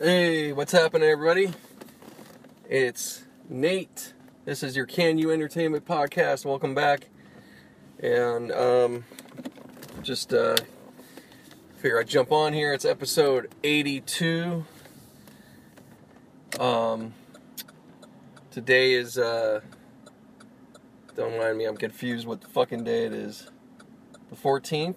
Hey, 0.00 0.52
what's 0.52 0.70
happening, 0.70 1.08
everybody? 1.08 1.52
It's 2.68 3.24
Nate. 3.48 4.14
This 4.48 4.62
is 4.62 4.74
your 4.74 4.86
Can 4.86 5.18
You 5.18 5.30
Entertainment 5.30 5.84
podcast. 5.84 6.46
Welcome 6.46 6.74
back. 6.74 7.08
And 8.00 8.50
um, 8.50 9.04
just 10.02 10.32
uh, 10.32 10.56
figure 11.76 12.00
I'd 12.00 12.08
jump 12.08 12.32
on 12.32 12.54
here. 12.54 12.72
It's 12.72 12.86
episode 12.86 13.54
82. 13.62 14.64
Um, 16.58 17.12
today 18.50 18.94
is, 18.94 19.18
uh, 19.18 19.60
don't 21.14 21.36
mind 21.36 21.58
me, 21.58 21.66
I'm 21.66 21.76
confused 21.76 22.26
what 22.26 22.40
the 22.40 22.48
fucking 22.48 22.84
day 22.84 23.04
it 23.04 23.12
is. 23.12 23.50
The 24.30 24.36
14th? 24.36 24.96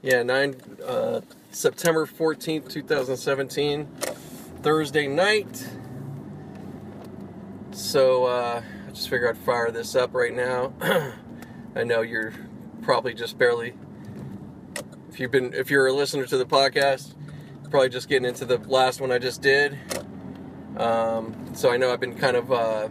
Yeah, 0.00 0.22
9, 0.22 0.56
uh, 0.82 1.20
September 1.50 2.06
14th, 2.06 2.70
2017, 2.70 3.86
Thursday 4.62 5.08
night. 5.08 5.68
So, 7.74 8.26
uh, 8.26 8.62
I 8.86 8.90
just 8.92 9.10
figured 9.10 9.36
I'd 9.36 9.42
fire 9.42 9.72
this 9.72 9.96
up 9.96 10.14
right 10.14 10.32
now. 10.32 10.72
I 11.74 11.82
know 11.82 12.02
you're 12.02 12.32
probably 12.82 13.14
just 13.14 13.36
barely, 13.36 13.74
if 15.10 15.18
you've 15.18 15.32
been, 15.32 15.52
if 15.52 15.72
you're 15.72 15.88
a 15.88 15.92
listener 15.92 16.24
to 16.24 16.36
the 16.36 16.46
podcast, 16.46 17.14
probably 17.70 17.88
just 17.88 18.08
getting 18.08 18.28
into 18.28 18.44
the 18.44 18.58
last 18.58 19.00
one 19.00 19.10
I 19.10 19.18
just 19.18 19.42
did. 19.42 19.76
Um, 20.76 21.52
so 21.54 21.68
I 21.68 21.76
know 21.76 21.92
I've 21.92 21.98
been 21.98 22.14
kind 22.14 22.36
of, 22.36 22.52
uh, 22.52 22.88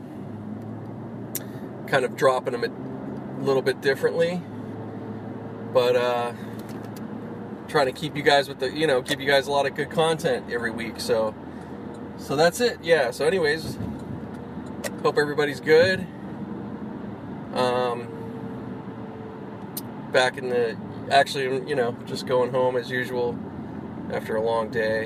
kind 1.87 2.03
of 2.03 2.17
dropping 2.17 2.51
them 2.51 2.65
a 2.65 3.41
little 3.41 3.61
bit 3.61 3.79
differently, 3.79 4.41
but, 5.71 5.95
uh, 5.95 6.33
trying 7.69 7.85
to 7.85 7.93
keep 7.93 8.17
you 8.17 8.21
guys 8.21 8.49
with 8.49 8.59
the 8.59 8.69
you 8.69 8.85
know 8.85 9.01
give 9.01 9.21
you 9.21 9.25
guys 9.25 9.47
a 9.47 9.51
lot 9.51 9.65
of 9.65 9.73
good 9.73 9.89
content 9.89 10.45
every 10.51 10.69
week 10.69 10.99
so 10.99 11.33
so 12.17 12.35
that's 12.35 12.59
it 12.59 12.77
yeah 12.83 13.09
so 13.09 13.25
anyways 13.25 13.79
hope 15.01 15.17
everybody's 15.17 15.59
good 15.59 16.05
um 17.53 18.07
back 20.11 20.37
in 20.37 20.49
the 20.49 20.77
actually 21.11 21.67
you 21.67 21.75
know 21.75 21.95
just 22.05 22.25
going 22.25 22.51
home 22.51 22.75
as 22.75 22.89
usual 22.89 23.37
after 24.11 24.35
a 24.35 24.41
long 24.41 24.69
day 24.69 25.05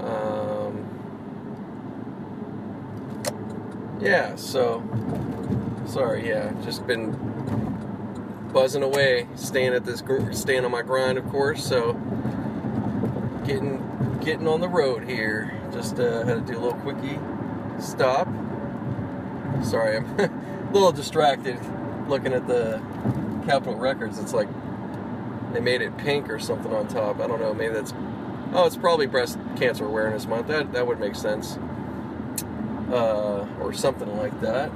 um 0.00 0.86
yeah 4.00 4.34
so 4.36 4.82
sorry 5.86 6.28
yeah 6.28 6.52
just 6.64 6.86
been 6.86 7.12
buzzing 8.52 8.82
away, 8.82 9.28
staying 9.36 9.74
at 9.74 9.84
this, 9.84 10.02
staying 10.32 10.64
on 10.64 10.70
my 10.70 10.82
grind, 10.82 11.18
of 11.18 11.26
course. 11.28 11.64
So, 11.64 11.92
getting 13.44 14.18
getting 14.22 14.46
on 14.48 14.60
the 14.60 14.68
road 14.68 15.04
here. 15.04 15.56
Just 15.72 15.98
uh, 15.98 16.24
had 16.24 16.46
to 16.46 16.52
do 16.52 16.58
a 16.58 16.60
little 16.60 16.78
quickie 16.80 17.18
stop. 17.82 18.26
Sorry, 19.62 19.96
I'm 19.96 20.04
a 20.20 20.70
little 20.72 20.92
distracted 20.92 21.58
looking 22.08 22.32
at 22.32 22.46
the 22.46 22.80
Capitol 23.46 23.76
Records. 23.76 24.18
It's 24.18 24.32
like 24.32 24.48
they 25.52 25.60
made 25.60 25.82
it 25.82 25.96
pink 25.98 26.30
or 26.30 26.38
something 26.38 26.72
on 26.72 26.88
top. 26.88 27.20
I 27.20 27.26
don't 27.26 27.40
know. 27.40 27.54
Maybe 27.54 27.74
that's 27.74 27.92
oh, 28.52 28.66
it's 28.66 28.76
probably 28.76 29.06
Breast 29.06 29.38
Cancer 29.56 29.84
Awareness 29.84 30.26
Month. 30.26 30.48
That 30.48 30.72
that 30.72 30.86
would 30.86 31.00
make 31.00 31.14
sense, 31.14 31.58
uh, 32.90 33.46
or 33.60 33.72
something 33.72 34.16
like 34.16 34.38
that. 34.40 34.70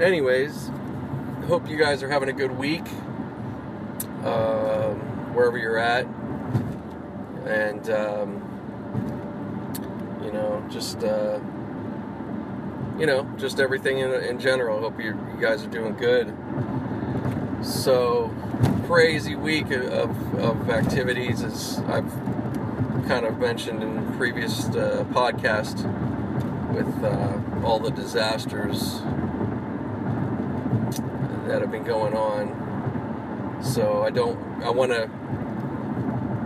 Anyways, 0.00 0.70
hope 1.46 1.68
you 1.68 1.76
guys 1.76 2.02
are 2.02 2.08
having 2.08 2.28
a 2.28 2.32
good 2.32 2.56
week 2.56 2.86
um, 4.24 5.34
wherever 5.34 5.58
you're 5.58 5.78
at 5.78 6.06
and 7.46 7.90
um, 7.90 8.40
you 10.24 10.32
know 10.32 10.64
just 10.70 11.02
uh, 11.04 11.38
you 12.98 13.06
know 13.06 13.24
just 13.38 13.60
everything 13.60 13.98
in, 13.98 14.12
in 14.12 14.38
general 14.38 14.80
hope 14.80 14.98
you, 14.98 15.18
you 15.34 15.40
guys 15.40 15.64
are 15.64 15.70
doing 15.70 15.94
good 15.94 16.34
so 17.62 18.34
crazy 18.86 19.34
week 19.34 19.70
of, 19.70 20.34
of 20.38 20.70
activities 20.70 21.42
as 21.42 21.78
i've 21.88 22.12
kind 23.08 23.26
of 23.26 23.38
mentioned 23.38 23.82
in 23.82 24.16
previous 24.16 24.66
uh, 24.68 25.04
podcast 25.10 25.84
with 26.72 27.04
uh, 27.04 27.66
all 27.66 27.78
the 27.78 27.90
disasters 27.90 29.02
that 31.46 31.60
have 31.60 31.70
been 31.70 31.84
going 31.84 32.14
on. 32.14 33.62
So 33.62 34.02
I 34.02 34.10
don't. 34.10 34.38
I 34.62 34.70
want 34.70 34.92
to. 34.92 35.10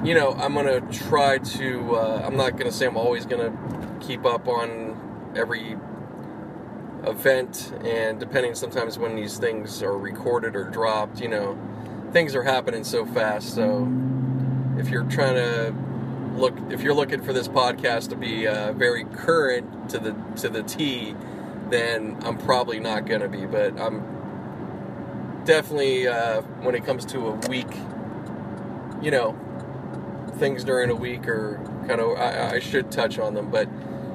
You 0.05 0.15
know, 0.15 0.33
I'm 0.33 0.55
gonna 0.55 0.81
try 0.93 1.39
to. 1.39 1.97
Uh, 1.97 2.23
I'm 2.25 2.37
not 2.37 2.57
gonna 2.57 2.73
say 2.73 2.87
I'm 2.87 2.97
always 2.97 3.27
gonna 3.27 3.53
keep 4.01 4.25
up 4.25 4.49
on 4.49 5.33
every 5.37 5.77
event, 7.07 7.73
and 7.85 8.19
depending 8.19 8.55
sometimes 8.55 8.99
when 8.99 9.17
these 9.17 9.39
things 9.39 9.83
are 9.83 9.97
recorded 9.97 10.57
or 10.57 10.65
dropped, 10.65 11.21
you 11.21 11.29
know, 11.29 11.59
things 12.13 12.35
are 12.35 12.43
happening 12.43 12.85
so 12.85 13.07
fast. 13.07 13.55
So 13.55 13.89
if 14.79 14.89
you're 14.89 15.05
trying 15.05 15.35
to 15.35 15.75
look, 16.39 16.55
if 16.71 16.83
you're 16.83 16.95
looking 16.95 17.23
for 17.23 17.33
this 17.33 17.49
podcast 17.49 18.11
to 18.11 18.17
be 18.17 18.47
uh, 18.47 18.73
very 18.73 19.05
current 19.05 19.91
to 19.91 19.99
the 19.99 20.17
to 20.37 20.49
the 20.49 20.63
T, 20.63 21.15
then 21.71 22.17
I'm 22.23 22.39
probably 22.39 22.81
not 22.81 23.07
gonna 23.07 23.29
be. 23.29 23.47
But 23.47 23.79
I'm 23.81 25.43
definitely 25.45 26.09
uh, 26.09 26.43
when 26.63 26.75
it 26.75 26.85
comes 26.85 27.05
to 27.07 27.29
a 27.29 27.49
week, 27.49 27.73
you 29.01 29.11
know, 29.11 29.37
things 30.39 30.65
during 30.65 30.91
a 30.91 30.95
week 30.95 31.27
are 31.29 31.61
kind 31.87 32.01
of 32.01 32.19
I, 32.19 32.57
I 32.57 32.59
should 32.59 32.91
touch 32.91 33.19
on 33.19 33.35
them, 33.35 33.51
but 33.51 33.69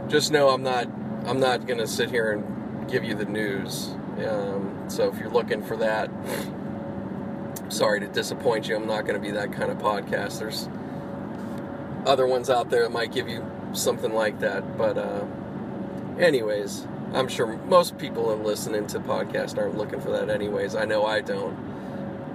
just 0.09 0.31
know 0.31 0.49
I'm 0.49 0.63
not 0.63 0.87
I'm 1.25 1.39
not 1.39 1.65
gonna 1.65 1.87
sit 1.87 2.09
here 2.09 2.31
and 2.33 2.60
give 2.91 3.03
you 3.03 3.15
the 3.15 3.25
news. 3.25 3.89
Um, 4.27 4.85
so 4.87 5.07
if 5.11 5.17
you're 5.17 5.29
looking 5.29 5.63
for 5.63 5.77
that, 5.77 6.09
sorry 7.69 7.99
to 8.01 8.07
disappoint 8.07 8.67
you. 8.67 8.75
I'm 8.75 8.87
not 8.87 9.05
gonna 9.05 9.19
be 9.19 9.31
that 9.31 9.53
kind 9.53 9.71
of 9.71 9.77
podcast. 9.77 10.39
There's 10.39 10.67
other 12.05 12.27
ones 12.27 12.49
out 12.49 12.69
there 12.69 12.83
that 12.83 12.91
might 12.91 13.11
give 13.11 13.29
you 13.29 13.45
something 13.73 14.13
like 14.13 14.39
that, 14.39 14.77
but 14.77 14.97
uh, 14.97 15.25
anyways. 16.19 16.87
I'm 17.13 17.27
sure 17.27 17.57
most 17.65 17.97
people 17.97 18.29
that 18.29 18.41
listen 18.41 18.73
into 18.73 18.97
podcasts 18.99 19.57
aren't 19.57 19.77
looking 19.77 19.99
for 19.99 20.11
that 20.11 20.29
anyways. 20.29 20.75
I 20.75 20.85
know 20.85 21.05
I 21.05 21.19
don't. 21.19 21.57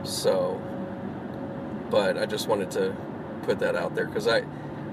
So, 0.04 0.60
but 1.90 2.18
I 2.18 2.26
just 2.26 2.46
wanted 2.46 2.70
to 2.72 2.94
put 3.44 3.58
that 3.60 3.74
out 3.74 3.94
there 3.94 4.04
because 4.04 4.28
I, 4.28 4.42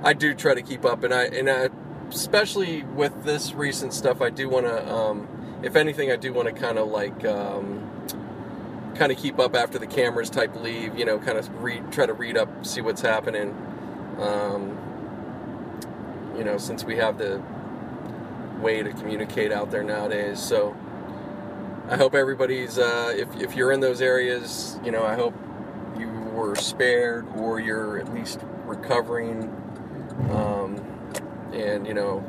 I 0.01 0.13
do 0.13 0.33
try 0.33 0.53
to 0.53 0.61
keep 0.61 0.85
up, 0.85 1.03
and 1.03 1.13
I 1.13 1.25
and 1.25 1.49
I, 1.49 1.69
especially 2.09 2.83
with 2.83 3.25
this 3.25 3.53
recent 3.53 3.93
stuff, 3.93 4.21
I 4.21 4.29
do 4.29 4.47
want 4.47 4.67
to, 4.67 4.89
um, 4.89 5.27
if 5.63 5.75
anything, 5.75 6.11
I 6.11 6.17
do 6.17 6.33
want 6.33 6.47
to 6.47 6.53
kind 6.53 6.77
of 6.77 6.89
like, 6.89 7.25
um, 7.25 7.89
kind 8.95 9.11
of 9.11 9.17
keep 9.17 9.39
up 9.39 9.55
after 9.55 9.79
the 9.79 9.87
cameras 9.87 10.29
type 10.29 10.55
leave. 10.61 10.97
You 10.97 11.05
know, 11.05 11.17
kind 11.17 11.37
of 11.37 11.49
read, 11.63 11.91
try 11.91 12.05
to 12.05 12.13
read 12.13 12.37
up, 12.37 12.65
see 12.65 12.81
what's 12.81 13.01
happening. 13.01 13.55
Um, 14.19 14.77
you 16.37 16.43
know, 16.43 16.57
since 16.57 16.83
we 16.83 16.97
have 16.97 17.17
the 17.17 17.41
way 18.61 18.83
to 18.83 18.91
communicate 18.91 19.51
out 19.51 19.71
there 19.71 19.83
nowadays. 19.83 20.39
So 20.39 20.75
I 21.89 21.97
hope 21.97 22.15
everybody's, 22.15 22.77
uh, 22.77 23.13
if, 23.15 23.35
if 23.41 23.55
you're 23.55 23.71
in 23.71 23.79
those 23.79 24.01
areas, 24.01 24.79
you 24.83 24.91
know, 24.91 25.03
I 25.03 25.15
hope 25.15 25.33
you 25.99 26.09
were 26.09 26.55
spared 26.55 27.27
or 27.35 27.59
you're 27.59 27.99
at 27.99 28.13
least 28.13 28.39
recovering. 28.65 29.43
Um, 30.31 30.77
and, 31.53 31.85
you 31.85 31.93
know, 31.93 32.21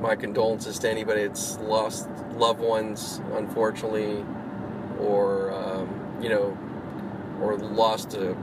my 0.00 0.16
condolences 0.16 0.78
to 0.80 0.90
anybody 0.90 1.26
that's 1.26 1.58
lost 1.58 2.08
loved 2.38 2.60
ones, 2.60 3.20
unfortunately, 3.34 4.24
or, 5.00 5.52
um, 5.52 6.18
you 6.22 6.28
know, 6.28 6.56
or 7.40 7.56
lost 7.56 8.14
a 8.14 8.36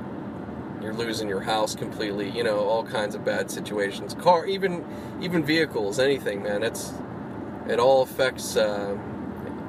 you're 0.82 0.94
losing 0.94 1.28
your 1.28 1.42
house 1.42 1.74
completely 1.74 2.30
you 2.30 2.44
know 2.44 2.60
all 2.60 2.84
kinds 2.86 3.16
of 3.16 3.26
bad 3.26 3.50
situations. 3.50 4.14
Car 4.14 4.46
even 4.46 4.86
even 5.22 5.44
vehicles 5.44 6.00
anything 6.00 6.44
man 6.44 6.64
it's 6.64 6.94
it 7.68 7.80
all 7.80 8.04
affects 8.04 8.56
uh, 8.56 8.96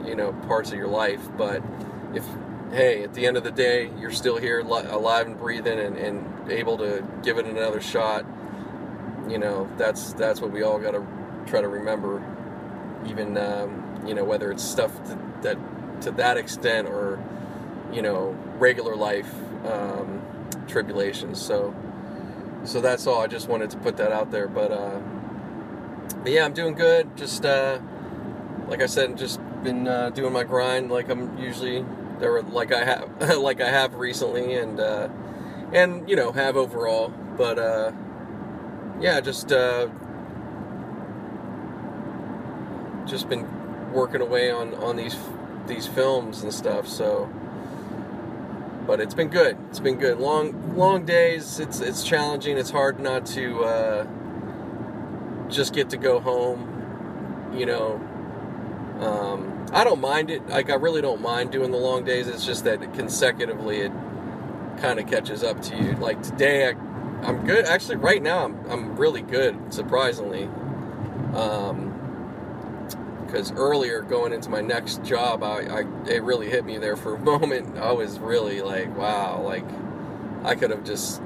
you 0.05 0.14
know 0.14 0.32
parts 0.46 0.70
of 0.73 0.78
your 0.78 0.88
life. 0.88 1.20
But 1.37 1.62
if 2.14 2.25
hey 2.70 3.02
at 3.02 3.14
the 3.14 3.26
end 3.26 3.37
of 3.37 3.44
the 3.44 3.50
day 3.50 3.90
you're 3.99 4.12
still 4.12 4.37
here 4.37 4.61
alive 4.61 5.26
and 5.26 5.38
breathing 5.38 5.78
and, 5.78 5.96
and 5.96 6.52
able 6.52 6.76
to 6.78 7.05
give 7.23 7.38
it 7.38 7.46
another 7.46 7.81
shot 7.81 8.26
you 9.28 9.38
know 9.38 9.69
that's 9.76 10.12
that's 10.14 10.40
what 10.40 10.50
we 10.50 10.62
all 10.62 10.78
got 10.78 10.93
to 10.93 11.05
try 11.46 11.61
to 11.61 11.69
remember. 11.69 12.23
Even 13.06 13.37
um, 13.38 13.95
you 14.06 14.14
know 14.14 14.24
whether 14.24 14.50
it's 14.50 14.64
stuff 14.64 14.92
to, 15.04 15.18
that 15.42 15.56
to 16.02 16.10
that 16.12 16.36
extent 16.36 16.88
or 16.88 17.22
you 17.92 18.02
know 18.02 18.36
regular 18.58 18.96
life 18.96 19.32
um, 19.66 20.22
tribulations. 20.66 21.40
So 21.40 21.74
so 22.64 22.80
that's 22.80 23.06
all. 23.06 23.20
I 23.20 23.26
just 23.26 23.48
wanted 23.48 23.70
to 23.70 23.76
put 23.78 23.96
that 23.98 24.12
out 24.12 24.30
there, 24.30 24.48
but 24.48 24.72
uh, 24.72 25.00
but 26.22 26.32
yeah, 26.32 26.44
I'm 26.44 26.52
doing 26.52 26.74
good. 26.74 27.16
Just 27.16 27.44
uh, 27.44 27.78
like 28.68 28.82
I 28.82 28.86
said, 28.86 29.16
just 29.16 29.40
been 29.62 29.88
uh, 29.88 30.10
doing 30.10 30.32
my 30.32 30.44
grind 30.44 30.90
like 30.90 31.08
I'm 31.08 31.38
usually 31.38 31.84
there, 32.18 32.40
like 32.42 32.72
I 32.72 32.84
have 32.84 33.38
like 33.38 33.60
I 33.60 33.68
have 33.68 33.94
recently, 33.94 34.54
and 34.54 34.80
uh, 34.80 35.08
and 35.72 36.08
you 36.08 36.16
know 36.16 36.32
have 36.32 36.56
overall. 36.56 37.08
But 37.36 37.58
uh, 37.58 37.92
yeah, 39.00 39.20
just 39.20 39.52
uh, 39.52 39.88
just 43.06 43.28
been 43.28 43.46
working 43.96 44.20
away 44.20 44.50
on 44.50 44.75
on 44.75 44.96
these 44.96 45.16
these 45.66 45.87
films 45.88 46.43
and 46.43 46.54
stuff. 46.54 46.87
So, 46.87 47.28
but 48.87 49.00
it's 49.00 49.14
been 49.14 49.28
good. 49.28 49.56
It's 49.70 49.81
been 49.81 49.96
good. 49.96 50.19
Long 50.19 50.76
long 50.76 51.04
days. 51.04 51.58
It's 51.58 51.81
it's 51.81 52.04
challenging. 52.04 52.58
It's 52.58 52.70
hard 52.70 53.00
not 53.00 53.26
to 53.28 53.64
uh, 53.64 54.06
just 55.48 55.75
get 55.75 55.90
to 55.90 55.96
go 55.96 56.20
home. 56.20 57.52
You 57.56 57.66
know. 57.66 58.00
Um, 59.00 59.66
I 59.72 59.84
don't 59.84 60.00
mind 60.00 60.31
it. 60.31 60.46
Like 60.49 60.70
I 60.70 60.75
really 60.75 61.02
don't 61.02 61.22
mind 61.22 61.52
doing 61.52 61.70
the 61.72 61.78
long 61.78 62.04
days. 62.04 62.28
It's 62.28 62.46
just 62.46 62.64
that 62.64 62.81
consecutively 62.94 63.78
it 63.81 63.92
kind 64.78 65.00
of 65.00 65.06
catches 65.06 65.42
up 65.42 65.60
to 65.62 65.76
you. 65.76 65.92
Like 65.94 66.22
today, 66.22 66.69
I, 66.69 66.70
I'm 67.26 67.44
good. 67.46 67.64
Actually, 67.66 67.96
right 67.96 68.22
now 68.22 68.44
I'm 68.44 68.70
I'm 68.70 68.96
really 68.96 69.22
good. 69.22 69.75
Surprisingly, 69.75 70.49
because 73.26 73.52
earlier 73.52 74.02
going 74.02 74.32
into 74.32 74.49
my 74.49 74.61
next 74.61 75.05
job, 75.05 75.43
I, 75.43 75.62
I 75.62 75.81
it 76.08 76.23
really 76.23 76.49
hit 76.49 76.64
me 76.64 76.78
there 76.78 76.96
for 76.96 77.14
a 77.14 77.19
moment. 77.32 77.78
I 77.78 77.93
was 77.93 78.19
really 78.19 78.62
like, 78.62 78.96
wow, 78.96 79.40
like 79.43 79.67
I 80.44 80.55
could 80.55 80.70
have 80.70 80.84
just 80.84 81.20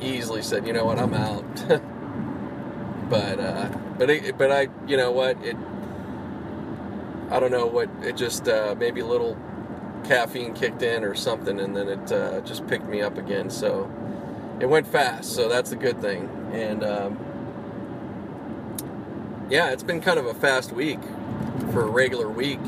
easily 0.00 0.42
said, 0.42 0.66
you 0.66 0.72
know 0.72 0.84
what, 0.84 0.98
I'm 0.98 1.14
out. 1.14 1.44
but 3.10 3.40
uh, 3.40 3.68
but 3.98 4.10
it, 4.10 4.38
but 4.38 4.50
I, 4.50 4.68
you 4.86 4.96
know 4.96 5.12
what, 5.12 5.42
it 5.44 5.56
I 7.30 7.40
don't 7.40 7.50
know 7.50 7.66
what 7.66 7.90
it 8.02 8.16
just 8.16 8.48
uh, 8.48 8.74
maybe 8.78 9.00
a 9.00 9.06
little 9.06 9.36
caffeine 10.04 10.54
kicked 10.54 10.82
in 10.82 11.04
or 11.04 11.14
something, 11.14 11.58
and 11.58 11.76
then 11.76 11.88
it 11.88 12.12
uh, 12.12 12.40
just 12.40 12.66
picked 12.66 12.86
me 12.86 13.02
up 13.02 13.18
again. 13.18 13.50
So 13.50 13.90
it 14.60 14.66
went 14.66 14.86
fast, 14.86 15.32
so 15.34 15.48
that's 15.48 15.72
a 15.72 15.76
good 15.76 16.00
thing. 16.00 16.28
And 16.52 16.84
um, 16.84 17.18
yeah, 19.50 19.70
it's 19.70 19.82
been 19.82 20.00
kind 20.00 20.18
of 20.18 20.26
a 20.26 20.34
fast 20.34 20.72
week 20.72 21.00
for 21.72 21.82
a 21.82 21.90
regular 21.90 22.28
week. 22.28 22.60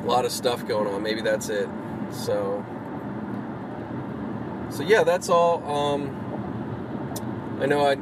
A 0.00 0.04
lot 0.04 0.24
of 0.24 0.32
stuff 0.32 0.66
going 0.66 0.86
on. 0.86 1.02
Maybe 1.02 1.20
that's 1.20 1.48
it. 1.48 1.68
So 2.10 2.64
so 4.70 4.82
yeah, 4.82 5.04
that's 5.04 5.28
all. 5.28 5.62
Um, 5.70 6.18
I 7.60 7.66
know 7.66 7.86
I 7.86 7.96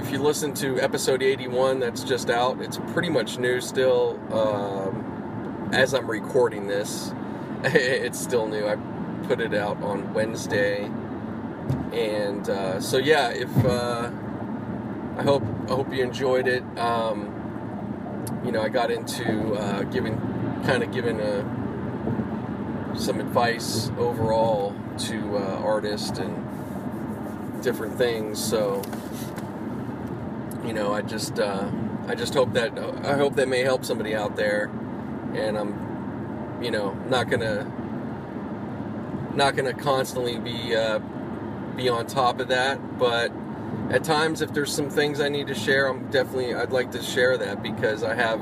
if 0.00 0.10
you 0.10 0.18
listen 0.18 0.54
to 0.54 0.80
episode 0.80 1.22
81 1.22 1.78
that's 1.78 2.02
just 2.02 2.30
out 2.30 2.60
it's 2.60 2.78
pretty 2.92 3.10
much 3.10 3.38
new 3.38 3.60
still 3.60 4.18
um, 4.32 5.68
as 5.72 5.92
i'm 5.92 6.10
recording 6.10 6.66
this 6.66 7.12
it's 7.64 8.18
still 8.18 8.46
new 8.46 8.66
i 8.66 8.76
put 9.26 9.40
it 9.40 9.52
out 9.52 9.80
on 9.82 10.12
wednesday 10.14 10.84
and 11.92 12.48
uh, 12.48 12.80
so 12.80 12.96
yeah 12.96 13.28
if 13.28 13.64
uh, 13.64 14.10
i 15.18 15.22
hope 15.22 15.42
i 15.68 15.72
hope 15.72 15.92
you 15.92 16.02
enjoyed 16.02 16.48
it 16.48 16.62
um, 16.78 17.39
you 18.44 18.52
know 18.52 18.62
i 18.62 18.68
got 18.68 18.90
into 18.90 19.54
uh, 19.54 19.82
giving 19.84 20.18
kind 20.64 20.82
of 20.82 20.92
giving 20.92 21.20
a 21.20 22.94
some 22.96 23.20
advice 23.20 23.90
overall 23.98 24.74
to 24.98 25.36
uh, 25.36 25.60
artists 25.62 26.18
and 26.18 27.62
different 27.62 27.96
things 27.96 28.42
so 28.42 28.82
you 30.64 30.72
know, 30.72 30.92
I 30.92 31.02
just 31.02 31.38
uh, 31.38 31.70
I 32.06 32.14
just 32.14 32.34
hope 32.34 32.52
that 32.52 32.78
I 33.04 33.16
hope 33.16 33.36
that 33.36 33.48
may 33.48 33.60
help 33.60 33.84
somebody 33.84 34.14
out 34.14 34.36
there, 34.36 34.70
and 35.34 35.56
I'm, 35.56 36.62
you 36.62 36.70
know, 36.70 36.92
not 37.08 37.30
gonna 37.30 37.64
not 39.34 39.56
gonna 39.56 39.74
constantly 39.74 40.38
be 40.38 40.76
uh, 40.76 40.98
be 41.76 41.88
on 41.88 42.06
top 42.06 42.40
of 42.40 42.48
that, 42.48 42.98
but 42.98 43.32
at 43.90 44.04
times 44.04 44.40
if 44.40 44.52
there's 44.54 44.72
some 44.72 44.88
things 44.88 45.20
I 45.20 45.28
need 45.28 45.48
to 45.48 45.54
share, 45.54 45.86
I'm 45.88 46.10
definitely 46.10 46.54
I'd 46.54 46.72
like 46.72 46.92
to 46.92 47.02
share 47.02 47.36
that 47.38 47.62
because 47.62 48.02
I 48.04 48.14
have 48.14 48.40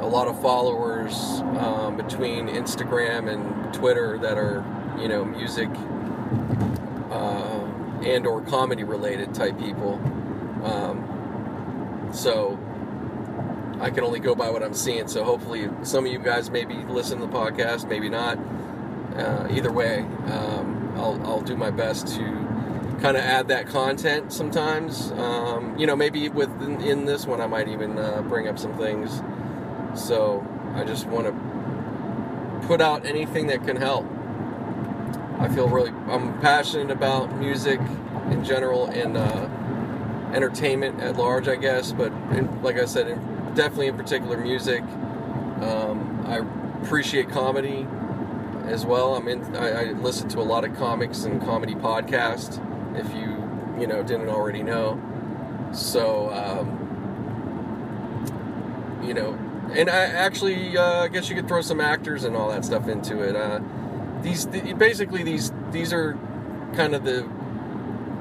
a 0.00 0.06
lot 0.06 0.28
of 0.28 0.40
followers 0.40 1.14
um, 1.58 1.96
between 1.96 2.48
Instagram 2.48 3.30
and 3.30 3.74
Twitter 3.74 4.18
that 4.18 4.38
are 4.38 4.64
you 4.98 5.08
know 5.08 5.24
music 5.24 5.68
uh, 7.10 7.66
and 8.02 8.26
or 8.26 8.40
comedy 8.42 8.82
related 8.82 9.34
type 9.34 9.58
people. 9.58 9.94
Um, 10.64 12.10
so 12.12 12.58
I 13.80 13.90
can 13.90 14.04
only 14.04 14.20
go 14.20 14.34
by 14.34 14.48
what 14.48 14.62
I'm 14.62 14.74
seeing. 14.74 15.08
So 15.08 15.22
hopefully, 15.24 15.68
some 15.82 16.06
of 16.06 16.12
you 16.12 16.18
guys 16.18 16.50
maybe 16.50 16.74
listen 16.74 17.20
to 17.20 17.26
the 17.26 17.32
podcast, 17.32 17.88
maybe 17.88 18.08
not. 18.08 18.38
Uh, 19.16 19.48
either 19.50 19.70
way, 19.70 19.98
um, 19.98 20.94
I'll, 20.96 21.20
I'll 21.26 21.40
do 21.42 21.56
my 21.56 21.70
best 21.70 22.06
to 22.16 22.51
kind 23.02 23.16
of 23.16 23.22
add 23.24 23.48
that 23.48 23.66
content 23.66 24.32
sometimes. 24.32 25.10
Um, 25.12 25.76
you 25.78 25.86
know, 25.86 25.96
maybe 25.96 26.28
with 26.28 26.50
in, 26.62 27.04
this 27.04 27.26
one, 27.26 27.40
I 27.40 27.46
might 27.46 27.68
even 27.68 27.98
uh, 27.98 28.22
bring 28.22 28.48
up 28.48 28.58
some 28.58 28.76
things. 28.78 29.22
So 29.94 30.46
I 30.74 30.84
just 30.84 31.06
want 31.06 31.26
to 31.26 32.66
put 32.66 32.80
out 32.80 33.04
anything 33.04 33.48
that 33.48 33.64
can 33.64 33.76
help. 33.76 34.06
I 35.38 35.48
feel 35.52 35.68
really, 35.68 35.90
I'm 36.08 36.40
passionate 36.40 36.90
about 36.90 37.36
music 37.36 37.80
in 38.30 38.44
general 38.44 38.86
and. 38.86 39.16
Uh, 39.16 39.48
entertainment 40.32 41.00
at 41.00 41.16
large, 41.16 41.48
I 41.48 41.56
guess. 41.56 41.92
But 41.92 42.12
in, 42.32 42.62
like 42.62 42.78
I 42.78 42.86
said, 42.86 43.08
in, 43.08 43.18
definitely 43.54 43.88
in 43.88 43.96
particular 43.96 44.36
music. 44.38 44.82
Um, 44.82 46.24
I 46.26 46.38
appreciate 46.82 47.28
comedy 47.28 47.86
as 48.64 48.84
well. 48.84 49.14
I'm 49.14 49.28
in. 49.28 49.56
I, 49.56 49.68
I, 49.70 49.84
listen 49.92 50.28
to 50.30 50.40
a 50.40 50.42
lot 50.42 50.64
of 50.64 50.74
comics 50.76 51.24
and 51.24 51.40
comedy 51.42 51.74
podcasts. 51.74 52.60
If 52.94 53.12
you 53.14 53.80
you 53.80 53.86
know 53.86 54.02
didn't 54.02 54.28
already 54.28 54.62
know, 54.62 55.00
so 55.72 56.30
um, 56.30 56.78
you 59.04 59.14
know, 59.14 59.38
and 59.72 59.88
I 59.90 60.04
actually 60.04 60.76
uh, 60.76 61.04
I 61.04 61.08
guess 61.08 61.28
you 61.28 61.36
could 61.36 61.48
throw 61.48 61.62
some 61.62 61.80
actors 61.80 62.24
and 62.24 62.36
all 62.36 62.50
that 62.50 62.64
stuff 62.64 62.88
into 62.88 63.22
it. 63.22 63.36
Uh, 63.36 63.60
these 64.22 64.46
basically 64.46 65.22
these 65.22 65.52
these 65.70 65.92
are 65.92 66.18
kind 66.74 66.94
of 66.94 67.04
the 67.04 67.28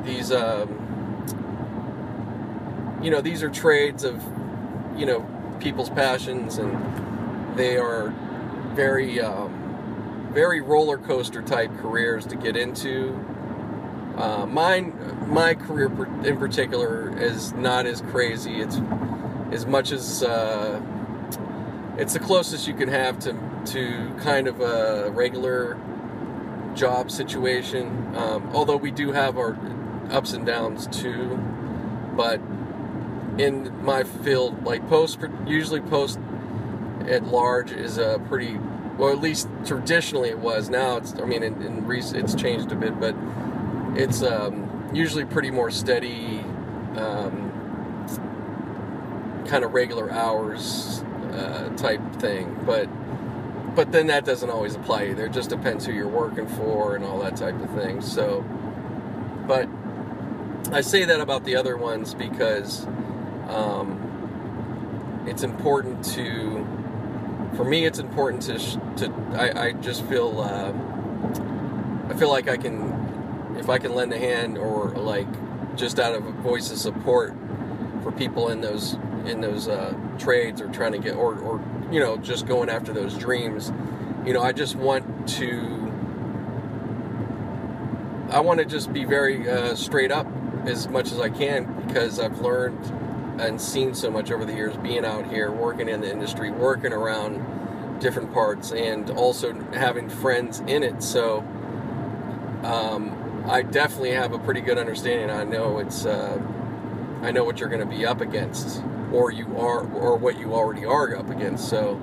these. 0.04 0.32
Um, 0.32 0.82
you 3.02 3.10
know, 3.10 3.22
these 3.22 3.42
are 3.42 3.50
trades 3.50 4.04
of, 4.04 4.22
you 4.96 5.06
know, 5.06 5.28
people's 5.60 5.90
passions, 5.90 6.58
and 6.58 7.58
they 7.58 7.78
are 7.78 8.14
very, 8.76 9.20
um, 9.20 10.30
very 10.34 10.62
roller 10.62 10.98
coaster 10.98 11.42
type 11.42 11.72
careers 11.80 12.26
to 12.28 12.36
get 12.36 12.56
into. 12.56 13.14
Uh, 14.22 14.46
mine, 14.46 14.94
my 15.28 15.56
career 15.56 15.88
in 16.24 16.38
particular 16.38 17.12
is 17.18 17.54
not 17.54 17.88
as 17.88 18.02
crazy. 18.02 18.62
It's 18.62 18.80
as 19.52 19.66
much 19.66 19.92
as 19.92 20.22
uh, 20.22 20.80
it's 21.98 22.14
the 22.14 22.20
closest 22.20 22.68
you 22.68 22.76
can 22.76 22.88
have 22.88 23.18
to 23.22 23.36
to 23.74 24.14
kind 24.20 24.48
of 24.48 24.62
a 24.62 25.10
regular 25.10 25.76
job 26.76 27.10
situation. 27.10 28.16
Um, 28.16 28.52
although 28.54 28.78
we 28.78 28.92
do 28.92 29.12
have 29.12 29.40
our 29.40 29.58
ups 30.12 30.34
and 30.34 30.46
downs 30.46 30.86
too, 30.86 31.38
but 32.16 32.40
in 33.40 33.84
my 33.84 34.04
field, 34.04 34.64
like 34.64 34.88
post, 34.88 35.18
usually 35.48 35.82
post 35.82 36.20
at 37.08 37.26
large 37.26 37.72
is 37.72 37.98
a 37.98 38.22
pretty, 38.28 38.60
well, 39.00 39.12
at 39.12 39.20
least 39.20 39.48
traditionally 39.66 40.30
it 40.30 40.38
was. 40.38 40.70
Now 40.70 40.98
it's, 40.98 41.16
I 41.16 41.26
mean, 41.26 41.42
in, 41.42 41.60
in 41.64 41.92
it's 41.92 42.36
changed 42.36 42.72
a 42.72 42.76
bit, 42.76 43.00
but 43.00 43.16
it's 43.96 44.24
um, 44.24 44.90
usually 44.94 45.26
pretty 45.26 45.52
more 45.52 45.72
steady, 45.72 46.40
um, 46.96 47.52
kind 49.48 49.64
of 49.64 49.74
regular 49.74 50.12
hours 50.12 51.04
uh, 51.34 51.70
type 51.76 52.02
thing. 52.16 52.58
But 52.66 52.88
but 53.76 53.92
then 53.92 54.08
that 54.08 54.26
doesn't 54.26 54.50
always 54.50 54.76
apply 54.76 55.06
either. 55.06 55.28
It 55.28 55.34
just 55.34 55.50
depends 55.50 55.86
who 55.86 55.94
you're 55.94 56.08
working 56.08 56.48
for 56.48 56.96
and 56.96 57.06
all 57.06 57.20
that 57.20 57.38
type 57.38 57.60
of 57.62 57.70
thing. 57.72 58.02
So, 58.02 58.44
but 59.48 59.70
I 60.74 60.82
say 60.82 61.06
that 61.06 61.22
about 61.22 61.46
the 61.46 61.56
other 61.56 61.78
ones 61.78 62.14
because 62.14 62.86
um, 63.48 65.24
it's 65.26 65.44
important 65.44 66.04
to, 66.16 66.66
for 67.56 67.64
me, 67.64 67.86
it's 67.86 68.00
important 68.00 68.42
to, 68.44 68.58
to 68.98 69.14
I, 69.34 69.68
I 69.68 69.72
just 69.74 70.06
feel, 70.06 70.42
uh, 70.42 70.74
I 72.14 72.18
feel 72.18 72.30
like 72.30 72.50
I 72.50 72.58
can, 72.58 72.91
if 73.62 73.70
I 73.70 73.78
can 73.78 73.96
lend 73.96 74.12
a 74.12 74.18
hand 74.18 74.58
or 74.58 74.90
like 74.90 75.28
just 75.78 76.00
out 76.00 76.14
of 76.14 76.26
a 76.26 76.32
voice 76.32 76.70
of 76.72 76.78
support 76.78 77.34
for 78.04 78.12
people 78.12 78.50
in 78.50 78.60
those 78.60 78.98
in 79.26 79.40
those 79.40 79.68
uh, 79.68 79.94
trades 80.18 80.60
or 80.60 80.68
trying 80.70 80.92
to 80.92 81.00
get 81.00 81.16
or, 81.16 81.38
or 81.40 81.64
you 81.92 82.00
know 82.00 82.18
just 82.18 82.46
going 82.48 82.70
after 82.70 82.92
those 82.92 83.16
dreams 83.16 83.72
you 84.26 84.34
know 84.34 84.42
i 84.42 84.52
just 84.52 84.76
want 84.76 85.06
to 85.28 85.92
i 88.32 88.40
want 88.40 88.60
to 88.60 88.66
just 88.66 88.92
be 88.92 89.06
very 89.06 89.48
uh, 89.48 89.76
straight 89.76 90.12
up 90.12 90.26
as 90.66 90.88
much 90.88 91.12
as 91.12 91.20
i 91.20 91.30
can 91.30 91.66
because 91.86 92.20
i've 92.20 92.42
learned 92.42 92.84
and 93.40 93.62
seen 93.62 93.94
so 93.94 94.10
much 94.10 94.32
over 94.32 94.44
the 94.44 94.54
years 94.54 94.76
being 94.78 95.06
out 95.06 95.28
here 95.30 95.52
working 95.52 95.88
in 95.88 96.02
the 96.02 96.12
industry 96.12 96.50
working 96.50 96.94
around 96.94 97.36
different 98.02 98.34
parts 98.34 98.72
and 98.74 99.10
also 99.12 99.54
having 99.72 100.10
friends 100.10 100.60
in 100.62 100.84
it. 100.84 101.02
So 101.02 101.40
um, 102.64 103.21
I 103.46 103.64
definitely 103.64 104.12
have 104.12 104.34
a 104.34 104.40
pretty 104.40 104.62
good 104.62 104.78
understanding. 104.78 105.30
I 105.30 105.44
know 105.44 105.80
it's, 105.80 106.06
uh, 106.06 106.40
I 107.22 107.32
know 107.32 107.44
what 107.44 107.60
you're 107.60 107.70
going 107.70 107.88
to 107.88 107.96
be 107.98 108.06
up 108.06 108.22
against, 108.22 108.84
or 109.12 109.32
you 109.32 109.58
are, 109.58 109.82
or 109.94 110.16
what 110.18 110.40
you 110.40 110.54
already 110.54 110.86
are 110.86 111.16
up 111.16 111.30
against. 111.30 111.70
So, 111.70 111.94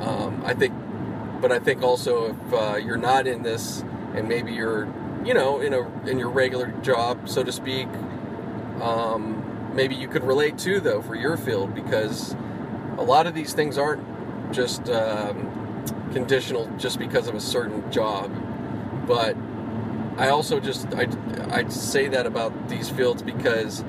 um, 0.00 0.42
I 0.44 0.54
think, 0.54 0.74
but 1.40 1.52
I 1.52 1.58
think 1.58 1.82
also 1.82 2.34
if 2.34 2.52
uh, 2.52 2.76
you're 2.76 2.96
not 2.96 3.26
in 3.26 3.42
this, 3.42 3.82
and 4.14 4.28
maybe 4.28 4.52
you're, 4.52 4.86
you 5.24 5.34
know, 5.34 5.60
in 5.60 5.74
a 5.74 6.08
in 6.08 6.18
your 6.18 6.30
regular 6.30 6.68
job, 6.82 7.28
so 7.28 7.42
to 7.42 7.52
speak, 7.52 7.88
um, 8.80 9.70
maybe 9.74 9.94
you 9.94 10.08
could 10.08 10.24
relate 10.24 10.58
to 10.58 10.80
though 10.80 11.02
for 11.02 11.14
your 11.14 11.36
field 11.36 11.74
because 11.74 12.34
a 12.96 13.02
lot 13.02 13.26
of 13.26 13.34
these 13.34 13.52
things 13.52 13.78
aren't 13.78 14.02
just 14.52 14.88
um, 14.88 15.84
conditional 16.12 16.68
just 16.78 16.98
because 16.98 17.28
of 17.28 17.34
a 17.34 17.40
certain 17.40 17.90
job, 17.90 18.30
but 19.06 19.36
I 20.18 20.30
also 20.30 20.58
just 20.58 20.92
I, 20.94 21.06
I 21.50 21.68
say 21.68 22.08
that 22.08 22.26
about 22.26 22.68
these 22.68 22.90
fields 22.90 23.22
because 23.22 23.84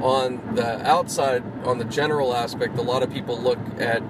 on 0.00 0.54
the 0.54 0.84
outside, 0.88 1.44
on 1.64 1.78
the 1.78 1.84
general 1.84 2.34
aspect, 2.34 2.78
a 2.78 2.82
lot 2.82 3.02
of 3.02 3.12
people 3.12 3.38
look 3.38 3.58
at 3.78 4.02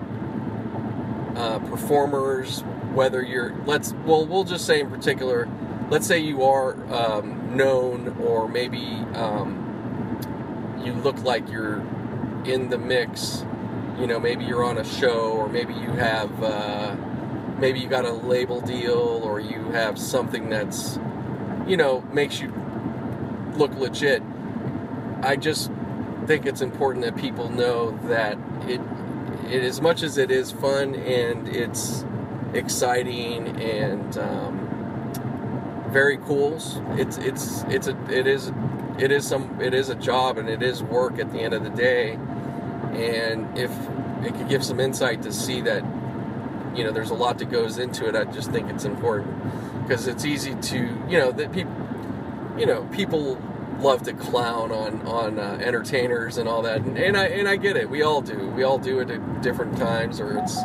uh, 1.35 1.59
performers, 1.59 2.61
whether 2.95 3.21
you're 3.21 3.53
let's 3.67 3.93
well 4.05 4.25
we'll 4.25 4.45
just 4.45 4.65
say 4.65 4.81
in 4.81 4.89
particular, 4.89 5.49
let's 5.91 6.07
say 6.07 6.21
you 6.21 6.45
are 6.45 6.75
um, 6.95 7.57
known 7.57 8.17
or 8.21 8.49
maybe 8.49 8.79
um, 9.15 9.63
you 10.85 10.93
look 10.93 11.19
like 11.25 11.51
you're 11.51 11.81
in 12.45 12.71
the 12.71 12.79
mix. 12.79 13.45
You 13.99 14.07
know, 14.07 14.21
maybe 14.21 14.45
you're 14.45 14.63
on 14.63 14.79
a 14.79 14.85
show 14.85 15.33
or 15.33 15.49
maybe 15.49 15.75
you 15.75 15.91
have. 15.91 16.43
Uh, 16.43 16.97
maybe 17.59 17.81
you 17.81 17.89
got 17.89 18.05
a 18.05 18.13
label 18.13 18.61
deal 18.61 19.23
or 19.25 19.41
you 19.41 19.71
have 19.73 19.99
something 19.99 20.51
that's 20.51 20.99
you 21.67 21.77
know, 21.77 22.01
makes 22.13 22.41
you 22.41 22.53
look 23.57 23.75
legit. 23.75 24.23
I 25.23 25.37
just 25.37 25.71
think 26.27 26.47
it's 26.47 26.61
important 26.61 27.05
that 27.05 27.17
people 27.17 27.49
know 27.49 27.99
that 28.09 28.39
it, 28.69 28.81
it 29.51 29.65
as 29.65 29.81
much 29.81 30.03
as 30.03 30.19
it 30.19 30.31
is 30.31 30.53
fun 30.53 30.95
and 30.95 31.49
it's 31.49 32.05
exciting 32.53 33.61
and 33.61 34.17
um, 34.19 35.87
very 35.91 36.19
cool. 36.19 36.59
It's 36.99 37.19
it's 37.19 37.63
it's 37.65 37.89
a 37.89 37.97
it 38.11 38.27
is 38.27 38.53
it 38.99 39.11
is 39.11 39.27
some 39.27 39.61
it 39.61 39.75
is 39.75 39.89
a 39.89 39.95
job 39.95 40.39
and 40.39 40.49
it 40.49 40.63
is 40.63 40.83
work 40.83 41.19
at 41.19 41.33
the 41.33 41.41
end 41.41 41.55
of 41.55 41.65
the 41.65 41.71
day. 41.71 42.13
And 42.93 43.59
if 43.59 43.71
it 44.25 44.35
could 44.35 44.49
give 44.49 44.65
some 44.65 44.81
insight 44.81 45.23
to 45.23 45.33
see 45.33 45.61
that 45.63 45.83
you 46.75 46.85
know 46.85 46.93
there's 46.93 47.11
a 47.11 47.15
lot 47.15 47.39
that 47.39 47.51
goes 47.51 47.79
into 47.79 48.07
it, 48.07 48.15
I 48.15 48.25
just 48.25 48.51
think 48.51 48.71
it's 48.71 48.85
important 48.85 49.37
because 49.87 50.07
it's 50.07 50.25
easy 50.25 50.55
to 50.55 50.79
you 51.09 51.19
know 51.19 51.31
that 51.33 51.53
people 51.53 51.73
you 52.59 52.67
know 52.67 52.85
people 52.93 53.41
love 53.79 54.03
to 54.03 54.13
clown 54.13 54.73
on 54.73 55.03
on 55.07 55.39
uh, 55.39 55.59
entertainers 55.63 56.39
and 56.39 56.49
all 56.49 56.63
that 56.63 56.81
and, 56.81 56.99
and 56.99 57.17
I 57.17 57.27
and 57.27 57.49
I 57.49 57.57
get 57.57 57.77
it. 57.77 57.89
We 57.89 58.03
all 58.03 58.21
do. 58.23 58.49
We 58.51 58.63
all 58.63 58.79
do 58.79 59.01
it 59.01 59.11
at 59.11 59.43
different 59.43 59.77
times 59.77 60.21
or 60.21 60.39
it's 60.39 60.57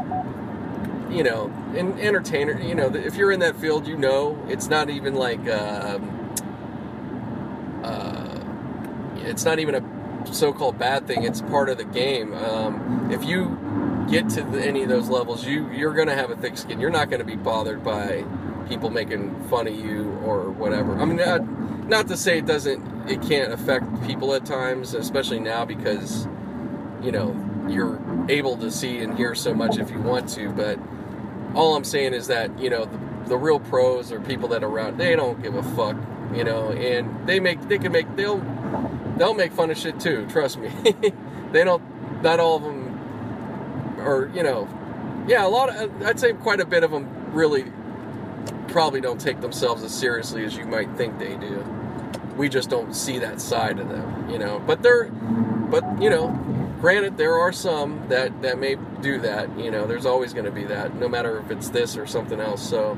you 1.09 1.23
know 1.23 1.51
an 1.75 1.99
entertainer 1.99 2.59
you 2.59 2.73
know 2.73 2.93
if 2.95 3.15
you're 3.15 3.31
in 3.33 3.41
that 3.41 3.57
field 3.57 3.85
you 3.85 3.97
know 3.97 4.41
it's 4.47 4.67
not 4.67 4.89
even 4.89 5.13
like 5.13 5.45
um, 5.49 6.33
uh, 7.83 8.39
it's 9.17 9.43
not 9.43 9.59
even 9.59 9.75
a 9.75 9.81
so-called 10.33 10.77
bad 10.77 11.07
thing. 11.07 11.23
It's 11.23 11.41
part 11.41 11.69
of 11.69 11.77
the 11.77 11.83
game. 11.83 12.33
Um, 12.33 13.09
if 13.11 13.23
you 13.25 13.57
get 14.11 14.29
to 14.29 14.43
the, 14.43 14.61
any 14.61 14.83
of 14.83 14.89
those 14.89 15.09
levels 15.09 15.45
you 15.45 15.69
you're 15.71 15.93
gonna 15.93 16.13
have 16.13 16.29
a 16.29 16.35
thick 16.35 16.57
skin 16.57 16.79
you're 16.79 16.89
not 16.89 17.09
gonna 17.09 17.23
be 17.23 17.35
bothered 17.35 17.83
by 17.83 18.23
people 18.71 18.89
making 18.89 19.35
fun 19.49 19.67
of 19.67 19.75
you 19.75 20.09
or 20.23 20.49
whatever. 20.49 20.97
I 20.97 21.03
mean, 21.03 21.17
not, 21.17 21.87
not 21.89 22.07
to 22.07 22.15
say 22.15 22.37
it 22.37 22.45
doesn't, 22.45 23.09
it 23.09 23.21
can't 23.21 23.51
affect 23.51 23.85
people 24.07 24.33
at 24.33 24.45
times, 24.45 24.93
especially 24.93 25.41
now 25.41 25.65
because, 25.65 26.25
you 27.01 27.11
know, 27.11 27.35
you're 27.69 27.99
able 28.29 28.55
to 28.55 28.71
see 28.71 28.99
and 28.99 29.17
hear 29.17 29.35
so 29.35 29.53
much 29.53 29.77
if 29.77 29.91
you 29.91 29.99
want 29.99 30.29
to. 30.29 30.51
But 30.51 30.79
all 31.53 31.75
I'm 31.75 31.83
saying 31.83 32.13
is 32.13 32.27
that, 32.27 32.57
you 32.57 32.69
know, 32.69 32.85
the, 32.85 32.99
the 33.31 33.37
real 33.37 33.59
pros 33.59 34.09
are 34.13 34.21
people 34.21 34.47
that 34.49 34.63
are 34.63 34.69
around, 34.69 34.97
they 34.97 35.17
don't 35.17 35.43
give 35.43 35.53
a 35.53 35.63
fuck, 35.75 35.97
you 36.33 36.45
know, 36.45 36.71
and 36.71 37.27
they 37.27 37.41
make, 37.41 37.67
they 37.67 37.77
can 37.77 37.91
make, 37.91 38.15
they'll, 38.15 38.39
they'll 39.17 39.33
make 39.33 39.51
fun 39.51 39.69
of 39.69 39.77
shit 39.77 39.99
too, 39.99 40.25
trust 40.27 40.57
me. 40.57 40.71
they 41.51 41.65
don't, 41.65 41.83
not 42.23 42.39
all 42.39 42.55
of 42.55 42.63
them 42.63 42.80
are, 44.01 44.29
you 44.33 44.43
know, 44.43 44.67
yeah, 45.27 45.45
a 45.45 45.49
lot 45.49 45.69
of, 45.69 46.01
I'd 46.01 46.19
say 46.19 46.33
quite 46.33 46.59
a 46.59 46.65
bit 46.65 46.83
of 46.83 46.91
them 46.91 47.07
really 47.33 47.71
probably 48.67 49.01
don't 49.01 49.19
take 49.19 49.41
themselves 49.41 49.83
as 49.83 49.93
seriously 49.93 50.45
as 50.45 50.55
you 50.55 50.65
might 50.65 50.95
think 50.97 51.19
they 51.19 51.35
do. 51.35 51.63
We 52.35 52.49
just 52.49 52.69
don't 52.69 52.95
see 52.95 53.19
that 53.19 53.41
side 53.41 53.79
of 53.79 53.89
them, 53.89 54.29
you 54.29 54.39
know. 54.39 54.59
But 54.65 54.81
they're, 54.81 55.09
but 55.09 55.83
you 56.01 56.09
know, 56.09 56.29
granted, 56.79 57.17
there 57.17 57.37
are 57.37 57.51
some 57.51 58.07
that 58.07 58.41
that 58.41 58.57
may 58.57 58.77
do 59.01 59.19
that. 59.19 59.59
You 59.59 59.69
know, 59.69 59.85
there's 59.85 60.05
always 60.05 60.33
going 60.33 60.45
to 60.45 60.51
be 60.51 60.63
that, 60.65 60.95
no 60.95 61.09
matter 61.09 61.37
if 61.39 61.51
it's 61.51 61.69
this 61.69 61.97
or 61.97 62.07
something 62.07 62.39
else. 62.39 62.67
So, 62.67 62.97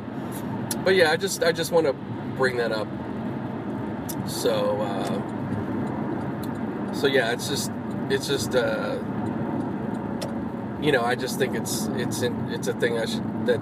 but 0.86 0.96
yeah, 0.96 1.12
I 1.12 1.18
just 1.18 1.44
I 1.44 1.52
just 1.52 1.72
want 1.72 1.88
to 1.88 1.94
bring 2.38 2.58
that 2.58 2.72
up. 2.72 2.88
So, 4.28 4.78
uh, 4.82 5.20
so 6.94 7.08
yeah, 7.08 7.32
it's 7.34 7.50
just 7.50 7.72
it's 8.10 8.28
just. 8.28 8.56
Uh, 8.56 9.00
you 10.84 10.92
know, 10.92 11.02
I 11.02 11.16
just 11.16 11.40
think 11.40 11.56
it's 11.56 11.88
it's 11.94 12.22
it's 12.22 12.68
a 12.68 12.74
thing 12.74 13.00
I 13.00 13.06
should 13.06 13.46
that 13.46 13.62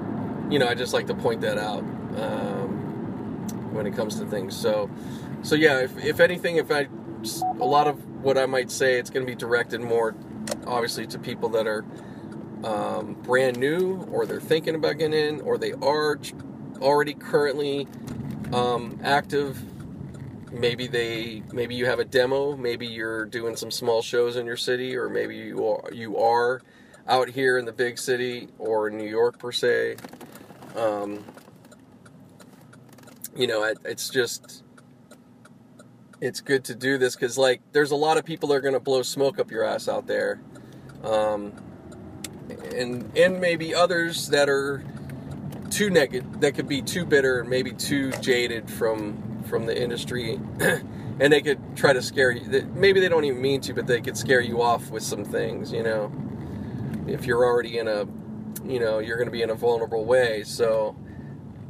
you 0.49 0.57
know 0.57 0.67
I 0.67 0.73
just 0.73 0.91
like 0.91 1.05
to 1.07 1.13
point 1.13 1.41
that 1.41 1.57
out 1.59 1.83
um, 2.17 3.71
when 3.71 3.85
it 3.85 3.95
comes 3.95 4.19
to 4.19 4.25
things. 4.25 4.55
So, 4.55 4.89
so 5.43 5.53
yeah, 5.55 5.81
if, 5.81 6.03
if 6.03 6.19
anything, 6.19 6.55
if 6.55 6.71
I 6.71 6.87
a 7.59 7.65
lot 7.65 7.87
of 7.87 8.03
what 8.23 8.39
I 8.39 8.47
might 8.47 8.71
say, 8.71 8.97
it's 8.99 9.11
going 9.11 9.25
to 9.25 9.31
be 9.31 9.35
directed 9.35 9.81
more, 9.81 10.15
obviously, 10.65 11.05
to 11.07 11.19
people 11.19 11.49
that 11.49 11.67
are 11.67 11.85
um, 12.63 13.13
brand 13.21 13.57
new, 13.57 14.03
or 14.11 14.25
they're 14.25 14.41
thinking 14.41 14.73
about 14.73 14.97
getting 14.97 15.13
in, 15.13 15.41
or 15.41 15.59
they 15.59 15.73
are 15.73 16.19
already 16.81 17.13
currently 17.13 17.87
um, 18.51 18.99
active. 19.03 19.61
Maybe 20.51 20.87
they, 20.87 21.43
maybe 21.53 21.75
you 21.75 21.85
have 21.85 21.99
a 21.99 22.05
demo. 22.05 22.57
Maybe 22.57 22.87
you're 22.87 23.25
doing 23.25 23.55
some 23.55 23.71
small 23.71 24.01
shows 24.01 24.35
in 24.35 24.45
your 24.47 24.57
city, 24.57 24.97
or 24.97 25.07
maybe 25.07 25.37
you 25.37 25.65
are 25.67 25.93
you 25.93 26.17
are 26.17 26.61
out 27.11 27.29
here 27.29 27.57
in 27.57 27.65
the 27.65 27.73
big 27.73 27.99
city 27.99 28.47
or 28.57 28.89
New 28.89 29.07
York 29.07 29.37
per 29.37 29.51
se. 29.51 29.97
Um, 30.77 31.23
you 33.35 33.47
know, 33.47 33.63
it's 33.85 34.09
just 34.09 34.63
it's 36.21 36.39
good 36.39 36.63
to 36.63 36.75
do 36.75 36.97
this 36.97 37.15
because 37.15 37.37
like 37.37 37.61
there's 37.73 37.91
a 37.91 37.95
lot 37.95 38.17
of 38.17 38.23
people 38.23 38.47
that 38.49 38.55
are 38.55 38.71
to 38.71 38.79
blow 38.79 39.01
smoke 39.01 39.39
up 39.39 39.51
your 39.51 39.63
ass 39.63 39.89
out 39.89 40.07
there 40.07 40.39
um, 41.03 41.51
and 42.75 43.11
and 43.17 43.41
maybe 43.41 43.73
others 43.73 44.29
that 44.29 44.47
are 44.47 44.83
too 45.71 45.89
negative 45.89 46.39
that 46.39 46.53
could 46.53 46.67
be 46.67 46.81
too 46.81 47.05
bitter 47.05 47.39
and 47.39 47.49
maybe 47.49 47.73
too 47.73 48.11
jaded 48.21 48.69
from 48.69 49.41
from 49.49 49.65
the 49.65 49.81
industry 49.81 50.39
and 51.19 51.33
they 51.33 51.41
could 51.41 51.59
try 51.75 51.91
to 51.91 52.01
scare 52.01 52.31
you 52.31 52.69
maybe 52.75 52.99
they 52.99 53.09
don't 53.09 53.25
even 53.25 53.41
mean 53.41 53.59
to 53.59 53.73
but 53.73 53.87
they 53.87 53.99
could 53.99 54.15
scare 54.15 54.41
you 54.41 54.61
off 54.61 54.91
with 54.91 55.03
some 55.03 55.25
things 55.25 55.71
you 55.73 55.83
know 55.83 56.11
if 57.07 57.25
you're 57.25 57.43
already 57.43 57.77
in 57.77 57.87
a 57.87 58.07
you 58.65 58.79
know 58.79 58.99
you're 58.99 59.17
going 59.17 59.27
to 59.27 59.31
be 59.31 59.41
in 59.41 59.49
a 59.49 59.55
vulnerable 59.55 60.05
way 60.05 60.43
so 60.43 60.95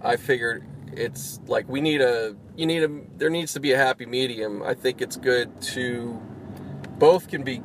i 0.04 0.16
figured 0.16 0.64
it's 0.94 1.40
like 1.48 1.68
we 1.70 1.82
need 1.82 2.02
a 2.02 2.36
you 2.56 2.66
need 2.66 2.84
a 2.84 2.90
there 3.18 3.30
needs 3.30 3.54
to 3.54 3.60
be 3.60 3.72
a 3.72 3.78
happy 3.78 4.06
medium. 4.06 4.62
I 4.64 4.74
think 4.74 5.02
it's 5.02 5.16
good 5.16 5.62
to 5.62 6.22
both 6.98 7.28
can 7.28 7.44
be 7.44 7.62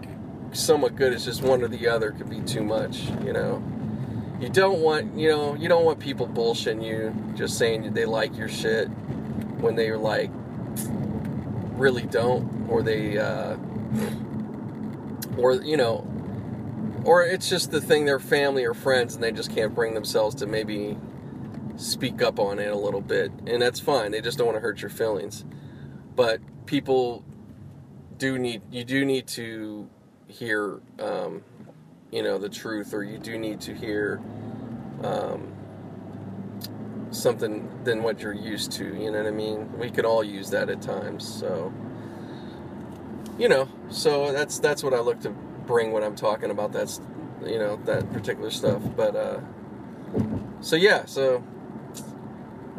somewhat 0.53 0.97
good. 0.97 1.13
It's 1.13 1.25
just 1.25 1.43
one 1.43 1.63
or 1.63 1.69
the 1.69 1.89
other 1.89 2.13
could 2.13 2.31
be 2.31 2.41
too 2.41 2.63
much. 2.63 3.01
You 3.25 3.33
know, 3.33 3.63
you 4.41 4.49
don't 4.49 4.81
want 4.81 5.17
you 5.17 5.29
know 5.29 5.55
you 5.55 5.69
don't 5.69 5.85
want 5.85 5.99
people 5.99 6.27
bullshitting 6.27 6.85
you, 6.85 7.15
just 7.37 7.59
saying 7.59 7.93
they 7.95 8.05
like 8.05 8.37
your 8.37 8.49
shit 8.49 8.87
when 9.61 9.75
they 9.75 9.89
are 9.91 9.99
like 9.99 10.31
really 11.75 12.05
don't, 12.05 12.69
or 12.69 12.83
they 12.83 13.19
uh, 13.19 13.57
or 15.37 15.55
you 15.55 15.77
know. 15.77 16.07
Or 17.07 17.23
it's 17.23 17.49
just 17.49 17.71
the 17.71 17.81
thing 17.81 18.05
they're 18.05 18.19
family 18.19 18.65
or 18.65 18.75
friends 18.75 19.15
and 19.15 19.23
they 19.23 19.31
just 19.31 19.55
can't 19.55 19.73
bring 19.73 19.95
themselves 19.95 20.35
to 20.37 20.47
maybe 20.47 20.99
speak 21.77 22.21
up 22.21 22.41
on 22.41 22.59
it 22.59 22.73
a 22.73 22.77
little 22.77 23.01
bit, 23.01 23.31
and 23.47 23.63
that's 23.63 23.79
fine. 23.79 24.11
They 24.11 24.21
just 24.21 24.39
don't 24.39 24.49
want 24.49 24.57
to 24.57 24.61
hurt 24.61 24.83
your 24.83 24.91
feelings. 24.91 25.45
But 26.17 26.41
people 26.67 27.25
do 28.19 28.39
need 28.39 28.63
you 28.73 28.83
do 28.83 29.05
need 29.05 29.29
to 29.29 29.89
hear, 30.27 30.81
um, 30.99 31.43
you 32.11 32.25
know, 32.25 32.39
the 32.39 32.49
truth, 32.49 32.93
or 32.93 33.05
you 33.05 33.19
do 33.19 33.39
need 33.39 33.61
to 33.61 33.75
hear 33.75 34.21
um, 35.05 35.53
something 37.11 37.69
than 37.85 38.03
what 38.03 38.21
you're 38.21 38.33
used 38.33 38.73
to. 38.73 38.85
You 38.85 39.13
know 39.13 39.19
what 39.19 39.29
I 39.29 39.31
mean? 39.31 39.79
We 39.79 39.91
could 39.91 40.07
all 40.07 40.25
use 40.25 40.51
that 40.51 40.71
at 40.71 40.83
times. 40.83 41.25
So, 41.25 41.73
you 43.39 43.49
know, 43.49 43.69
so 43.91 44.33
that's 44.33 44.59
that's 44.59 44.83
what 44.83 44.93
I 44.93 44.99
look 44.99 45.21
to 45.21 45.33
bring 45.67 45.93
when 45.93 46.03
I'm 46.03 46.17
talking 46.17 46.51
about 46.51 46.73
that's, 46.73 47.01
you 47.45 47.59
know, 47.59 47.77
that 47.85 48.13
particular 48.13 48.51
stuff. 48.51 48.83
But 48.97 49.17
uh, 49.17 49.41
so 50.61 50.77
yeah, 50.77 51.05
so 51.07 51.43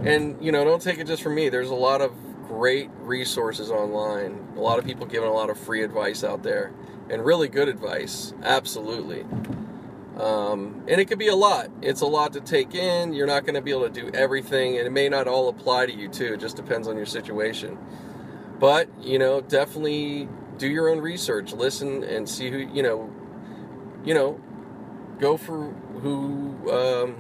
and 0.04 0.38
you 0.44 0.52
know, 0.52 0.64
don't 0.64 0.82
take 0.82 1.00
it 1.00 1.08
just 1.08 1.24
from 1.24 1.36
me. 1.36 1.50
There's 1.50 1.70
a 1.70 1.76
lot 1.76 2.02
of 2.02 2.12
great 2.48 2.90
resources 3.00 3.72
online. 3.72 4.48
A 4.56 4.60
lot 4.60 4.80
of 4.80 4.86
people 4.86 5.06
giving 5.06 5.30
a 5.30 5.34
lot 5.34 5.50
of 5.50 5.60
free 5.60 5.84
advice 5.84 6.24
out 6.24 6.44
there, 6.44 6.72
and 7.10 7.24
really 7.26 7.48
good 7.48 7.68
advice. 7.68 8.34
Absolutely. 8.44 9.26
Um, 10.18 10.84
and 10.88 11.00
it 11.00 11.06
could 11.06 11.20
be 11.20 11.28
a 11.28 11.36
lot. 11.36 11.70
It's 11.82 12.02
a 12.02 12.08
lot 12.08 12.34
to 12.34 12.42
take 12.42 12.74
in. 12.74 13.14
You're 13.14 13.28
not 13.28 13.44
going 13.44 13.54
to 13.54 13.62
be 13.62 13.70
able 13.70 13.88
to 13.88 14.02
do 14.02 14.10
everything, 14.16 14.78
and 14.78 14.88
it 14.88 14.90
may 14.90 15.10
not 15.10 15.28
all 15.28 15.48
apply 15.50 15.86
to 15.86 15.94
you 15.94 16.10
too. 16.10 16.34
It 16.34 16.40
just 16.40 16.56
depends 16.56 16.88
on 16.88 16.98
your 16.98 17.06
situation. 17.06 17.78
But 18.60 18.90
you 19.02 19.20
know, 19.20 19.42
definitely 19.42 20.28
do 20.58 20.68
your 20.68 20.90
own 20.90 21.00
research. 21.00 21.54
Listen 21.54 22.04
and 22.04 22.28
see 22.28 22.50
who 22.50 22.58
you 22.58 22.84
know. 22.84 23.10
You 24.06 24.14
know, 24.14 24.42
go 25.20 25.38
for 25.38 25.72
who. 26.02 26.72
Um, 26.72 27.16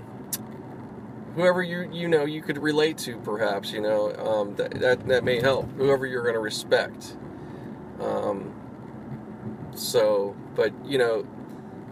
whoever 1.37 1.61
you 1.61 1.87
you 1.93 2.07
know 2.07 2.25
you 2.25 2.41
could 2.41 2.57
relate 2.57 2.97
to 2.97 3.15
perhaps 3.19 3.71
you 3.71 3.79
know 3.79 4.11
um, 4.15 4.55
that, 4.55 4.71
that 4.79 5.07
that 5.07 5.23
may 5.23 5.39
help 5.39 5.71
whoever 5.77 6.05
you're 6.07 6.23
going 6.23 6.33
to 6.33 6.39
respect 6.39 7.15
um, 8.01 8.53
so 9.75 10.35
but 10.55 10.73
you 10.83 10.97
know 10.97 11.25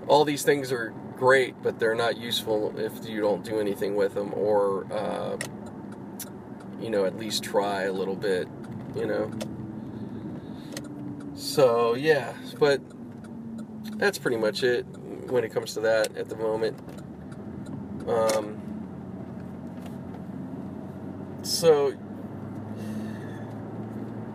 all 0.07 0.25
these 0.25 0.41
things 0.41 0.71
are 0.71 0.93
great 1.15 1.55
but 1.61 1.79
they're 1.79 1.95
not 1.95 2.17
useful 2.17 2.73
if 2.77 3.07
you 3.07 3.21
don't 3.21 3.45
do 3.45 3.59
anything 3.59 3.95
with 3.95 4.15
them 4.15 4.33
or 4.33 4.91
uh, 4.91 5.37
you 6.81 6.89
know 6.89 7.05
at 7.05 7.15
least 7.15 7.43
try 7.43 7.83
a 7.83 7.93
little 7.93 8.15
bit 8.15 8.47
you 8.95 9.05
know 9.05 9.31
so 11.35 11.93
yeah 11.93 12.33
but 12.59 12.81
that's 13.97 14.17
pretty 14.17 14.37
much 14.37 14.63
it 14.63 14.83
when 15.29 15.43
it 15.43 15.49
comes 15.53 15.73
to 15.73 15.79
that 15.81 16.15
at 16.17 16.29
the 16.29 16.35
moment 16.35 16.77
um, 18.07 18.65
so, 21.41 21.93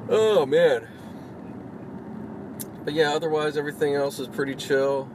oh 0.08 0.46
man. 0.46 0.88
But 2.84 2.94
yeah, 2.94 3.12
otherwise 3.12 3.56
everything 3.56 3.94
else 3.94 4.18
is 4.18 4.26
pretty 4.26 4.54
chill. 4.54 5.08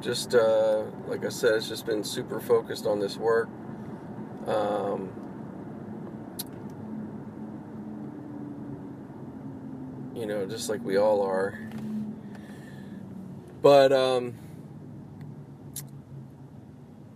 Just 0.00 0.34
uh, 0.34 0.82
like 1.08 1.24
I 1.24 1.28
said, 1.30 1.54
it's 1.54 1.68
just 1.68 1.86
been 1.86 2.04
super 2.04 2.38
focused 2.40 2.86
on 2.86 3.00
this 3.00 3.16
work. 3.16 3.48
Um, 4.46 5.10
you 10.16 10.24
know, 10.24 10.46
just 10.46 10.70
like 10.70 10.82
we 10.82 10.96
all 10.96 11.22
are. 11.22 11.58
But 13.60 13.92
um, 13.92 14.34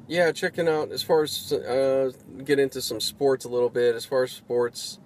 yeah, 0.07 0.33
checking 0.33 0.69
out 0.69 0.93
as 0.93 1.03
far 1.03 1.23
as 1.23 1.53
uh, 1.53 2.13
get 2.45 2.59
into 2.59 2.83
some 2.83 3.01
sports 3.01 3.45
a 3.45 3.49
little 3.49 3.71
bit. 3.71 3.95
As 3.95 4.05
far 4.05 4.25
as 4.25 4.33
sports, 4.33 4.99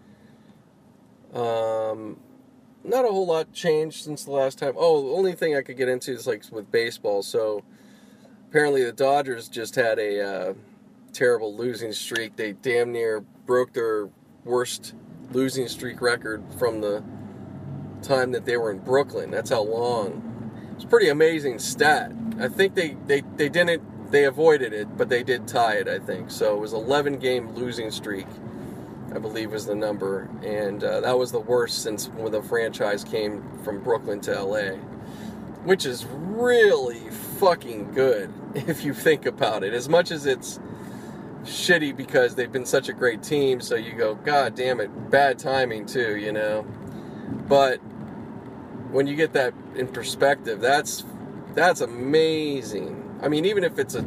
um, 1.33 2.19
not 2.83 3.05
a 3.05 3.09
whole 3.09 3.27
lot 3.27 3.53
changed 3.53 4.05
since 4.05 4.25
the 4.25 4.33
last 4.33 4.59
time. 4.59 4.75
Oh, 4.77 5.03
the 5.03 5.15
only 5.15 5.33
thing 5.33 5.57
I 5.57 5.63
could 5.63 5.77
get 5.77 5.89
into 5.89 6.13
is 6.13 6.27
like 6.27 6.43
with 6.51 6.73
baseball. 6.73 7.23
So 7.23 7.63
apparently 8.49 8.83
the 8.83 8.93
Dodgers 8.93 9.49
just 9.49 9.77
had 9.77 9.99
a 10.01 10.21
uh, 10.21 10.55
terrible 11.13 11.57
losing 11.57 11.93
streak. 11.93 12.35
They 12.35 12.55
damn 12.55 12.90
near 12.90 13.21
broke 13.21 13.73
their 13.73 14.09
worst 14.45 14.95
losing 15.31 15.68
streak 15.68 16.01
record 16.01 16.42
from 16.59 16.81
the 16.81 17.05
time 18.05 18.33
that 18.33 18.45
they 18.45 18.57
were 18.57 18.71
in 18.71 18.79
Brooklyn. 18.79 19.31
That's 19.31 19.51
how 19.51 19.62
long. 19.62 20.53
It's 20.77 20.85
pretty 20.85 21.09
amazing 21.09 21.59
stat. 21.59 22.12
I 22.38 22.49
think 22.49 22.75
they, 22.75 22.97
they, 23.07 23.23
they 23.37 23.49
didn't 23.49 23.83
they 24.14 24.25
avoided 24.27 24.73
it, 24.73 24.97
but 24.97 25.09
they 25.09 25.25
did 25.25 25.49
tie 25.49 25.75
it, 25.75 25.88
I 25.88 25.99
think. 25.99 26.31
So 26.31 26.55
it 26.55 26.61
was 26.61 26.73
11 26.73 27.19
game 27.19 27.53
losing 27.55 27.90
streak, 27.90 28.29
I 29.12 29.19
believe 29.19 29.51
was 29.51 29.67
the 29.67 29.75
number, 29.75 30.29
and 30.45 30.85
uh, 30.85 31.01
that 31.01 31.19
was 31.19 31.33
the 31.33 31.40
worst 31.40 31.83
since 31.83 32.07
when 32.11 32.31
the 32.31 32.40
franchise 32.40 33.03
came 33.03 33.43
from 33.64 33.83
Brooklyn 33.83 34.21
to 34.21 34.40
LA, 34.40 34.77
which 35.64 35.85
is 35.85 36.07
really 36.07 37.11
fucking 37.40 37.93
good 37.93 38.33
if 38.55 38.85
you 38.85 38.95
think 38.95 39.27
about 39.27 39.64
it. 39.64 39.75
As 39.75 39.88
much 39.88 40.12
as 40.12 40.27
it's 40.27 40.61
shitty 41.43 41.97
because 41.97 42.37
they've 42.37 42.53
been 42.53 42.67
such 42.67 42.88
a 42.88 42.93
great 42.93 43.21
team, 43.21 43.61
so 43.61 43.75
you 43.75 43.95
go, 43.95 44.14
God 44.14 44.55
damn 44.55 44.81
it, 44.81 45.11
bad 45.11 45.40
timing 45.40 45.87
too, 45.87 46.17
you 46.17 46.31
know. 46.31 46.64
But 47.49 47.81
when 48.94 49.07
you 49.07 49.16
get 49.16 49.33
that 49.35 49.52
in 49.74 49.88
perspective, 49.88 50.61
that's 50.61 51.04
that's 51.54 51.80
amazing 51.80 53.04
I 53.24 53.28
mean, 53.28 53.46
even 53.46 53.64
if 53.64 53.78
it's 53.78 53.94
a, 53.94 54.04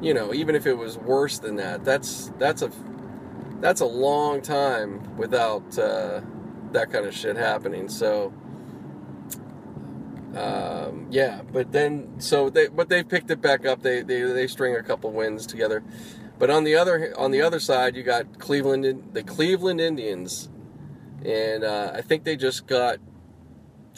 you 0.00 0.14
know, 0.14 0.32
even 0.32 0.54
if 0.54 0.66
it 0.66 0.72
was 0.72 0.96
worse 0.96 1.38
than 1.38 1.56
that, 1.56 1.84
that's 1.84 2.32
that's 2.38 2.62
a 2.62 2.70
that's 3.60 3.82
a 3.82 3.86
long 3.86 4.40
time 4.40 5.16
without 5.18 5.78
uh, 5.78 6.22
that 6.72 6.90
kind 6.90 7.04
of 7.04 7.14
shit 7.14 7.36
happening. 7.36 7.90
So, 7.90 8.32
um, 10.34 11.08
yeah, 11.10 11.42
but 11.52 11.70
then 11.72 12.18
so 12.18 12.48
they 12.48 12.68
but 12.68 12.88
they 12.88 13.02
picked 13.02 13.30
it 13.30 13.42
back 13.42 13.66
up. 13.66 13.82
They 13.82 14.00
they 14.00 14.22
they 14.22 14.46
string 14.46 14.74
a 14.74 14.82
couple 14.82 15.12
wins 15.12 15.46
together. 15.46 15.84
But 16.38 16.48
on 16.48 16.64
the 16.64 16.76
other 16.76 17.12
on 17.18 17.30
the 17.30 17.42
other 17.42 17.60
side, 17.60 17.94
you 17.94 18.04
got 18.04 18.38
Cleveland 18.38 19.10
the 19.12 19.22
Cleveland 19.22 19.82
Indians, 19.82 20.48
and 21.26 21.62
uh, 21.62 21.90
I 21.94 22.00
think 22.00 22.24
they 22.24 22.36
just 22.36 22.66
got 22.66 23.00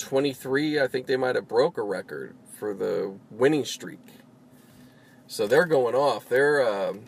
23. 0.00 0.80
I 0.80 0.88
think 0.88 1.06
they 1.06 1.16
might 1.16 1.36
have 1.36 1.48
broke 1.48 1.78
a 1.78 1.82
record 1.82 2.34
for 2.58 2.74
the 2.74 3.14
winning 3.30 3.64
streak. 3.64 4.00
So 5.26 5.46
they're 5.46 5.66
going 5.66 5.94
off. 5.94 6.28
They're 6.28 6.66
um, 6.66 7.02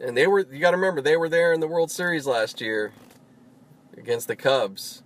and 0.00 0.16
they 0.16 0.26
were. 0.26 0.40
You 0.40 0.58
got 0.58 0.72
to 0.72 0.76
remember 0.76 1.00
they 1.00 1.16
were 1.16 1.28
there 1.28 1.52
in 1.52 1.60
the 1.60 1.66
World 1.66 1.90
Series 1.90 2.26
last 2.26 2.60
year 2.60 2.92
against 3.96 4.28
the 4.28 4.36
Cubs. 4.36 5.02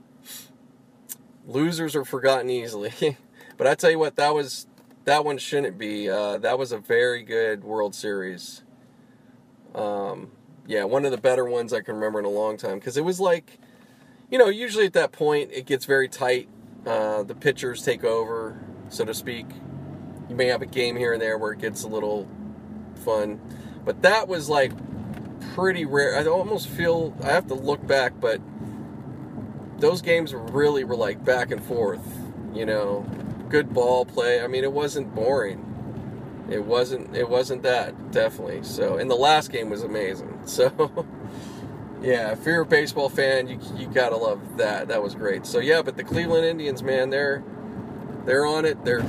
Losers 1.46 1.96
are 1.96 2.05
forgotten 2.05 2.50
easily, 2.50 3.16
but 3.57 3.66
I 3.66 3.74
tell 3.74 3.90
you 3.90 3.98
what, 3.98 4.16
that 4.16 4.35
was 4.35 4.66
that 5.05 5.24
one 5.24 5.38
shouldn't 5.38 5.78
be. 5.78 6.09
Uh, 6.09 6.38
that 6.38 6.59
was 6.59 6.72
a 6.72 6.78
very 6.78 7.22
good 7.22 7.64
World 7.64 7.94
Series. 7.94 8.62
Um, 9.74 10.33
yeah, 10.66 10.85
one 10.85 11.05
of 11.05 11.11
the 11.11 11.18
better 11.18 11.44
ones 11.44 11.72
I 11.72 11.81
can 11.81 11.94
remember 11.94 12.18
in 12.18 12.24
a 12.24 12.31
long 12.31 12.57
time 12.57 12.78
because 12.78 12.96
it 12.96 13.05
was 13.05 13.18
like, 13.18 13.59
you 14.33 14.38
know, 14.38 14.49
usually 14.49 14.87
at 14.87 14.95
that 14.95 15.12
point 15.12 15.51
it 15.53 15.66
gets 15.66 15.85
very 15.85 16.09
tight 16.09 16.49
uh, 16.87 17.23
the 17.23 17.35
pitchers 17.35 17.83
take 17.83 18.03
over, 18.03 18.59
so 18.88 19.05
to 19.05 19.14
speak. 19.14 19.47
You 20.29 20.35
may 20.35 20.47
have 20.47 20.62
a 20.62 20.66
game 20.66 20.97
here 20.97 21.12
and 21.12 21.21
there 21.21 21.38
where 21.38 21.53
it 21.53 21.61
gets 21.61 21.85
a 21.85 21.88
little 21.88 22.27
fun, 23.05 23.40
but 23.85 24.03
that 24.03 24.27
was 24.27 24.49
like 24.49 24.73
pretty 25.55 25.85
rare. 25.85 26.16
I 26.16 26.25
almost 26.25 26.68
feel 26.68 27.14
I 27.23 27.27
have 27.27 27.47
to 27.49 27.55
look 27.55 27.87
back, 27.87 28.14
but 28.21 28.40
those 29.79 30.01
games 30.01 30.35
really 30.35 30.83
were 30.83 30.97
like 30.97 31.23
back 31.25 31.51
and 31.51 31.62
forth. 31.62 32.03
You 32.55 32.64
know, 32.64 33.07
good 33.51 33.73
ball 33.73 34.07
play. 34.07 34.42
I 34.42 34.47
mean, 34.47 34.64
it 34.64 34.73
wasn't 34.73 35.14
boring. 35.14 35.68
It 36.51 36.64
wasn't. 36.64 37.14
It 37.14 37.29
wasn't 37.29 37.62
that 37.64 38.11
definitely. 38.12 38.62
So, 38.62 38.97
and 38.97 39.11
the 39.11 39.14
last 39.14 39.53
game 39.53 39.68
was 39.68 39.83
amazing. 39.83 40.40
So. 40.47 41.07
Yeah, 42.03 42.33
if 42.33 42.45
you're 42.45 42.62
a 42.62 42.67
baseball 42.67 43.09
fan, 43.09 43.47
you 43.47 43.61
you 43.77 43.87
gotta 43.87 44.17
love 44.17 44.57
that. 44.57 44.88
That 44.88 45.03
was 45.03 45.15
great. 45.15 45.47
So 45.47 45.61
yeah, 45.61 45.83
but 45.83 45.97
the 45.97 46.03
Cleveland 46.03 46.45
Indians, 46.45 46.83
man, 46.83 47.11
they're 47.11 47.45
they're 48.25 48.45
on 48.45 48.65
it. 48.65 48.85
They're 48.85 49.03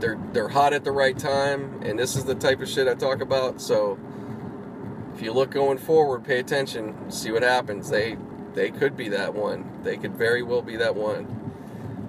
they're 0.00 0.18
they're 0.32 0.48
hot 0.48 0.72
at 0.72 0.82
the 0.82 0.90
right 0.90 1.16
time, 1.16 1.80
and 1.82 1.96
this 1.96 2.16
is 2.16 2.24
the 2.24 2.34
type 2.34 2.60
of 2.60 2.68
shit 2.68 2.88
I 2.88 2.94
talk 2.94 3.20
about. 3.20 3.60
So 3.60 3.96
if 5.14 5.22
you 5.22 5.32
look 5.32 5.52
going 5.52 5.78
forward, 5.78 6.24
pay 6.24 6.40
attention, 6.40 7.12
see 7.12 7.30
what 7.30 7.44
happens. 7.44 7.90
They 7.90 8.16
they 8.54 8.70
could 8.72 8.96
be 8.96 9.08
that 9.10 9.34
one. 9.34 9.70
They 9.84 9.96
could 9.96 10.16
very 10.16 10.42
well 10.42 10.62
be 10.62 10.76
that 10.76 10.96
one. 10.96 11.38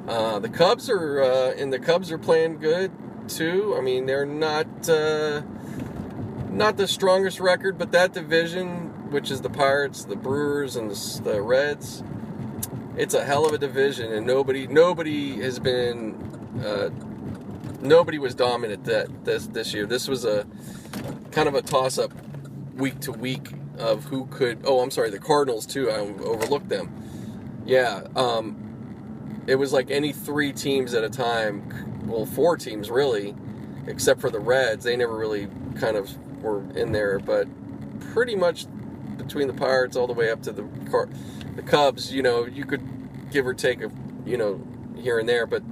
Uh, 0.08 0.40
the 0.40 0.50
Cubs 0.50 0.90
are 0.90 1.22
uh, 1.22 1.52
and 1.52 1.72
the 1.72 1.80
Cubs 1.80 2.12
are 2.12 2.18
playing 2.18 2.58
good 2.58 2.92
too. 3.28 3.76
I 3.78 3.82
mean, 3.82 4.08
they're 4.08 4.26
not 4.26 4.90
uh, 4.90 5.44
not 6.50 6.78
the 6.78 6.88
strongest 6.88 7.40
record, 7.40 7.78
but 7.78 7.92
that 7.92 8.14
division 8.14 8.93
which 9.14 9.30
is 9.30 9.42
the 9.42 9.50
Pirates, 9.50 10.06
the 10.06 10.16
Brewers, 10.16 10.76
and 10.76 10.90
the, 10.90 11.22
the 11.24 11.42
Reds. 11.42 12.04
It's 12.98 13.14
a 13.14 13.24
hell 13.24 13.46
of 13.46 13.54
a 13.54 13.58
division, 13.60 14.12
and 14.12 14.26
nobody 14.26 14.68
nobody 14.68 15.38
has 15.42 15.60
been 15.60 16.16
uh, 16.66 16.90
nobody 17.80 18.18
was 18.18 18.34
dominant 18.34 18.86
that 18.86 19.24
this 19.24 19.48
this 19.48 19.74
year. 19.74 19.86
This 19.86 20.08
was 20.08 20.26
a 20.26 20.46
kind 21.32 21.48
of 21.48 21.54
a 21.54 21.62
toss 21.62 21.98
up 21.98 22.12
week 22.76 23.00
to 23.02 23.12
week 23.12 23.50
of 23.78 24.04
who 24.06 24.26
could. 24.26 24.64
Oh, 24.66 24.80
I'm 24.82 24.92
sorry, 24.92 25.12
the 25.12 25.20
Cardinals 25.20 25.66
too. 25.66 25.90
I 25.90 26.00
overlooked 26.00 26.70
them. 26.70 26.92
Yeah, 27.66 28.08
um, 28.16 29.44
it 29.48 29.56
was 29.56 29.72
like 29.72 29.92
any 29.92 30.12
three 30.12 30.52
teams 30.52 30.94
at 30.94 31.04
a 31.04 31.10
time. 31.10 32.04
Well, 32.08 32.26
four 32.26 32.58
teams 32.58 32.90
really, 32.90 33.36
except 33.88 34.22
for 34.22 34.30
the 34.30 34.40
Reds. 34.40 34.84
They 34.84 34.98
never 34.98 35.16
really 35.16 35.48
kind 35.80 35.98
of 35.98 36.12
were 36.44 36.64
in 36.76 36.92
there, 36.92 37.20
but 37.20 37.48
pretty 38.12 38.36
much 38.36 38.66
between 39.26 39.48
the 39.48 39.54
Pirates 39.54 39.96
all 39.96 40.08
the 40.08 40.14
way 40.14 40.32
up 40.32 40.42
to 40.44 40.52
the 40.52 40.64
Car- 40.90 41.10
the 41.56 41.62
Cubs, 41.64 42.14
you 42.14 42.22
know, 42.22 42.46
you 42.46 42.66
could 42.66 42.82
give 43.32 43.46
or 43.46 43.54
take 43.54 43.82
a, 43.82 43.92
you 44.26 44.38
know, 44.38 44.62
here 44.98 45.20
and 45.20 45.28
there, 45.28 45.46
but 45.46 45.64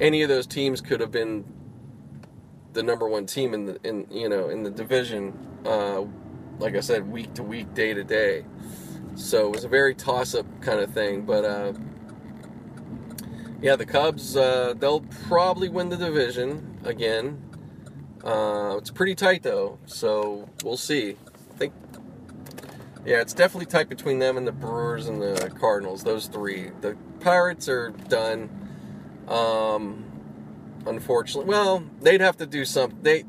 any 0.00 0.22
of 0.22 0.28
those 0.28 0.46
teams 0.46 0.80
could 0.80 1.00
have 1.00 1.10
been 1.10 1.44
the 2.72 2.82
number 2.82 3.08
one 3.08 3.26
team 3.26 3.54
in 3.54 3.66
the 3.66 3.78
in 3.84 4.06
you 4.10 4.28
know 4.28 4.48
in 4.48 4.62
the 4.62 4.70
division. 4.70 5.32
Uh, 5.64 6.04
like 6.58 6.76
I 6.76 6.80
said, 6.80 7.10
week 7.10 7.34
to 7.34 7.42
week, 7.42 7.74
day 7.74 7.94
to 7.94 8.04
day. 8.04 8.44
So 9.14 9.46
it 9.48 9.52
was 9.52 9.64
a 9.64 9.68
very 9.68 9.94
toss 9.94 10.34
up 10.34 10.46
kind 10.60 10.80
of 10.80 10.92
thing. 10.92 11.22
But 11.22 11.44
uh, 11.44 11.72
yeah, 13.60 13.76
the 13.76 13.86
Cubs 13.86 14.36
uh, 14.36 14.74
they'll 14.78 15.04
probably 15.28 15.68
win 15.68 15.88
the 15.88 15.96
division 15.96 16.78
again. 16.84 17.42
Uh, 18.24 18.76
it's 18.78 18.90
pretty 18.90 19.14
tight 19.14 19.42
though, 19.42 19.78
so 19.86 20.48
we'll 20.64 20.76
see. 20.76 21.16
I 21.52 21.58
think 21.58 21.72
yeah, 23.04 23.20
it's 23.20 23.34
definitely 23.34 23.66
tight 23.66 23.88
between 23.88 24.18
them 24.18 24.36
and 24.36 24.46
the 24.46 24.52
Brewers 24.52 25.08
and 25.08 25.20
the 25.20 25.52
Cardinals. 25.58 26.04
Those 26.04 26.26
three. 26.26 26.70
The 26.80 26.96
Pirates 27.20 27.68
are 27.68 27.90
done. 27.90 28.48
Um, 29.28 30.04
unfortunately, 30.86 31.48
well, 31.48 31.84
they'd 32.00 32.20
have 32.20 32.36
to 32.38 32.46
do 32.46 32.64
some. 32.64 32.98
They 33.02 33.24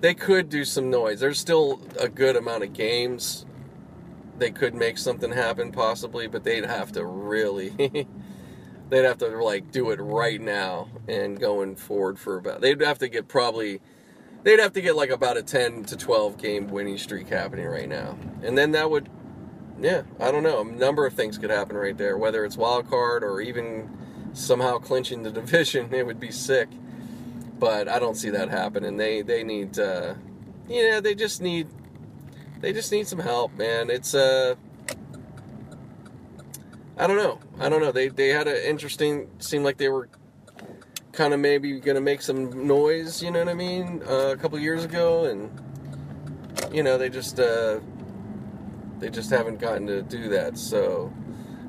they 0.00 0.14
could 0.14 0.48
do 0.48 0.64
some 0.64 0.90
noise. 0.90 1.20
There's 1.20 1.38
still 1.38 1.80
a 1.98 2.08
good 2.08 2.36
amount 2.36 2.64
of 2.64 2.72
games. 2.72 3.44
They 4.38 4.50
could 4.50 4.74
make 4.74 4.98
something 4.98 5.32
happen 5.32 5.72
possibly, 5.72 6.26
but 6.26 6.44
they'd 6.44 6.66
have 6.66 6.92
to 6.92 7.04
really. 7.04 7.70
they'd 8.88 9.04
have 9.04 9.18
to 9.18 9.28
like 9.42 9.70
do 9.72 9.90
it 9.90 10.00
right 10.00 10.40
now 10.40 10.88
and 11.08 11.38
going 11.38 11.76
forward 11.76 12.18
for 12.18 12.36
about. 12.36 12.60
They'd 12.60 12.80
have 12.80 12.98
to 13.00 13.08
get 13.08 13.28
probably 13.28 13.80
they'd 14.46 14.60
have 14.60 14.72
to 14.72 14.80
get 14.80 14.94
like 14.94 15.10
about 15.10 15.36
a 15.36 15.42
10 15.42 15.86
to 15.86 15.96
12 15.96 16.38
game 16.38 16.68
winning 16.68 16.96
streak 16.98 17.28
happening 17.28 17.66
right 17.66 17.88
now. 17.88 18.16
And 18.44 18.56
then 18.56 18.70
that 18.72 18.88
would, 18.88 19.08
yeah, 19.80 20.02
I 20.20 20.30
don't 20.30 20.44
know. 20.44 20.60
A 20.60 20.64
number 20.64 21.04
of 21.04 21.14
things 21.14 21.36
could 21.36 21.50
happen 21.50 21.76
right 21.76 21.98
there, 21.98 22.16
whether 22.16 22.44
it's 22.44 22.56
wild 22.56 22.88
card 22.88 23.24
or 23.24 23.40
even 23.40 23.90
somehow 24.34 24.78
clinching 24.78 25.24
the 25.24 25.30
division. 25.32 25.92
It 25.92 26.06
would 26.06 26.20
be 26.20 26.30
sick. 26.30 26.68
But 27.58 27.88
I 27.88 27.98
don't 27.98 28.14
see 28.14 28.30
that 28.30 28.48
happening. 28.48 28.98
They 28.98 29.22
they 29.22 29.42
need, 29.42 29.80
uh, 29.80 30.14
yeah, 30.68 31.00
they 31.00 31.16
just 31.16 31.42
need, 31.42 31.66
they 32.60 32.72
just 32.72 32.92
need 32.92 33.08
some 33.08 33.18
help, 33.18 33.52
man. 33.54 33.90
It's 33.90 34.14
uh, 34.14 34.54
I 36.96 37.06
don't 37.06 37.16
know. 37.16 37.40
I 37.58 37.68
don't 37.68 37.80
know. 37.80 37.92
They 37.92 38.08
they 38.08 38.28
had 38.28 38.46
an 38.46 38.58
interesting. 38.58 39.28
Seemed 39.38 39.64
like 39.64 39.78
they 39.78 39.88
were 39.88 40.10
kind 41.16 41.32
of 41.32 41.40
maybe 41.40 41.80
gonna 41.80 42.00
make 42.00 42.22
some 42.22 42.66
noise. 42.66 43.22
You 43.22 43.30
know 43.30 43.40
what 43.40 43.48
I 43.48 43.54
mean? 43.54 44.02
Uh, 44.08 44.28
a 44.28 44.36
couple 44.36 44.58
years 44.58 44.84
ago, 44.84 45.24
and 45.24 45.50
you 46.72 46.82
know 46.82 46.98
they 46.98 47.08
just 47.08 47.40
uh, 47.40 47.80
they 48.98 49.08
just 49.10 49.30
haven't 49.30 49.58
gotten 49.58 49.86
to 49.86 50.02
do 50.02 50.28
that. 50.28 50.58
So, 50.58 51.12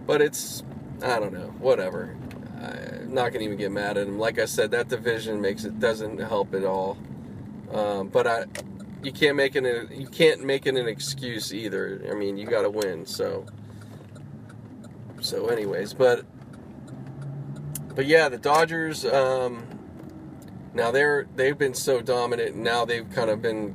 but 0.06 0.22
it's 0.22 0.64
I 1.02 1.20
don't 1.20 1.34
know. 1.34 1.54
Whatever. 1.60 2.16
I'm 2.62 3.14
not 3.14 3.32
gonna 3.32 3.46
even 3.46 3.58
get 3.58 3.72
mad 3.72 3.98
at 3.98 4.06
them. 4.06 4.20
Like 4.20 4.38
I 4.38 4.46
said, 4.46 4.72
that 4.72 4.90
division 4.90 5.40
makes 5.42 5.64
it 5.64 5.80
doesn't 5.80 6.20
help 6.20 6.54
at 6.54 6.66
all. 6.66 6.98
Um, 7.72 8.10
but 8.10 8.28
I, 8.28 8.46
you 9.04 9.12
can't 9.12 9.38
make 9.38 9.56
it 9.56 9.92
you 9.92 10.08
can't 10.08 10.44
make 10.44 10.66
it 10.66 10.76
an 10.76 10.88
excuse 10.88 11.54
either. 11.54 12.02
I 12.12 12.16
mean, 12.16 12.38
you 12.38 12.46
got 12.46 12.64
to 12.64 12.70
win. 12.70 13.06
So, 13.06 13.46
so 15.22 15.48
anyways, 15.48 15.94
but 15.94 16.26
but 17.98 18.06
yeah, 18.06 18.30
the 18.30 18.38
Dodgers. 18.38 19.04
Um, 19.06 19.66
now 20.76 20.92
they're 20.92 21.28
they've 21.36 21.58
been 21.58 21.74
so 21.74 22.00
dominant. 22.00 22.56
Now 22.56 22.86
they've 22.86 23.10
kind 23.10 23.32
of 23.32 23.42
been 23.42 23.74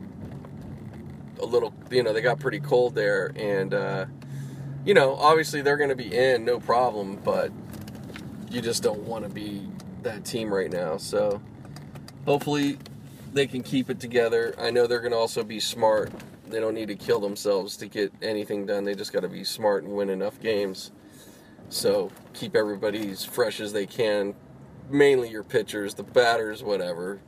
a 1.40 1.44
little, 1.44 1.74
you 1.90 2.04
know, 2.04 2.12
they 2.12 2.20
got 2.20 2.38
pretty 2.38 2.60
cold 2.60 2.94
there, 2.94 3.32
and 3.34 3.74
uh, 3.74 4.06
you 4.84 4.94
know, 4.94 5.16
obviously 5.16 5.60
they're 5.60 5.76
going 5.76 5.90
to 5.90 5.96
be 5.96 6.16
in, 6.16 6.44
no 6.44 6.60
problem. 6.60 7.16
But 7.16 7.50
you 8.48 8.62
just 8.62 8.84
don't 8.84 9.00
want 9.00 9.24
to 9.24 9.28
be 9.28 9.66
that 10.04 10.24
team 10.24 10.54
right 10.54 10.70
now. 10.70 10.98
So 10.98 11.42
hopefully 12.24 12.78
they 13.32 13.48
can 13.48 13.64
keep 13.64 13.90
it 13.90 13.98
together. 13.98 14.54
I 14.56 14.70
know 14.70 14.86
they're 14.86 15.00
going 15.00 15.10
to 15.10 15.18
also 15.18 15.42
be 15.42 15.58
smart. 15.58 16.12
They 16.46 16.60
don't 16.60 16.74
need 16.74 16.88
to 16.88 16.96
kill 16.96 17.18
themselves 17.18 17.76
to 17.78 17.88
get 17.88 18.12
anything 18.22 18.66
done. 18.66 18.84
They 18.84 18.94
just 18.94 19.12
got 19.12 19.22
to 19.22 19.28
be 19.28 19.42
smart 19.42 19.82
and 19.82 19.92
win 19.94 20.10
enough 20.10 20.40
games. 20.40 20.92
So 21.72 22.10
keep 22.34 22.54
everybody 22.54 23.10
as 23.10 23.24
fresh 23.24 23.58
as 23.58 23.72
they 23.72 23.86
can. 23.86 24.34
Mainly 24.90 25.30
your 25.30 25.42
pitchers, 25.42 25.94
the 25.94 26.02
batters, 26.02 26.62
whatever. 26.62 27.18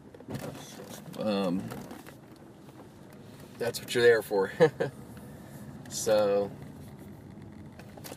Um, 1.18 1.62
that's 3.58 3.80
what 3.80 3.94
you're 3.94 4.04
there 4.04 4.20
for. 4.20 4.52
so 5.88 6.50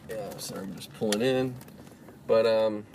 yeah, 0.10 0.38
sorry, 0.38 0.64
I'm 0.64 0.76
just 0.76 0.94
pulling 0.96 1.22
in. 1.22 1.56
But 2.28 2.46
um, 2.46 2.86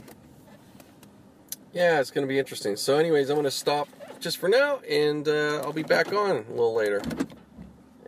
yeah, 1.73 2.01
it's 2.01 2.11
going 2.11 2.27
to 2.27 2.29
be 2.29 2.38
interesting. 2.38 2.77
So, 2.77 2.99
anyways, 2.99 3.31
I'm 3.31 3.37
going 3.37 3.45
to 3.45 3.51
stop 3.51 3.88
just 4.21 4.37
for 4.37 4.51
now, 4.51 4.81
and 4.81 5.27
uh, 5.27 5.62
I'll 5.64 5.73
be 5.73 5.83
back 5.83 6.12
on 6.12 6.37
a 6.37 6.51
little 6.51 6.75
later, 6.75 7.01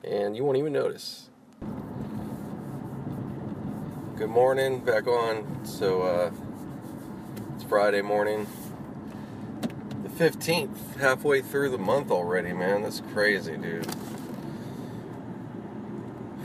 and 0.05 0.37
you 0.37 0.45
won't 0.45 0.59
even 0.59 0.75
notice. 0.75 1.24
Good 4.17 4.31
morning, 4.31 4.79
back 4.79 5.09
on. 5.09 5.65
So, 5.65 6.03
uh, 6.03 6.31
it's 7.57 7.65
Friday 7.65 8.01
morning, 8.01 8.47
the 10.05 10.09
15th, 10.09 10.99
halfway 11.01 11.43
through 11.43 11.71
the 11.71 11.79
month 11.79 12.13
already, 12.13 12.53
man. 12.53 12.83
That's 12.83 13.03
crazy, 13.13 13.57
dude. 13.57 13.89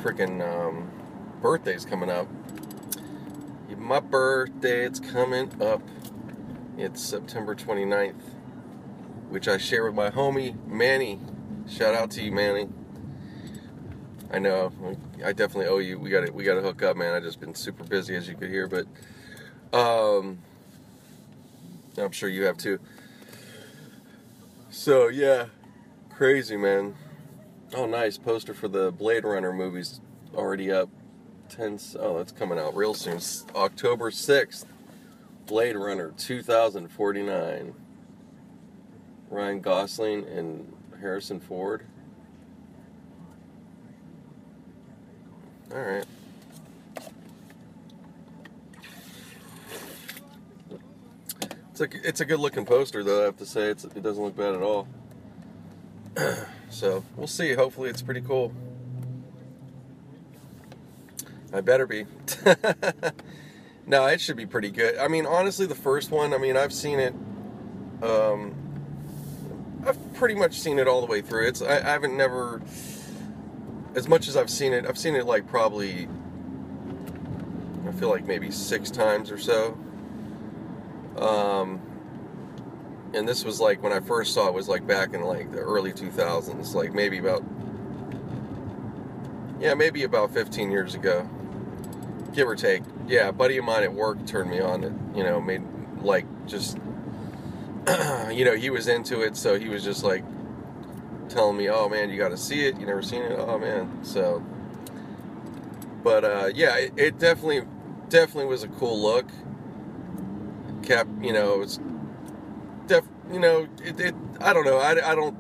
Freaking 0.02 0.42
um, 0.42 0.90
birthday's 1.44 1.86
coming 1.86 2.10
up. 2.10 2.28
My 3.78 4.00
birthday, 4.00 4.86
it's 4.86 5.00
coming 5.00 5.52
up. 5.62 5.84
It's 6.76 7.00
September 7.04 7.54
29th, 7.54 8.16
which 9.30 9.48
I 9.48 9.58
share 9.58 9.86
with 9.86 9.94
my 9.94 10.10
homie 10.10 10.56
Manny. 10.66 11.20
Shout 11.68 11.94
out 11.94 12.10
to 12.12 12.24
you, 12.24 12.32
Manny. 12.32 12.68
I 14.32 14.40
know 14.40 14.72
I 15.24 15.34
definitely 15.34 15.68
owe 15.68 15.80
you. 15.80 16.00
We 16.00 16.10
got 16.10 16.26
to 16.26 16.32
we 16.32 16.44
got 16.44 16.56
to 16.56 16.62
hook 16.62 16.84
up, 16.84 16.98
man. 16.98 17.14
I 17.14 17.20
just 17.20 17.40
been 17.40 17.56
super 17.56 17.84
busy, 17.84 18.16
as 18.16 18.28
you 18.28 18.36
could 18.36 18.50
hear, 18.50 18.68
but 18.68 18.86
um, 19.78 20.40
I'm 21.98 22.12
sure 22.12 22.30
you 22.30 22.44
have 22.44 22.58
too. 22.58 22.80
So 24.70 25.08
yeah, 25.08 25.48
crazy, 26.12 26.58
man. 26.58 26.96
Oh, 27.74 27.86
nice 27.86 28.18
poster 28.18 28.54
for 28.54 28.68
the 28.68 28.92
Blade 28.92 29.24
Runner 29.24 29.54
movies 29.54 30.02
already 30.36 30.72
up. 30.72 30.90
10 31.50 31.80
oh 32.00 32.18
that's 32.18 32.32
coming 32.32 32.60
out 32.60 32.76
real 32.76 32.94
soon 32.94 33.20
october 33.56 34.12
6th 34.12 34.66
blade 35.48 35.76
runner 35.76 36.14
2049 36.16 37.74
ryan 39.30 39.60
gosling 39.60 40.26
and 40.28 40.72
harrison 41.02 41.40
ford 41.40 41.86
all 45.74 45.82
right 45.82 46.06
it's 51.72 51.82
a, 51.82 51.88
it's 52.08 52.22
a 52.22 52.26
good 52.26 52.40
looking 52.40 52.66
poster 52.66 53.04
though 53.04 53.22
i 53.22 53.26
have 53.26 53.38
to 53.38 53.46
say 53.46 53.70
it's, 53.70 53.84
it 53.84 54.04
doesn't 54.04 54.24
look 54.24 54.36
bad 54.36 54.56
at 54.56 54.62
all 54.62 54.88
so 56.70 57.04
we'll 57.16 57.28
see 57.28 57.54
hopefully 57.54 57.90
it's 57.90 58.02
pretty 58.02 58.22
cool 58.22 58.54
I 61.52 61.62
better 61.62 61.88
be. 61.88 62.06
no, 63.88 64.06
it 64.06 64.22
should 64.22 64.38
be 64.38 64.46
pretty 64.46 64.70
good. 64.70 64.98
I 64.98 65.08
mean, 65.08 65.26
honestly, 65.26 65.66
the 65.66 65.76
first 65.76 66.12
one, 66.12 66.34
I 66.34 66.38
mean, 66.38 66.56
I've 66.56 66.74
seen 66.74 67.00
it. 67.00 67.14
Um, 68.04 68.56
I've 69.86 70.14
pretty 70.14 70.36
much 70.36 70.60
seen 70.60 70.78
it 70.78 70.88
all 70.88 71.02
the 71.02 71.08
way 71.08 71.22
through. 71.22 71.48
It's 71.48 71.62
I, 71.62 71.78
I 71.78 71.92
haven't 71.92 72.16
never, 72.16 72.62
as 73.96 74.08
much 74.08 74.28
as 74.28 74.38
I've 74.38 74.50
seen 74.50 74.74
it, 74.74 74.86
I've 74.86 74.98
seen 74.98 75.16
it 75.16 75.26
like 75.26 75.48
probably, 75.48 76.08
I 77.88 77.92
feel 77.94 78.10
like 78.10 78.26
maybe 78.26 78.52
six 78.52 78.92
times 78.92 79.32
or 79.32 79.38
so. 79.38 79.78
Um, 81.18 81.82
and 83.14 83.28
this 83.28 83.44
was 83.44 83.60
like 83.60 83.82
when 83.82 83.92
I 83.92 84.00
first 84.00 84.34
saw 84.34 84.48
it 84.48 84.54
was 84.54 84.68
like 84.68 84.86
back 84.86 85.14
in 85.14 85.22
like 85.22 85.52
the 85.52 85.60
early 85.60 85.92
2000s, 85.92 86.74
like 86.74 86.94
maybe 86.94 87.18
about, 87.18 87.44
yeah, 89.60 89.74
maybe 89.74 90.04
about 90.04 90.32
15 90.32 90.72
years 90.72 90.96
ago 90.96 91.28
give 92.34 92.48
or 92.48 92.56
take. 92.56 92.84
Yeah, 93.08 93.32
buddy 93.32 93.58
of 93.58 93.66
mine 93.66 93.84
at 93.84 93.94
work 93.94 94.26
turned 94.26 94.50
me 94.50 94.60
on. 94.60 94.84
It 94.84 94.94
you 95.16 95.24
know 95.24 95.42
made 95.42 95.64
like 96.02 96.26
just 96.48 96.78
you 98.32 98.46
know 98.46 98.56
he 98.56 98.70
was 98.70 98.88
into 98.88 99.22
it, 99.22 99.36
so 99.36 99.60
he 99.60 99.70
was 99.70 99.84
just 99.84 100.04
like 100.04 100.24
telling 101.30 101.58
me, 101.58 101.70
"Oh 101.70 101.90
man, 101.90 102.10
you 102.12 102.18
got 102.18 102.30
to 102.30 102.38
see 102.38 102.68
it. 102.68 102.80
You 102.80 102.88
never 102.88 103.04
seen 103.04 103.24
it? 103.24 103.34
Oh 103.40 103.60
man." 103.60 104.04
So, 104.04 104.44
but 106.04 106.26
uh, 106.26 106.52
yeah, 106.56 106.78
it, 106.78 106.94
it 106.98 107.20
definitely 107.20 107.64
definitely 108.10 108.46
was 108.48 108.64
a 108.64 108.70
cool 108.70 109.02
look. 109.02 109.28
cap, 110.84 111.08
you 111.22 111.34
know, 111.34 111.62
it's 111.62 111.80
def, 112.88 113.06
you 113.32 113.40
know, 113.40 113.68
it, 113.84 114.00
it 114.00 114.16
I 114.42 114.54
don't 114.54 114.66
know, 114.66 114.78
I, 114.78 115.12
I 115.12 115.16
don't, 115.16 115.38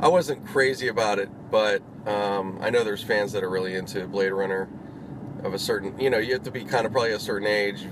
I 0.00 0.08
wasn't 0.08 0.46
crazy 0.46 0.88
about 0.88 1.18
it, 1.18 1.30
but 1.50 1.82
um, 2.06 2.58
I 2.62 2.70
know 2.70 2.84
there's 2.84 3.02
fans 3.02 3.32
that 3.32 3.44
are 3.44 3.50
really 3.50 3.74
into 3.76 4.06
Blade 4.06 4.32
Runner 4.32 4.68
of 5.44 5.54
a 5.54 5.58
certain, 5.58 5.98
you 6.00 6.10
know, 6.10 6.18
you 6.18 6.34
have 6.34 6.44
to 6.44 6.50
be 6.50 6.64
kind 6.64 6.86
of 6.86 6.92
probably 6.92 7.12
a 7.12 7.20
certain 7.20 7.48
age. 7.48 7.86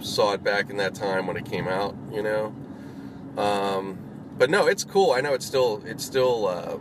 Saw 0.00 0.34
it 0.34 0.44
back 0.44 0.70
in 0.70 0.78
that 0.78 0.94
time 0.94 1.26
when 1.26 1.36
it 1.36 1.46
came 1.46 1.68
out, 1.68 1.96
you 2.12 2.22
know. 2.22 2.54
Um, 3.38 3.98
but 4.38 4.50
no, 4.50 4.66
it's 4.66 4.84
cool. 4.84 5.12
I 5.12 5.20
know 5.20 5.34
it's 5.34 5.46
still, 5.46 5.82
it's 5.86 6.04
still, 6.04 6.46
uh, 6.46 6.78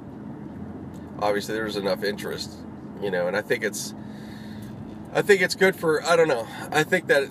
obviously 1.19 1.55
there's 1.55 1.75
enough 1.75 2.03
interest, 2.03 2.53
you 3.01 3.11
know, 3.11 3.27
and 3.27 3.35
I 3.35 3.41
think 3.41 3.63
it's, 3.63 3.93
I 5.13 5.21
think 5.21 5.41
it's 5.41 5.55
good 5.55 5.75
for, 5.75 6.03
I 6.03 6.15
don't 6.15 6.27
know, 6.27 6.47
I 6.71 6.83
think 6.83 7.07
that 7.07 7.29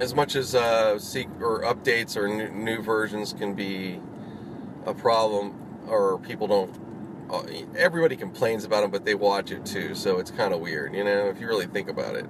as 0.00 0.14
much 0.14 0.34
as 0.34 0.54
uh, 0.54 0.98
seek 0.98 1.28
or 1.40 1.62
updates 1.62 2.16
or 2.16 2.26
new, 2.26 2.48
new 2.48 2.82
versions 2.82 3.32
can 3.32 3.54
be 3.54 4.00
a 4.86 4.94
problem, 4.94 5.54
or 5.86 6.18
people 6.18 6.46
don't. 6.46 6.74
Uh, 7.30 7.42
everybody 7.76 8.16
complains 8.16 8.64
about 8.64 8.80
them, 8.80 8.90
but 8.90 9.04
they 9.04 9.14
watch 9.14 9.52
it 9.52 9.64
too, 9.64 9.94
so 9.94 10.18
it's 10.18 10.30
kind 10.30 10.52
of 10.52 10.60
weird, 10.60 10.94
you 10.94 11.04
know, 11.04 11.28
if 11.28 11.40
you 11.40 11.46
really 11.46 11.66
think 11.66 11.88
about 11.88 12.16
it. 12.16 12.26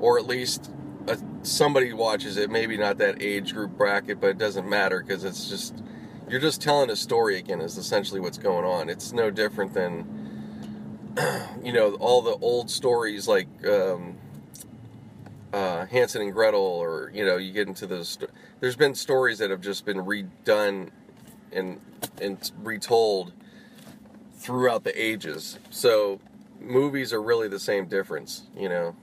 Or 0.00 0.18
at 0.18 0.26
least 0.26 0.70
uh, 1.06 1.16
somebody 1.42 1.92
watches 1.92 2.36
it, 2.36 2.50
maybe 2.50 2.76
not 2.76 2.98
that 2.98 3.22
age 3.22 3.52
group 3.52 3.72
bracket, 3.72 4.20
but 4.20 4.30
it 4.30 4.38
doesn't 4.38 4.68
matter 4.68 5.02
because 5.02 5.24
it's 5.24 5.48
just 5.48 5.82
you're 6.28 6.40
just 6.40 6.60
telling 6.60 6.90
a 6.90 6.96
story 6.96 7.38
again. 7.38 7.60
Is 7.60 7.78
essentially 7.78 8.20
what's 8.20 8.38
going 8.38 8.64
on. 8.64 8.88
It's 8.88 9.12
no 9.12 9.30
different 9.30 9.74
than 9.74 10.30
you 11.64 11.72
know 11.72 11.94
all 11.94 12.22
the 12.22 12.36
old 12.40 12.70
stories 12.70 13.28
like. 13.28 13.48
Um, 13.66 14.16
uh, 15.52 15.86
and 15.90 16.32
Gretel, 16.32 16.60
or 16.60 17.10
you 17.14 17.24
know, 17.24 17.36
you 17.36 17.52
get 17.52 17.68
into 17.68 17.86
those. 17.86 18.10
St- 18.10 18.30
There's 18.60 18.76
been 18.76 18.94
stories 18.94 19.38
that 19.38 19.50
have 19.50 19.60
just 19.60 19.84
been 19.84 19.98
redone 19.98 20.90
and 21.52 21.80
and 22.20 22.50
retold 22.62 23.32
throughout 24.34 24.84
the 24.84 25.00
ages. 25.02 25.58
So 25.70 26.20
movies 26.60 27.12
are 27.12 27.22
really 27.22 27.48
the 27.48 27.58
same 27.58 27.86
difference. 27.86 28.42
You 28.56 28.68
know, 28.68 28.96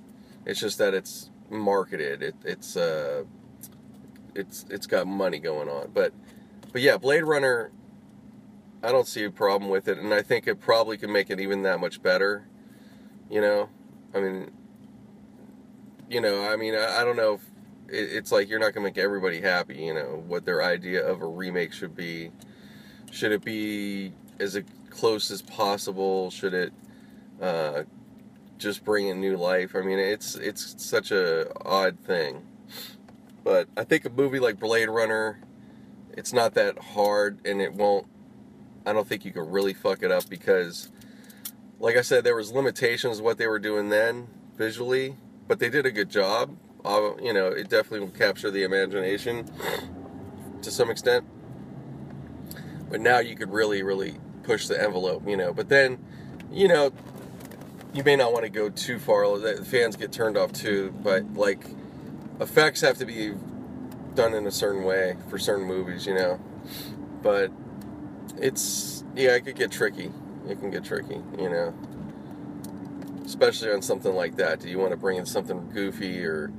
it's 0.45 0.59
just 0.59 0.77
that 0.77 0.93
it's 0.93 1.29
marketed. 1.49 2.21
It, 2.21 2.35
it's 2.43 2.77
uh, 2.77 3.23
it's 4.35 4.65
it's 4.69 4.87
got 4.87 5.07
money 5.07 5.39
going 5.39 5.69
on. 5.69 5.91
But 5.93 6.13
but 6.75 6.81
yeah, 6.81 6.97
Blade 6.97 7.23
Runner. 7.23 7.71
I 8.83 8.91
don't 8.91 9.07
see 9.07 9.23
a 9.23 9.31
problem 9.31 9.71
with 9.71 9.87
it, 9.87 9.97
and 9.97 10.13
I 10.13 10.21
think 10.21 10.45
it 10.45 10.59
probably 10.59 10.97
can 10.97 11.09
make 11.09 11.29
it 11.29 11.39
even 11.39 11.61
that 11.61 11.79
much 11.79 12.03
better. 12.03 12.49
You 13.29 13.39
know, 13.39 13.69
I 14.13 14.19
mean, 14.19 14.51
you 16.09 16.19
know, 16.19 16.43
I 16.43 16.57
mean, 16.57 16.75
I, 16.75 16.99
I 16.99 17.05
don't 17.05 17.15
know 17.15 17.35
if 17.35 17.41
it, 17.87 18.17
it's 18.17 18.29
like 18.29 18.49
you're 18.49 18.59
not 18.59 18.73
gonna 18.73 18.83
make 18.83 18.97
everybody 18.97 19.39
happy. 19.39 19.77
You 19.77 19.93
know, 19.93 20.21
what 20.27 20.43
their 20.43 20.61
idea 20.61 21.01
of 21.07 21.21
a 21.21 21.25
remake 21.25 21.71
should 21.71 21.95
be. 21.95 22.31
Should 23.09 23.31
it 23.31 23.45
be 23.45 24.11
as 24.41 24.61
close 24.89 25.31
as 25.31 25.41
possible? 25.41 26.29
Should 26.29 26.53
it 26.53 26.73
uh, 27.41 27.83
just 28.57 28.83
bring 28.83 29.07
in 29.07 29.21
new 29.21 29.37
life? 29.37 29.77
I 29.77 29.81
mean, 29.81 29.97
it's 29.97 30.35
it's 30.35 30.83
such 30.83 31.11
a 31.11 31.53
odd 31.65 31.97
thing. 32.01 32.45
But 33.45 33.69
I 33.77 33.85
think 33.85 34.03
a 34.03 34.09
movie 34.09 34.41
like 34.41 34.59
Blade 34.59 34.89
Runner, 34.89 35.39
it's 36.15 36.33
not 36.33 36.53
that 36.53 36.77
hard, 36.79 37.45
and 37.45 37.61
it 37.61 37.73
won't. 37.73 38.07
I 38.85 38.93
don't 38.93 39.07
think 39.07 39.25
you 39.25 39.31
can 39.31 39.49
really 39.49 39.73
fuck 39.73 40.03
it 40.03 40.11
up 40.11 40.29
because, 40.29 40.89
like 41.79 41.97
I 41.97 42.01
said, 42.01 42.23
there 42.23 42.35
was 42.35 42.51
limitations 42.51 43.21
what 43.21 43.37
they 43.37 43.47
were 43.47 43.59
doing 43.59 43.89
then 43.89 44.27
visually, 44.57 45.15
but 45.47 45.59
they 45.59 45.69
did 45.69 45.85
a 45.85 45.91
good 45.91 46.09
job. 46.09 46.55
Uh, 46.83 47.15
you 47.21 47.33
know, 47.33 47.47
it 47.47 47.67
definitely 47.69 48.01
will 48.01 48.09
capture 48.09 48.51
the 48.51 48.63
imagination 48.63 49.49
to 50.61 50.71
some 50.71 50.89
extent. 50.89 51.25
But 52.89 53.01
now 53.01 53.19
you 53.19 53.35
could 53.35 53.51
really, 53.51 53.81
really 53.83 54.15
push 54.43 54.67
the 54.67 54.81
envelope, 54.81 55.27
you 55.27 55.35
know. 55.35 55.51
But 55.51 55.69
then, 55.69 55.97
you 56.51 56.67
know, 56.67 56.93
you 57.93 58.03
may 58.03 58.15
not 58.15 58.31
want 58.31 58.43
to 58.43 58.49
go 58.49 58.69
too 58.69 58.99
far. 58.99 59.37
The 59.39 59.65
fans 59.65 59.95
get 59.95 60.11
turned 60.11 60.37
off 60.37 60.53
too. 60.53 60.93
But 61.03 61.33
like, 61.33 61.65
effects 62.39 62.81
have 62.81 62.99
to 62.99 63.05
be 63.05 63.33
done 64.15 64.33
in 64.33 64.47
a 64.47 64.51
certain 64.51 64.83
way 64.83 65.17
for 65.29 65.37
certain 65.37 65.65
movies, 65.65 66.05
you 66.05 66.13
know. 66.13 66.39
But 67.21 67.51
it's 68.37 69.03
yeah, 69.15 69.35
it 69.35 69.45
could 69.45 69.55
get 69.55 69.71
tricky. 69.71 70.11
It 70.47 70.59
can 70.59 70.71
get 70.71 70.83
tricky, 70.83 71.21
you 71.37 71.49
know. 71.49 71.73
Especially 73.25 73.71
on 73.71 73.81
something 73.81 74.13
like 74.13 74.35
that. 74.37 74.59
Do 74.59 74.69
you 74.69 74.77
want 74.77 74.91
to 74.91 74.97
bring 74.97 75.17
in 75.17 75.25
something 75.25 75.69
goofy 75.71 76.23
or 76.23 76.51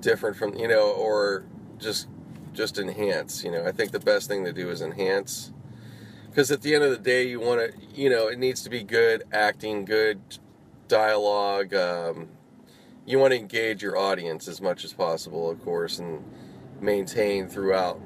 different 0.00 0.36
from 0.36 0.54
you 0.54 0.68
know, 0.68 0.90
or 0.92 1.44
just 1.78 2.08
just 2.52 2.78
enhance? 2.78 3.44
You 3.44 3.50
know, 3.50 3.66
I 3.66 3.72
think 3.72 3.92
the 3.92 4.00
best 4.00 4.28
thing 4.28 4.44
to 4.44 4.52
do 4.52 4.70
is 4.70 4.80
enhance. 4.80 5.52
Because 6.28 6.50
at 6.50 6.60
the 6.60 6.74
end 6.74 6.84
of 6.84 6.90
the 6.90 6.98
day, 6.98 7.26
you 7.26 7.40
want 7.40 7.60
to, 7.60 7.86
you 7.94 8.10
know, 8.10 8.28
it 8.28 8.38
needs 8.38 8.62
to 8.62 8.70
be 8.70 8.82
good 8.82 9.24
acting, 9.32 9.86
good 9.86 10.20
dialogue. 10.86 11.72
Um, 11.72 12.28
you 13.06 13.18
want 13.18 13.32
to 13.32 13.38
engage 13.38 13.82
your 13.82 13.96
audience 13.96 14.46
as 14.46 14.60
much 14.60 14.84
as 14.84 14.92
possible, 14.92 15.48
of 15.48 15.64
course, 15.64 15.98
and 15.98 16.22
maintain 16.80 17.48
throughout. 17.48 18.00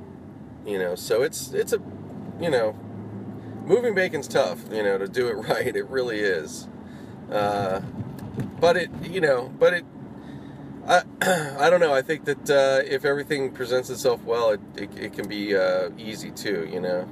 You 0.66 0.78
know, 0.78 0.94
so 0.94 1.22
it's 1.22 1.52
it's 1.52 1.72
a, 1.72 1.80
you 2.40 2.50
know, 2.50 2.72
moving 3.64 3.94
bacon's 3.94 4.28
tough. 4.28 4.61
You 4.70 4.83
know, 4.83 4.98
to 4.98 5.09
do 5.09 5.28
it 5.28 5.33
right, 5.48 5.74
it 5.74 5.88
really 5.88 6.20
is. 6.20 6.68
Uh, 7.30 7.80
but 8.61 8.76
it, 8.76 8.90
you 9.02 9.20
know, 9.20 9.52
but 9.59 9.74
it. 9.74 9.85
I, 10.87 11.02
I 11.59 11.70
don't 11.70 11.80
know. 11.80 11.94
I 11.94 12.02
think 12.02 12.24
that 12.24 12.50
uh, 12.50 12.83
if 12.87 13.04
everything 13.04 13.52
presents 13.52 13.90
itself 13.90 14.22
well, 14.24 14.50
it, 14.50 14.61
it, 14.76 14.98
it 14.98 15.12
can 15.12 15.28
be 15.28 15.56
uh, 15.56 15.90
easy 15.98 16.30
too. 16.30 16.68
You 16.70 16.80
know, 16.80 17.09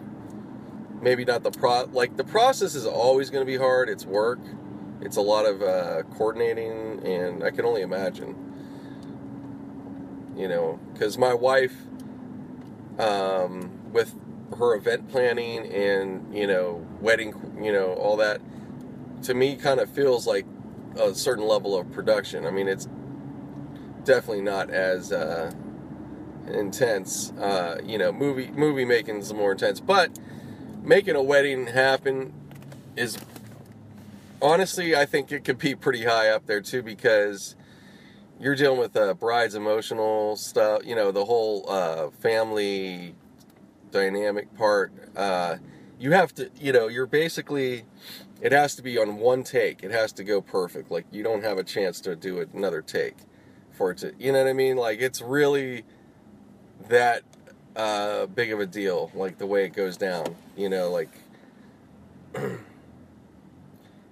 maybe 1.00 1.24
not 1.24 1.42
the 1.42 1.50
pro 1.50 1.84
like 1.92 2.16
the 2.16 2.24
process 2.24 2.74
is 2.74 2.86
always 2.86 3.30
going 3.30 3.46
to 3.46 3.50
be 3.50 3.58
hard. 3.58 3.88
It's 3.88 4.04
work. 4.04 4.40
It's 5.00 5.16
a 5.16 5.20
lot 5.20 5.46
of 5.46 5.62
uh, 5.62 6.02
coordinating, 6.16 7.00
and 7.04 7.44
I 7.44 7.50
can 7.50 7.64
only 7.64 7.82
imagine. 7.82 8.47
You 10.38 10.48
know, 10.48 10.81
because 10.92 11.18
my 11.18 11.35
wife, 11.35 11.74
um, 12.98 13.70
with 13.92 14.14
her 14.57 14.74
event 14.77 15.09
planning 15.09 15.66
and 15.66 16.35
you 16.35 16.46
know 16.46 16.87
wedding, 17.01 17.35
you 17.61 17.72
know 17.72 17.94
all 17.94 18.16
that, 18.18 18.40
to 19.24 19.35
me 19.35 19.57
kind 19.57 19.81
of 19.81 19.90
feels 19.90 20.27
like 20.27 20.46
a 20.96 21.12
certain 21.14 21.46
level 21.46 21.77
of 21.77 21.90
production. 21.92 22.46
I 22.46 22.53
mean, 22.53 22.68
it's 22.68 22.88
definitely 24.05 24.42
not 24.42 24.70
as 24.70 25.12
uh, 25.12 25.53
intense. 26.46 27.33
Uh, 27.33 27.81
you 27.85 27.98
know, 27.98 28.12
movie 28.12 28.51
movie 28.53 28.85
making 28.85 29.18
is 29.18 29.33
more 29.33 29.53
intense, 29.53 29.81
but 29.81 30.18
making 30.83 31.16
a 31.16 31.22
wedding 31.22 31.66
happen 31.66 32.33
is 32.96 33.18
honestly, 34.40 34.94
I 34.94 35.05
think 35.05 35.33
it 35.33 35.44
could 35.44 35.59
be 35.59 35.74
pretty 35.74 36.05
high 36.05 36.29
up 36.31 36.46
there 36.46 36.61
too 36.61 36.83
because 36.83 37.57
you're 38.40 38.55
dealing 38.55 38.79
with 38.79 38.96
uh, 38.96 39.14
bride's 39.14 39.55
emotional 39.55 40.37
stuff. 40.37 40.83
You 40.85 40.94
know, 40.94 41.11
the 41.11 41.24
whole 41.24 41.68
uh, 41.68 42.11
family 42.11 43.14
dynamic 43.90 44.55
part. 44.57 44.92
Uh, 45.16 45.57
you 45.98 46.12
have 46.12 46.35
to, 46.37 46.51
you 46.61 46.72
know, 46.72 46.88
you're 46.88 47.07
basically. 47.07 47.85
It 48.40 48.53
has 48.53 48.77
to 48.77 48.83
be 48.83 48.96
on 48.98 49.16
one 49.16 49.42
take. 49.42 49.83
It 49.83 49.90
has 49.90 50.12
to 50.12 50.22
go 50.24 50.40
perfect. 50.40 50.92
Like 50.92 51.07
you 51.11 51.24
don't 51.24 51.42
have 51.42 51.59
a 51.59 51.64
chance 51.64 52.01
to 52.03 52.14
do 52.14 52.46
another 52.55 52.83
take 52.83 53.16
for 53.72 53.90
it 53.90 53.98
to. 53.98 54.14
You 54.18 54.33
know 54.33 54.44
what 54.44 54.51
I 54.51 54.53
mean? 54.53 54.77
Like 54.77 55.01
it's 55.01 55.20
really 55.20 55.85
that 56.88 57.22
uh, 57.74 58.27
big 58.27 58.53
of 58.53 58.61
a 58.61 58.66
deal. 58.66 59.11
Like 59.14 59.38
the 59.38 59.46
way 59.46 59.64
it 59.64 59.70
goes 59.70 59.96
down. 59.96 60.37
You 60.57 60.68
know, 60.68 60.90
like. 60.90 61.11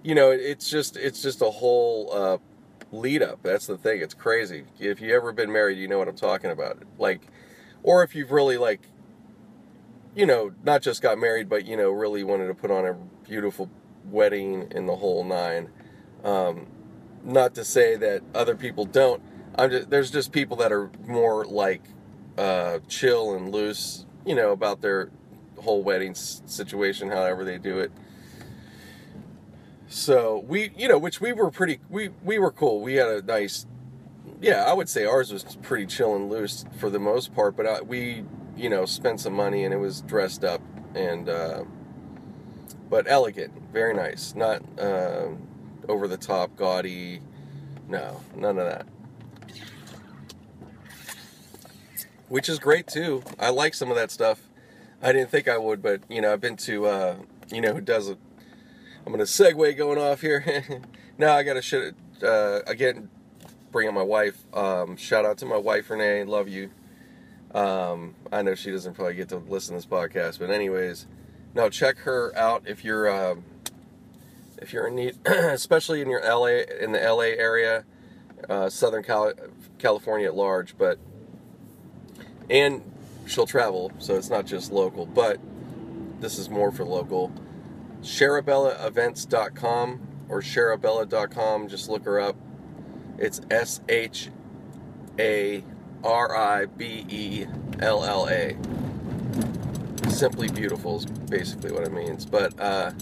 you 0.03 0.15
know, 0.15 0.31
it's 0.31 0.71
just 0.71 0.97
it's 0.97 1.21
just 1.21 1.43
a 1.43 1.51
whole 1.51 2.11
uh, 2.13 2.39
lead 2.93 3.23
up. 3.23 3.43
That's 3.43 3.67
the 3.67 3.77
thing. 3.77 4.01
It's 4.01 4.15
crazy. 4.15 4.65
If 4.79 5.01
you 5.01 5.15
ever 5.15 5.33
been 5.33 5.53
married, 5.53 5.79
you 5.79 5.89
know 5.89 5.99
what 5.99 6.09
I'm 6.09 6.17
talking 6.17 6.51
about. 6.51 6.83
Like, 6.99 7.23
or 7.83 8.03
if 8.03 8.15
you've 8.15 8.33
really 8.33 8.59
like, 8.59 8.81
you 10.15 10.27
know, 10.27 10.53
not 10.65 10.83
just 10.83 11.03
got 11.03 11.19
married, 11.19 11.49
but 11.49 11.67
you 11.67 11.77
know, 11.77 11.91
really 11.91 12.25
wanted 12.25 12.47
to 12.49 12.55
put 12.55 12.71
on 12.71 12.87
a 12.87 12.95
beautiful 13.29 13.71
wedding 14.05 14.69
in 14.71 14.87
the 14.87 14.97
whole 14.97 15.25
nine. 15.25 15.71
Um, 16.25 16.67
not 17.25 17.55
to 17.55 17.65
say 17.65 17.97
that 17.97 18.23
other 18.35 18.57
people 18.57 18.85
don't. 18.85 19.23
I'm 19.59 19.71
just, 19.71 19.91
there's 19.91 20.11
just 20.11 20.33
people 20.33 20.57
that 20.59 20.73
are 20.73 20.91
more 21.07 21.45
like 21.45 21.83
uh, 22.39 22.79
chill 22.89 23.35
and 23.35 23.51
loose, 23.53 24.07
you 24.25 24.35
know, 24.35 24.53
about 24.53 24.81
their 24.81 25.11
whole 25.59 25.83
wedding 25.83 26.15
situation, 26.15 27.11
however 27.11 27.45
they 27.45 27.59
do 27.59 27.79
it. 27.79 27.91
So 29.89 30.45
we, 30.47 30.71
you 30.77 30.89
know, 30.89 30.99
which 30.99 31.21
we 31.21 31.33
were 31.33 31.51
pretty, 31.51 31.81
we 31.89 32.11
we 32.25 32.39
were 32.39 32.51
cool. 32.51 32.81
We 32.81 32.95
had 32.95 33.09
a 33.09 33.23
nice, 33.23 33.67
yeah, 34.41 34.65
I 34.65 34.73
would 34.73 34.89
say 34.89 35.05
ours 35.05 35.33
was 35.33 35.57
pretty 35.63 35.87
chill 35.87 36.17
and 36.17 36.29
loose 36.31 36.65
for 36.79 36.91
the 36.91 36.99
most 36.99 37.35
part. 37.35 37.57
But 37.57 37.67
I, 37.67 37.81
we, 37.83 38.25
you 38.57 38.69
know, 38.69 38.85
spent 38.85 39.21
some 39.21 39.33
money 39.35 39.65
and 39.65 39.73
it 39.73 39.79
was 39.79 40.03
dressed 40.03 40.45
up 40.45 40.61
and, 40.95 41.29
uh, 41.29 41.65
but 42.91 43.07
elegant, 43.09 43.53
very 43.73 43.95
nice, 43.95 44.35
not 44.35 44.63
uh, 44.79 45.29
over 45.89 46.09
the 46.09 46.17
top, 46.17 46.57
gaudy. 46.57 47.21
No, 47.89 48.21
none 48.35 48.59
of 48.59 48.67
that. 48.67 48.87
which 52.29 52.49
is 52.49 52.59
great 52.59 52.87
too. 52.87 53.23
I 53.39 53.51
like 53.51 53.75
some 53.75 53.91
of 53.91 53.97
that 53.97 54.11
stuff. 54.11 54.41
I 55.03 55.13
didn't 55.13 55.31
think 55.31 55.49
I 55.49 55.59
would, 55.59 55.83
but 55.83 56.01
you 56.09 56.21
know, 56.21 56.33
I've 56.33 56.41
been 56.41 56.57
to 56.59 56.87
uh, 56.87 57.17
you 57.53 57.61
know 57.61 57.73
who 57.75 57.81
does 57.81 58.09
it. 58.09 58.19
I'm 59.07 59.13
gonna 59.13 59.23
segue 59.23 59.77
going 59.77 59.99
off 59.99 60.21
here. 60.21 60.65
now 61.19 61.35
I 61.35 61.45
gotta 61.45 61.63
shit 61.63 61.95
uh, 62.25 62.61
again. 62.67 63.09
Bring 63.71 63.87
up 63.87 63.95
my 63.95 64.03
wife. 64.03 64.43
Um, 64.53 64.97
shout 64.97 65.25
out 65.25 65.39
to 65.39 65.47
my 65.47 65.57
wife 65.57 65.91
Renee. 65.91 66.25
Love 66.25 66.49
you. 66.49 66.71
Um, 67.55 68.17
I 68.33 68.43
know 68.43 68.57
she 68.57 68.73
doesn't 68.73 68.95
probably 68.95 69.15
get 69.15 69.29
to 69.29 69.37
listen 69.37 69.75
to 69.75 69.79
this 69.79 69.87
podcast, 69.87 70.41
but 70.41 70.51
anyways, 70.51 71.07
no, 71.55 71.71
check 71.71 71.99
her 71.99 72.37
out 72.37 72.65
if 72.67 72.85
you're 72.85 73.09
um, 73.09 73.45
if 74.59 74.73
you're 74.73 74.89
in 74.89 74.97
need, 74.97 75.17
especially 75.27 76.03
in 76.03 76.11
your 76.11 76.23
LA 76.23 76.65
in 76.81 76.91
the 76.91 76.99
LA 76.99 77.37
area, 77.39 77.85
uh, 78.49 78.69
Southern 78.69 79.05
Cal- 79.05 79.35
California 79.79 80.27
at 80.27 80.35
large, 80.35 80.77
but 80.77 80.99
and 82.51 82.83
she'll 83.27 83.47
travel, 83.47 83.93
so 83.99 84.17
it's 84.17 84.31
not 84.31 84.47
just 84.47 84.73
local, 84.73 85.07
but 85.07 85.39
this 86.19 86.41
is 86.41 86.51
more 86.51 86.73
for 86.73 86.85
local. 86.85 87.33
SharibellaEvents.com 88.07 90.01
or 90.29 90.41
Sharibella.com. 90.41 91.69
Just 91.69 91.89
look 91.89 92.05
her 92.05 92.21
up. 92.21 92.37
It's 93.19 93.41
S 93.51 93.81
H 93.89 94.31
A 95.19 95.65
R 96.05 96.37
I 96.37 96.67
B 96.67 97.05
E 97.09 97.47
L 97.81 98.05
L 98.05 98.29
A. 98.29 98.57
Simply 100.09 100.49
beautiful 100.49 100.99
is 100.99 101.07
basically 101.07 101.73
what 101.73 101.83
it 101.83 101.93
means. 101.93 102.25
But 102.25 102.59
uh, 102.61 102.93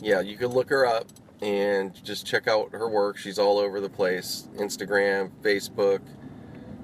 yeah, 0.00 0.20
you 0.20 0.36
can 0.36 0.48
look 0.48 0.68
her 0.70 0.84
up 0.84 1.06
and 1.40 1.94
just 2.04 2.26
check 2.26 2.48
out 2.48 2.72
her 2.72 2.88
work. 2.88 3.16
She's 3.16 3.38
all 3.38 3.58
over 3.58 3.80
the 3.80 3.88
place 3.88 4.48
Instagram, 4.56 5.30
Facebook. 5.42 6.00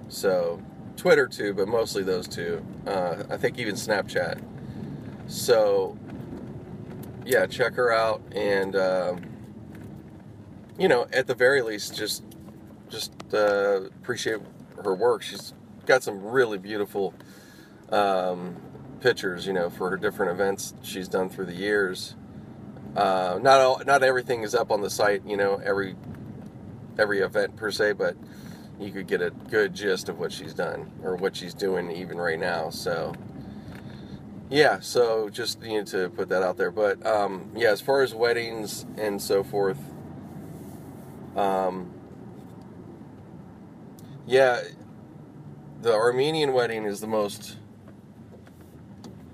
So 0.09 0.63
Twitter 0.97 1.27
too, 1.27 1.53
but 1.53 1.67
mostly 1.67 2.05
those 2.05 2.29
two. 2.29 2.65
Uh, 2.87 3.25
I 3.29 3.37
think 3.37 3.59
even 3.59 3.75
Snapchat. 3.75 4.41
So, 5.27 5.97
yeah, 7.25 7.47
check 7.47 7.75
her 7.75 7.93
out, 7.93 8.23
and 8.33 8.77
um, 8.77 9.21
you 10.79 10.89
know, 10.89 11.07
at 11.13 11.27
the 11.27 11.35
very 11.35 11.63
least, 11.63 11.97
just 11.97 12.25
just 12.91 13.13
uh, 13.33 13.83
appreciate 13.85 14.41
her 14.85 14.95
work. 14.95 15.23
She's 15.23 15.55
got 15.87 16.03
some 16.03 16.23
really 16.23 16.59
beautiful 16.59 17.15
um, 17.91 18.57
pictures, 19.01 19.47
you 19.47 19.53
know, 19.53 19.71
for 19.71 19.91
her 19.91 19.97
different 19.97 20.33
events 20.33 20.75
she's 20.83 21.09
done 21.09 21.29
through 21.29 21.47
the 21.47 21.55
years. 21.55 22.15
Uh, 22.97 23.39
not 23.41 23.61
all, 23.61 23.83
not 23.87 24.03
everything 24.03 24.43
is 24.43 24.55
up 24.55 24.71
on 24.71 24.83
the 24.83 24.91
site, 24.91 25.23
you 25.27 25.37
know, 25.37 25.61
every 25.65 25.97
every 26.99 27.21
event 27.21 27.57
per 27.57 27.71
se, 27.71 27.93
but 27.93 28.17
you 28.79 28.91
could 28.91 29.07
get 29.07 29.23
a 29.23 29.31
good 29.31 29.75
gist 29.75 30.09
of 30.09 30.19
what 30.19 30.33
she's 30.33 30.53
done 30.55 30.91
or 31.03 31.17
what 31.17 31.35
she's 31.37 31.55
doing 31.55 31.91
even 31.91 32.19
right 32.19 32.39
now. 32.39 32.69
So, 32.71 33.15
yeah, 34.53 34.79
so 34.81 35.29
just 35.29 35.61
needed 35.63 35.87
to 35.89 36.11
put 36.11 36.29
that 36.29 36.43
out 36.43 36.57
there. 36.57 36.71
But 36.71 37.05
um, 37.05 37.51
yeah, 37.57 37.71
as 37.71 37.81
far 37.81 38.03
as 38.03 38.15
weddings 38.15 38.87
and 38.97 39.21
so 39.21 39.43
forth, 39.43 39.79
um, 41.35 41.93
yeah, 44.27 44.61
the 45.81 45.93
Armenian 45.93 46.53
wedding 46.53 46.85
is 46.85 47.01
the 47.01 47.09
most, 47.09 47.57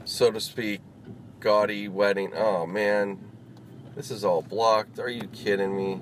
so 0.04 0.30
to 0.30 0.40
speak, 0.40 0.80
gaudy 1.40 1.88
wedding. 1.88 2.32
Oh 2.34 2.66
man, 2.66 3.18
this 3.96 4.10
is 4.10 4.24
all 4.24 4.40
blocked. 4.40 4.98
Are 4.98 5.10
you 5.10 5.26
kidding 5.28 5.76
me? 5.76 6.00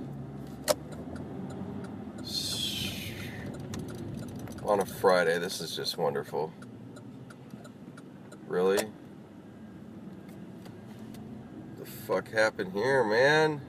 on 4.67 4.81
a 4.81 4.85
Friday. 4.85 5.39
This 5.39 5.61
is 5.61 5.75
just 5.77 5.97
wonderful. 5.97 6.53
Really? 8.49 8.85
The 11.79 11.87
fuck 12.07 12.31
happened 12.31 12.73
here, 12.73 13.03
man? 13.03 13.61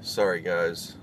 Sorry, 0.00 0.40
guys. 0.40 0.94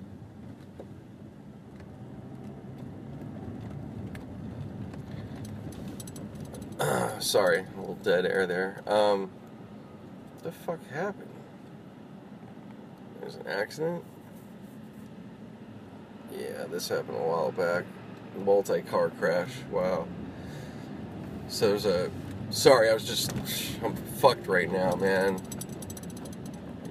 Sorry, 7.19 7.59
a 7.59 7.79
little 7.79 7.99
dead 8.01 8.25
air 8.25 8.47
there. 8.47 8.81
Um, 8.87 9.29
What 10.33 10.43
the 10.43 10.51
fuck 10.51 10.79
happened? 10.89 11.29
There's 13.19 13.35
an 13.35 13.45
accident? 13.45 14.03
Yeah, 16.31 16.65
this 16.71 16.87
happened 16.89 17.17
a 17.17 17.21
while 17.21 17.51
back. 17.51 17.85
Multi 18.43 18.81
car 18.81 19.11
crash. 19.11 19.51
Wow. 19.71 20.07
So 21.47 21.69
there's 21.69 21.85
a. 21.85 22.09
Sorry, 22.49 22.89
I 22.89 22.93
was 22.93 23.05
just. 23.05 23.31
I'm 23.83 23.95
fucked 23.95 24.47
right 24.47 24.71
now, 24.71 24.95
man. 24.95 25.41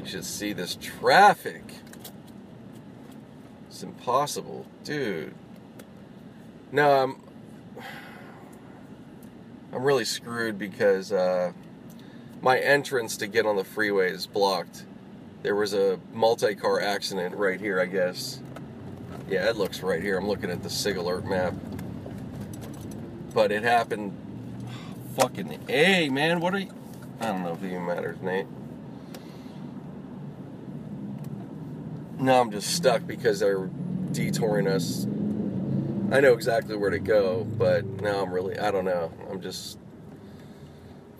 You 0.00 0.06
should 0.06 0.24
see 0.24 0.52
this 0.52 0.76
traffic. 0.80 1.62
It's 3.68 3.82
impossible, 3.82 4.66
dude. 4.84 5.34
No, 6.70 7.02
I'm. 7.02 7.20
I'm 9.72 9.82
really 9.82 10.04
screwed 10.04 10.58
because 10.58 11.10
uh, 11.10 11.52
my 12.40 12.58
entrance 12.58 13.16
to 13.16 13.26
get 13.26 13.46
on 13.46 13.56
the 13.56 13.64
freeway 13.64 14.10
is 14.10 14.26
blocked. 14.26 14.84
There 15.42 15.56
was 15.56 15.74
a 15.74 15.98
multi 16.12 16.54
car 16.54 16.80
accident 16.80 17.34
right 17.34 17.60
here, 17.60 17.80
I 17.80 17.86
guess. 17.86 18.40
Yeah, 19.28 19.48
it 19.48 19.56
looks 19.56 19.82
right 19.82 20.02
here. 20.02 20.16
I'm 20.16 20.28
looking 20.28 20.50
at 20.50 20.62
the 20.62 20.68
SigAlert 20.68 21.24
map. 21.24 21.54
But 23.32 23.50
it 23.50 23.62
happened. 23.62 24.16
Fucking 25.16 25.60
A, 25.68 26.08
man. 26.08 26.40
What 26.40 26.54
are 26.54 26.58
you. 26.58 26.70
I 27.20 27.26
don't 27.26 27.42
know 27.42 27.52
if 27.52 27.62
it 27.62 27.66
even 27.66 27.86
matters, 27.86 28.20
Nate. 28.20 28.46
Now 32.18 32.40
I'm 32.40 32.50
just 32.50 32.74
stuck 32.74 33.06
because 33.06 33.38
they're 33.40 33.68
detouring 34.12 34.66
us. 34.66 35.04
I 36.12 36.20
know 36.20 36.32
exactly 36.32 36.76
where 36.76 36.90
to 36.90 36.98
go, 36.98 37.44
but 37.44 37.84
now 37.84 38.22
I'm 38.22 38.32
really. 38.32 38.58
I 38.58 38.70
don't 38.70 38.84
know. 38.84 39.12
I'm 39.30 39.40
just. 39.40 39.78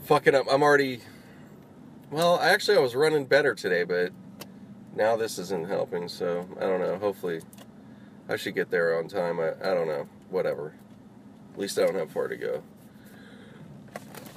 Fucking 0.05 0.35
up. 0.35 0.47
I'm 0.51 0.63
already. 0.63 1.01
Well, 2.11 2.39
actually, 2.41 2.77
I 2.77 2.81
was 2.81 2.95
running 2.95 3.27
better 3.27 3.55
today, 3.55 3.85
but 3.85 4.13
now 4.95 5.17
this 5.17 5.39
isn't 5.39 5.69
helping, 5.69 6.09
so 6.09 6.49
I 6.57 6.61
don't 6.61 6.81
know. 6.81 6.99
Hopefully. 6.99 7.41
I 8.29 8.37
should 8.37 8.55
get 8.55 8.71
there 8.71 8.99
on 8.99 9.09
time. 9.09 9.39
I, 9.39 9.51
I 9.51 9.75
don't 9.75 9.87
know. 9.87 10.09
Whatever. 10.31 10.75
At 11.53 11.59
least 11.59 11.79
I 11.79 11.83
don't 11.85 11.95
have 11.95 12.11
far 12.11 12.29
to 12.29 12.37
go. 12.37 12.63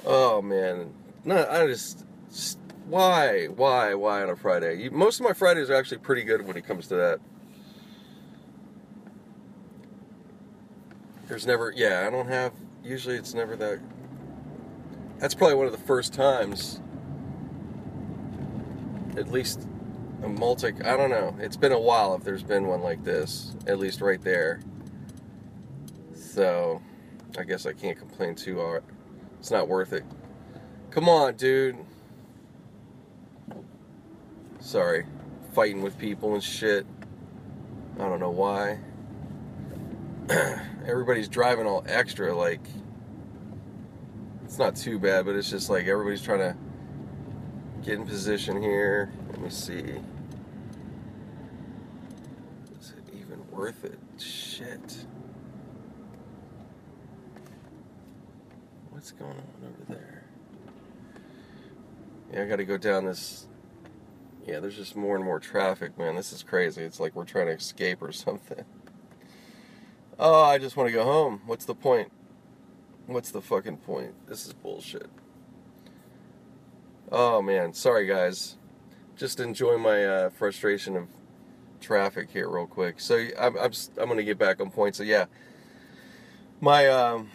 Oh 0.09 0.41
man, 0.41 0.93
no, 1.25 1.45
I 1.49 1.67
just, 1.67 2.05
just 2.31 2.57
why, 2.85 3.47
why, 3.47 3.93
why 3.93 4.23
on 4.23 4.29
a 4.29 4.37
Friday? 4.37 4.83
You, 4.83 4.91
most 4.91 5.19
of 5.19 5.25
my 5.25 5.33
Fridays 5.33 5.69
are 5.69 5.75
actually 5.75 5.97
pretty 5.97 6.23
good 6.23 6.47
when 6.47 6.55
it 6.55 6.65
comes 6.65 6.87
to 6.87 6.95
that. 6.95 7.19
There's 11.27 11.45
never, 11.45 11.73
yeah, 11.75 12.05
I 12.07 12.09
don't 12.09 12.29
have. 12.29 12.53
Usually, 12.85 13.17
it's 13.17 13.33
never 13.33 13.57
that. 13.57 13.81
That's 15.19 15.35
probably 15.35 15.55
one 15.55 15.65
of 15.65 15.73
the 15.73 15.85
first 15.85 16.13
times. 16.13 16.79
At 19.17 19.29
least 19.29 19.67
a 20.23 20.29
multi. 20.29 20.67
I 20.85 20.95
don't 20.95 21.09
know. 21.09 21.35
It's 21.37 21.57
been 21.57 21.73
a 21.73 21.79
while 21.79 22.15
if 22.15 22.23
there's 22.23 22.43
been 22.43 22.67
one 22.67 22.81
like 22.81 23.03
this, 23.03 23.57
at 23.67 23.77
least 23.77 23.99
right 23.99 24.21
there. 24.21 24.61
So, 26.15 26.81
I 27.37 27.43
guess 27.43 27.65
I 27.65 27.73
can't 27.73 27.99
complain 27.99 28.35
too 28.35 28.59
hard. 28.61 28.85
It's 29.39 29.51
not 29.51 29.67
worth 29.67 29.93
it. 29.93 30.03
Come 30.91 31.09
on, 31.09 31.35
dude. 31.35 31.77
Sorry. 34.59 35.05
Fighting 35.53 35.81
with 35.81 35.97
people 35.97 36.33
and 36.33 36.43
shit. 36.43 36.85
I 37.95 38.03
don't 38.03 38.19
know 38.19 38.31
why. 38.31 38.79
Everybody's 40.85 41.27
driving 41.27 41.65
all 41.65 41.83
extra, 41.87 42.35
like. 42.35 42.61
It's 44.43 44.57
not 44.57 44.75
too 44.75 44.97
bad, 44.97 45.25
but 45.25 45.35
it's 45.35 45.49
just 45.49 45.69
like 45.69 45.87
everybody's 45.87 46.21
trying 46.21 46.39
to 46.39 46.55
get 47.83 47.95
in 47.95 48.05
position 48.05 48.61
here. 48.61 49.11
Let 49.29 49.41
me 49.41 49.49
see. 49.49 49.83
Is 52.79 52.93
it 52.97 53.13
even 53.13 53.43
worth 53.51 53.83
it? 53.83 53.99
Shit. 54.17 55.05
What's 59.07 59.19
going 59.21 59.31
on 59.31 59.45
over 59.63 59.93
there? 59.93 60.23
Yeah, 62.33 62.43
I 62.43 62.45
gotta 62.45 62.65
go 62.65 62.77
down 62.77 63.05
this. 63.05 63.47
Yeah, 64.45 64.59
there's 64.59 64.75
just 64.75 64.97
more 64.97 65.15
and 65.15 65.23
more 65.23 65.39
traffic, 65.39 65.97
man. 65.97 66.17
This 66.17 66.33
is 66.33 66.43
crazy. 66.43 66.83
It's 66.83 66.99
like 66.99 67.15
we're 67.15 67.23
trying 67.23 67.45
to 67.45 67.53
escape 67.53 68.01
or 68.01 68.11
something. 68.11 68.65
Oh, 70.19 70.43
I 70.43 70.57
just 70.57 70.75
want 70.75 70.87
to 70.89 70.91
go 70.91 71.05
home. 71.05 71.39
What's 71.45 71.63
the 71.63 71.73
point? 71.73 72.11
What's 73.05 73.31
the 73.31 73.41
fucking 73.41 73.77
point? 73.77 74.27
This 74.27 74.45
is 74.45 74.51
bullshit. 74.51 75.09
Oh 77.09 77.41
man, 77.41 77.71
sorry 77.71 78.07
guys. 78.07 78.57
Just 79.15 79.39
enjoy 79.39 79.77
my 79.77 80.03
uh, 80.03 80.29
frustration 80.31 80.97
of 80.97 81.07
traffic 81.79 82.29
here 82.29 82.49
real 82.49 82.67
quick. 82.67 82.99
So 82.99 83.25
I'm 83.39 83.57
I'm, 83.57 83.71
I'm 84.01 84.09
gonna 84.09 84.23
get 84.23 84.37
back 84.37 84.59
on 84.59 84.69
point. 84.69 84.97
So 84.97 85.03
yeah, 85.03 85.27
my 86.59 86.89
um, 86.89 87.29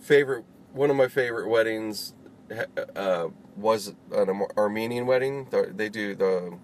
favorite 0.00 0.46
one 0.74 0.90
of 0.90 0.96
my 0.96 1.08
favorite 1.08 1.48
weddings 1.48 2.12
uh, 2.96 3.28
was 3.56 3.94
an 4.12 4.42
Armenian 4.56 5.06
wedding. 5.06 5.46
They 5.50 5.88
do 5.88 6.14
the 6.14 6.58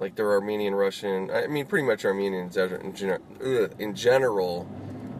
like 0.00 0.16
they're 0.16 0.32
Armenian 0.32 0.74
Russian. 0.74 1.30
I 1.30 1.46
mean, 1.46 1.66
pretty 1.66 1.86
much 1.86 2.04
Armenian 2.04 2.44
in 2.44 2.50
gen- 2.50 3.74
in 3.78 3.94
general. 3.94 4.68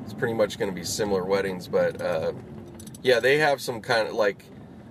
It's 0.05 0.15
pretty 0.15 0.35
much 0.35 0.59
going 0.59 0.71
to 0.71 0.75
be 0.75 0.85
similar 0.85 1.25
weddings, 1.25 1.69
but 1.69 2.01
uh, 2.01 2.33
yeah, 3.03 3.21
they 3.21 3.39
have 3.39 3.61
some 3.61 3.81
kind 3.81 4.09
of 4.09 4.15
like 4.15 4.45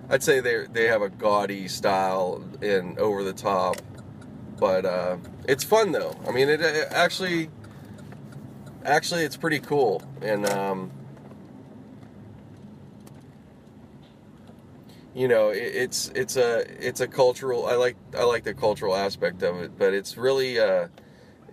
I'd 0.08 0.22
say 0.22 0.40
they 0.40 0.66
they 0.72 0.86
have 0.86 1.02
a 1.02 1.08
gaudy 1.08 1.68
style 1.68 2.42
and 2.62 2.98
over 2.98 3.24
the 3.24 3.32
top, 3.32 3.76
but 4.58 4.84
uh, 4.84 5.16
it's 5.48 5.64
fun 5.64 5.92
though. 5.92 6.16
I 6.26 6.30
mean, 6.30 6.48
it, 6.48 6.60
it 6.60 6.88
actually 6.92 7.50
actually 8.84 9.24
it's 9.24 9.36
pretty 9.36 9.58
cool 9.58 10.02
and. 10.22 10.46
Um, 10.46 10.92
you 15.14 15.28
know 15.28 15.50
it, 15.50 15.58
it's 15.58 16.10
it's 16.14 16.36
a 16.36 16.64
it's 16.84 17.00
a 17.00 17.06
cultural 17.06 17.66
i 17.66 17.74
like 17.74 17.96
i 18.18 18.24
like 18.24 18.44
the 18.44 18.54
cultural 18.54 18.96
aspect 18.96 19.42
of 19.42 19.56
it 19.60 19.78
but 19.78 19.94
it's 19.94 20.16
really 20.16 20.58
uh 20.58 20.88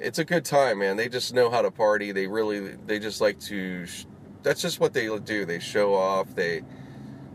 it's 0.02 0.20
a 0.20 0.26
good 0.26 0.44
time 0.44 0.80
man. 0.80 0.98
They 0.98 1.08
just 1.08 1.34
know 1.34 1.50
how 1.50 1.62
to 1.62 1.72
party. 1.72 2.12
They 2.12 2.28
really 2.28 2.76
they 2.86 3.00
just 3.00 3.22
like 3.22 3.40
to 3.42 3.86
sh- 3.86 4.06
that's 4.44 4.62
just 4.62 4.80
what 4.80 4.94
they 4.94 5.08
do. 5.20 5.46
They 5.46 5.60
show 5.60 5.94
off. 5.94 6.34
They 6.36 6.64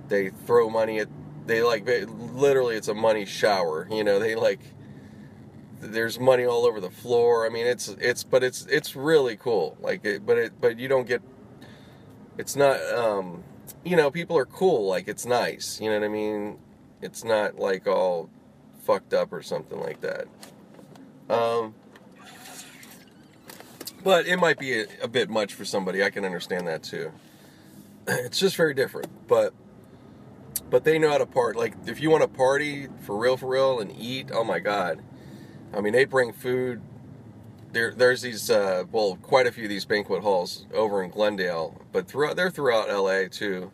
they 0.08 0.30
throw 0.30 0.68
money 0.68 0.98
at 0.98 1.08
they 1.46 1.62
like 1.62 1.88
literally 2.08 2.76
it's 2.76 2.88
a 2.88 2.94
money 2.94 3.24
shower 3.24 3.88
you 3.90 4.04
know. 4.04 4.18
They 4.18 4.34
like 4.34 4.60
there's 5.80 6.18
money 6.18 6.44
all 6.44 6.66
over 6.66 6.80
the 6.80 6.90
floor. 6.90 7.46
I 7.46 7.50
mean 7.50 7.66
it's 7.66 7.88
it's 8.00 8.24
but 8.24 8.42
it's 8.42 8.66
it's 8.66 8.96
really 8.96 9.36
cool. 9.36 9.76
Like 9.80 10.04
it 10.04 10.26
but 10.26 10.36
it 10.36 10.60
but 10.60 10.78
you 10.78 10.88
don't 10.88 11.06
get 11.06 11.22
it's 12.36 12.56
not 12.56 12.80
um 12.92 13.44
you 13.86 13.94
know 13.94 14.10
people 14.10 14.36
are 14.36 14.46
cool 14.46 14.88
like 14.88 15.06
it's 15.06 15.24
nice 15.24 15.80
you 15.80 15.88
know 15.88 15.98
what 15.98 16.04
i 16.04 16.08
mean? 16.08 16.58
It's 17.02 17.24
not 17.24 17.56
like 17.58 17.86
all 17.86 18.28
fucked 18.82 19.12
up 19.12 19.32
or 19.32 19.42
something 19.42 19.78
like 19.78 20.00
that. 20.00 20.26
Um 21.30 21.74
but 24.02 24.26
it 24.26 24.38
might 24.38 24.58
be 24.58 24.80
a, 24.80 24.86
a 25.02 25.08
bit 25.08 25.28
much 25.28 25.54
for 25.54 25.64
somebody 25.64 26.02
i 26.02 26.10
can 26.10 26.24
understand 26.24 26.66
that 26.66 26.82
too. 26.82 27.12
It's 28.08 28.38
just 28.38 28.56
very 28.56 28.74
different 28.74 29.08
but 29.28 29.54
but 30.68 30.82
they 30.82 30.98
know 30.98 31.10
how 31.10 31.18
to 31.18 31.26
part 31.26 31.54
like 31.54 31.74
if 31.86 32.00
you 32.00 32.10
want 32.10 32.22
to 32.22 32.28
party 32.28 32.88
for 33.02 33.16
real 33.16 33.36
for 33.36 33.46
real 33.46 33.78
and 33.78 33.94
eat 33.96 34.30
oh 34.32 34.42
my 34.42 34.58
god. 34.58 35.00
I 35.72 35.80
mean 35.80 35.92
they 35.92 36.06
bring 36.06 36.32
food 36.32 36.82
there, 37.72 37.92
there's 37.92 38.22
these, 38.22 38.50
uh, 38.50 38.84
well, 38.90 39.16
quite 39.22 39.46
a 39.46 39.52
few 39.52 39.64
of 39.64 39.70
these 39.70 39.84
banquet 39.84 40.22
halls 40.22 40.66
over 40.72 41.02
in 41.02 41.10
Glendale, 41.10 41.80
but 41.92 42.08
throughout, 42.08 42.36
they're 42.36 42.50
throughout 42.50 42.88
LA 42.88 43.28
too. 43.30 43.70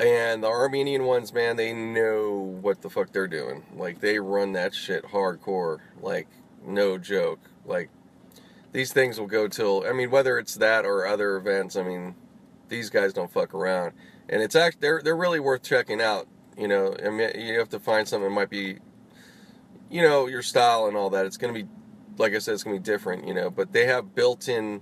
And 0.00 0.44
the 0.44 0.48
Armenian 0.48 1.04
ones, 1.04 1.32
man, 1.32 1.56
they 1.56 1.72
know 1.72 2.58
what 2.60 2.82
the 2.82 2.90
fuck 2.90 3.12
they're 3.12 3.26
doing. 3.26 3.64
Like, 3.74 4.00
they 4.00 4.20
run 4.20 4.52
that 4.52 4.72
shit 4.72 5.04
hardcore. 5.04 5.78
Like, 6.00 6.28
no 6.64 6.98
joke. 6.98 7.40
Like, 7.66 7.90
these 8.72 8.92
things 8.92 9.18
will 9.18 9.26
go 9.26 9.48
till, 9.48 9.84
I 9.86 9.92
mean, 9.92 10.10
whether 10.10 10.38
it's 10.38 10.54
that 10.56 10.84
or 10.84 11.06
other 11.06 11.36
events, 11.36 11.74
I 11.74 11.82
mean, 11.82 12.14
these 12.68 12.90
guys 12.90 13.12
don't 13.12 13.30
fuck 13.30 13.54
around. 13.54 13.92
And 14.28 14.40
it's 14.40 14.54
act, 14.54 14.80
they're, 14.80 15.00
they're 15.02 15.16
really 15.16 15.40
worth 15.40 15.62
checking 15.62 16.00
out. 16.00 16.28
You 16.56 16.68
know, 16.68 16.94
I 17.04 17.10
mean, 17.10 17.30
you 17.34 17.58
have 17.58 17.70
to 17.70 17.80
find 17.80 18.06
something 18.06 18.28
that 18.28 18.34
might 18.34 18.50
be, 18.50 18.78
you 19.90 20.02
know, 20.02 20.26
your 20.26 20.42
style 20.42 20.86
and 20.86 20.96
all 20.96 21.10
that. 21.10 21.26
It's 21.26 21.36
going 21.36 21.52
to 21.52 21.62
be 21.62 21.68
like 22.18 22.34
I 22.34 22.38
said, 22.38 22.54
it's 22.54 22.64
gonna 22.64 22.76
be 22.76 22.82
different, 22.82 23.26
you 23.26 23.34
know. 23.34 23.50
But 23.50 23.72
they 23.72 23.86
have 23.86 24.14
built-in, 24.14 24.80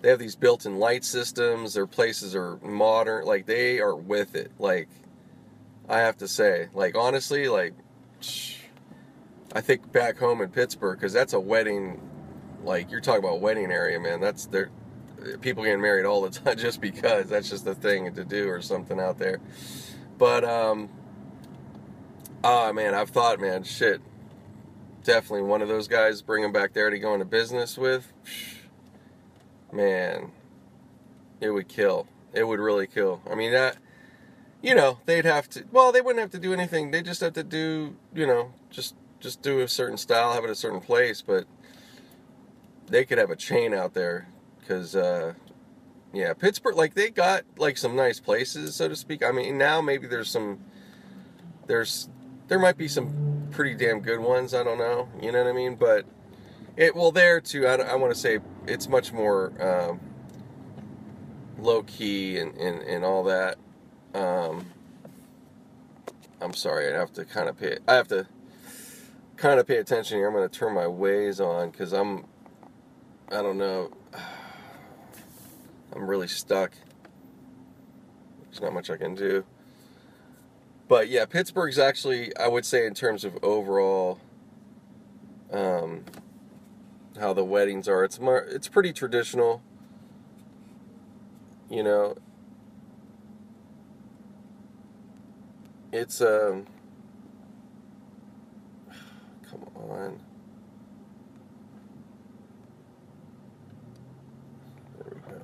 they 0.00 0.10
have 0.10 0.18
these 0.18 0.36
built-in 0.36 0.78
light 0.78 1.04
systems. 1.04 1.74
Their 1.74 1.86
places 1.86 2.34
are 2.34 2.58
modern. 2.58 3.24
Like 3.24 3.46
they 3.46 3.80
are 3.80 3.94
with 3.94 4.34
it. 4.34 4.52
Like 4.58 4.88
I 5.88 5.98
have 5.98 6.16
to 6.18 6.28
say, 6.28 6.68
like 6.72 6.96
honestly, 6.96 7.48
like 7.48 7.74
I 9.54 9.60
think 9.60 9.90
back 9.92 10.18
home 10.18 10.40
in 10.40 10.50
Pittsburgh 10.50 10.98
because 10.98 11.12
that's 11.12 11.32
a 11.32 11.40
wedding. 11.40 12.00
Like 12.62 12.90
you're 12.90 13.00
talking 13.00 13.24
about 13.24 13.40
wedding 13.40 13.70
area, 13.70 13.98
man. 13.98 14.20
That's 14.20 14.46
there. 14.46 14.70
People 15.40 15.64
getting 15.64 15.80
married 15.80 16.06
all 16.06 16.22
the 16.22 16.30
time 16.40 16.56
just 16.56 16.80
because 16.80 17.28
that's 17.28 17.50
just 17.50 17.64
the 17.64 17.74
thing 17.74 18.14
to 18.14 18.24
do 18.24 18.48
or 18.48 18.62
something 18.62 19.00
out 19.00 19.18
there. 19.18 19.40
But 20.16 20.44
um, 20.44 20.88
ah 22.44 22.70
man, 22.72 22.94
I've 22.94 23.10
thought, 23.10 23.40
man, 23.40 23.64
shit 23.64 24.00
definitely 25.08 25.40
one 25.40 25.62
of 25.62 25.68
those 25.68 25.88
guys 25.88 26.20
bring 26.20 26.44
him 26.44 26.52
back 26.52 26.74
there 26.74 26.90
to 26.90 26.98
go 26.98 27.14
into 27.14 27.24
business 27.24 27.78
with. 27.78 28.12
Man 29.72 30.32
it 31.40 31.50
would 31.50 31.66
kill. 31.66 32.06
It 32.34 32.46
would 32.46 32.60
really 32.60 32.86
kill. 32.86 33.22
I 33.30 33.34
mean 33.34 33.52
that 33.52 33.78
you 34.60 34.74
know 34.74 34.98
they'd 35.06 35.24
have 35.24 35.48
to 35.50 35.64
well 35.72 35.92
they 35.92 36.02
wouldn't 36.02 36.20
have 36.20 36.30
to 36.32 36.38
do 36.38 36.52
anything. 36.52 36.90
They 36.90 37.00
just 37.00 37.22
have 37.22 37.32
to 37.32 37.42
do 37.42 37.96
you 38.14 38.26
know 38.26 38.52
just 38.68 38.96
just 39.18 39.40
do 39.40 39.60
a 39.60 39.68
certain 39.68 39.96
style 39.96 40.34
have 40.34 40.44
it 40.44 40.50
a 40.50 40.54
certain 40.54 40.80
place 40.80 41.22
but 41.22 41.46
they 42.86 43.06
could 43.06 43.16
have 43.18 43.30
a 43.30 43.36
chain 43.36 43.72
out 43.72 43.94
there 43.94 44.28
because 44.60 44.94
uh 44.94 45.32
yeah 46.12 46.34
pittsburgh 46.34 46.76
like 46.76 46.94
they 46.94 47.08
got 47.08 47.44
like 47.56 47.78
some 47.78 47.96
nice 47.96 48.20
places 48.20 48.74
so 48.74 48.88
to 48.88 48.96
speak. 48.96 49.24
I 49.24 49.32
mean 49.32 49.56
now 49.56 49.80
maybe 49.80 50.06
there's 50.06 50.30
some 50.30 50.60
there's 51.66 52.10
there 52.48 52.58
might 52.58 52.76
be 52.76 52.88
some 52.88 53.48
pretty 53.50 53.74
damn 53.74 54.00
good 54.00 54.20
ones. 54.20 54.54
I 54.54 54.64
don't 54.64 54.78
know. 54.78 55.08
You 55.20 55.32
know 55.32 55.44
what 55.44 55.50
I 55.50 55.52
mean? 55.52 55.76
But 55.76 56.06
it 56.76 56.96
well 56.96 57.12
there 57.12 57.40
too. 57.40 57.66
I, 57.66 57.76
I 57.76 57.94
want 57.94 58.12
to 58.12 58.18
say 58.18 58.40
it's 58.66 58.88
much 58.88 59.12
more 59.12 59.52
um, 59.62 60.00
low 61.58 61.82
key 61.82 62.38
and, 62.38 62.56
and, 62.56 62.82
and 62.82 63.04
all 63.04 63.24
that. 63.24 63.58
Um, 64.14 64.66
I'm 66.40 66.54
sorry. 66.54 66.92
I 66.92 66.98
have 66.98 67.12
to 67.14 67.24
kind 67.24 67.48
of 67.48 67.58
pay. 67.58 67.78
I 67.86 67.94
have 67.94 68.08
to 68.08 68.26
kind 69.36 69.60
of 69.60 69.66
pay 69.66 69.76
attention 69.76 70.18
here. 70.18 70.26
I'm 70.26 70.34
going 70.34 70.48
to 70.48 70.58
turn 70.58 70.74
my 70.74 70.84
Waze 70.84 71.44
on 71.44 71.70
because 71.70 71.92
I'm. 71.92 72.24
I 73.30 73.42
don't 73.42 73.58
know. 73.58 73.90
I'm 75.94 76.08
really 76.08 76.28
stuck. 76.28 76.72
There's 78.44 78.62
not 78.62 78.72
much 78.72 78.90
I 78.90 78.96
can 78.96 79.14
do 79.14 79.44
but 80.88 81.08
yeah, 81.08 81.26
Pittsburgh's 81.26 81.78
actually, 81.78 82.34
I 82.36 82.48
would 82.48 82.64
say, 82.64 82.86
in 82.86 82.94
terms 82.94 83.24
of 83.24 83.38
overall, 83.42 84.18
um, 85.52 86.04
how 87.20 87.32
the 87.32 87.44
weddings 87.44 87.88
are, 87.88 88.04
it's 88.04 88.18
more, 88.18 88.38
it's 88.38 88.68
pretty 88.68 88.92
traditional. 88.92 89.62
You 91.70 91.82
know, 91.82 92.16
it's 95.92 96.20
um, 96.22 96.66
come 99.50 99.64
on. 99.76 100.20
There 104.96 105.12
we 105.12 105.20
go. 105.30 105.40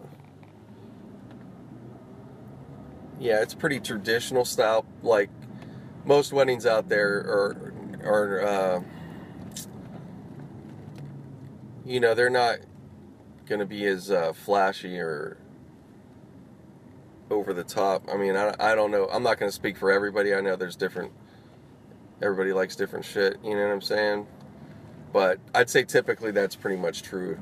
Yeah, 3.18 3.40
it's 3.42 3.54
pretty 3.54 3.80
traditional 3.80 4.44
style. 4.44 4.84
Like 5.02 5.30
most 6.04 6.32
weddings 6.32 6.66
out 6.66 6.88
there 6.88 7.18
are, 7.18 7.72
are 8.04 8.42
uh, 8.42 8.80
you 11.84 12.00
know, 12.00 12.14
they're 12.14 12.30
not 12.30 12.58
going 13.46 13.60
to 13.60 13.66
be 13.66 13.84
as 13.86 14.10
uh, 14.10 14.32
flashy 14.32 14.98
or 14.98 15.38
over 17.30 17.52
the 17.52 17.64
top. 17.64 18.08
I 18.12 18.16
mean, 18.16 18.36
I, 18.36 18.54
I 18.58 18.74
don't 18.74 18.90
know. 18.90 19.08
I'm 19.12 19.22
not 19.22 19.38
going 19.38 19.48
to 19.50 19.54
speak 19.54 19.76
for 19.76 19.90
everybody. 19.90 20.34
I 20.34 20.40
know 20.40 20.56
there's 20.56 20.76
different. 20.76 21.12
Everybody 22.22 22.52
likes 22.52 22.76
different 22.76 23.04
shit. 23.04 23.38
You 23.42 23.54
know 23.54 23.66
what 23.66 23.72
I'm 23.72 23.80
saying? 23.80 24.26
But 25.12 25.38
I'd 25.54 25.70
say 25.70 25.84
typically 25.84 26.30
that's 26.30 26.56
pretty 26.56 26.80
much 26.80 27.02
true 27.02 27.38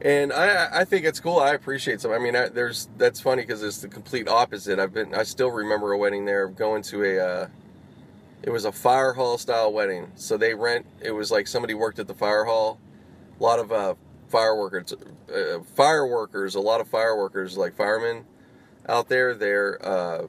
and 0.00 0.32
I 0.32 0.80
I 0.80 0.84
think 0.84 1.04
it's 1.04 1.20
cool. 1.20 1.38
I 1.38 1.52
appreciate 1.54 2.00
some. 2.00 2.12
I 2.12 2.18
mean, 2.18 2.36
I, 2.36 2.48
there's 2.48 2.88
that's 2.96 3.20
funny 3.20 3.42
because 3.42 3.62
it's 3.62 3.78
the 3.78 3.88
complete 3.88 4.28
opposite. 4.28 4.78
I've 4.78 4.92
been 4.92 5.14
I 5.14 5.22
still 5.22 5.50
remember 5.50 5.92
a 5.92 5.98
wedding 5.98 6.24
there 6.24 6.48
going 6.48 6.82
to 6.84 7.04
a 7.04 7.18
uh, 7.18 7.48
it 8.42 8.50
was 8.50 8.64
a 8.64 8.72
fire 8.72 9.12
hall 9.12 9.38
style 9.38 9.72
wedding. 9.72 10.12
So 10.16 10.36
they 10.36 10.54
rent 10.54 10.86
it 11.00 11.12
was 11.12 11.30
like 11.30 11.46
somebody 11.46 11.74
worked 11.74 11.98
at 11.98 12.06
the 12.06 12.14
fire 12.14 12.44
hall. 12.44 12.78
A 13.38 13.42
lot 13.42 13.58
of 13.58 13.72
uh, 13.72 13.94
fireworkers, 14.30 14.92
uh, 14.92 15.58
fireworkers, 15.76 16.54
a 16.54 16.60
lot 16.60 16.80
of 16.80 16.88
fireworkers 16.88 17.56
like 17.56 17.74
firemen 17.74 18.24
out 18.88 19.08
there. 19.08 19.34
They're 19.34 19.84
uh, 19.84 20.26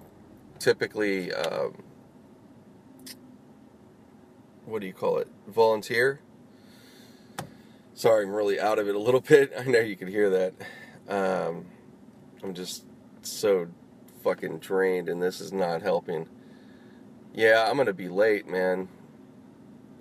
typically 0.59 1.33
um, 1.33 1.83
what 4.65 4.81
do 4.81 4.87
you 4.87 4.93
call 4.93 5.17
it? 5.17 5.27
Volunteer 5.47 6.19
Sorry, 7.95 8.25
I'm 8.25 8.33
really 8.33 8.59
out 8.59 8.77
of 8.77 8.89
it 8.89 8.93
a 8.95 8.99
little 8.99 9.21
bit. 9.27 9.53
I 9.57 9.63
know 9.63 9.79
you 9.79 9.95
can 9.95 10.09
hear 10.09 10.29
that. 10.29 10.53
Um, 11.07 11.65
I'm 12.43 12.53
just 12.53 12.85
so 13.21 13.67
fucking 14.21 14.59
drained, 14.59 15.07
and 15.07 15.23
this 15.23 15.39
is 15.39 15.53
not 15.53 15.81
helping. 15.81 16.27
Yeah, 17.33 17.67
I'm 17.69 17.77
gonna 17.77 17.93
be 17.93 18.09
late, 18.09 18.47
man. 18.47 18.89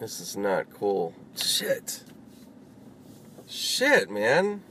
This 0.01 0.18
is 0.18 0.36
not 0.36 0.70
cool. 0.70 1.14
Shit. 1.36 2.03
Shit, 3.47 4.11
man. 4.11 4.62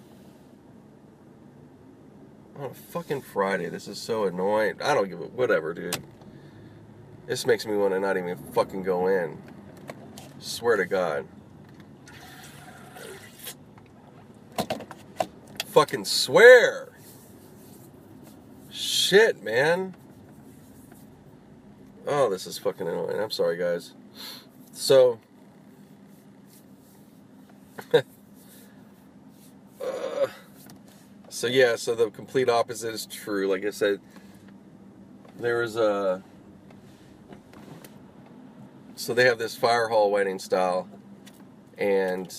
On 2.58 2.66
a 2.66 2.74
fucking 2.74 3.22
Friday. 3.22 3.70
This 3.70 3.88
is 3.88 4.00
so 4.00 4.26
annoying. 4.26 4.82
I 4.82 4.94
don't 4.94 5.08
give 5.08 5.22
a 5.22 5.26
whatever, 5.26 5.74
dude. 5.74 5.98
This 7.26 7.46
makes 7.46 7.66
me 7.66 7.78
want 7.78 7.94
to 7.94 8.02
not 8.02 8.18
even 8.18 8.38
fucking 8.54 8.84
go 8.84 9.08
in. 9.08 9.42
Swear 10.40 10.76
to 10.76 10.86
God. 10.86 11.26
Fucking 15.74 16.06
swear. 16.06 16.90
Shit, 18.70 19.42
man. 19.42 19.96
Oh, 22.06 22.30
this 22.30 22.46
is 22.46 22.60
fucking 22.60 22.88
annoying. 22.88 23.20
I'm 23.20 23.32
sorry, 23.32 23.58
guys. 23.58 23.94
So, 24.72 25.20
uh, 27.92 28.02
so 31.30 31.48
yeah, 31.48 31.76
so 31.76 31.96
the 31.96 32.12
complete 32.12 32.50
opposite 32.50 32.94
is 32.94 33.08
true. 33.08 33.48
Like 33.48 33.66
I 33.66 33.72
said, 33.72 34.00
there 35.40 35.64
is 35.64 35.76
a. 35.76 36.22
So 38.96 39.16
they 39.16 39.26
have 39.26 39.40
this 39.40 39.56
fire 39.56 39.88
hall 39.88 40.12
wedding 40.12 40.38
style, 40.38 40.88
and 41.80 42.32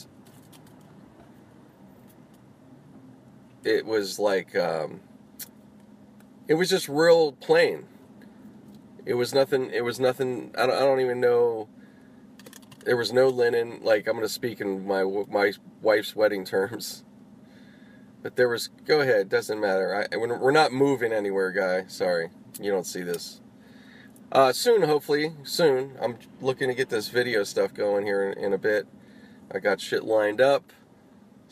it 3.64 3.86
was 3.86 4.18
like, 4.18 4.54
um, 4.56 5.00
it 6.46 6.54
was 6.54 6.68
just 6.68 6.88
real 6.88 7.32
plain. 7.32 7.86
It 9.06 9.14
was 9.14 9.34
nothing. 9.34 9.70
It 9.70 9.82
was 9.82 10.00
nothing. 10.00 10.54
I 10.56 10.66
don't, 10.66 10.76
I 10.76 10.80
don't 10.80 11.00
even 11.00 11.20
know. 11.20 11.68
There 12.84 12.96
was 12.96 13.12
no 13.12 13.28
linen. 13.28 13.80
Like 13.82 14.06
I'm 14.06 14.14
gonna 14.14 14.28
speak 14.28 14.60
in 14.60 14.86
my 14.86 15.04
my 15.28 15.52
wife's 15.82 16.16
wedding 16.16 16.44
terms. 16.44 17.04
But 18.22 18.36
there 18.36 18.48
was. 18.48 18.68
Go 18.86 19.00
ahead. 19.00 19.28
Doesn't 19.28 19.60
matter. 19.60 20.06
I, 20.10 20.16
we're 20.16 20.50
not 20.50 20.72
moving 20.72 21.12
anywhere, 21.12 21.52
guy. 21.52 21.86
Sorry, 21.88 22.30
you 22.58 22.70
don't 22.70 22.86
see 22.86 23.02
this. 23.02 23.40
Uh, 24.32 24.52
soon, 24.52 24.82
hopefully, 24.82 25.32
soon. 25.44 25.96
I'm 26.00 26.16
looking 26.40 26.68
to 26.68 26.74
get 26.74 26.88
this 26.88 27.08
video 27.08 27.44
stuff 27.44 27.74
going 27.74 28.06
here 28.06 28.30
in, 28.30 28.46
in 28.46 28.52
a 28.52 28.58
bit. 28.58 28.86
I 29.52 29.58
got 29.58 29.80
shit 29.80 30.04
lined 30.04 30.40
up. 30.40 30.72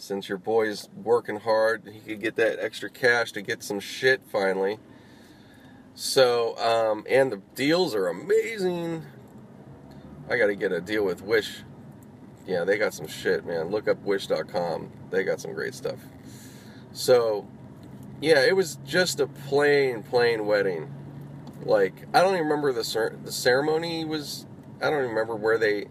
Since 0.03 0.29
your 0.29 0.39
boy's 0.39 0.89
working 0.97 1.37
hard, 1.37 1.89
he 1.95 2.01
could 2.01 2.21
get 2.21 2.35
that 2.35 2.59
extra 2.59 2.91
cash 2.91 3.31
to 3.33 3.41
get 3.41 3.63
some 3.63 3.79
shit 3.79 4.21
finally. 4.33 4.81
So, 5.95 6.59
um, 6.59 7.07
and 7.09 7.31
the 7.31 7.41
deals 7.55 7.95
are 7.95 8.09
amazing. 8.09 9.05
I 10.29 10.39
got 10.39 10.49
to 10.49 10.57
get 10.57 10.73
a 10.73 10.81
deal 10.81 11.05
with 11.05 11.23
Wish. 11.23 11.63
Yeah, 12.49 12.65
they 12.65 12.79
got 12.79 12.95
some 12.95 13.07
shit, 13.07 13.47
man. 13.47 13.69
Look 13.69 13.87
up 13.87 14.03
wish.com. 14.03 14.91
They 15.13 15.23
got 15.23 15.41
some 15.41 15.53
great 15.53 15.73
stuff. 15.73 16.01
So, 16.91 17.47
yeah, 18.21 18.45
it 18.45 18.57
was 18.57 18.79
just 18.85 19.21
a 19.21 19.29
plain, 19.29 20.03
plain 20.03 20.47
wedding. 20.47 20.93
Like, 21.63 22.09
I 22.13 22.23
don't 22.23 22.35
even 22.35 22.49
remember 22.49 22.73
the 22.73 22.83
cer- 22.83 23.17
the 23.23 23.31
ceremony 23.31 24.05
was. 24.05 24.47
I 24.81 24.91
don't 24.91 25.03
remember 25.03 25.37
where 25.37 25.59
they, 25.59 25.87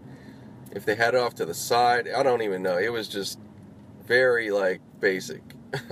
if 0.70 0.84
they 0.84 0.96
had 0.96 1.14
it 1.14 1.20
off 1.20 1.34
to 1.36 1.46
the 1.46 1.54
side. 1.54 2.10
I 2.14 2.22
don't 2.22 2.42
even 2.42 2.62
know. 2.62 2.76
It 2.76 2.92
was 2.92 3.08
just 3.08 3.38
very 4.06 4.50
like 4.50 4.80
basic. 5.00 5.42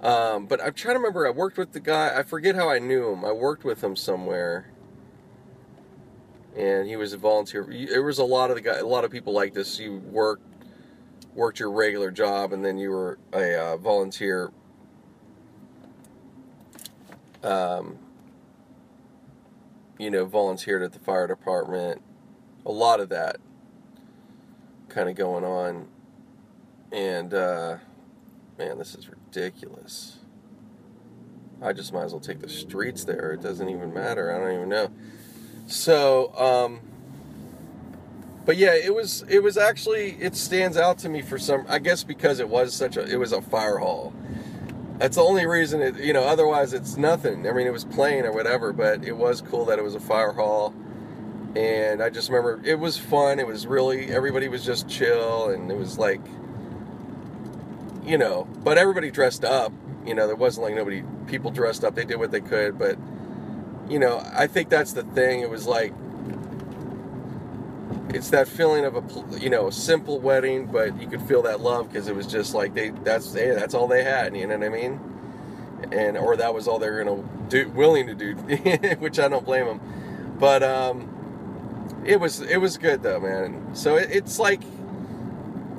um, 0.00 0.46
but 0.46 0.60
I'm 0.62 0.74
trying 0.74 0.94
to 0.94 0.98
remember. 0.98 1.26
I 1.26 1.30
worked 1.30 1.58
with 1.58 1.72
the 1.72 1.80
guy. 1.80 2.18
I 2.18 2.22
forget 2.22 2.54
how 2.54 2.68
I 2.68 2.78
knew 2.78 3.10
him. 3.12 3.24
I 3.24 3.32
worked 3.32 3.64
with 3.64 3.82
him 3.82 3.96
somewhere, 3.96 4.70
and 6.56 6.88
he 6.88 6.96
was 6.96 7.12
a 7.12 7.18
volunteer. 7.18 7.66
There 7.88 8.02
was 8.02 8.18
a 8.18 8.24
lot 8.24 8.50
of 8.50 8.56
the 8.56 8.62
guy. 8.62 8.78
A 8.78 8.86
lot 8.86 9.04
of 9.04 9.10
people 9.10 9.32
like 9.32 9.54
this. 9.54 9.78
You 9.78 9.98
worked 9.98 10.42
worked 11.34 11.58
your 11.58 11.70
regular 11.70 12.10
job, 12.10 12.52
and 12.52 12.64
then 12.64 12.78
you 12.78 12.90
were 12.90 13.18
a 13.32 13.54
uh, 13.54 13.76
volunteer. 13.76 14.52
Um, 17.42 17.98
you 19.98 20.10
know, 20.10 20.24
volunteered 20.24 20.82
at 20.82 20.92
the 20.92 20.98
fire 20.98 21.26
department. 21.26 22.02
A 22.66 22.72
lot 22.72 23.00
of 23.00 23.10
that 23.10 23.36
kind 24.88 25.08
of 25.08 25.16
going 25.16 25.44
on. 25.44 25.88
And, 26.94 27.34
uh, 27.34 27.78
man, 28.56 28.78
this 28.78 28.94
is 28.94 29.08
ridiculous. 29.08 30.18
I 31.60 31.72
just 31.72 31.92
might 31.92 32.04
as 32.04 32.12
well 32.12 32.20
take 32.20 32.38
the 32.38 32.48
streets 32.48 33.02
there. 33.02 33.32
It 33.32 33.42
doesn't 33.42 33.68
even 33.68 33.92
matter. 33.92 34.32
I 34.32 34.38
don't 34.38 34.54
even 34.54 34.68
know. 34.68 34.92
So, 35.66 36.32
um, 36.38 36.80
but 38.44 38.56
yeah, 38.56 38.74
it 38.74 38.94
was 38.94 39.24
it 39.28 39.42
was 39.42 39.56
actually 39.56 40.10
it 40.20 40.36
stands 40.36 40.76
out 40.76 40.98
to 40.98 41.08
me 41.08 41.22
for 41.22 41.38
some 41.38 41.64
I 41.68 41.78
guess 41.80 42.04
because 42.04 42.38
it 42.38 42.48
was 42.48 42.74
such 42.74 42.96
a 42.96 43.04
it 43.04 43.16
was 43.16 43.32
a 43.32 43.42
fire 43.42 43.78
hall. 43.78 44.12
That's 44.98 45.16
the 45.16 45.22
only 45.22 45.46
reason 45.46 45.80
it 45.80 45.96
you 45.96 46.12
know 46.12 46.22
otherwise 46.22 46.74
it's 46.74 46.96
nothing. 46.96 47.48
I 47.48 47.52
mean 47.52 47.66
it 47.66 47.72
was 47.72 47.86
plain 47.86 48.24
or 48.24 48.32
whatever, 48.32 48.72
but 48.72 49.02
it 49.02 49.16
was 49.16 49.40
cool 49.40 49.64
that 49.64 49.78
it 49.78 49.82
was 49.82 49.94
a 49.94 50.00
fire 50.00 50.32
hall. 50.32 50.74
And 51.56 52.02
I 52.02 52.10
just 52.10 52.28
remember 52.28 52.60
it 52.64 52.78
was 52.78 52.98
fun. 52.98 53.40
It 53.40 53.46
was 53.46 53.66
really 53.66 54.12
everybody 54.12 54.48
was 54.48 54.64
just 54.64 54.88
chill 54.88 55.48
and 55.48 55.70
it 55.70 55.76
was 55.78 55.98
like 55.98 56.20
you 58.04 58.18
know, 58.18 58.46
but 58.62 58.78
everybody 58.78 59.10
dressed 59.10 59.44
up. 59.44 59.72
You 60.04 60.14
know, 60.14 60.26
there 60.26 60.36
wasn't 60.36 60.66
like 60.66 60.74
nobody 60.74 61.02
people 61.26 61.50
dressed 61.50 61.84
up. 61.84 61.94
They 61.94 62.04
did 62.04 62.18
what 62.18 62.30
they 62.30 62.40
could, 62.40 62.78
but 62.78 62.98
you 63.88 63.98
know, 63.98 64.22
I 64.34 64.46
think 64.46 64.68
that's 64.68 64.92
the 64.92 65.02
thing. 65.02 65.40
It 65.40 65.50
was 65.50 65.66
like 65.66 65.92
it's 68.14 68.30
that 68.30 68.46
feeling 68.46 68.84
of 68.84 68.96
a 68.96 69.38
you 69.38 69.50
know 69.50 69.68
a 69.68 69.72
simple 69.72 70.20
wedding, 70.20 70.66
but 70.66 71.00
you 71.00 71.08
could 71.08 71.22
feel 71.22 71.42
that 71.42 71.60
love 71.60 71.88
because 71.88 72.08
it 72.08 72.14
was 72.14 72.26
just 72.26 72.54
like 72.54 72.74
they 72.74 72.90
that's 72.90 73.32
hey, 73.32 73.50
that's 73.54 73.74
all 73.74 73.88
they 73.88 74.04
had. 74.04 74.36
You 74.36 74.46
know 74.46 74.56
what 74.58 74.66
I 74.66 74.68
mean? 74.68 75.00
And 75.92 76.16
or 76.16 76.36
that 76.36 76.54
was 76.54 76.68
all 76.68 76.78
they 76.78 76.90
were 76.90 77.02
gonna 77.02 77.22
do, 77.48 77.68
willing 77.70 78.06
to 78.06 78.14
do, 78.14 78.34
which 78.98 79.18
I 79.18 79.28
don't 79.28 79.44
blame 79.44 79.66
them. 79.66 80.36
But 80.38 80.62
um, 80.62 82.02
it 82.04 82.20
was 82.20 82.40
it 82.40 82.58
was 82.58 82.78
good 82.78 83.02
though, 83.02 83.20
man. 83.20 83.74
So 83.74 83.96
it, 83.96 84.10
it's 84.10 84.38
like 84.38 84.60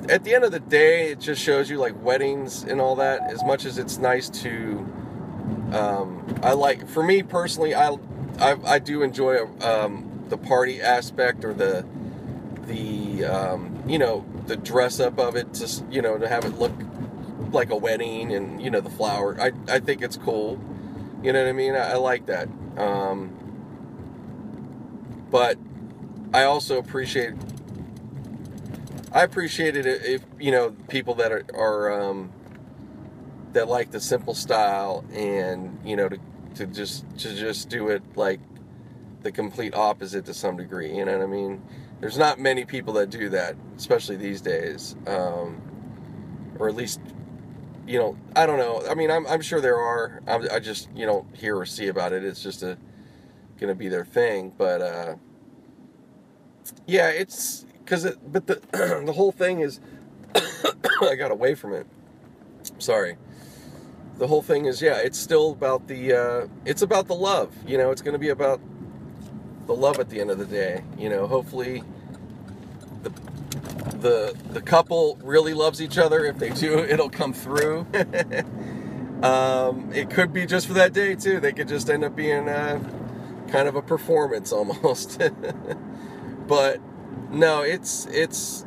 at 0.08 0.24
the 0.24 0.34
end 0.34 0.44
of 0.44 0.52
the 0.52 0.60
day, 0.60 1.10
it 1.10 1.20
just 1.20 1.42
shows 1.42 1.68
you 1.70 1.78
like 1.78 2.00
weddings 2.02 2.62
and 2.62 2.80
all 2.80 2.96
that. 2.96 3.30
As 3.30 3.44
much 3.44 3.64
as 3.64 3.78
it's 3.78 3.98
nice 3.98 4.28
to, 4.30 4.78
um, 5.72 6.40
I 6.42 6.52
like 6.52 6.88
for 6.88 7.02
me 7.02 7.22
personally, 7.22 7.74
I 7.74 7.96
I, 8.38 8.56
I 8.64 8.78
do 8.78 9.02
enjoy 9.02 9.46
um, 9.62 10.24
the 10.28 10.38
party 10.38 10.80
aspect 10.80 11.44
or 11.44 11.54
the 11.54 11.84
the 12.66 13.24
um, 13.24 13.82
you 13.86 13.98
know 13.98 14.24
the 14.46 14.56
dress 14.56 15.00
up 15.00 15.18
of 15.18 15.36
it, 15.36 15.52
just 15.54 15.84
you 15.90 16.02
know 16.02 16.18
to 16.18 16.28
have 16.28 16.44
it 16.44 16.58
look 16.58 16.72
like 17.52 17.70
a 17.70 17.76
wedding 17.76 18.32
and 18.32 18.60
you 18.60 18.70
know 18.70 18.80
the 18.80 18.90
flower. 18.90 19.36
I 19.40 19.52
I 19.68 19.80
think 19.80 20.02
it's 20.02 20.16
cool. 20.16 20.60
You 21.22 21.32
know 21.32 21.42
what 21.42 21.48
I 21.48 21.52
mean? 21.52 21.74
I, 21.74 21.92
I 21.92 21.96
like 21.96 22.26
that. 22.26 22.48
Um, 22.76 23.32
but 25.30 25.58
I 26.32 26.44
also 26.44 26.78
appreciate 26.78 27.34
I 29.16 29.22
appreciated 29.22 29.86
it 29.86 30.04
if 30.04 30.22
you 30.38 30.50
know 30.50 30.72
people 30.88 31.14
that 31.14 31.32
are, 31.32 31.46
are 31.54 32.02
um, 32.02 32.30
that 33.54 33.66
like 33.66 33.90
the 33.90 33.98
simple 33.98 34.34
style 34.34 35.06
and 35.10 35.80
you 35.86 35.96
know 35.96 36.10
to, 36.10 36.18
to 36.56 36.66
just 36.66 37.08
to 37.20 37.34
just 37.34 37.70
do 37.70 37.88
it 37.88 38.02
like 38.14 38.40
the 39.22 39.32
complete 39.32 39.74
opposite 39.74 40.26
to 40.26 40.34
some 40.34 40.58
degree. 40.58 40.94
You 40.94 41.06
know 41.06 41.16
what 41.16 41.22
I 41.22 41.30
mean? 41.30 41.62
There's 41.98 42.18
not 42.18 42.38
many 42.38 42.66
people 42.66 42.92
that 42.94 43.08
do 43.08 43.30
that, 43.30 43.56
especially 43.78 44.16
these 44.16 44.42
days, 44.42 44.96
um, 45.06 45.62
or 46.58 46.68
at 46.68 46.76
least 46.76 47.00
you 47.86 47.98
know 47.98 48.18
I 48.36 48.44
don't 48.44 48.58
know. 48.58 48.82
I 48.86 48.94
mean 48.94 49.10
I'm, 49.10 49.26
I'm 49.28 49.40
sure 49.40 49.62
there 49.62 49.78
are. 49.78 50.20
I'm, 50.26 50.46
I 50.52 50.58
just 50.58 50.90
you 50.94 51.06
know 51.06 51.26
hear 51.32 51.56
or 51.56 51.64
see 51.64 51.88
about 51.88 52.12
it. 52.12 52.22
It's 52.22 52.42
just 52.42 52.62
a 52.62 52.76
gonna 53.58 53.74
be 53.74 53.88
their 53.88 54.04
thing, 54.04 54.52
but 54.58 54.82
uh, 54.82 55.14
yeah, 56.86 57.08
it's 57.08 57.65
because 57.86 58.04
it. 58.04 58.18
But 58.30 58.46
the 58.46 58.60
the 59.06 59.12
whole 59.12 59.32
thing 59.32 59.60
is, 59.60 59.80
I 60.34 61.14
got 61.14 61.30
away 61.30 61.54
from 61.54 61.72
it. 61.72 61.86
Sorry. 62.78 63.16
The 64.18 64.26
whole 64.26 64.42
thing 64.42 64.64
is, 64.64 64.82
yeah, 64.82 64.98
it's 64.98 65.18
still 65.18 65.52
about 65.52 65.86
the. 65.88 66.12
Uh, 66.12 66.48
it's 66.64 66.82
about 66.82 67.06
the 67.06 67.14
love. 67.14 67.54
You 67.66 67.78
know, 67.78 67.90
it's 67.90 68.02
going 68.02 68.14
to 68.14 68.18
be 68.18 68.30
about 68.30 68.60
the 69.66 69.74
love 69.74 69.98
at 69.98 70.10
the 70.10 70.20
end 70.20 70.30
of 70.30 70.38
the 70.38 70.46
day. 70.46 70.84
You 70.98 71.08
know, 71.08 71.26
hopefully. 71.26 71.82
The, 73.02 73.12
the 74.00 74.36
the 74.50 74.60
couple 74.60 75.16
really 75.22 75.54
loves 75.54 75.80
each 75.80 75.96
other. 75.96 76.24
If 76.24 76.38
they 76.38 76.50
do, 76.50 76.78
it'll 76.88 77.10
come 77.10 77.32
through. 77.32 77.86
um, 79.22 79.90
it 79.94 80.10
could 80.10 80.32
be 80.32 80.44
just 80.44 80.66
for 80.66 80.74
that 80.74 80.92
day 80.92 81.14
too. 81.14 81.40
They 81.40 81.52
could 81.52 81.68
just 81.68 81.88
end 81.88 82.04
up 82.04 82.16
being 82.16 82.48
uh, 82.48 82.80
kind 83.48 83.68
of 83.68 83.76
a 83.76 83.82
performance 83.82 84.52
almost. 84.52 85.20
but 86.48 86.80
no, 87.30 87.62
it's 87.62 88.06
it's 88.06 88.64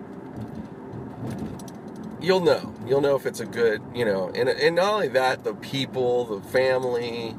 you'll 2.21 2.41
know. 2.41 2.73
You'll 2.85 3.01
know 3.01 3.15
if 3.15 3.25
it's 3.25 3.39
a 3.39 3.45
good, 3.45 3.81
you 3.93 4.05
know, 4.05 4.31
and 4.35 4.49
and 4.49 4.75
not 4.75 4.93
only 4.93 5.07
that, 5.09 5.43
the 5.43 5.53
people, 5.55 6.25
the 6.25 6.47
family, 6.49 7.35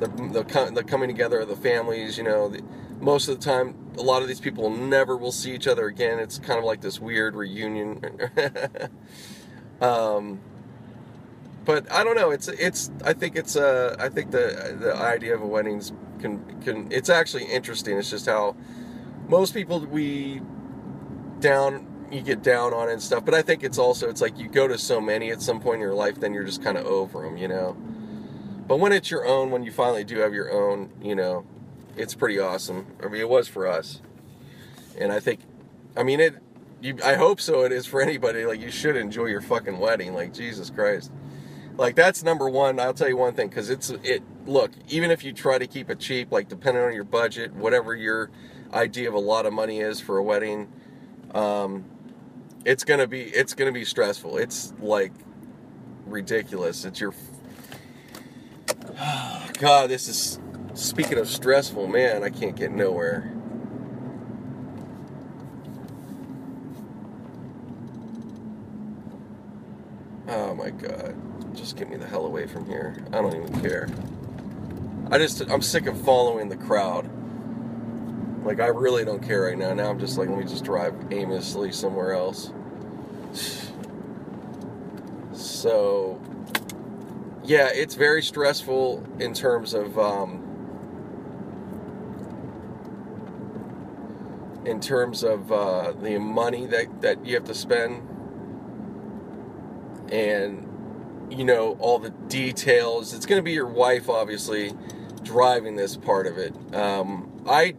the 0.00 0.08
the, 0.08 0.70
the 0.74 0.84
coming 0.84 1.08
together 1.08 1.40
of 1.40 1.48
the 1.48 1.56
families. 1.56 2.18
You 2.18 2.24
know, 2.24 2.48
the, 2.48 2.62
most 3.00 3.28
of 3.28 3.38
the 3.38 3.44
time, 3.44 3.74
a 3.96 4.02
lot 4.02 4.22
of 4.22 4.28
these 4.28 4.40
people 4.40 4.70
never 4.70 5.16
will 5.16 5.32
see 5.32 5.54
each 5.54 5.66
other 5.66 5.86
again. 5.86 6.18
It's 6.18 6.38
kind 6.38 6.58
of 6.58 6.64
like 6.64 6.80
this 6.80 7.00
weird 7.00 7.34
reunion. 7.34 8.02
um, 9.80 10.40
but 11.64 11.90
I 11.92 12.02
don't 12.04 12.16
know. 12.16 12.30
It's 12.30 12.48
it's. 12.48 12.90
I 13.04 13.12
think 13.12 13.36
it's. 13.36 13.56
Uh, 13.56 13.96
I 13.98 14.08
think 14.08 14.30
the 14.30 14.76
the 14.80 14.96
idea 14.96 15.34
of 15.34 15.42
a 15.42 15.46
wedding's 15.46 15.92
can 16.20 16.60
can. 16.62 16.90
It's 16.90 17.08
actually 17.08 17.44
interesting. 17.44 17.98
It's 17.98 18.10
just 18.10 18.26
how 18.26 18.56
most 19.28 19.54
people 19.54 19.80
we 19.80 20.40
down 21.40 21.86
you 22.10 22.22
get 22.22 22.42
down 22.42 22.72
on 22.72 22.88
it 22.88 22.92
and 22.92 23.02
stuff. 23.02 23.24
But 23.24 23.34
I 23.34 23.42
think 23.42 23.62
it's 23.62 23.78
also 23.78 24.08
it's 24.08 24.20
like 24.20 24.38
you 24.38 24.48
go 24.48 24.68
to 24.68 24.78
so 24.78 25.00
many 25.00 25.30
at 25.30 25.42
some 25.42 25.60
point 25.60 25.76
in 25.76 25.80
your 25.80 25.94
life, 25.94 26.20
then 26.20 26.34
you're 26.34 26.44
just 26.44 26.62
kind 26.62 26.78
of 26.78 26.86
over 26.86 27.22
them, 27.22 27.36
you 27.36 27.48
know. 27.48 27.76
But 28.66 28.80
when 28.80 28.92
it's 28.92 29.10
your 29.10 29.26
own, 29.26 29.50
when 29.50 29.62
you 29.62 29.72
finally 29.72 30.04
do 30.04 30.18
have 30.18 30.34
your 30.34 30.52
own, 30.52 30.90
you 31.02 31.14
know, 31.14 31.46
it's 31.96 32.14
pretty 32.14 32.38
awesome. 32.38 32.86
I 33.02 33.08
mean, 33.08 33.20
it 33.20 33.28
was 33.28 33.48
for 33.48 33.66
us, 33.66 34.02
and 34.98 35.12
I 35.12 35.20
think, 35.20 35.40
I 35.96 36.02
mean, 36.02 36.20
it. 36.20 36.36
You, 36.80 36.96
I 37.04 37.14
hope 37.14 37.40
so. 37.40 37.62
It 37.62 37.72
is 37.72 37.86
for 37.86 38.00
anybody. 38.00 38.46
Like 38.46 38.60
you 38.60 38.70
should 38.70 38.94
enjoy 38.94 39.26
your 39.26 39.40
fucking 39.40 39.78
wedding. 39.78 40.14
Like 40.14 40.32
Jesus 40.32 40.70
Christ. 40.70 41.10
Like 41.76 41.96
that's 41.96 42.22
number 42.22 42.48
one. 42.48 42.78
I'll 42.78 42.94
tell 42.94 43.08
you 43.08 43.16
one 43.16 43.34
thing 43.34 43.48
because 43.48 43.68
it's 43.68 43.90
it. 43.90 44.22
Look, 44.46 44.70
even 44.88 45.10
if 45.10 45.24
you 45.24 45.32
try 45.32 45.58
to 45.58 45.66
keep 45.66 45.90
it 45.90 45.98
cheap, 45.98 46.30
like 46.30 46.48
depending 46.48 46.84
on 46.84 46.94
your 46.94 47.04
budget, 47.04 47.52
whatever 47.52 47.96
your 47.96 48.30
idea 48.72 49.08
of 49.08 49.14
a 49.14 49.18
lot 49.18 49.44
of 49.44 49.52
money 49.52 49.80
is 49.80 50.00
for 50.00 50.18
a 50.18 50.22
wedding, 50.22 50.68
um, 51.34 51.84
it's 52.64 52.84
gonna 52.84 53.06
be 53.06 53.22
it's 53.22 53.54
gonna 53.54 53.72
be 53.72 53.84
stressful. 53.84 54.38
It's 54.38 54.72
like 54.80 55.12
ridiculous. 56.06 56.84
It's 56.84 57.00
your 57.00 57.14
God. 59.58 59.90
This 59.90 60.08
is 60.08 60.38
speaking 60.74 61.18
of 61.18 61.28
stressful, 61.28 61.86
man. 61.88 62.22
I 62.22 62.30
can't 62.30 62.56
get 62.56 62.72
nowhere. 62.72 63.32
Oh 70.28 70.54
my 70.54 70.70
God. 70.70 71.16
Just 71.54 71.76
get 71.76 71.88
me 71.88 71.96
the 71.96 72.06
hell 72.06 72.26
away 72.26 72.46
from 72.46 72.66
here. 72.66 73.04
I 73.12 73.22
don't 73.22 73.34
even 73.34 73.60
care. 73.60 73.88
I 75.10 75.18
just 75.18 75.40
I'm 75.50 75.62
sick 75.62 75.86
of 75.86 75.98
following 76.02 76.48
the 76.48 76.56
crowd. 76.56 77.10
Like 78.48 78.60
I 78.60 78.68
really 78.68 79.04
don't 79.04 79.22
care 79.22 79.42
right 79.42 79.58
now. 79.58 79.74
Now 79.74 79.90
I'm 79.90 79.98
just 79.98 80.16
like 80.16 80.30
let 80.30 80.38
me 80.38 80.44
just 80.44 80.64
drive 80.64 80.94
aimlessly 81.10 81.70
somewhere 81.70 82.14
else. 82.14 82.50
So 85.34 86.20
yeah, 87.44 87.68
it's 87.72 87.94
very 87.94 88.22
stressful 88.22 89.06
in 89.20 89.34
terms 89.34 89.72
of 89.72 89.98
um, 89.98 90.42
in 94.64 94.80
terms 94.80 95.22
of 95.22 95.52
uh, 95.52 95.92
the 95.92 96.18
money 96.18 96.66
that 96.66 97.02
that 97.02 97.24
you 97.24 97.34
have 97.34 97.44
to 97.44 97.54
spend 97.54 98.02
and 100.10 100.66
you 101.30 101.44
know 101.44 101.76
all 101.80 101.98
the 101.98 102.10
details. 102.10 103.14
It's 103.14 103.26
going 103.26 103.38
to 103.38 103.44
be 103.44 103.52
your 103.52 103.68
wife, 103.68 104.08
obviously, 104.08 104.72
driving 105.22 105.76
this 105.76 105.96
part 105.96 106.26
of 106.26 106.38
it. 106.38 106.54
Um, 106.74 107.44
I, 107.46 107.74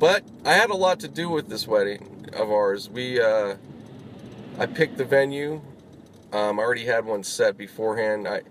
but 0.00 0.24
I 0.44 0.54
had 0.54 0.70
a 0.70 0.74
lot 0.74 0.98
to 1.00 1.08
do 1.08 1.28
with 1.28 1.48
this 1.48 1.68
wedding 1.68 2.26
of 2.32 2.50
ours. 2.50 2.90
We, 2.90 3.20
uh, 3.20 3.54
I 4.58 4.66
picked 4.66 4.96
the 4.96 5.04
venue. 5.04 5.60
Um, 6.32 6.58
I 6.58 6.62
already 6.62 6.86
had 6.86 7.04
one 7.04 7.22
set 7.22 7.56
beforehand. 7.56 8.26
I, 8.26 8.42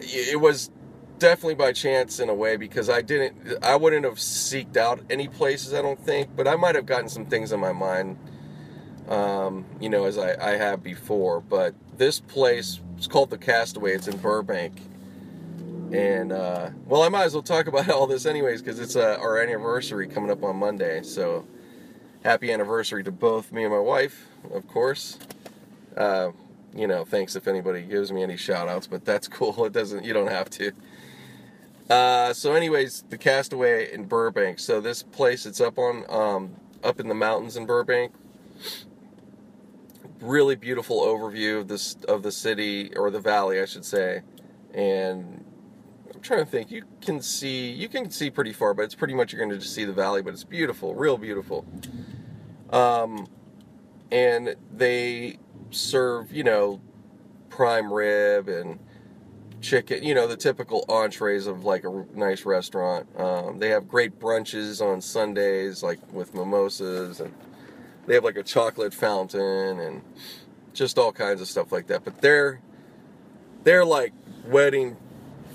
it 0.00 0.38
was 0.40 0.70
definitely 1.18 1.54
by 1.54 1.72
chance 1.72 2.20
in 2.20 2.28
a 2.28 2.34
way 2.34 2.56
because 2.56 2.90
I 2.90 3.00
didn't, 3.00 3.64
I 3.64 3.76
wouldn't 3.76 4.04
have 4.04 4.16
seeked 4.16 4.76
out 4.76 5.00
any 5.08 5.28
places. 5.28 5.72
I 5.72 5.80
don't 5.80 6.00
think, 6.00 6.36
but 6.36 6.46
I 6.46 6.56
might 6.56 6.74
have 6.74 6.84
gotten 6.84 7.08
some 7.08 7.24
things 7.24 7.52
in 7.52 7.60
my 7.60 7.72
mind. 7.72 8.18
Um, 9.08 9.64
you 9.80 9.88
know, 9.88 10.04
as 10.04 10.18
I, 10.18 10.34
I 10.54 10.56
have 10.56 10.82
before, 10.82 11.40
but 11.40 11.74
this 11.96 12.18
place 12.18 12.80
it's 12.96 13.06
called 13.06 13.30
the 13.30 13.38
Castaway. 13.38 13.92
It's 13.92 14.08
in 14.08 14.16
Burbank, 14.16 14.80
and 15.92 16.32
uh, 16.32 16.70
well, 16.86 17.02
I 17.02 17.08
might 17.08 17.24
as 17.24 17.34
well 17.34 17.42
talk 17.42 17.66
about 17.66 17.88
all 17.90 18.06
this 18.06 18.26
anyways 18.26 18.62
because 18.62 18.80
it's 18.80 18.96
uh, 18.96 19.16
our 19.20 19.38
anniversary 19.38 20.08
coming 20.08 20.30
up 20.30 20.42
on 20.42 20.56
Monday. 20.56 21.02
So 21.02 21.46
happy 22.22 22.52
anniversary 22.52 23.02
to 23.04 23.12
both 23.12 23.52
me 23.52 23.64
and 23.64 23.72
my 23.72 23.80
wife, 23.80 24.26
of 24.52 24.66
course. 24.68 25.18
Uh, 25.96 26.30
you 26.74 26.86
know, 26.86 27.04
thanks 27.04 27.36
if 27.36 27.48
anybody 27.48 27.82
gives 27.82 28.12
me 28.12 28.22
any 28.22 28.36
shout 28.36 28.68
outs, 28.68 28.86
but 28.86 29.04
that's 29.04 29.28
cool. 29.28 29.64
It 29.64 29.72
doesn't, 29.72 30.04
you 30.04 30.12
don't 30.12 30.30
have 30.30 30.50
to. 30.50 30.72
Uh, 31.88 32.32
so, 32.32 32.52
anyways, 32.54 33.04
the 33.10 33.16
Castaway 33.16 33.92
in 33.92 34.04
Burbank. 34.04 34.58
So 34.58 34.80
this 34.80 35.02
place, 35.02 35.46
it's 35.46 35.60
up 35.60 35.78
on, 35.78 36.04
um, 36.08 36.56
up 36.82 36.98
in 36.98 37.08
the 37.08 37.14
mountains 37.14 37.56
in 37.56 37.64
Burbank 37.64 38.12
really 40.20 40.56
beautiful 40.56 41.02
overview 41.02 41.60
of 41.60 41.68
this 41.68 41.96
of 42.08 42.22
the 42.22 42.32
city 42.32 42.94
or 42.96 43.10
the 43.10 43.20
valley, 43.20 43.60
I 43.60 43.64
should 43.64 43.84
say. 43.84 44.22
And 44.74 45.44
trying 46.26 46.44
to 46.44 46.50
think. 46.50 46.70
You 46.70 46.82
can 47.00 47.20
see 47.20 47.70
you 47.70 47.88
can 47.88 48.10
see 48.10 48.30
pretty 48.30 48.52
far, 48.52 48.74
but 48.74 48.82
it's 48.82 48.94
pretty 48.94 49.14
much 49.14 49.32
you're 49.32 49.40
going 49.40 49.50
to 49.50 49.58
just 49.58 49.74
see 49.74 49.84
the 49.84 49.92
valley. 49.92 50.22
But 50.22 50.34
it's 50.34 50.44
beautiful, 50.44 50.94
real 50.94 51.16
beautiful. 51.16 51.64
Um, 52.70 53.26
and 54.10 54.56
they 54.72 55.38
serve 55.70 56.32
you 56.32 56.44
know 56.44 56.80
prime 57.48 57.92
rib 57.92 58.48
and 58.48 58.78
chicken. 59.60 60.02
You 60.02 60.14
know 60.14 60.26
the 60.26 60.36
typical 60.36 60.84
entrees 60.88 61.46
of 61.46 61.64
like 61.64 61.84
a 61.84 62.04
nice 62.14 62.44
restaurant. 62.44 63.08
Um, 63.18 63.58
they 63.58 63.70
have 63.70 63.88
great 63.88 64.18
brunches 64.18 64.80
on 64.80 65.00
Sundays, 65.00 65.82
like 65.82 66.00
with 66.12 66.34
mimosas 66.34 67.20
and 67.20 67.32
they 68.06 68.14
have 68.14 68.24
like 68.24 68.36
a 68.36 68.42
chocolate 68.42 68.94
fountain 68.94 69.80
and 69.80 70.02
just 70.72 70.98
all 70.98 71.12
kinds 71.12 71.40
of 71.40 71.48
stuff 71.48 71.72
like 71.72 71.88
that. 71.88 72.04
But 72.04 72.20
they're 72.20 72.60
they're 73.64 73.84
like 73.84 74.12
wedding 74.46 74.96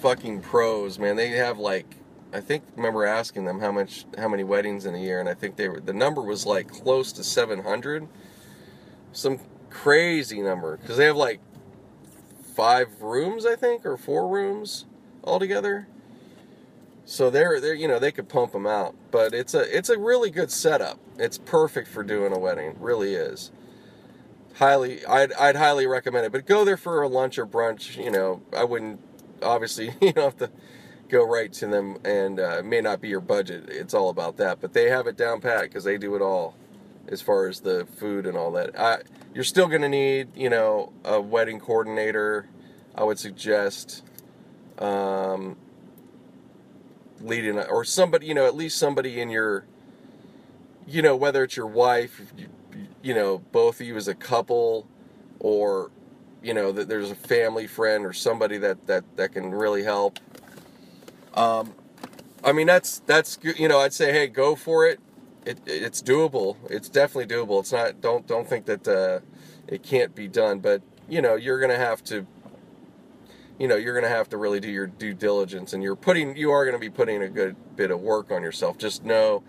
fucking 0.02 0.42
pros, 0.42 0.98
man. 0.98 1.16
They 1.16 1.30
have 1.30 1.60
like 1.60 1.96
I 2.34 2.42
think 2.42 2.64
remember 2.76 3.06
asking 3.06 3.46
them 3.46 3.60
how 3.60 3.72
much 3.72 4.06
how 4.18 4.28
many 4.28 4.44
weddings 4.44 4.86
in 4.86 4.96
a 4.96 4.98
year, 4.98 5.20
and 5.20 5.30
I 5.30 5.34
think 5.34 5.56
they 5.56 5.70
were 5.70 5.80
the 5.80 5.94
number 5.94 6.22
was 6.22 6.46
like 6.46 6.70
close 6.70 7.12
to 7.14 7.24
700, 7.24 8.08
some 9.12 9.40
crazy 9.70 10.42
number 10.42 10.78
because 10.78 10.98
they 10.98 11.06
have 11.06 11.16
like 11.16 11.40
five 12.56 13.02
rooms, 13.02 13.46
I 13.46 13.56
think, 13.56 13.86
or 13.86 13.98
four 13.98 14.28
rooms 14.28 14.86
altogether. 15.24 15.88
So 17.06 17.30
they're 17.30 17.60
they're 17.60 17.74
you 17.74 17.88
know 17.88 18.00
they 18.00 18.12
could 18.12 18.30
pump 18.30 18.54
them 18.54 18.66
out, 18.66 18.96
but 19.12 19.34
it's 19.34 19.54
a 19.54 19.78
it's 19.78 19.90
a 19.90 20.00
really 20.00 20.32
good 20.32 20.52
setup. 20.52 21.00
It's 21.18 21.38
perfect 21.38 21.88
for 21.90 22.04
doing 22.04 22.34
a 22.34 22.40
wedding, 22.40 22.76
really 22.80 23.14
is. 23.14 23.52
Highly, 24.56 25.06
I'd 25.06 25.34
I'd 25.34 25.56
highly 25.58 25.86
recommend 25.86 26.26
it. 26.26 26.32
But 26.32 26.46
go 26.46 26.64
there 26.64 26.78
for 26.78 27.02
a 27.02 27.10
lunch 27.10 27.38
or 27.38 27.46
brunch. 27.46 28.02
You 28.02 28.12
know, 28.12 28.42
I 28.56 28.64
wouldn't 28.64 29.11
obviously 29.44 29.94
you 30.02 30.14
don't 30.14 30.24
have 30.24 30.38
to 30.38 30.52
go 31.10 31.26
right 31.26 31.52
to 31.54 31.68
them, 31.68 31.98
and 32.06 32.40
uh, 32.40 32.60
it 32.60 32.66
may 32.66 32.82
not 32.82 33.02
be 33.02 33.10
your 33.10 33.20
budget. 33.22 33.66
It's 33.70 33.94
all 33.94 34.10
about 34.10 34.38
that, 34.38 34.62
but 34.62 34.74
they 34.74 34.90
have 34.90 35.08
it 35.08 35.18
down 35.18 35.42
pat 35.42 35.64
because 35.64 35.84
they 35.84 35.98
do 35.98 36.16
it 36.16 36.22
all, 36.22 36.56
as 37.08 37.22
far 37.22 37.48
as 37.48 37.60
the 37.60 37.86
food 37.98 38.26
and 38.26 38.38
all 38.38 38.52
that. 38.54 38.80
I, 38.80 39.00
you're 39.34 39.44
still 39.44 39.68
gonna 39.68 39.90
need 39.90 40.36
you 40.36 40.50
know 40.50 40.94
a 41.04 41.20
wedding 41.20 41.60
coordinator. 41.60 42.48
I 42.96 43.04
would 43.04 43.20
suggest. 43.20 44.04
Um, 44.80 45.58
leading 47.24 47.58
or 47.58 47.84
somebody 47.84 48.26
you 48.26 48.34
know 48.34 48.46
at 48.46 48.56
least 48.56 48.78
somebody 48.78 49.20
in 49.20 49.30
your 49.30 49.66
you 50.88 51.02
know 51.02 51.16
whether 51.16 51.44
it's 51.44 51.56
your 51.56 51.68
wife 51.68 52.22
you, 52.38 52.48
you 53.02 53.14
know 53.14 53.40
both 53.52 53.80
of 53.80 53.88
you 53.88 53.96
as 53.96 54.08
a 54.08 54.16
couple 54.16 54.88
or 55.40 55.92
you 56.42 56.54
know 56.54 56.72
that 56.72 56.88
there's 56.88 57.12
a 57.12 57.16
family 57.16 57.68
friend 57.68 58.06
or 58.06 58.14
somebody 58.14 58.58
that 58.60 58.88
that 58.88 59.04
that 59.18 59.34
can 59.34 59.52
really 59.52 59.84
help. 59.84 60.20
Um 61.34 61.74
i 62.44 62.52
mean 62.52 62.66
that's 62.66 63.00
that's 63.06 63.38
you 63.44 63.68
know 63.68 63.78
i'd 63.80 63.94
say 63.94 64.12
hey 64.12 64.28
go 64.28 64.56
for 64.56 64.88
it. 64.88 65.00
It 65.46 65.60
it's 65.66 66.02
doable. 66.02 66.58
It's 66.70 66.90
definitely 66.90 67.34
doable. 67.34 67.60
It's 67.60 67.72
not 67.72 68.02
don't 68.02 68.28
don't 68.28 68.48
think 68.48 68.66
that 68.66 68.88
uh 68.88 69.20
it 69.68 69.84
can't 69.84 70.14
be 70.16 70.28
done 70.28 70.60
but 70.60 70.82
you 71.08 71.22
know 71.22 71.36
you're 71.36 71.60
gonna 71.60 71.78
have 71.78 72.04
to 72.06 72.26
you 73.62 73.68
know 73.68 73.76
you're 73.76 73.94
to 74.02 74.10
have 74.10 74.28
to 74.28 74.38
really 74.38 74.60
do 74.60 74.70
your 74.70 74.88
due 74.88 75.14
diligence 75.14 75.74
and 75.74 75.84
you're 75.84 75.96
putting 75.96 76.36
you 76.36 76.50
are 76.50 76.66
to 76.72 76.80
be 76.80 76.90
putting 76.90 77.22
a 77.22 77.30
good 77.30 77.56
bit 77.76 77.92
of 77.92 78.02
work 78.02 78.32
on 78.32 78.42
yourself. 78.42 78.76
Just 78.80 79.06
know 79.06 79.44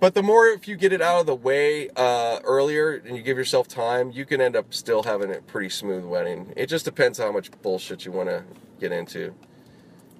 but 0.00 0.14
the 0.14 0.22
more 0.22 0.46
if 0.46 0.68
you 0.68 0.76
get 0.76 0.92
it 0.92 1.02
out 1.02 1.20
of 1.20 1.26
the 1.26 1.34
way 1.34 1.88
uh, 1.96 2.38
earlier 2.44 2.94
and 2.94 3.16
you 3.16 3.22
give 3.22 3.36
yourself 3.36 3.68
time 3.68 4.10
you 4.10 4.24
can 4.24 4.40
end 4.40 4.56
up 4.56 4.72
still 4.72 5.02
having 5.02 5.34
a 5.34 5.40
pretty 5.42 5.68
smooth 5.68 6.04
wedding 6.04 6.52
it 6.56 6.66
just 6.66 6.84
depends 6.84 7.18
how 7.18 7.32
much 7.32 7.50
bullshit 7.62 8.04
you 8.04 8.12
want 8.12 8.28
to 8.28 8.44
get 8.80 8.92
into 8.92 9.34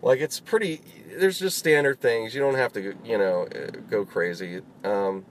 like 0.02 0.20
it's 0.20 0.40
pretty 0.40 0.80
there's 1.18 1.38
just 1.38 1.58
standard 1.58 2.00
things 2.00 2.34
you 2.34 2.40
don't 2.40 2.56
have 2.56 2.72
to 2.72 2.94
you 3.04 3.18
know 3.18 3.46
go 3.90 4.04
crazy 4.04 4.60
um, 4.84 5.24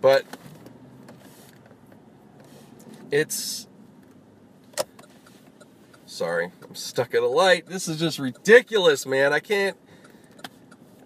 but 0.00 0.24
it's 3.10 3.66
Sorry, 6.16 6.50
I'm 6.66 6.74
stuck 6.74 7.14
at 7.14 7.22
a 7.22 7.28
light. 7.28 7.66
This 7.66 7.88
is 7.88 7.98
just 7.98 8.18
ridiculous, 8.18 9.04
man. 9.04 9.34
I 9.34 9.38
can't. 9.38 9.76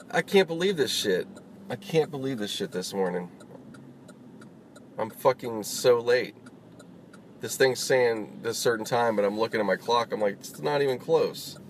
I 0.09 0.23
can't 0.23 0.47
believe 0.47 0.77
this 0.77 0.93
shit. 0.93 1.27
I 1.71 1.77
can't 1.77 2.11
believe 2.11 2.39
this 2.39 2.51
shit 2.51 2.73
this 2.73 2.93
morning. 2.93 3.31
I'm 4.99 5.09
fucking 5.09 5.63
so 5.63 6.01
late. 6.01 6.35
This 7.41 7.57
thing's 7.57 7.79
saying 7.79 8.41
this 8.43 8.59
certain 8.59 8.85
time, 8.85 9.15
but 9.15 9.25
I'm 9.25 9.39
looking 9.39 9.61
at 9.61 9.67
my 9.67 9.77
clock. 9.77 10.13
I'm 10.13 10.21
like, 10.21 10.35
it's 10.41 10.61
not 10.61 10.83
even 10.83 10.99
close. 10.99 11.61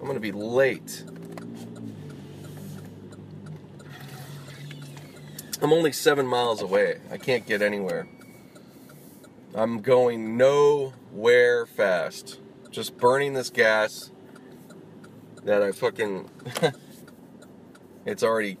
I'm 0.00 0.06
gonna 0.08 0.18
be 0.18 0.32
late. 0.32 1.04
I'm 5.62 5.72
only 5.72 5.92
seven 5.92 6.26
miles 6.26 6.60
away. 6.60 6.98
I 7.08 7.18
can't 7.18 7.46
get 7.46 7.62
anywhere. 7.62 8.08
I'm 9.54 9.80
going 9.80 10.36
nowhere 10.36 11.66
fast. 11.66 12.40
Just 12.72 12.96
burning 12.96 13.34
this 13.34 13.48
gas 13.48 14.10
that 15.44 15.62
I 15.62 15.70
fucking. 15.70 16.28
it's 18.06 18.22
already 18.22 18.58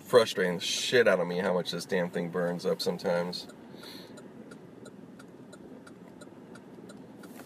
frustrating 0.00 0.58
the 0.58 0.64
shit 0.64 1.08
out 1.08 1.20
of 1.20 1.26
me 1.26 1.38
how 1.38 1.52
much 1.52 1.70
this 1.70 1.84
damn 1.84 2.10
thing 2.10 2.28
burns 2.28 2.66
up 2.66 2.80
sometimes. 2.80 3.46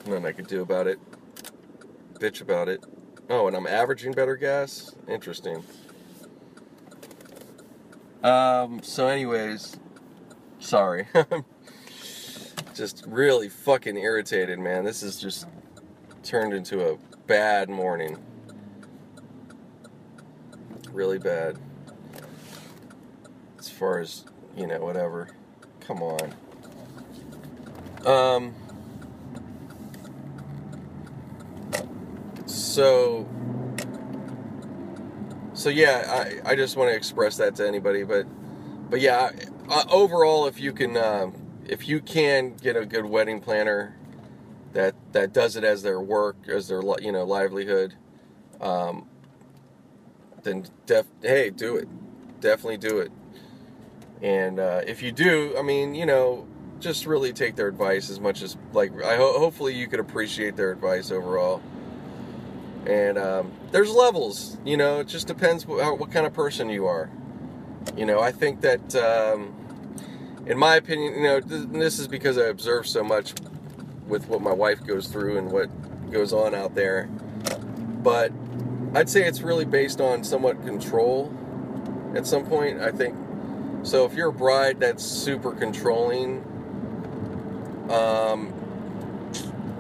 Nothing 0.07 0.27
I 0.27 0.33
could 0.33 0.47
do 0.47 0.63
about 0.63 0.87
it. 0.87 0.99
Bitch 2.15 2.41
about 2.41 2.69
it. 2.69 2.83
Oh, 3.31 3.47
and 3.47 3.57
I'm 3.57 3.67
averaging 3.67 4.13
better 4.13 4.37
gas? 4.37 4.95
Interesting. 5.07 5.63
Um, 8.23 8.83
so 8.83 9.07
anyways, 9.07 9.77
sorry. 10.59 11.07
just 12.75 13.05
really 13.07 13.49
fucking 13.49 13.97
irritated, 13.97 14.59
man. 14.59 14.85
This 14.85 15.03
is 15.03 15.21
just 15.21 15.47
turned 16.23 16.55
into 16.55 16.91
a 16.91 16.97
bad 17.27 17.69
morning. 17.69 18.17
Really 20.99 21.21
bad. 21.21 21.57
As 23.57 23.69
far 23.69 24.01
as, 24.01 24.25
you 24.57 24.67
know, 24.67 24.81
whatever. 24.81 25.29
Come 25.79 26.03
on. 26.03 26.35
Um 28.05 28.53
so 32.47 33.29
so 35.55 35.69
yeah, 35.69 36.35
I, 36.45 36.51
I 36.51 36.57
just 36.57 36.77
want 36.77 36.91
to 36.91 36.97
express 36.97 37.37
that 37.37 37.55
to 37.55 37.69
anybody, 37.69 38.03
but 38.03 38.27
but 38.91 39.01
yeah, 39.01 39.31
uh, 39.69 39.85
overall, 39.89 40.49
if 40.49 40.59
you 40.59 40.73
can 40.73 40.97
uh, 40.97 41.31
if 41.65 41.87
you 41.87 42.01
can 42.01 42.57
get 42.57 42.75
a 42.75 42.85
good 42.85 43.05
wedding 43.05 43.41
planner 43.41 43.95
that 44.73 44.97
that 45.13 45.33
does 45.33 45.55
it 45.55 45.63
as 45.63 45.85
their 45.85 46.01
work, 46.01 46.49
as 46.49 46.67
their 46.67 46.83
you 47.01 47.13
know 47.13 47.23
livelihood, 47.23 47.95
um, 48.61 49.09
then 50.43 50.67
def 50.87 51.07
hey, 51.23 51.51
do 51.51 51.77
it, 51.77 51.89
definitely 52.41 52.79
do 52.79 52.99
it. 52.99 53.13
And 54.23 54.59
uh, 54.59 54.83
if 54.87 55.03
you 55.03 55.13
do, 55.13 55.55
I 55.59 55.63
mean, 55.63 55.95
you 55.95 56.07
know, 56.07 56.47
just 56.81 57.07
really 57.07 57.33
take 57.33 57.57
their 57.57 57.69
advice 57.69 58.11
as 58.11 58.21
much 58.21 58.43
as 58.43 58.57
like 58.73 58.93
I 59.03 59.17
ho- 59.17 59.39
hopefully 59.39 59.75
you 59.75 59.87
could 59.87 60.01
appreciate 60.01 60.57
their 60.57 60.73
advice 60.73 61.11
overall. 61.11 61.63
And 62.87 63.19
um, 63.19 63.53
there's 63.71 63.91
levels, 63.91 64.57
you 64.65 64.77
know. 64.77 65.01
It 65.01 65.09
just 65.09 65.27
depends 65.27 65.67
what, 65.67 65.99
what 65.99 66.11
kind 66.11 66.27
of 66.27 66.33
person 66.33 66.71
you 66.71 66.87
are. 66.87 67.11
You 67.97 68.07
know, 68.07 68.21
I 68.21 68.33
think 68.33 68.61
that, 68.63 68.95
um, 68.95 69.55
in 70.47 70.57
my 70.57 70.77
opinion, 70.77 71.15
you 71.15 71.23
know, 71.23 71.41
th- 71.41 71.69
this 71.71 71.99
is 71.99 72.09
because 72.09 72.39
I 72.39 72.47
observe 72.47 72.87
so 72.87 73.03
much 73.03 73.35
with 74.07 74.29
what 74.29 74.41
my 74.41 74.53
wife 74.53 74.85
goes 74.87 75.07
through 75.09 75.37
and 75.39 75.51
what 75.51 75.69
goes 76.11 76.33
on 76.33 76.55
out 76.55 76.75
there. 76.75 77.09
But 78.03 78.33
I'd 78.99 79.09
say 79.09 79.25
it's 79.29 79.43
really 79.43 79.65
based 79.65 80.01
on 80.01 80.25
somewhat 80.25 80.61
control. 80.65 81.33
At 82.17 82.27
some 82.27 82.45
point, 82.45 82.81
I 82.81 82.91
think. 82.91 83.15
So 83.85 84.05
if 84.05 84.15
you're 84.15 84.31
a 84.31 84.33
bride 84.33 84.81
that's 84.81 85.05
super 85.05 85.53
controlling, 85.53 86.43
um, 87.91 88.53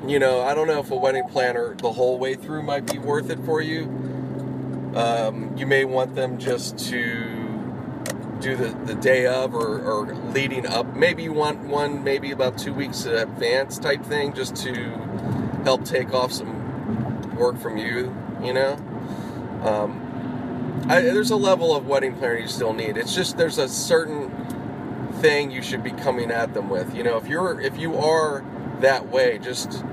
you 0.07 0.21
know, 0.21 0.43
I 0.43 0.55
don't 0.55 0.69
know 0.69 0.79
if 0.79 0.93
a 0.93 0.97
wedding 0.97 1.27
planner 1.29 1.75
the 1.75 1.91
whole 1.91 2.16
way 2.16 2.37
through 2.37 2.62
might 2.62 2.87
be 2.87 2.99
worth 2.99 3.29
it 3.31 3.41
for 3.41 3.61
you. 3.61 3.87
Um, 4.95 5.53
you 5.57 5.66
may 5.66 5.85
want 5.85 6.14
them 6.14 6.39
just 6.39 6.79
to 6.91 7.25
do 8.39 8.55
the, 8.55 8.69
the 8.85 8.95
day 8.95 9.27
of 9.27 9.53
or, 9.53 9.81
or 9.81 10.14
leading 10.33 10.64
up. 10.64 10.95
Maybe 10.95 11.25
you 11.25 11.33
want 11.33 11.59
one 11.62 12.05
maybe 12.05 12.31
about 12.31 12.57
two 12.57 12.73
weeks 12.73 13.05
in 13.05 13.16
advance 13.16 13.81
type 13.81 14.05
thing 14.05 14.33
just 14.33 14.55
to 14.59 14.73
help 15.64 15.85
take 15.85 16.14
off 16.14 16.31
some 16.31 17.35
work 17.35 17.59
from 17.59 17.79
you, 17.79 18.14
you 18.41 18.53
know? 18.53 18.79
Um, 19.63 20.85
I, 20.89 21.01
there's 21.01 21.31
a 21.31 21.37
level 21.37 21.75
of 21.75 21.87
wedding 21.87 22.15
planner 22.15 22.39
you 22.39 22.49
still 22.49 22.73
need. 22.73 22.97
It's 22.97 23.15
just 23.15 23.37
there's 23.37 23.59
a 23.59 23.69
certain 23.69 24.31
thing 25.21 25.51
you 25.51 25.63
should 25.63 25.83
be 25.83 25.91
coming 25.91 26.31
at 26.31 26.55
them 26.55 26.71
with. 26.71 26.95
You 26.95 27.03
know, 27.03 27.17
if 27.17 27.27
you're 27.27 27.61
if 27.61 27.79
you 27.79 27.97
are 27.97 28.45
that 28.81 29.09
way, 29.09 29.39
just 29.39 29.85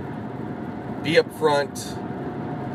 be 1.03 1.15
upfront, 1.15 1.97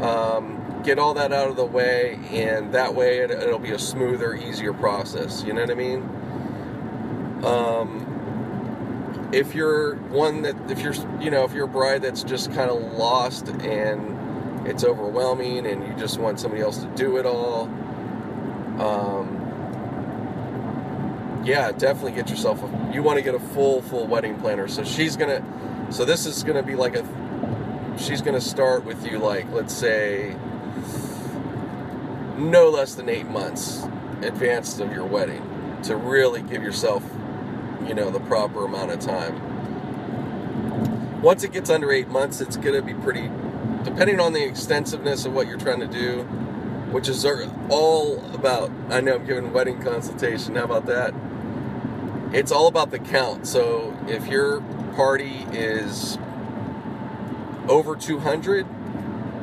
um, 0.03 0.83
get 0.85 0.99
all 0.99 1.15
that 1.15 1.33
out 1.33 1.49
of 1.49 1.57
the 1.57 1.65
way, 1.65 2.19
and 2.31 2.73
that 2.75 2.95
way 2.95 3.19
it, 3.19 3.31
it'll 3.31 3.59
be 3.59 3.73
a 3.73 3.79
smoother, 3.79 4.35
easier 4.35 4.73
process. 4.73 5.43
You 5.45 5.53
know 5.53 5.63
what 5.63 5.71
I 5.71 5.75
mean? 5.75 6.03
Um, 7.45 8.07
if 9.33 9.55
you're 9.55 9.97
one 9.97 10.43
that 10.43 10.57
if 10.71 10.81
you're 10.81 10.95
you 11.21 11.31
know 11.31 11.45
if 11.45 11.53
you're 11.53 11.67
a 11.67 11.69
bride 11.69 12.03
that's 12.03 12.23
just 12.25 12.53
kind 12.53 12.71
of 12.71 12.81
lost 12.95 13.49
and 13.49 14.19
it's 14.67 14.85
overwhelming 14.85 15.67
and 15.67 15.87
you 15.87 15.95
just 15.95 16.19
want 16.19 16.41
somebody 16.41 16.63
else 16.63 16.79
to 16.79 16.87
do 16.95 17.17
it 17.17 17.27
all. 17.27 17.63
Um, 18.81 19.41
yeah 21.45 21.73
definitely 21.73 22.13
get 22.13 22.29
yourself 22.29 22.63
a 22.63 22.93
you 22.93 23.03
want 23.03 23.17
to 23.17 23.23
get 23.23 23.35
a 23.35 23.39
full 23.41 23.83
full 23.83 24.07
wedding 24.07 24.39
planner. 24.39 24.69
So 24.69 24.85
she's 24.85 25.17
gonna 25.17 25.43
so 25.91 26.05
this 26.05 26.27
is 26.27 26.43
gonna 26.43 26.63
be 26.63 26.77
like 26.77 26.97
a 26.97 27.05
she's 27.99 28.21
gonna 28.23 28.41
start 28.41 28.85
with 28.85 29.07
you 29.11 29.19
like 29.19 29.51
let's 29.51 29.75
say 29.75 30.37
no 32.37 32.69
less 32.71 32.95
than 32.95 33.09
eight 33.09 33.27
months 33.27 33.85
advanced 34.23 34.81
of 34.81 34.93
your 34.93 35.05
wedding 35.05 35.47
to 35.83 35.97
really 35.97 36.43
give 36.43 36.63
yourself 36.63 37.03
you 37.87 37.95
know 37.95 38.11
the 38.11 38.21
proper 38.21 38.65
amount 38.65 38.91
of 38.91 39.01
time. 39.01 39.49
Once 41.23 41.45
it 41.45 41.53
gets 41.53 41.71
under 41.71 41.91
eight 41.91 42.09
months 42.09 42.41
it's 42.41 42.57
gonna 42.57 42.83
be 42.83 42.95
pretty 42.95 43.31
depending 43.85 44.21
on 44.21 44.33
the 44.33 44.45
extensiveness 44.45 45.25
of 45.25 45.33
what 45.33 45.47
you're 45.47 45.59
trying 45.59 45.81
to 45.81 45.89
do 45.89 46.23
which 46.93 47.09
is 47.09 47.25
all 47.69 48.25
about 48.35 48.71
i 48.91 49.01
know 49.01 49.17
i'm 49.17 49.27
giving 49.27 49.53
wedding 49.53 49.81
consultation 49.83 50.57
how 50.57 50.65
about 50.65 50.87
that? 50.87 51.15
It's 52.33 52.53
all 52.53 52.69
about 52.69 52.93
the 52.93 53.01
count. 53.01 53.47
So 53.47 53.97
if 54.07 54.29
your 54.29 54.61
party 54.95 55.47
is 55.53 56.19
over 57.69 57.97
200 57.97 58.67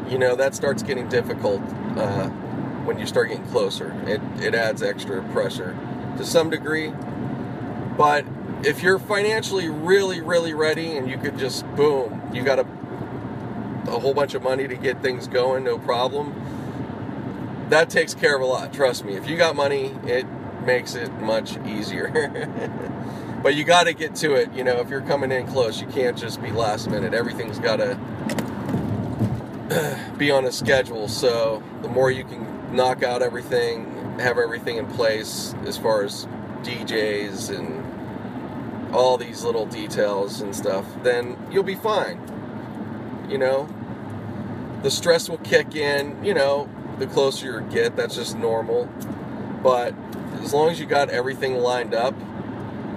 you 0.09 0.17
know 0.17 0.35
that 0.35 0.55
starts 0.55 0.83
getting 0.83 1.09
difficult 1.09 1.61
uh, 1.97 2.29
when 2.85 2.97
you 2.99 3.05
start 3.05 3.29
getting 3.29 3.45
closer. 3.47 3.93
It, 4.05 4.21
it 4.41 4.55
adds 4.55 4.81
extra 4.81 5.21
pressure 5.31 5.77
to 6.17 6.25
some 6.25 6.49
degree. 6.49 6.93
But 7.97 8.25
if 8.63 8.81
you're 8.83 8.99
financially 8.99 9.69
really 9.69 10.21
really 10.21 10.53
ready 10.53 10.95
and 10.97 11.09
you 11.09 11.17
could 11.17 11.38
just 11.38 11.65
boom 11.75 12.21
you 12.33 12.43
got 12.43 12.59
a, 12.59 12.67
a 13.88 13.99
whole 13.99 14.13
bunch 14.13 14.33
of 14.33 14.43
money 14.43 14.67
to 14.67 14.75
get 14.75 15.01
things 15.01 15.27
going 15.27 15.63
no 15.63 15.77
problem. 15.77 16.33
That 17.69 17.89
takes 17.89 18.13
care 18.13 18.35
of 18.35 18.41
a 18.41 18.45
lot 18.45 18.73
trust 18.73 19.05
me. 19.05 19.15
If 19.15 19.29
you 19.29 19.38
got 19.38 19.55
money 19.55 19.95
it 20.03 20.25
makes 20.65 20.95
it 20.95 21.11
much 21.13 21.57
easier. 21.65 22.63
But 23.38 23.53
you 23.53 23.63
got 23.63 23.83
to 23.83 23.93
get 23.93 24.15
to 24.15 24.33
it 24.33 24.51
you 24.53 24.63
know 24.63 24.79
if 24.79 24.89
you're 24.89 25.01
coming 25.01 25.31
in 25.31 25.45
close 25.47 25.79
you 25.79 25.88
can't 25.88 26.17
just 26.17 26.41
be 26.41 26.51
last 26.51 26.89
minute. 26.89 27.13
Everything's 27.13 27.59
got 27.59 27.77
to 27.77 27.95
be 30.17 30.31
on 30.31 30.43
a 30.45 30.51
schedule. 30.51 31.07
So 31.07 31.61
the 31.83 31.88
more 31.88 32.09
you 32.09 32.23
can 32.23 32.75
knock 32.75 33.03
out 33.03 33.21
everything 33.21 33.97
have 34.19 34.38
everything 34.38 34.77
in 34.77 34.88
place 34.88 35.53
as 35.65 35.77
far 35.77 36.03
as 36.03 36.25
DJs 36.63 37.55
and 37.55 38.95
all 38.95 39.17
these 39.17 39.43
little 39.43 39.65
details 39.65 40.41
and 40.41 40.55
stuff 40.55 40.85
then 41.03 41.38
you'll 41.51 41.63
be 41.63 41.75
fine 41.75 42.17
you 43.28 43.38
know 43.38 43.67
the 44.84 44.91
stress 44.91 45.30
will 45.30 45.38
kick 45.39 45.75
in 45.75 46.23
you 46.23 46.34
know 46.34 46.69
the 46.99 47.07
closer 47.07 47.45
you 47.45 47.67
get 47.69 47.95
that's 47.95 48.15
just 48.15 48.38
normal 48.38 48.86
but 49.63 49.93
as 50.41 50.53
long 50.53 50.69
as 50.69 50.80
you 50.80 50.86
got 50.86 51.09
everything 51.09 51.55
lined 51.55 51.93
up 51.93 52.15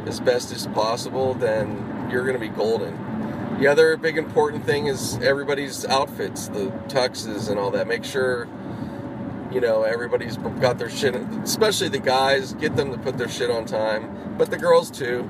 as 0.07 0.20
best 0.20 0.53
as 0.53 0.66
possible 0.68 1.35
then 1.35 2.09
you're 2.11 2.24
going 2.24 2.35
to 2.35 2.41
be 2.41 2.49
golden 2.49 3.11
the 3.61 3.66
other 3.66 3.99
big 3.99 4.16
important 4.16 4.64
thing 4.64 4.87
is 4.87 5.18
everybody's 5.18 5.85
outfits, 5.85 6.49
the 6.49 6.70
tuxes 6.89 7.51
and 7.51 7.59
all 7.59 7.70
that. 7.72 7.87
Make 7.87 8.05
sure, 8.05 8.49
you 9.53 9.61
know, 9.61 9.83
everybody's 9.83 10.39
got 10.39 10.78
their 10.78 10.89
shit, 10.89 11.14
especially 11.14 11.91
the 11.91 11.99
guys, 11.99 12.55
get 12.55 12.74
them 12.74 12.91
to 12.91 12.97
put 12.97 13.18
their 13.18 13.28
shit 13.28 13.51
on 13.51 13.66
time, 13.66 14.37
but 14.39 14.51
the 14.51 14.57
girls 14.57 14.91
too. 14.91 15.28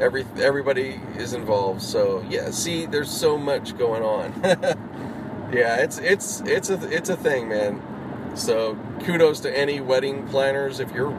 Every 0.00 0.26
everybody 0.38 1.00
is 1.16 1.34
involved. 1.34 1.82
So 1.82 2.24
yeah, 2.28 2.50
see, 2.50 2.86
there's 2.86 3.10
so 3.10 3.38
much 3.38 3.76
going 3.78 4.02
on. 4.02 4.32
yeah, 5.52 5.76
it's 5.76 5.98
it's 5.98 6.40
it's 6.42 6.70
a 6.70 6.92
it's 6.92 7.08
a 7.10 7.16
thing, 7.16 7.48
man. 7.48 7.82
So 8.36 8.76
kudos 9.04 9.40
to 9.40 9.56
any 9.56 9.80
wedding 9.80 10.26
planners 10.28 10.80
if 10.80 10.92
you're 10.92 11.16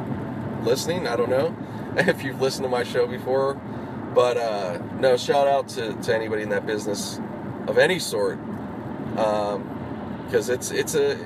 listening. 0.64 1.08
I 1.08 1.16
don't 1.16 1.30
know 1.30 1.56
if 1.98 2.24
you've 2.24 2.42
listened 2.42 2.66
to 2.66 2.70
my 2.70 2.84
show 2.84 3.08
before, 3.08 3.56
but 4.14 4.38
uh, 4.38 4.80
no, 5.00 5.16
shout 5.18 5.48
out 5.48 5.70
to, 5.70 5.94
to 5.94 6.16
anybody 6.16 6.44
in 6.44 6.50
that 6.50 6.66
business 6.66 7.20
of 7.68 7.78
any 7.78 8.00
sort, 8.00 8.40
because 9.12 10.50
it's 10.50 10.72
it's 10.72 10.96
a 10.96 11.18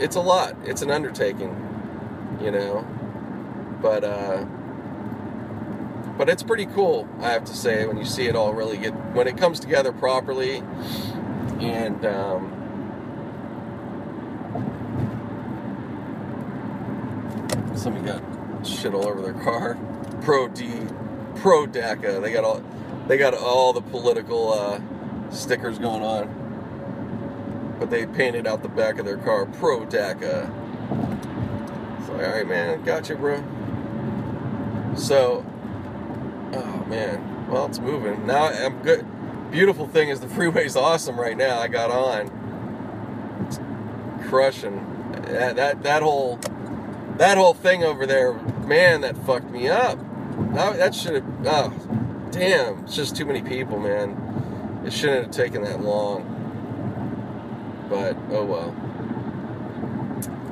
it's 0.00 0.16
a 0.16 0.20
lot. 0.20 0.56
It's 0.64 0.82
an 0.82 0.90
undertaking, 0.90 1.54
you 2.42 2.50
know. 2.50 2.86
But 3.80 4.04
uh, 4.04 4.44
but 6.20 6.28
it's 6.28 6.42
pretty 6.42 6.66
cool, 6.66 7.08
I 7.20 7.30
have 7.30 7.46
to 7.46 7.54
say, 7.54 7.86
when 7.86 7.96
you 7.96 8.04
see 8.04 8.26
it 8.26 8.36
all 8.36 8.52
really 8.52 8.76
get 8.76 8.90
when 9.14 9.26
it 9.26 9.38
comes 9.38 9.58
together 9.58 9.90
properly, 9.90 10.58
and 11.60 12.04
um, 12.04 12.52
somebody 17.74 18.04
got 18.04 18.22
shit 18.66 18.92
all 18.92 19.08
over 19.08 19.22
their 19.22 19.42
car. 19.42 19.78
Pro 20.20 20.46
D, 20.48 20.70
pro 21.36 21.66
DACA. 21.66 22.20
They 22.20 22.30
got 22.34 22.44
all 22.44 22.62
they 23.08 23.16
got 23.16 23.32
all 23.32 23.72
the 23.72 23.80
political 23.80 24.52
uh, 24.52 24.78
stickers 25.30 25.78
going 25.78 26.02
on, 26.02 27.76
but 27.80 27.88
they 27.88 28.04
painted 28.04 28.46
out 28.46 28.62
the 28.62 28.68
back 28.68 28.98
of 28.98 29.06
their 29.06 29.16
car 29.16 29.46
pro 29.46 29.86
DACA. 29.86 30.46
So 32.06 32.12
all 32.12 32.18
right, 32.18 32.46
man, 32.46 32.84
gotcha, 32.84 33.14
bro. 33.14 33.42
So, 34.94 35.46
man, 36.90 37.46
well 37.48 37.66
it's 37.66 37.78
moving 37.78 38.26
now. 38.26 38.46
I'm 38.46 38.82
good. 38.82 39.06
Beautiful 39.50 39.88
thing 39.88 40.10
is 40.10 40.20
the 40.20 40.28
freeway's 40.28 40.76
awesome 40.76 41.18
right 41.18 41.36
now. 41.36 41.58
I 41.58 41.68
got 41.68 41.90
on, 41.90 43.46
it's 43.46 43.58
crushing. 44.28 44.86
That 45.28 45.56
that 45.56 45.82
that 45.84 46.02
whole 46.02 46.38
that 47.16 47.38
whole 47.38 47.54
thing 47.54 47.84
over 47.84 48.06
there, 48.06 48.34
man, 48.66 49.00
that 49.02 49.16
fucked 49.18 49.50
me 49.50 49.68
up. 49.68 49.98
That, 50.54 50.76
that 50.78 50.94
should 50.94 51.14
have. 51.14 51.46
Oh, 51.46 52.28
damn! 52.30 52.84
It's 52.84 52.96
just 52.96 53.16
too 53.16 53.24
many 53.24 53.42
people, 53.42 53.78
man. 53.78 54.82
It 54.84 54.92
shouldn't 54.92 55.26
have 55.26 55.34
taken 55.34 55.62
that 55.62 55.80
long. 55.80 56.26
But 57.88 58.16
oh 58.30 58.44
well. 58.44 58.74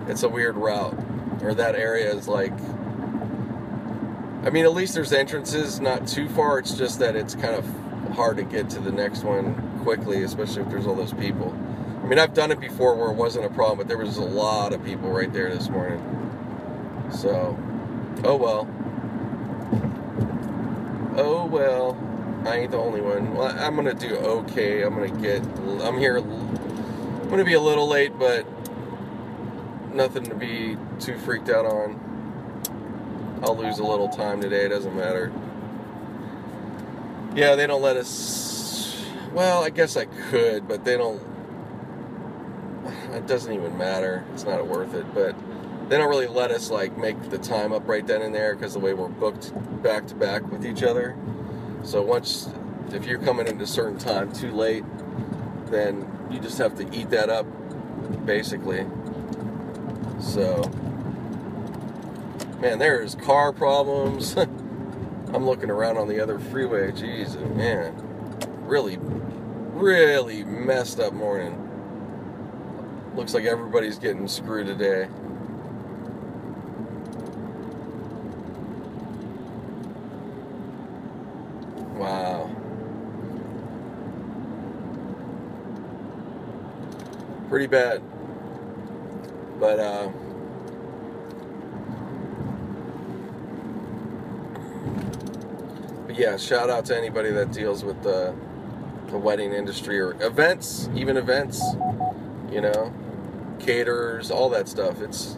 It's 0.08 0.22
a 0.22 0.28
weird 0.28 0.56
route, 0.56 0.98
or 1.42 1.54
that 1.54 1.74
area 1.74 2.14
is 2.14 2.28
like. 2.28 2.52
I 4.48 4.50
mean, 4.50 4.64
at 4.64 4.72
least 4.72 4.94
there's 4.94 5.12
entrances 5.12 5.78
not 5.78 6.08
too 6.08 6.26
far. 6.26 6.58
It's 6.58 6.72
just 6.72 7.00
that 7.00 7.14
it's 7.14 7.34
kind 7.34 7.54
of 7.54 7.66
hard 8.14 8.38
to 8.38 8.44
get 8.44 8.70
to 8.70 8.80
the 8.80 8.90
next 8.90 9.22
one 9.22 9.54
quickly, 9.82 10.22
especially 10.22 10.62
if 10.62 10.70
there's 10.70 10.86
all 10.86 10.94
those 10.94 11.12
people. 11.12 11.54
I 12.02 12.06
mean, 12.06 12.18
I've 12.18 12.32
done 12.32 12.50
it 12.50 12.58
before 12.58 12.94
where 12.94 13.10
it 13.10 13.16
wasn't 13.16 13.44
a 13.44 13.50
problem, 13.50 13.76
but 13.76 13.88
there 13.88 13.98
was 13.98 14.16
a 14.16 14.24
lot 14.24 14.72
of 14.72 14.82
people 14.82 15.10
right 15.10 15.30
there 15.30 15.54
this 15.54 15.68
morning. 15.68 16.00
So, 17.12 17.58
oh 18.24 18.36
well. 18.36 18.66
Oh 21.18 21.44
well. 21.44 21.98
I 22.46 22.60
ain't 22.60 22.70
the 22.70 22.78
only 22.78 23.02
one. 23.02 23.34
Well, 23.34 23.54
I'm 23.58 23.76
gonna 23.76 23.92
do 23.92 24.16
okay. 24.16 24.80
I'm 24.80 24.94
gonna 24.94 25.10
get. 25.20 25.42
I'm 25.82 25.98
here. 25.98 26.16
I'm 26.16 27.28
gonna 27.28 27.44
be 27.44 27.52
a 27.52 27.60
little 27.60 27.86
late, 27.86 28.18
but 28.18 28.46
nothing 29.92 30.24
to 30.24 30.34
be 30.34 30.78
too 31.00 31.18
freaked 31.18 31.50
out 31.50 31.66
on. 31.66 32.07
I'll 33.42 33.56
lose 33.56 33.78
a 33.78 33.84
little 33.84 34.08
time 34.08 34.40
today. 34.40 34.64
It 34.66 34.70
doesn't 34.70 34.96
matter. 34.96 35.32
Yeah, 37.34 37.54
they 37.54 37.66
don't 37.66 37.82
let 37.82 37.96
us. 37.96 38.96
Well, 39.32 39.62
I 39.62 39.70
guess 39.70 39.96
I 39.96 40.06
could, 40.06 40.66
but 40.66 40.84
they 40.84 40.96
don't. 40.96 41.22
It 43.12 43.26
doesn't 43.26 43.52
even 43.52 43.76
matter. 43.78 44.24
It's 44.34 44.44
not 44.44 44.66
worth 44.66 44.94
it. 44.94 45.06
But 45.14 45.36
they 45.88 45.96
don't 45.96 46.08
really 46.08 46.26
let 46.26 46.50
us 46.50 46.70
like 46.70 46.98
make 46.98 47.30
the 47.30 47.38
time 47.38 47.72
up 47.72 47.86
right 47.88 48.06
then 48.06 48.22
and 48.22 48.34
there 48.34 48.54
because 48.54 48.74
the 48.74 48.80
way 48.80 48.92
we're 48.94 49.08
booked 49.08 49.52
back 49.82 50.06
to 50.08 50.14
back 50.14 50.50
with 50.50 50.66
each 50.66 50.82
other. 50.82 51.16
So 51.82 52.02
once, 52.02 52.48
if 52.92 53.06
you're 53.06 53.20
coming 53.20 53.46
in 53.46 53.56
at 53.56 53.62
a 53.62 53.66
certain 53.66 53.98
time 53.98 54.32
too 54.32 54.52
late, 54.52 54.84
then 55.66 56.06
you 56.30 56.40
just 56.40 56.58
have 56.58 56.76
to 56.76 56.94
eat 56.94 57.10
that 57.10 57.30
up, 57.30 57.46
basically. 58.26 58.86
So, 60.20 60.70
man, 62.60 62.78
there's 62.78 63.14
car 63.14 63.52
problems. 63.52 64.36
I'm 64.36 65.46
looking 65.46 65.70
around 65.70 65.98
on 65.98 66.08
the 66.08 66.20
other 66.20 66.38
freeway. 66.38 66.90
Jeez, 66.90 67.38
man, 67.54 67.94
really, 68.66 68.98
really 69.00 70.44
messed 70.44 71.00
up 71.00 71.12
morning. 71.12 71.64
Looks 73.14 73.34
like 73.34 73.44
everybody's 73.44 73.98
getting 73.98 74.26
screwed 74.28 74.66
today. 74.66 75.08
Wow. 81.96 82.50
Pretty 87.48 87.66
bad. 87.66 88.02
But, 89.58 89.80
uh, 89.80 90.12
yeah, 96.18 96.36
shout 96.36 96.68
out 96.68 96.84
to 96.86 96.96
anybody 96.96 97.30
that 97.30 97.52
deals 97.52 97.84
with 97.84 98.02
the, 98.02 98.34
the 99.06 99.16
wedding 99.16 99.52
industry 99.52 100.00
or 100.00 100.20
events, 100.22 100.90
even 100.94 101.16
events, 101.16 101.62
you 102.50 102.60
know, 102.60 102.92
caterers, 103.60 104.30
all 104.30 104.50
that 104.50 104.68
stuff. 104.68 105.00
It's, 105.00 105.36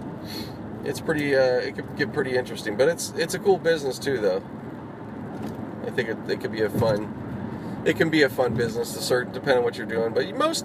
it's 0.84 1.00
pretty, 1.00 1.36
uh, 1.36 1.58
it 1.58 1.76
could 1.76 1.96
get 1.96 2.12
pretty 2.12 2.36
interesting, 2.36 2.76
but 2.76 2.88
it's, 2.88 3.12
it's 3.16 3.34
a 3.34 3.38
cool 3.38 3.58
business 3.58 3.98
too, 3.98 4.18
though. 4.18 4.42
I 5.86 5.90
think 5.90 6.08
it, 6.08 6.16
it 6.28 6.40
could 6.40 6.52
be 6.52 6.62
a 6.62 6.70
fun, 6.70 7.82
it 7.84 7.96
can 7.96 8.08
be 8.08 8.22
a 8.22 8.30
fun 8.30 8.54
business 8.54 8.94
to 8.94 9.02
certain, 9.02 9.32
depending 9.32 9.58
on 9.58 9.64
what 9.64 9.76
you're 9.76 9.86
doing. 9.86 10.14
But 10.14 10.34
most, 10.34 10.64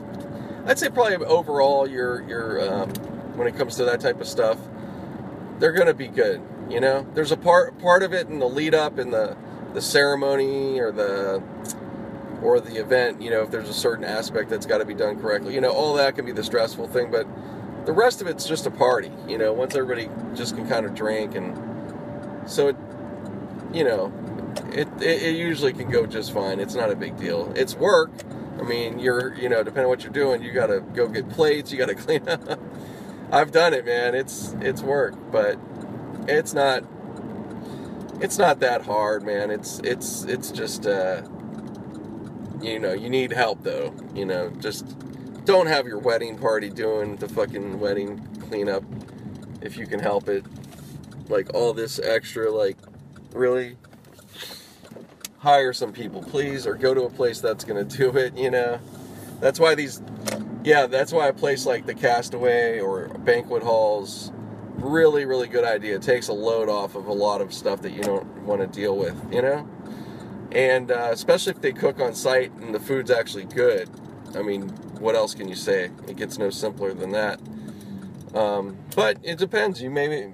I'd 0.65 0.79
say 0.79 0.89
probably 0.89 1.15
overall, 1.25 1.87
your 1.87 2.21
your 2.27 2.73
um, 2.73 2.89
when 3.35 3.47
it 3.47 3.55
comes 3.55 3.75
to 3.77 3.85
that 3.85 3.99
type 3.99 4.19
of 4.19 4.27
stuff, 4.27 4.57
they're 5.59 5.73
gonna 5.73 5.93
be 5.93 6.07
good. 6.07 6.41
You 6.69 6.79
know, 6.79 7.05
there's 7.13 7.31
a 7.31 7.37
part 7.37 7.79
part 7.79 8.03
of 8.03 8.13
it 8.13 8.27
in 8.27 8.39
the 8.39 8.47
lead 8.49 8.73
up 8.73 8.97
in 8.97 9.11
the 9.11 9.37
the 9.75 9.81
ceremony 9.81 10.79
or 10.79 10.91
the 10.91 11.43
or 12.41 12.59
the 12.59 12.79
event. 12.79 13.21
You 13.21 13.29
know, 13.29 13.43
if 13.43 13.51
there's 13.51 13.69
a 13.69 13.73
certain 13.73 14.05
aspect 14.05 14.49
that's 14.49 14.65
got 14.65 14.79
to 14.79 14.85
be 14.85 14.95
done 14.95 15.19
correctly. 15.19 15.53
You 15.53 15.61
know, 15.61 15.71
all 15.71 15.93
that 15.95 16.15
can 16.15 16.25
be 16.25 16.31
the 16.31 16.43
stressful 16.43 16.87
thing, 16.87 17.11
but 17.11 17.27
the 17.85 17.93
rest 17.93 18.21
of 18.21 18.27
it's 18.27 18.47
just 18.47 18.65
a 18.65 18.71
party. 18.71 19.11
You 19.27 19.37
know, 19.37 19.53
once 19.53 19.75
everybody 19.75 20.09
just 20.35 20.55
can 20.55 20.67
kind 20.67 20.85
of 20.85 20.95
drink 20.95 21.35
and 21.35 21.55
so 22.49 22.69
it, 22.69 22.75
you 23.73 23.83
know, 23.83 24.11
it, 24.71 24.87
it, 25.01 25.23
it 25.23 25.35
usually 25.35 25.73
can 25.73 25.89
go 25.89 26.05
just 26.05 26.31
fine. 26.31 26.59
It's 26.59 26.75
not 26.75 26.91
a 26.91 26.95
big 26.95 27.17
deal. 27.17 27.51
It's 27.55 27.75
work. 27.75 28.11
I 28.59 28.63
mean, 28.63 28.99
you're, 28.99 29.33
you 29.35 29.49
know, 29.49 29.63
depending 29.63 29.85
on 29.85 29.89
what 29.89 30.03
you're 30.03 30.13
doing, 30.13 30.41
you 30.41 30.53
got 30.53 30.67
to 30.67 30.79
go 30.79 31.07
get 31.07 31.29
plates, 31.29 31.71
you 31.71 31.77
got 31.77 31.89
to 31.89 31.95
clean 31.95 32.27
up. 32.27 32.59
I've 33.31 33.51
done 33.51 33.73
it, 33.73 33.85
man. 33.85 34.15
It's 34.15 34.55
it's 34.61 34.81
work, 34.81 35.15
but 35.31 35.59
it's 36.27 36.53
not 36.53 36.83
it's 38.21 38.37
not 38.37 38.59
that 38.59 38.83
hard, 38.83 39.23
man. 39.23 39.51
It's 39.51 39.79
it's 39.79 40.23
it's 40.23 40.51
just 40.51 40.85
uh 40.85 41.21
you 42.61 42.79
know, 42.79 42.93
you 42.93 43.09
need 43.09 43.31
help 43.31 43.63
though. 43.63 43.93
You 44.13 44.25
know, 44.25 44.49
just 44.59 44.95
don't 45.45 45.67
have 45.67 45.85
your 45.85 45.99
wedding 45.99 46.37
party 46.37 46.69
doing 46.69 47.17
the 47.17 47.29
fucking 47.29 47.79
wedding 47.79 48.25
cleanup 48.47 48.83
if 49.61 49.77
you 49.77 49.85
can 49.87 49.99
help 49.99 50.27
it. 50.29 50.45
Like 51.29 51.53
all 51.53 51.73
this 51.73 51.99
extra 51.99 52.51
like 52.51 52.77
really 53.33 53.77
hire 55.45 55.73
some 55.73 55.93
people, 55.93 56.23
please, 56.23 56.65
or 56.65 56.73
go 56.73 56.95
to 56.95 57.03
a 57.03 57.09
place 57.09 57.39
that's 57.39 57.63
to 57.63 57.83
do 57.83 58.17
it, 58.17 58.35
you 58.35 58.49
know. 58.49 58.79
That's 59.39 59.59
why 59.59 59.75
these, 59.75 60.01
yeah, 60.63 60.87
that's 60.87 61.13
why 61.13 61.27
a 61.27 61.33
place 61.33 61.67
like 61.67 61.85
the 61.85 61.93
Castaway 61.93 62.79
or 62.79 63.09
banquet 63.09 63.61
halls, 63.61 64.31
really, 64.77 65.25
really 65.25 65.47
good 65.47 65.63
idea. 65.63 65.95
It 65.95 66.01
takes 66.01 66.27
a 66.27 66.33
load 66.33 66.69
off 66.69 66.95
of 66.95 67.07
a 67.07 67.13
lot 67.13 67.41
of 67.41 67.53
stuff 67.53 67.81
that 67.81 67.91
you 67.91 68.03
don't 68.03 68.25
want 68.43 68.61
to 68.61 68.67
deal 68.67 68.97
with, 68.97 69.15
you 69.31 69.41
know. 69.41 69.67
And 70.51 70.91
uh, 70.91 71.09
especially 71.11 71.51
if 71.51 71.61
they 71.61 71.73
cook 71.73 71.99
on 71.99 72.13
site 72.13 72.51
and 72.53 72.73
the 72.73 72.79
food's 72.79 73.11
actually 73.11 73.45
good. 73.45 73.89
I 74.35 74.41
mean, 74.41 74.69
what 74.99 75.15
else 75.15 75.33
can 75.33 75.47
you 75.47 75.55
say? 75.55 75.91
It 76.07 76.17
gets 76.17 76.37
no 76.37 76.49
simpler 76.49 76.93
than 76.93 77.11
that. 77.11 77.39
Um, 78.33 78.77
but 78.95 79.17
it 79.23 79.37
depends. 79.37 79.81
You 79.81 79.89
may, 79.89 80.33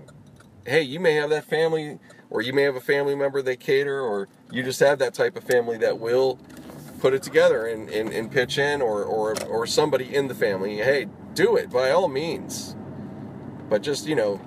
hey, 0.65 0.81
you 0.81 0.99
may 0.99 1.13
have 1.13 1.29
that 1.29 1.45
family, 1.45 1.99
or 2.29 2.41
you 2.41 2.53
may 2.53 2.63
have 2.63 2.75
a 2.75 2.81
family 2.81 3.15
member 3.15 3.41
they 3.41 3.55
cater, 3.55 4.01
or 4.01 4.27
you 4.51 4.63
just 4.63 4.79
have 4.79 4.99
that 4.99 5.13
type 5.13 5.35
of 5.35 5.43
family 5.43 5.77
that 5.77 5.99
will 5.99 6.39
put 6.99 7.13
it 7.13 7.23
together 7.23 7.65
and, 7.65 7.89
and, 7.89 8.09
and 8.11 8.31
pitch 8.31 8.57
in, 8.57 8.81
or, 8.81 9.03
or, 9.03 9.35
or 9.45 9.65
somebody 9.65 10.15
in 10.15 10.27
the 10.27 10.35
family. 10.35 10.77
Hey, 10.77 11.07
do 11.33 11.55
it 11.55 11.69
by 11.69 11.91
all 11.91 12.07
means. 12.07 12.75
But 13.71 13.83
just, 13.83 14.05
you 14.05 14.15
know, 14.15 14.41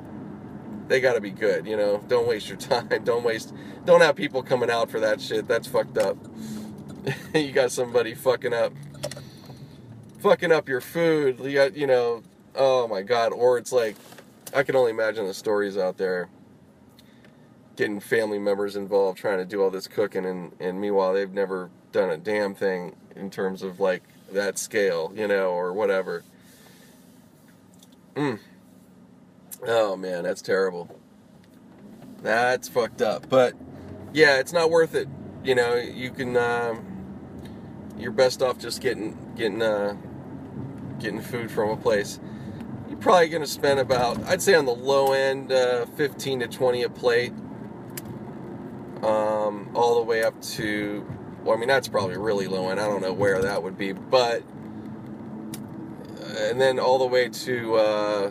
they 0.87 1.01
got 1.01 1.15
to 1.15 1.21
be 1.23 1.31
good, 1.31 1.67
you 1.67 1.79
know. 1.79 2.05
Don't 2.09 2.29
waste 2.29 2.47
your 2.47 2.59
time. 2.59 2.89
Don't 3.05 3.25
waste, 3.25 3.55
don't 3.87 4.03
have 4.03 4.17
people 4.17 4.43
coming 4.43 4.69
out 4.69 4.91
for 4.91 5.01
that 5.01 5.19
shit. 5.19 5.49
That's 5.49 5.67
fucked 5.67 5.97
up. 5.97 6.19
you 7.35 7.51
got 7.51 7.73
somebody 7.73 8.13
fucking 8.13 8.53
up, 8.53 8.75
fucking 10.19 10.53
up 10.53 10.69
your 10.69 10.83
food. 10.83 11.41
You 11.41 11.55
got, 11.55 11.75
you 11.75 11.87
know, 11.87 12.23
oh 12.55 12.87
my 12.87 13.01
god, 13.01 13.33
or 13.33 13.57
it's 13.57 13.73
like 13.73 13.97
I 14.55 14.63
can 14.63 14.77
only 14.77 14.91
imagine 14.91 15.27
the 15.27 15.33
stories 15.33 15.79
out 15.79 15.97
there 15.97 16.29
getting 17.77 18.01
family 18.01 18.39
members 18.39 18.77
involved 18.77 19.19
trying 19.19 19.39
to 19.39 19.47
do 19.47 19.63
all 19.63 19.71
this 19.71 19.89
cooking 19.89 20.27
and, 20.27 20.53
and 20.61 20.81
meanwhile 20.81 21.13
they've 21.13 21.33
never 21.33 21.71
done 21.93 22.09
a 22.09 22.17
damn 22.17 22.55
thing 22.55 22.95
in 23.17 23.31
terms 23.31 23.63
of 23.63 23.81
like 23.81 24.03
that 24.31 24.59
scale, 24.59 25.13
you 25.17 25.27
know, 25.27 25.49
or 25.49 25.73
whatever. 25.73 26.23
Mm. 28.15 28.39
Oh 29.67 29.97
man, 29.97 30.25
that's 30.25 30.43
terrible. 30.43 30.95
That's 32.23 32.69
fucked 32.69 33.03
up. 33.03 33.29
But 33.29 33.55
yeah, 34.13 34.39
it's 34.39 34.53
not 34.53 34.71
worth 34.71 34.95
it. 34.95 35.09
You 35.43 35.55
know, 35.55 35.75
you 35.75 36.11
can 36.11 36.37
um, 36.37 36.85
you're 37.99 38.13
best 38.13 38.43
off 38.43 38.59
just 38.59 38.81
getting 38.81 39.17
getting 39.37 39.63
uh, 39.63 39.97
getting 40.99 41.21
food 41.21 41.51
from 41.51 41.71
a 41.71 41.77
place. 41.77 42.21
You're 42.89 42.99
probably 42.99 43.29
going 43.29 43.43
to 43.43 43.49
spend 43.49 43.81
about, 43.81 44.23
I'd 44.25 44.43
say 44.43 44.55
on 44.55 44.67
the 44.67 44.75
low 44.75 45.13
end, 45.13 45.51
uh, 45.51 45.87
15 45.97 46.41
to 46.41 46.47
20 46.47 46.83
a 46.83 46.89
plate, 46.91 47.33
um, 49.03 49.71
all 49.75 49.97
the 49.97 50.03
way 50.03 50.23
up 50.23 50.41
to, 50.43 51.05
well, 51.43 51.57
I 51.57 51.59
mean 51.59 51.69
that's 51.69 51.89
probably 51.89 52.17
really 52.17 52.47
low 52.47 52.69
end. 52.69 52.79
I 52.79 52.87
don't 52.87 53.03
know 53.03 53.13
where 53.13 53.41
that 53.43 53.63
would 53.63 53.77
be, 53.77 53.93
but 53.93 54.43
and 56.37 56.61
then 56.61 56.79
all 56.79 56.99
the 56.99 57.07
way 57.07 57.29
to, 57.29 57.75
uh, 57.75 58.31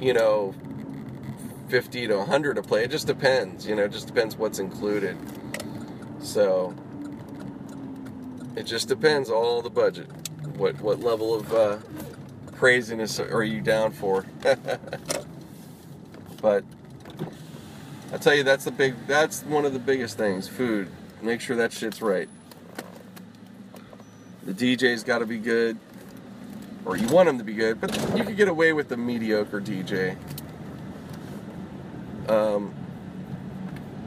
you 0.00 0.12
know, 0.12 0.54
50 1.68 2.06
to 2.08 2.16
100 2.18 2.58
a 2.58 2.62
play. 2.62 2.84
It 2.84 2.90
just 2.90 3.06
depends, 3.06 3.66
you 3.66 3.74
know, 3.74 3.84
it 3.84 3.92
just 3.92 4.06
depends 4.06 4.36
what's 4.36 4.58
included. 4.58 5.16
So 6.20 6.74
it 8.56 8.64
just 8.64 8.88
depends 8.88 9.30
all 9.30 9.62
the 9.62 9.70
budget. 9.70 10.08
What 10.56 10.80
what 10.80 11.00
level 11.00 11.34
of 11.34 11.52
uh, 11.52 11.78
craziness 12.52 13.20
are 13.20 13.44
you 13.44 13.60
down 13.60 13.92
for? 13.92 14.24
but 16.40 16.64
I 18.12 18.18
tell 18.18 18.34
you, 18.34 18.44
that's 18.44 18.64
the 18.64 18.70
big. 18.70 18.94
That's 19.06 19.42
one 19.42 19.64
of 19.64 19.72
the 19.72 19.78
biggest 19.78 20.16
things. 20.16 20.48
Food. 20.48 20.88
Make 21.20 21.40
sure 21.40 21.56
that 21.56 21.72
shit's 21.72 22.00
right. 22.00 22.28
The 24.44 24.52
DJ's 24.52 25.02
got 25.02 25.18
to 25.18 25.26
be 25.26 25.38
good, 25.38 25.76
or 26.86 26.96
you 26.96 27.08
want 27.08 27.28
him 27.28 27.36
to 27.36 27.44
be 27.44 27.52
good. 27.52 27.80
But 27.80 27.94
you 28.16 28.24
could 28.24 28.36
get 28.36 28.48
away 28.48 28.72
with 28.72 28.88
the 28.88 28.96
mediocre 28.96 29.60
DJ. 29.60 30.16
Um, 32.28 32.72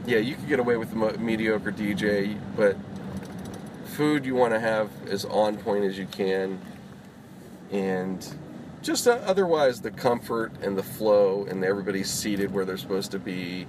yeah, 0.06 0.18
you 0.18 0.34
could 0.34 0.48
get 0.48 0.58
away 0.58 0.76
with 0.76 0.90
the 0.90 1.18
mediocre 1.18 1.70
DJ, 1.70 2.36
but 2.56 2.76
food 3.84 4.24
you 4.24 4.34
want 4.34 4.54
to 4.54 4.60
have 4.60 4.90
as 5.08 5.24
on 5.26 5.56
point 5.58 5.84
as 5.84 5.98
you 5.98 6.06
can, 6.06 6.58
and 7.70 8.26
just 8.82 9.06
uh, 9.06 9.20
otherwise 9.24 9.82
the 9.82 9.90
comfort 9.90 10.52
and 10.62 10.76
the 10.76 10.82
flow 10.82 11.44
and 11.44 11.64
everybody's 11.64 12.10
seated 12.10 12.52
where 12.52 12.64
they're 12.64 12.78
supposed 12.78 13.10
to 13.10 13.18
be. 13.18 13.66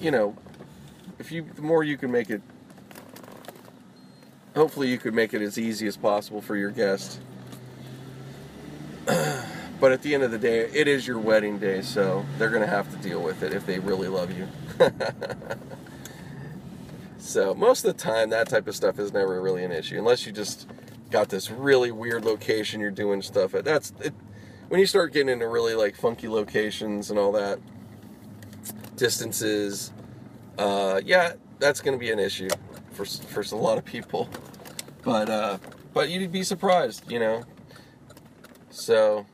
You 0.00 0.10
know, 0.10 0.36
if 1.18 1.30
you 1.30 1.46
the 1.54 1.62
more 1.62 1.84
you 1.84 1.96
can 1.96 2.10
make 2.10 2.30
it, 2.30 2.42
hopefully 4.54 4.88
you 4.88 4.98
could 4.98 5.14
make 5.14 5.34
it 5.34 5.42
as 5.42 5.58
easy 5.58 5.86
as 5.86 5.96
possible 5.96 6.40
for 6.40 6.56
your 6.56 6.70
guest. 6.70 7.20
but 9.06 9.92
at 9.92 10.02
the 10.02 10.14
end 10.14 10.22
of 10.22 10.30
the 10.30 10.38
day, 10.38 10.68
it 10.72 10.88
is 10.88 11.06
your 11.06 11.18
wedding 11.18 11.58
day, 11.58 11.82
so 11.82 12.24
they're 12.38 12.50
gonna 12.50 12.66
have 12.66 12.90
to 12.90 12.96
deal 12.96 13.22
with 13.22 13.42
it 13.42 13.52
if 13.52 13.66
they 13.66 13.78
really 13.78 14.08
love 14.08 14.30
you. 14.36 14.48
So 17.24 17.54
most 17.54 17.86
of 17.86 17.96
the 17.96 18.00
time, 18.00 18.28
that 18.30 18.50
type 18.50 18.68
of 18.68 18.76
stuff 18.76 18.98
is 18.98 19.14
never 19.14 19.40
really 19.40 19.64
an 19.64 19.72
issue, 19.72 19.98
unless 19.98 20.26
you 20.26 20.30
just 20.30 20.68
got 21.10 21.30
this 21.30 21.50
really 21.50 21.90
weird 21.90 22.22
location 22.22 22.82
you're 22.82 22.90
doing 22.90 23.22
stuff 23.22 23.54
at. 23.54 23.64
That's 23.64 23.94
it. 24.00 24.12
When 24.68 24.78
you 24.78 24.84
start 24.84 25.14
getting 25.14 25.30
into 25.30 25.48
really 25.48 25.74
like 25.74 25.96
funky 25.96 26.28
locations 26.28 27.08
and 27.08 27.18
all 27.18 27.32
that, 27.32 27.58
distances, 28.96 29.90
uh, 30.58 31.00
yeah, 31.02 31.32
that's 31.58 31.80
going 31.80 31.98
to 31.98 31.98
be 31.98 32.12
an 32.12 32.18
issue 32.18 32.50
for 32.92 33.06
for 33.06 33.40
a 33.40 33.58
lot 33.58 33.78
of 33.78 33.86
people. 33.86 34.28
But 35.04 35.28
uh, 35.28 35.58
but 35.92 36.08
you'd 36.08 36.32
be 36.32 36.42
surprised, 36.42 37.10
you 37.10 37.18
know. 37.18 37.42
So 38.70 39.26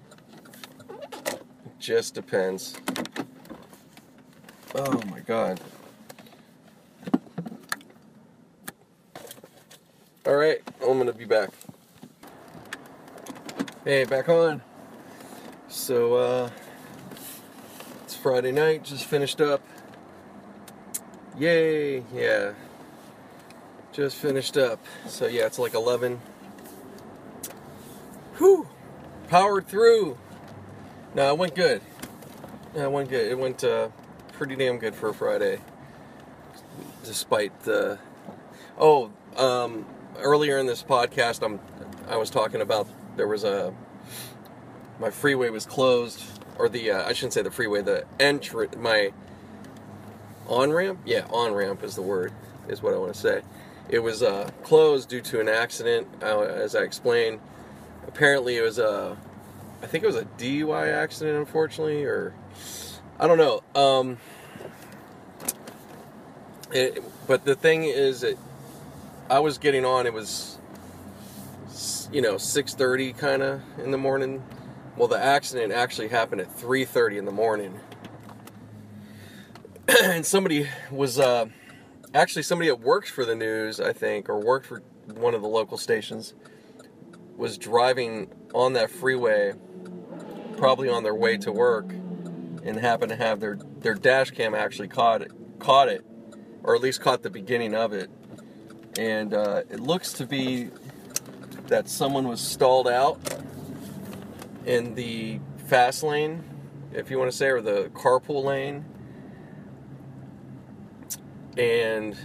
just 1.78 2.14
depends. 2.14 2.76
Oh 4.74 5.00
my 5.10 5.20
god. 5.20 5.60
All 10.26 10.36
right, 10.36 10.60
I'm 10.82 10.98
gonna 10.98 11.12
be 11.12 11.24
back. 11.24 11.50
Hey, 13.84 14.04
back 14.04 14.28
on. 14.28 14.60
So, 15.68 16.14
uh, 16.14 16.50
it's 18.04 18.14
Friday 18.14 18.52
night, 18.52 18.84
just 18.84 19.06
finished 19.06 19.40
up. 19.40 19.62
Yay, 21.38 22.04
yeah. 22.14 22.52
Just 24.00 24.16
finished 24.16 24.56
up. 24.56 24.82
So, 25.06 25.26
yeah, 25.26 25.44
it's 25.44 25.58
like 25.58 25.74
11. 25.74 26.22
Whew, 28.38 28.66
powered 29.28 29.68
through. 29.68 30.16
No, 31.14 31.28
it 31.28 31.36
went 31.36 31.54
good. 31.54 31.82
Yeah, 32.74 32.84
it 32.84 32.92
went 32.92 33.10
good. 33.10 33.30
It 33.30 33.38
went 33.38 33.62
uh, 33.62 33.90
pretty 34.32 34.56
damn 34.56 34.78
good 34.78 34.94
for 34.94 35.10
a 35.10 35.12
Friday. 35.12 35.60
Despite 37.04 37.64
the. 37.64 37.98
Oh, 38.78 39.10
um, 39.36 39.84
earlier 40.18 40.56
in 40.56 40.64
this 40.64 40.82
podcast, 40.82 41.44
I'm 41.44 41.60
I 42.08 42.16
was 42.16 42.30
talking 42.30 42.62
about 42.62 42.88
there 43.18 43.28
was 43.28 43.44
a 43.44 43.74
my 44.98 45.10
freeway 45.10 45.50
was 45.50 45.66
closed, 45.66 46.24
or 46.58 46.70
the 46.70 46.90
uh, 46.90 47.06
I 47.06 47.12
shouldn't 47.12 47.34
say 47.34 47.42
the 47.42 47.50
freeway, 47.50 47.82
the 47.82 48.06
entry 48.18 48.66
my 48.78 49.12
on 50.46 50.72
ramp, 50.72 51.00
yeah, 51.04 51.26
on 51.28 51.52
ramp 51.52 51.84
is 51.84 51.96
the 51.96 52.02
word, 52.02 52.32
is 52.66 52.82
what 52.82 52.94
I 52.94 52.96
want 52.96 53.12
to 53.12 53.20
say. 53.20 53.42
It 53.90 53.98
was 53.98 54.22
uh, 54.22 54.48
closed 54.62 55.08
due 55.08 55.20
to 55.22 55.40
an 55.40 55.48
accident, 55.48 56.06
uh, 56.22 56.42
as 56.42 56.76
I 56.76 56.82
explained. 56.82 57.40
Apparently, 58.06 58.56
it 58.56 58.62
was 58.62 58.78
a, 58.78 59.16
I 59.82 59.86
think 59.86 60.04
it 60.04 60.06
was 60.06 60.16
a 60.16 60.26
DUI 60.38 60.92
accident, 60.92 61.36
unfortunately, 61.38 62.04
or 62.04 62.32
I 63.18 63.26
don't 63.26 63.38
know. 63.38 63.62
Um, 63.74 64.18
it, 66.72 67.02
but 67.26 67.44
the 67.44 67.56
thing 67.56 67.82
is, 67.82 68.22
it 68.22 68.38
I 69.28 69.40
was 69.40 69.58
getting 69.58 69.84
on. 69.84 70.06
It 70.06 70.12
was, 70.12 70.58
you 72.12 72.22
know, 72.22 72.38
six 72.38 72.74
thirty 72.74 73.12
kind 73.12 73.42
of 73.42 73.60
in 73.82 73.90
the 73.90 73.98
morning. 73.98 74.42
Well, 74.96 75.08
the 75.08 75.20
accident 75.20 75.72
actually 75.72 76.08
happened 76.08 76.40
at 76.40 76.52
three 76.52 76.84
thirty 76.84 77.18
in 77.18 77.24
the 77.24 77.32
morning, 77.32 77.80
and 80.02 80.24
somebody 80.24 80.68
was 80.92 81.18
uh, 81.18 81.46
actually 82.14 82.42
somebody 82.42 82.68
that 82.68 82.80
works 82.80 83.10
for 83.10 83.24
the 83.24 83.34
news, 83.34 83.80
I 83.80 83.92
think, 83.92 84.28
or 84.28 84.38
worked 84.38 84.66
for 84.66 84.82
one 85.06 85.34
of 85.34 85.42
the 85.42 85.48
local 85.48 85.78
stations, 85.78 86.34
was 87.36 87.56
driving 87.56 88.30
on 88.54 88.74
that 88.74 88.90
freeway, 88.90 89.54
probably 90.56 90.88
on 90.88 91.02
their 91.02 91.14
way 91.14 91.36
to 91.38 91.52
work, 91.52 91.90
and 91.90 92.76
happened 92.76 93.10
to 93.10 93.16
have 93.16 93.40
their 93.40 93.58
their 93.80 93.94
dash 93.94 94.30
cam 94.30 94.54
actually 94.54 94.88
caught 94.88 95.22
it, 95.22 95.32
caught 95.58 95.88
it, 95.88 96.04
or 96.62 96.74
at 96.74 96.82
least 96.82 97.00
caught 97.00 97.22
the 97.22 97.30
beginning 97.30 97.74
of 97.74 97.92
it. 97.92 98.10
And 98.98 99.32
uh, 99.32 99.62
it 99.70 99.80
looks 99.80 100.12
to 100.14 100.26
be 100.26 100.70
that 101.68 101.88
someone 101.88 102.28
was 102.28 102.40
stalled 102.40 102.88
out 102.88 103.18
in 104.66 104.94
the 104.94 105.40
fast 105.66 106.02
lane, 106.02 106.42
if 106.92 107.10
you 107.10 107.18
want 107.18 107.30
to 107.30 107.36
say, 107.36 107.48
or 107.48 107.60
the 107.62 107.90
carpool 107.94 108.44
lane, 108.44 108.84
and 111.56 112.16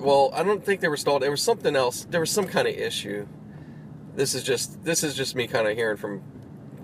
well, 0.00 0.30
I 0.34 0.42
don't 0.42 0.64
think 0.64 0.80
they 0.80 0.88
were 0.88 0.96
stalled. 0.96 1.22
There 1.22 1.30
was 1.30 1.42
something 1.42 1.76
else. 1.76 2.04
There 2.04 2.20
was 2.20 2.30
some 2.30 2.46
kind 2.46 2.68
of 2.68 2.74
issue. 2.74 3.26
This 4.14 4.34
is 4.34 4.42
just 4.42 4.84
this 4.84 5.02
is 5.02 5.14
just 5.14 5.34
me 5.34 5.46
kind 5.46 5.66
of 5.66 5.76
hearing 5.76 5.96
from 5.96 6.22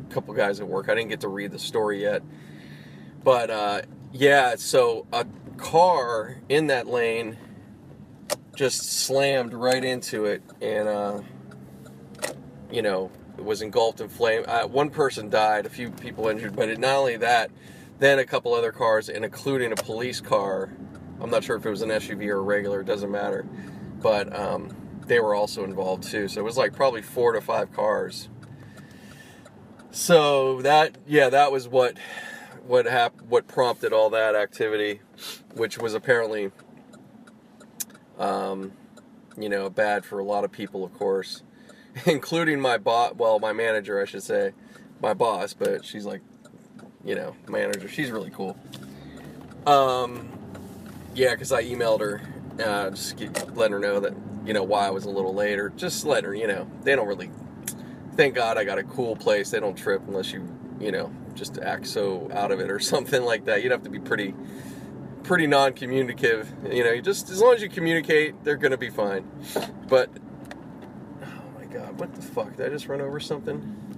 a 0.09 0.13
couple 0.13 0.35
guys 0.35 0.61
at 0.61 0.69
work. 0.69 0.89
I 0.89 0.95
didn't 0.95 1.11
get 1.11 1.21
to 1.21 1.29
read 1.29 1.53
the 1.53 1.59
story 1.59 2.03
yet, 2.03 2.23
but 3.23 3.51
uh, 3.51 3.83
yeah. 4.13 4.57
So 4.57 5.07
a 5.13 5.27
car 5.59 6.37
in 6.49 6.69
that 6.69 6.87
lane 6.87 7.37
just 8.57 8.83
slammed 8.83 9.55
right 9.55 9.85
into 9.85 10.25
it 10.25 10.43
and 10.61 10.89
uh, 10.89 11.21
you 12.73 12.83
know 12.83 13.09
it 13.37 13.45
was 13.45 13.63
engulfed 13.63 14.01
in 14.01 14.09
flame 14.09 14.45
uh, 14.49 14.67
one 14.67 14.91
person 14.91 15.31
died 15.31 15.65
a 15.65 15.69
few 15.69 15.93
people 15.93 16.27
injured 16.27 16.57
but 16.57 16.69
it, 16.69 16.79
not 16.79 16.97
only 16.97 17.17
that 17.17 17.53
then 17.99 18.19
a 18.19 18.25
couple 18.25 18.55
other 18.55 18.73
cars 18.73 19.09
and 19.09 19.25
including 19.25 19.73
a 19.73 19.77
police 19.77 20.21
car 20.21 20.71
i'm 21.21 21.31
not 21.31 21.43
sure 21.45 21.57
if 21.57 21.67
it 21.67 21.71
was 21.71 21.83
an 21.83 21.91
suv 21.91 22.27
or 22.27 22.37
a 22.37 22.41
regular 22.41 22.81
it 22.81 22.87
doesn't 22.87 23.11
matter 23.11 23.47
but 24.01 24.35
um, 24.39 24.75
they 25.07 25.19
were 25.19 25.35
also 25.35 25.65
involved 25.65 26.05
too 26.05 26.29
so 26.29 26.41
it 26.41 26.45
was 26.45 26.57
like 26.57 26.73
probably 26.73 27.03
four 27.03 27.33
to 27.33 27.41
five 27.41 27.73
cars 27.73 28.29
so 29.91 30.61
that 30.63 30.97
yeah 31.07 31.29
that 31.29 31.51
was 31.51 31.69
what 31.69 31.97
what 32.67 32.87
hap- 32.87 33.23
what 33.23 33.49
prompted 33.49 33.93
all 33.93 34.11
that 34.11 34.35
activity 34.35 35.01
which 35.55 35.79
was 35.79 35.95
apparently 35.95 36.51
um, 38.19 38.73
you 39.37 39.49
know, 39.49 39.71
bad 39.71 40.05
for 40.05 40.19
a 40.19 40.25
lot 40.25 40.45
of 40.45 40.53
people, 40.53 40.85
of 40.85 40.93
course. 40.93 41.43
including 42.07 42.61
my 42.61 42.77
bot. 42.77 43.17
well, 43.17 43.39
my 43.39 43.53
manager, 43.53 44.01
I 44.01 44.05
should 44.05 44.23
say, 44.23 44.53
my 45.01 45.15
boss, 45.15 45.55
but 45.55 45.85
she's 45.85 46.05
like, 46.05 46.21
you 47.09 47.15
know, 47.15 47.35
manager. 47.49 47.89
She's 47.89 48.11
really 48.11 48.31
cool. 48.31 48.55
Um, 49.67 50.29
yeah, 51.15 51.31
because 51.31 51.53
I 51.53 51.65
emailed 51.65 52.01
her, 52.01 52.21
uh, 52.63 52.91
just 52.91 53.17
get, 53.17 53.57
letting 53.57 53.73
her 53.73 53.79
know 53.79 53.99
that, 54.01 54.13
you 54.45 54.53
know, 54.53 54.63
why 54.63 54.87
I 54.87 54.91
was 54.91 55.07
a 55.07 55.11
little 55.11 55.33
later. 55.33 55.71
Just 55.71 56.05
letting 56.05 56.27
her, 56.27 56.35
you 56.35 56.47
know, 56.47 56.71
they 56.83 56.95
don't 56.95 57.09
really, 57.09 57.31
thank 58.15 58.35
God 58.35 58.59
I 58.59 58.65
got 58.65 58.79
a 58.79 58.83
cool 58.83 59.17
place. 59.17 59.49
They 59.49 59.59
don't 59.59 59.75
trip 59.75 60.03
unless 60.07 60.33
you, 60.33 60.47
you 60.79 60.93
know, 60.93 61.11
just 61.35 61.59
act 61.59 61.87
so 61.87 62.29
out 62.31 62.53
of 62.53 62.61
it 62.61 62.71
or 62.71 62.79
something 62.95 63.23
like 63.23 63.47
that. 63.47 63.63
You'd 63.63 63.73
have 63.73 63.85
to 63.85 63.91
be 63.91 64.01
pretty, 64.01 64.35
pretty 65.23 65.47
non-communicative. 65.47 66.53
You 66.71 66.85
know, 66.85 66.91
you 66.91 67.01
just, 67.01 67.31
as 67.31 67.41
long 67.41 67.55
as 67.55 67.63
you 67.63 67.71
communicate, 67.71 68.45
they're 68.45 68.59
to 68.59 68.77
be 68.77 68.91
fine. 68.91 69.27
But, 69.89 70.11
oh 71.23 71.59
my 71.59 71.65
God, 71.65 71.99
what 71.99 72.15
the 72.15 72.21
fuck? 72.21 72.55
Did 72.59 72.67
I 72.67 72.69
just 72.69 72.87
run 72.87 73.01
over 73.01 73.19
something? 73.19 73.89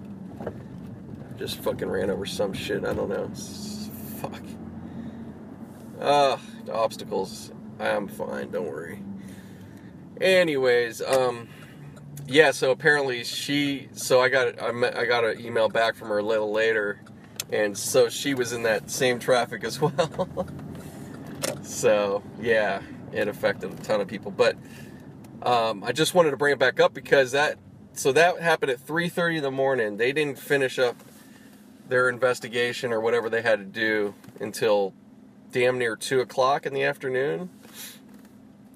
Just 1.41 1.62
fucking 1.62 1.88
ran 1.88 2.11
over 2.11 2.26
some 2.26 2.53
shit. 2.53 2.84
I 2.84 2.93
don't 2.93 3.09
know. 3.09 3.30
Fuck. 4.20 4.43
Ah, 5.99 6.38
the 6.66 6.74
obstacles. 6.74 7.51
I'm 7.78 8.09
fine. 8.09 8.51
Don't 8.51 8.66
worry. 8.66 9.03
Anyways, 10.20 11.01
um, 11.01 11.49
yeah. 12.26 12.51
So 12.51 12.72
apparently 12.72 13.24
she. 13.24 13.88
So 13.93 14.20
I 14.20 14.28
got 14.28 14.62
I, 14.62 14.70
met, 14.72 14.95
I 14.95 15.07
got 15.07 15.24
an 15.24 15.41
email 15.41 15.70
back 15.70 15.95
from 15.95 16.09
her 16.09 16.18
a 16.18 16.22
little 16.22 16.53
later, 16.53 17.01
and 17.51 17.76
so 17.76 18.11
she 18.11 18.34
was 18.34 18.53
in 18.53 18.64
that 18.64 18.91
same 18.91 19.18
traffic 19.18 19.64
as 19.64 19.80
well. 19.80 20.47
so 21.62 22.22
yeah, 22.38 22.82
it 23.12 23.28
affected 23.28 23.72
a 23.72 23.76
ton 23.76 24.03
of 24.03 24.09
people. 24.09 24.30
But 24.30 24.59
um, 25.43 25.84
I 25.84 25.93
just 25.93 26.12
wanted 26.14 26.32
to 26.32 26.36
bring 26.36 26.53
it 26.53 26.59
back 26.59 26.80
up 26.80 26.93
because 26.93 27.32
that. 27.32 27.59
So 27.95 28.12
that 28.12 28.43
happened 28.43 28.72
at 28.72 28.78
3:30 28.86 29.38
in 29.38 29.43
the 29.43 29.51
morning. 29.51 29.97
They 29.97 30.12
didn't 30.12 30.38
finish 30.38 30.78
up 30.78 30.97
their 31.91 32.09
investigation 32.09 32.93
or 32.93 33.01
whatever 33.01 33.28
they 33.28 33.43
had 33.43 33.59
to 33.59 33.64
do 33.64 34.14
until 34.38 34.95
damn 35.51 35.76
near 35.76 35.97
two 35.97 36.20
o'clock 36.20 36.64
in 36.64 36.72
the 36.72 36.84
afternoon. 36.84 37.51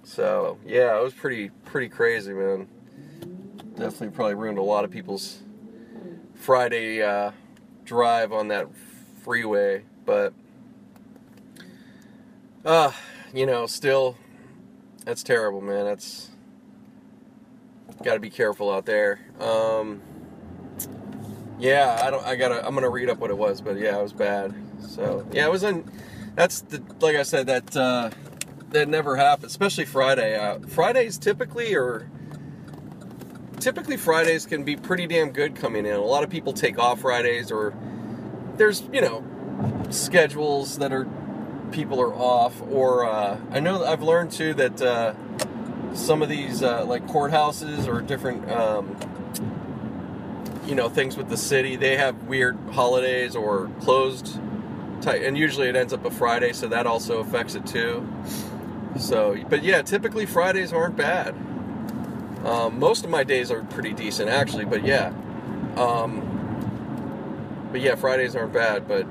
So 0.03 0.59
yeah, 0.67 0.99
it 0.99 1.03
was 1.03 1.15
pretty 1.15 1.51
pretty 1.65 1.89
crazy, 1.89 2.33
man. 2.33 2.69
Definitely 3.77 4.11
probably 4.11 4.35
ruined 4.35 4.59
a 4.59 4.63
lot 4.63 4.85
of 4.85 4.91
people's 4.91 5.39
Friday 6.35 7.03
uh, 7.03 7.31
drive 7.85 8.33
on 8.33 8.49
that 8.49 8.67
freeway, 9.23 9.85
but 10.05 10.35
uh, 12.65 12.91
you 13.33 13.47
know, 13.47 13.67
still, 13.67 14.17
that's 15.05 15.23
terrible, 15.23 15.61
man. 15.61 15.85
That's 15.85 16.31
got 18.03 18.15
to 18.15 18.21
be 18.21 18.31
careful 18.31 18.71
out 18.73 18.87
there. 18.87 19.21
Um, 19.39 20.03
yeah, 21.59 22.01
I 22.03 22.11
don't. 22.11 22.25
I 22.25 22.37
gotta. 22.37 22.67
I'm 22.67 22.75
gonna 22.75 22.91
read 22.91 23.09
up 23.09 23.19
what 23.19 23.31
it 23.31 23.39
was, 23.39 23.61
but 23.61 23.79
yeah, 23.79 23.99
it 23.99 24.03
was 24.03 24.13
bad. 24.13 24.55
So 24.89 25.27
yeah, 25.33 25.47
it 25.47 25.51
was 25.51 25.63
in. 25.63 25.91
That's 26.35 26.63
the 26.63 26.83
like 27.01 27.17
I 27.17 27.23
said 27.23 27.47
that 27.47 27.77
uh, 27.77 28.11
that 28.71 28.89
never 28.89 29.17
happened, 29.17 29.47
especially 29.47 29.85
Friday. 29.85 30.37
Uh, 30.37 30.59
Fridays 30.69 31.19
typically 31.19 31.75
or 31.75 32.09
typically 33.61 33.97
Fridays 33.97 34.47
can 34.47 34.65
be 34.65 34.77
pretty 34.77 35.07
damn 35.07 35.31
good 35.31 35.55
coming 35.55 35.87
in. 35.87 35.95
A 35.95 36.01
lot 36.01 36.25
of 36.25 36.31
people 36.31 36.53
take 36.53 36.79
off 36.79 37.01
Fridays 37.01 37.51
or 37.51 37.75
there's 38.57 38.83
you 38.93 39.01
know 39.01 39.25
schedules 39.91 40.79
that 40.79 40.93
are 40.93 41.09
people 41.73 42.01
are 42.01 42.15
off 42.15 42.61
or 42.71 43.07
uh, 43.07 43.39
I 43.51 43.61
know 43.61 43.85
I've 43.85 44.03
learned 44.03 44.33
too 44.33 44.55
that 44.55 44.83
uh, 44.83 45.15
some 45.95 46.23
of 46.23 46.29
these 46.29 46.63
uh, 46.63 46.85
like 46.85 47.07
courthouses 47.07 47.87
or 47.87 48.01
different 48.01 48.51
um, 48.51 48.97
you 50.67 50.75
know 50.75 50.89
things 50.89 51.17
with 51.17 51.29
the 51.29 51.37
city. 51.37 51.77
They 51.77 51.97
have 51.97 52.25
weird 52.25 52.59
holidays 52.73 53.37
or 53.37 53.71
closed 53.81 54.39
type 55.03 55.23
and 55.23 55.37
usually 55.37 55.69
it 55.69 55.77
ends 55.77 55.93
up 55.93 56.05
a 56.05 56.11
friday 56.11 56.53
so 56.53 56.67
that 56.69 56.87
also 56.87 57.19
affects 57.19 57.55
it 57.55 57.67
too. 57.67 58.07
So 58.99 59.37
but 59.49 59.63
yeah 59.63 59.83
typically 59.83 60.27
fridays 60.27 60.73
aren't 60.73 60.97
bad. 60.97 61.35
Um, 62.45 62.79
most 62.79 63.05
of 63.05 63.11
my 63.11 63.25
days 63.25 63.51
are 63.51 63.63
pretty 63.65 63.93
decent 63.93 64.29
actually 64.31 64.65
but 64.65 64.85
yeah. 64.85 65.13
Um, 65.77 66.31
but 67.73 67.81
yeah 67.81 67.95
fridays 67.97 68.37
aren't 68.37 68.53
bad 68.53 68.89
but 68.89 69.07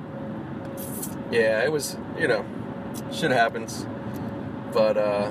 yeah 1.32 1.64
it 1.64 1.72
was 1.72 1.98
you 2.20 2.28
know 2.28 2.46
shit 3.12 3.32
happens. 3.32 3.86
But 4.74 4.98
uh 4.98 5.30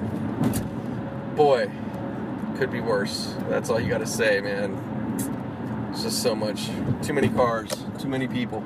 boy 1.34 1.70
could 2.56 2.70
be 2.70 2.80
worse. 2.80 3.34
That's 3.48 3.70
all 3.70 3.80
you 3.80 3.88
gotta 3.88 4.06
say 4.06 4.40
man 4.40 4.91
it's 5.92 6.02
just 6.04 6.22
so 6.22 6.34
much. 6.34 6.70
Too 7.02 7.12
many 7.12 7.28
cars, 7.28 7.70
too 7.98 8.08
many 8.08 8.26
people. 8.26 8.60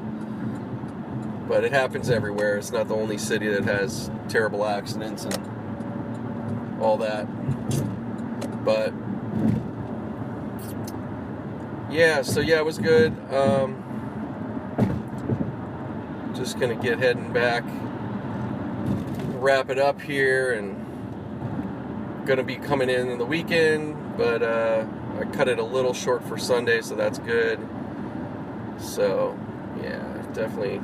But 1.48 1.64
it 1.64 1.72
happens 1.72 2.08
everywhere. 2.08 2.56
It's 2.56 2.70
not 2.70 2.86
the 2.86 2.94
only 2.94 3.18
city 3.18 3.48
that 3.48 3.64
has 3.64 4.12
terrible 4.28 4.64
accidents 4.64 5.24
and 5.24 6.80
all 6.80 6.96
that. 6.98 7.24
But 8.64 8.92
yeah, 11.90 12.22
so 12.22 12.40
yeah, 12.40 12.58
it 12.58 12.64
was 12.64 12.78
good. 12.78 13.12
Um, 13.32 13.82
just 16.36 16.60
gonna 16.60 16.76
get 16.76 17.00
heading 17.00 17.32
back, 17.32 17.64
wrap 19.40 19.68
it 19.70 19.80
up 19.80 20.00
here, 20.00 20.52
and 20.52 20.76
gonna 22.24 22.44
be 22.44 22.56
coming 22.56 22.88
in 22.88 23.08
in 23.08 23.18
the 23.18 23.26
weekend, 23.26 24.16
but 24.16 24.42
uh, 24.42 24.84
I 25.20 25.24
cut 25.34 25.48
it 25.48 25.58
a 25.58 25.64
little 25.64 25.94
short 25.94 26.22
for 26.24 26.36
Sunday, 26.38 26.82
so 26.82 26.94
that's 26.94 27.18
good. 27.18 27.58
So, 28.78 29.38
yeah, 29.82 30.22
definitely 30.32 30.80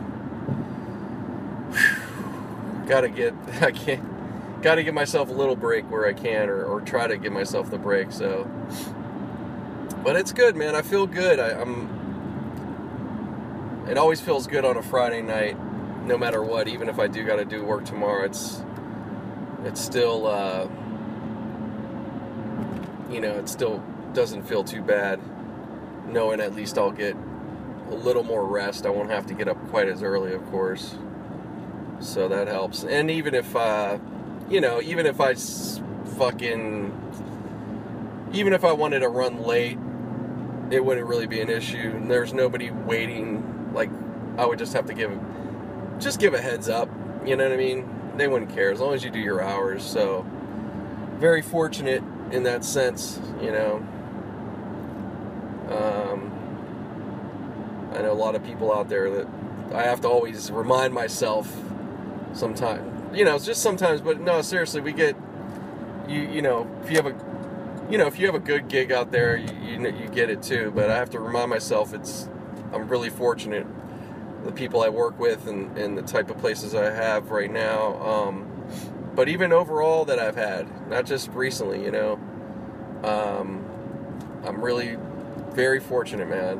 gotta 2.87 3.09
get 3.09 3.35
I 3.61 3.71
can't 3.71 4.63
gotta 4.63 4.83
give 4.83 4.95
myself 4.95 5.29
a 5.29 5.33
little 5.33 5.57
break 5.57 5.91
where 5.91 6.07
I 6.07 6.13
can, 6.13 6.49
or, 6.49 6.65
or 6.65 6.81
try 6.81 7.07
to 7.07 7.17
give 7.17 7.33
myself 7.33 7.71
the 7.71 7.79
break. 7.79 8.13
So, 8.13 8.49
but 10.03 10.17
it's 10.17 10.33
good, 10.33 10.57
man. 10.57 10.75
I 10.75 10.83
feel 10.83 11.07
good. 11.07 11.39
I, 11.39 11.61
I'm. 11.61 12.01
It 13.89 13.99
always 13.99 14.21
feels 14.21 14.47
good 14.47 14.65
on 14.65 14.77
a 14.77 14.83
Friday 14.83 15.23
night, 15.23 15.59
no 16.07 16.17
matter 16.17 16.43
what. 16.43 16.69
Even 16.69 16.89
if 16.89 16.99
I 16.99 17.09
do 17.09 17.25
got 17.25 17.37
to 17.37 17.45
do 17.45 17.65
work 17.65 17.85
tomorrow, 17.85 18.25
it's 18.25 18.63
it's 19.65 19.81
still. 19.81 20.27
Uh, 20.27 20.69
you 23.11 23.21
know, 23.21 23.33
it's 23.33 23.53
still 23.53 23.83
doesn't 24.15 24.43
feel 24.45 24.65
too 24.65 24.83
bad 24.83 25.21
knowing 26.13 26.41
at 26.41 26.55
least 26.55 26.79
I'll 26.79 26.91
get 26.91 27.17
a 27.89 27.95
little 27.95 28.23
more 28.23 28.45
rest. 28.45 28.87
I 28.87 28.91
won't 28.91 29.11
have 29.11 29.27
to 29.27 29.35
get 29.35 29.49
up 29.49 29.59
quite 29.69 29.89
as 29.89 30.03
early, 30.03 30.33
of 30.33 30.45
course. 30.51 30.95
So 32.01 32.29
that 32.29 32.49
helps. 32.49 32.85
And 32.85 33.11
even 33.11 33.35
if, 33.35 33.55
uh, 33.55 33.99
you 34.49 34.61
know, 34.61 34.81
even 34.81 35.07
if 35.07 35.21
I 35.21 35.35
fucking, 36.17 36.93
even 38.33 38.53
if 38.53 38.65
I 38.65 38.73
wanted 38.73 39.01
to 39.01 39.09
run 39.09 39.43
late, 39.43 39.79
it 40.71 40.85
wouldn't 40.85 41.07
really 41.07 41.27
be 41.27 41.41
an 41.41 41.51
issue. 41.51 41.93
And 41.95 42.11
there's 42.11 42.33
nobody 42.33 42.71
waiting. 42.71 43.71
Like, 43.73 43.91
I 44.39 44.47
would 44.47 44.59
just 44.59 44.73
have 44.73 44.87
to 44.87 44.95
give, 44.95 45.19
just 45.99 46.19
give 46.19 46.35
a 46.35 46.41
heads 46.41 46.69
up. 46.69 46.89
You 47.25 47.37
know 47.37 47.45
what 47.45 47.53
I 47.53 47.57
mean? 47.57 47.89
They 48.17 48.27
wouldn't 48.29 48.53
care 48.53 48.71
as 48.73 48.81
long 48.81 48.95
as 48.95 49.05
you 49.05 49.11
do 49.11 49.19
your 49.19 49.43
hours. 49.43 49.85
So, 49.85 50.27
very 51.19 51.43
fortunate 51.43 52.03
in 52.33 52.43
that 52.45 52.65
sense, 52.65 53.21
you 53.41 53.53
know. 53.53 53.87
Um, 55.71 56.33
I 57.95 58.03
know 58.03 58.13
a 58.13 58.15
lot 58.15 58.35
of 58.35 58.45
people 58.45 58.73
out 58.73 58.89
there 58.89 59.11
that 59.11 59.27
I 59.75 59.83
have 59.85 60.01
to 60.03 60.09
always 60.09 60.51
remind 60.51 60.93
myself 60.95 61.55
sometimes, 62.33 63.17
you 63.17 63.25
know, 63.25 63.37
it's 63.37 63.45
just 63.45 63.63
sometimes, 63.63 64.01
but 64.01 64.21
no, 64.21 64.43
seriously, 64.43 64.81
we 64.81 64.93
get, 64.93 65.17
you, 66.09 66.21
you 66.21 66.43
know, 66.43 66.69
if 66.83 66.91
you 66.91 66.97
have 66.97 67.07
a, 67.07 67.91
you 67.91 67.99
know, 67.99 68.07
if 68.07 68.19
you 68.19 68.27
have 68.27 68.35
a 68.35 68.41
good 68.41 68.69
gig 68.69 68.93
out 68.93 69.13
there, 69.13 69.37
you, 69.37 69.49
you, 69.63 69.89
you 69.91 70.09
get 70.09 70.31
it 70.31 70.43
too, 70.43 70.73
but 70.75 70.91
I 70.91 70.97
have 70.97 71.11
to 71.11 71.21
remind 71.21 71.51
myself 71.51 71.93
it's, 71.93 72.29
I'm 72.73 72.89
really 72.89 73.11
fortunate, 73.11 73.67
the 74.45 74.53
people 74.53 74.83
I 74.83 74.89
work 74.89 75.19
with 75.19 75.47
and, 75.47 75.77
and 75.77 75.97
the 75.97 76.03
type 76.03 76.31
of 76.31 76.39
places 76.39 76.75
I 76.75 76.91
have 76.91 77.31
right 77.31 77.51
now, 77.51 78.01
um, 78.03 78.49
but 79.15 79.29
even 79.29 79.53
overall 79.53 80.07
that 80.07 80.19
I've 80.19 80.37
had, 80.37 80.67
not 80.89 81.05
just 81.05 81.31
recently, 81.31 81.85
you 81.85 81.91
know, 81.91 82.13
um, 83.05 83.65
I'm 84.45 84.63
really 84.63 84.97
very 85.53 85.81
fortunate, 85.81 86.29
man. 86.29 86.59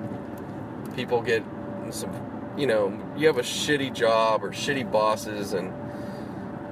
People 0.95 1.23
get 1.23 1.43
some, 1.91 2.55
you 2.57 2.67
know, 2.67 2.99
you 3.17 3.27
have 3.27 3.39
a 3.39 3.43
shitty 3.43 3.95
job 3.95 4.45
or 4.45 4.51
shitty 4.51 4.91
bosses 4.91 5.53
and 5.53 5.73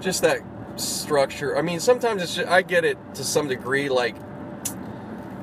just 0.03 0.23
that 0.23 0.41
structure. 0.77 1.57
I 1.57 1.63
mean, 1.63 1.81
sometimes 1.81 2.23
it's 2.23 2.35
just, 2.37 2.49
I 2.49 2.63
get 2.63 2.85
it 2.85 2.99
to 3.15 3.25
some 3.25 3.49
degree. 3.49 3.89
Like, 3.89 4.17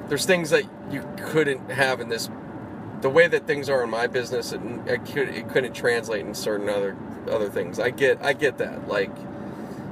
there's 0.09 0.25
things 0.25 0.49
that 0.51 0.63
you 0.91 1.07
couldn't 1.17 1.69
have 1.71 1.99
in 1.99 2.09
this. 2.09 2.29
The 3.01 3.09
way 3.09 3.27
that 3.27 3.45
things 3.45 3.69
are 3.69 3.83
in 3.83 3.89
my 3.89 4.07
business, 4.07 4.51
it, 4.53 4.61
it 4.87 5.05
could 5.05 5.29
it 5.29 5.49
couldn't 5.49 5.73
translate 5.73 6.25
in 6.25 6.33
certain 6.33 6.69
other 6.69 6.95
other 7.29 7.49
things. 7.49 7.79
I 7.79 7.91
get 7.91 8.23
I 8.23 8.33
get 8.33 8.57
that. 8.57 8.87
Like, 8.87 9.11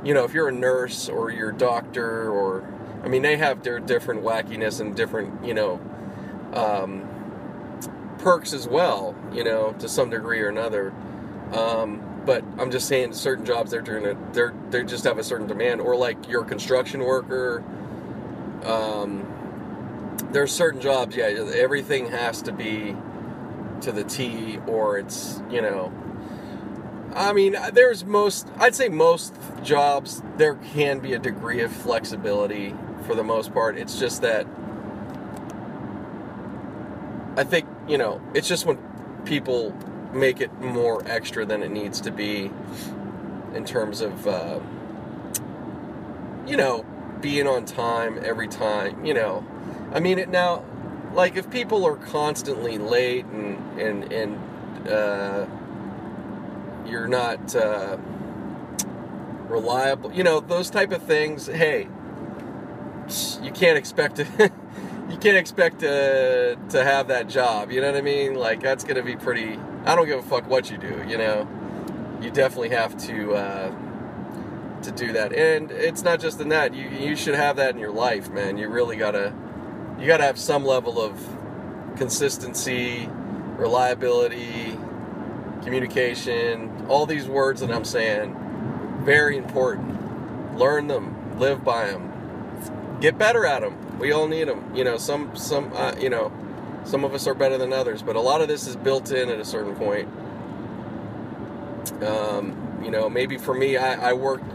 you 0.03 0.13
know, 0.13 0.23
if 0.23 0.33
you're 0.33 0.47
a 0.47 0.53
nurse 0.53 1.09
or 1.09 1.29
you're 1.31 1.49
a 1.49 1.57
doctor 1.57 2.29
or, 2.31 2.67
I 3.03 3.07
mean, 3.07 3.21
they 3.21 3.37
have 3.37 3.63
their 3.63 3.79
different 3.79 4.23
wackiness 4.23 4.79
and 4.79 4.95
different, 4.95 5.45
you 5.45 5.53
know, 5.53 5.79
um, 6.55 7.07
perks 8.19 8.53
as 8.53 8.67
well, 8.67 9.15
you 9.33 9.43
know, 9.43 9.73
to 9.79 9.87
some 9.87 10.09
degree 10.09 10.41
or 10.41 10.49
another. 10.49 10.93
Um, 11.53 12.01
but 12.25 12.43
I'm 12.57 12.71
just 12.71 12.87
saying, 12.87 13.13
certain 13.13 13.45
jobs 13.45 13.71
they're 13.71 13.81
doing 13.81 14.05
it, 14.05 14.33
they're 14.33 14.53
they 14.71 14.83
just 14.83 15.03
have 15.03 15.19
a 15.19 15.23
certain 15.23 15.47
demand, 15.47 15.79
or 15.79 15.95
like 15.95 16.27
you're 16.27 16.43
construction 16.43 17.01
worker. 17.01 17.63
Um, 18.63 19.31
there's 20.31 20.51
certain 20.51 20.81
jobs, 20.81 21.15
yeah, 21.15 21.25
everything 21.25 22.09
has 22.09 22.41
to 22.43 22.51
be 22.51 22.95
to 23.81 23.91
the 23.91 24.03
T, 24.03 24.57
or 24.67 24.97
it's 24.97 25.41
you 25.51 25.61
know. 25.61 25.93
I 27.15 27.31
mean, 27.31 27.55
there's 27.71 28.03
most, 28.03 28.45
I'd 28.57 28.75
say 28.75 28.89
most 28.89 29.33
jobs, 29.63 30.21
there 30.35 30.55
can 30.55 30.99
be 30.99 31.13
a 31.13 31.19
degree 31.19 31.61
of 31.61 31.71
flexibility 31.71 32.75
for 33.03 33.15
the 33.15 33.23
most 33.23 33.53
part. 33.53 33.77
It's 33.77 33.97
just 33.97 34.21
that 34.23 34.45
I 37.37 37.43
think, 37.43 37.67
you 37.87 37.97
know, 37.97 38.21
it's 38.33 38.47
just 38.47 38.65
when 38.65 38.77
people 39.25 39.73
make 40.13 40.39
it 40.39 40.53
more 40.61 41.03
extra 41.05 41.45
than 41.45 41.63
it 41.63 41.71
needs 41.71 42.01
to 42.01 42.11
be 42.11 42.51
in 43.53 43.65
terms 43.65 44.01
of, 44.01 44.27
uh, 44.27 44.59
you 46.47 46.55
know, 46.57 46.85
being 47.21 47.47
on 47.47 47.65
time 47.65 48.19
every 48.23 48.47
time, 48.47 49.03
you 49.03 49.13
know. 49.13 49.45
I 49.93 49.99
mean, 49.99 50.19
it 50.19 50.29
now, 50.29 50.63
like, 51.13 51.35
if 51.35 51.49
people 51.49 51.85
are 51.85 51.95
constantly 51.95 52.77
late 52.77 53.25
and, 53.25 53.79
and, 53.79 54.13
and, 54.13 54.87
uh, 54.87 55.45
you're 56.87 57.07
not 57.07 57.55
uh, 57.55 57.97
reliable. 59.47 60.13
You 60.13 60.23
know 60.23 60.39
those 60.39 60.69
type 60.69 60.91
of 60.91 61.03
things. 61.03 61.47
Hey, 61.47 61.87
you 63.41 63.51
can't 63.51 63.77
expect 63.77 64.17
to 64.17 64.51
you 65.15 65.21
can't 65.21 65.37
expect 65.37 65.79
to 65.79 66.57
to 66.69 66.83
have 66.83 67.07
that 67.07 67.29
job. 67.29 67.71
You 67.71 67.79
know 67.79 67.87
what 67.87 67.97
I 67.97 68.01
mean? 68.01 68.35
Like 68.35 68.61
that's 68.61 68.83
gonna 68.83 69.01
be 69.01 69.15
pretty. 69.15 69.57
I 69.85 69.95
don't 69.95 70.07
give 70.07 70.19
a 70.19 70.23
fuck 70.23 70.49
what 70.49 70.69
you 70.69 70.77
do. 70.77 71.05
You 71.07 71.17
know, 71.17 71.47
you 72.21 72.31
definitely 72.31 72.69
have 72.69 72.97
to 73.07 73.33
uh, 73.33 73.75
to 74.81 74.91
do 74.91 75.13
that. 75.13 75.31
And 75.31 75.71
it's 75.71 76.03
not 76.03 76.19
just 76.19 76.41
in 76.41 76.49
that. 76.49 76.73
You 76.75 76.89
you 76.89 77.15
should 77.15 77.35
have 77.35 77.55
that 77.55 77.75
in 77.75 77.79
your 77.79 77.93
life, 77.93 78.29
man. 78.29 78.57
You 78.57 78.67
really 78.67 78.97
gotta 78.97 79.33
you 79.97 80.05
gotta 80.05 80.23
have 80.23 80.37
some 80.37 80.65
level 80.65 80.99
of 80.99 81.17
consistency, 81.95 83.07
reliability 83.55 84.77
communication, 85.63 86.85
all 86.89 87.05
these 87.05 87.25
words 87.25 87.61
that 87.61 87.71
I'm 87.71 87.85
saying, 87.85 88.35
very 89.03 89.37
important. 89.37 90.57
Learn 90.57 90.87
them, 90.87 91.39
live 91.39 91.63
by 91.63 91.87
them, 91.87 92.99
get 92.99 93.17
better 93.17 93.45
at 93.45 93.61
them. 93.61 93.84
We 93.99 94.11
all 94.11 94.27
need 94.27 94.47
them. 94.47 94.75
You 94.75 94.83
know, 94.83 94.97
some 94.97 95.35
some 95.35 95.71
uh, 95.73 95.95
you 95.99 96.09
know, 96.09 96.31
some 96.83 97.03
of 97.03 97.13
us 97.13 97.27
are 97.27 97.33
better 97.33 97.57
than 97.57 97.73
others, 97.73 98.01
but 98.01 98.15
a 98.15 98.21
lot 98.21 98.41
of 98.41 98.47
this 98.47 98.67
is 98.67 98.75
built 98.75 99.11
in 99.11 99.29
at 99.29 99.39
a 99.39 99.45
certain 99.45 99.75
point. 99.75 100.09
Um, 102.03 102.79
you 102.83 102.91
know, 102.91 103.09
maybe 103.09 103.37
for 103.37 103.53
me, 103.53 103.77
I, 103.77 104.09
I 104.09 104.13
worked 104.13 104.49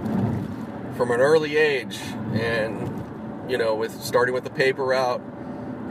from 0.96 1.10
an 1.10 1.20
early 1.20 1.56
age, 1.56 1.98
and 2.34 3.50
you 3.50 3.56
know, 3.56 3.74
with 3.74 4.00
starting 4.02 4.34
with 4.34 4.44
the 4.44 4.50
paper 4.50 4.84
route 4.84 5.22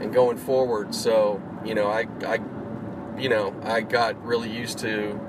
and 0.00 0.12
going 0.14 0.38
forward. 0.38 0.94
So 0.94 1.42
you 1.64 1.74
know, 1.74 1.88
I 1.88 2.06
I 2.26 2.38
you 3.18 3.28
know, 3.28 3.54
I 3.64 3.82
got 3.82 4.22
really 4.24 4.50
used 4.50 4.78
to 4.78 5.20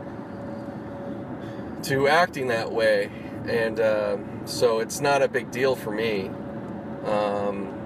to 1.84 2.08
acting 2.08 2.48
that 2.48 2.72
way, 2.72 3.10
and 3.48 3.80
uh, 3.80 4.18
so 4.46 4.80
it's 4.80 5.02
not 5.02 5.22
a 5.22 5.28
big 5.28 5.52
deal 5.52 5.76
for 5.76 5.92
me. 5.92 6.30
Um, 7.06 7.81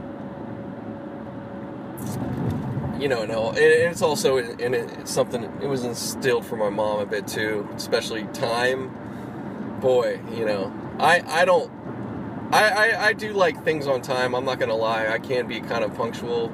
you 2.99 3.09
know, 3.09 3.25
no, 3.25 3.49
and 3.49 3.57
it's 3.57 4.01
also 4.01 4.37
and 4.37 4.73
it's 4.73 5.11
something. 5.11 5.43
It 5.61 5.67
was 5.67 5.83
instilled 5.83 6.45
from 6.45 6.59
my 6.59 6.69
mom 6.69 6.99
a 6.99 7.05
bit 7.05 7.27
too, 7.27 7.67
especially 7.75 8.23
time. 8.25 9.77
Boy, 9.81 10.21
you 10.33 10.45
know, 10.45 10.73
I 10.99 11.21
I 11.27 11.45
don't. 11.45 11.71
I, 12.51 12.69
I, 12.69 13.05
I 13.07 13.13
do 13.13 13.33
like 13.33 13.63
things 13.63 13.87
on 13.87 14.01
time. 14.01 14.33
I'm 14.33 14.45
not 14.45 14.59
gonna 14.59 14.75
lie. 14.75 15.07
I 15.07 15.19
can 15.19 15.47
be 15.47 15.59
kind 15.59 15.83
of 15.83 15.93
punctual 15.95 16.49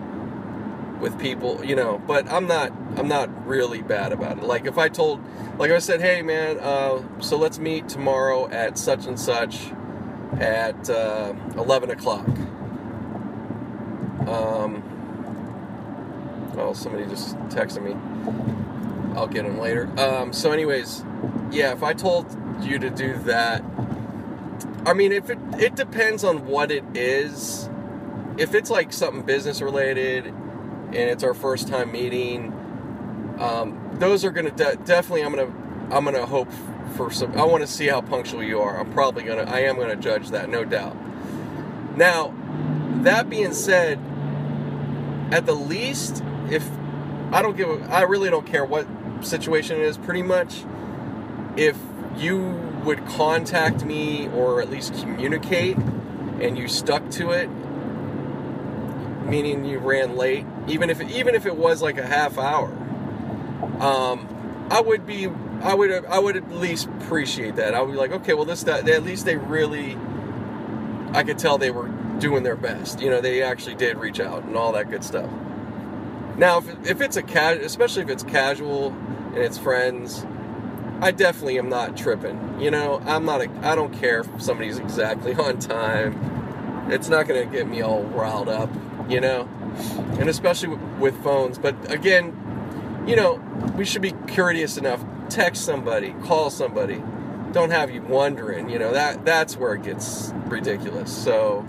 with 0.99 1.19
people, 1.19 1.63
you 1.65 1.75
know, 1.75 2.01
but 2.07 2.31
I'm 2.31 2.47
not 2.47 2.71
I'm 2.97 3.07
not 3.07 3.45
really 3.47 3.81
bad 3.81 4.11
about 4.11 4.37
it. 4.37 4.43
Like 4.43 4.65
if 4.65 4.77
I 4.77 4.89
told 4.89 5.21
like 5.57 5.71
I 5.71 5.79
said, 5.79 6.01
"Hey 6.01 6.21
man, 6.21 6.59
uh, 6.59 7.03
so 7.19 7.37
let's 7.37 7.59
meet 7.59 7.89
tomorrow 7.89 8.49
at 8.49 8.77
such 8.77 9.05
and 9.05 9.19
such 9.19 9.71
at 10.39 10.89
uh, 10.89 11.33
11 11.55 11.91
o'clock." 11.91 12.27
Um, 14.27 14.90
oh, 16.57 16.73
somebody 16.73 17.05
just 17.05 17.35
texted 17.49 17.83
me. 17.83 17.95
I'll 19.15 19.27
get 19.27 19.45
him 19.45 19.59
later. 19.59 19.89
Um, 19.99 20.33
so, 20.33 20.51
anyways, 20.51 21.03
yeah, 21.51 21.73
if 21.73 21.83
I 21.83 21.93
told 21.93 22.25
you 22.63 22.79
to 22.79 22.89
do 22.89 23.17
that, 23.19 23.63
I 24.85 24.93
mean, 24.93 25.11
if 25.11 25.29
it 25.29 25.39
it 25.59 25.75
depends 25.75 26.23
on 26.23 26.45
what 26.45 26.71
it 26.71 26.83
is. 26.95 27.69
If 28.37 28.55
it's 28.55 28.69
like 28.69 28.93
something 28.93 29.23
business 29.23 29.61
related 29.61 30.33
and 30.93 31.09
it's 31.09 31.23
our 31.23 31.33
first 31.33 31.67
time 31.67 31.91
meeting. 31.91 32.53
Um, 33.39 33.79
those 33.93 34.25
are 34.25 34.31
gonna 34.31 34.51
de- 34.51 34.75
definitely. 34.77 35.23
I'm 35.23 35.33
gonna 35.33 35.53
I'm 35.95 36.03
gonna 36.03 36.25
hope 36.25 36.49
for 36.95 37.09
some. 37.11 37.37
I 37.37 37.45
want 37.45 37.61
to 37.61 37.67
see 37.67 37.87
how 37.87 38.01
punctual 38.01 38.43
you 38.43 38.59
are. 38.59 38.77
I'm 38.77 38.91
probably 38.91 39.23
gonna. 39.23 39.43
I 39.43 39.61
am 39.61 39.77
gonna 39.77 39.95
judge 39.95 40.29
that, 40.29 40.49
no 40.49 40.65
doubt. 40.65 40.97
Now, 41.95 42.33
that 43.03 43.29
being 43.29 43.53
said, 43.53 43.99
at 45.31 45.45
the 45.45 45.55
least, 45.55 46.23
if 46.51 46.69
I 47.31 47.41
don't 47.41 47.55
give, 47.55 47.89
I 47.89 48.01
really 48.01 48.29
don't 48.29 48.45
care 48.45 48.65
what 48.65 48.85
situation 49.21 49.77
it 49.77 49.83
is. 49.83 49.97
Pretty 49.97 50.21
much, 50.21 50.63
if 51.55 51.77
you 52.17 52.39
would 52.83 53.05
contact 53.05 53.85
me 53.85 54.27
or 54.29 54.61
at 54.61 54.69
least 54.69 54.93
communicate, 54.95 55.77
and 56.41 56.57
you 56.57 56.67
stuck 56.67 57.09
to 57.11 57.31
it, 57.31 57.47
meaning 59.25 59.63
you 59.63 59.79
ran 59.79 60.15
late, 60.17 60.45
even 60.67 60.89
if 60.89 61.01
even 61.01 61.35
if 61.35 61.45
it 61.45 61.55
was 61.55 61.81
like 61.81 61.97
a 61.97 62.05
half 62.05 62.37
hour, 62.37 62.69
um, 63.79 64.67
I 64.69 64.81
would 64.81 65.05
be 65.05 65.27
I 65.61 65.73
would 65.73 66.05
I 66.05 66.19
would 66.19 66.35
at 66.35 66.51
least 66.51 66.87
appreciate 66.87 67.55
that. 67.55 67.73
I 67.73 67.81
would 67.81 67.91
be 67.91 67.97
like, 67.97 68.11
okay, 68.11 68.33
well 68.33 68.45
this 68.45 68.63
that 68.63 68.87
at 68.87 69.03
least 69.03 69.25
they 69.25 69.37
really 69.37 69.97
I 71.13 71.23
could 71.23 71.37
tell 71.37 71.57
they 71.57 71.71
were 71.71 71.87
doing 72.19 72.43
their 72.43 72.55
best. 72.55 73.01
You 73.01 73.09
know, 73.09 73.21
they 73.21 73.41
actually 73.41 73.75
did 73.75 73.97
reach 73.97 74.19
out 74.19 74.43
and 74.43 74.55
all 74.55 74.71
that 74.73 74.89
good 74.89 75.03
stuff. 75.03 75.29
Now, 76.37 76.59
if, 76.59 76.89
if 76.89 77.01
it's 77.01 77.17
a 77.17 77.23
casual, 77.23 77.65
especially 77.65 78.03
if 78.03 78.09
it's 78.09 78.23
casual 78.23 78.89
and 79.27 79.37
it's 79.37 79.57
friends, 79.57 80.25
I 81.01 81.11
definitely 81.11 81.57
am 81.59 81.69
not 81.69 81.97
tripping. 81.97 82.59
You 82.59 82.71
know, 82.71 83.01
I'm 83.05 83.25
not. 83.25 83.41
A, 83.41 83.49
I 83.63 83.75
don't 83.75 83.93
care 83.93 84.21
if 84.21 84.41
somebody's 84.41 84.79
exactly 84.79 85.33
on 85.35 85.59
time. 85.59 86.89
It's 86.91 87.09
not 87.09 87.27
going 87.27 87.47
to 87.47 87.55
get 87.55 87.67
me 87.67 87.81
all 87.81 88.03
riled 88.03 88.49
up 88.49 88.69
you 89.11 89.19
know, 89.19 89.47
and 90.19 90.29
especially 90.29 90.69
with 90.99 91.21
phones. 91.23 91.57
But 91.57 91.91
again, 91.91 93.03
you 93.07 93.15
know, 93.15 93.35
we 93.75 93.85
should 93.85 94.01
be 94.01 94.11
courteous 94.11 94.77
enough. 94.77 95.03
Text 95.29 95.63
somebody, 95.65 96.13
call 96.23 96.49
somebody. 96.49 97.03
Don't 97.51 97.71
have 97.71 97.91
you 97.91 98.01
wondering. 98.01 98.69
You 98.69 98.79
know 98.79 98.93
that 98.93 99.25
that's 99.25 99.57
where 99.57 99.73
it 99.73 99.83
gets 99.83 100.31
ridiculous. 100.45 101.15
So 101.15 101.67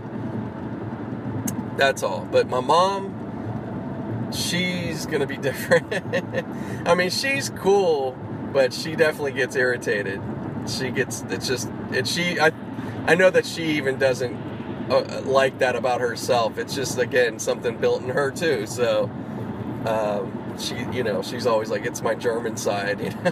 that's 1.77 2.03
all. 2.03 2.27
But 2.31 2.49
my 2.49 2.61
mom, 2.61 3.12
she's 4.35 5.07
gonna 5.07 5.27
be 5.27 5.37
different. 5.49 5.93
I 6.87 6.95
mean, 6.95 7.11
she's 7.11 7.51
cool, 7.51 8.17
but 8.53 8.73
she 8.73 8.97
definitely 8.97 9.33
gets 9.33 9.57
irritated. 9.57 10.21
She 10.67 10.91
gets. 10.91 11.23
It's 11.29 11.47
just. 11.47 11.71
It's 11.91 12.11
she. 12.11 12.39
I. 12.41 12.53
I 13.07 13.15
know 13.17 13.31
that 13.31 13.45
she 13.45 13.65
even 13.65 13.99
doesn't 13.99 14.37
uh, 14.91 15.23
like 15.25 15.59
that 15.59 15.75
about 15.77 16.01
herself. 16.01 16.59
It's 16.59 16.75
just 16.75 16.99
again 16.99 17.39
something 17.39 17.77
built 17.79 18.03
in 18.03 18.11
her 18.11 18.31
too. 18.31 18.67
So 18.67 19.11
um, 19.87 20.57
she, 20.59 20.77
you 20.97 21.03
know, 21.03 21.23
she's 21.23 21.47
always 21.47 21.71
like, 21.71 21.85
"It's 21.85 22.03
my 22.03 22.15
German 22.15 22.57
side," 22.57 23.01
you 23.05 23.11
know? 23.11 23.31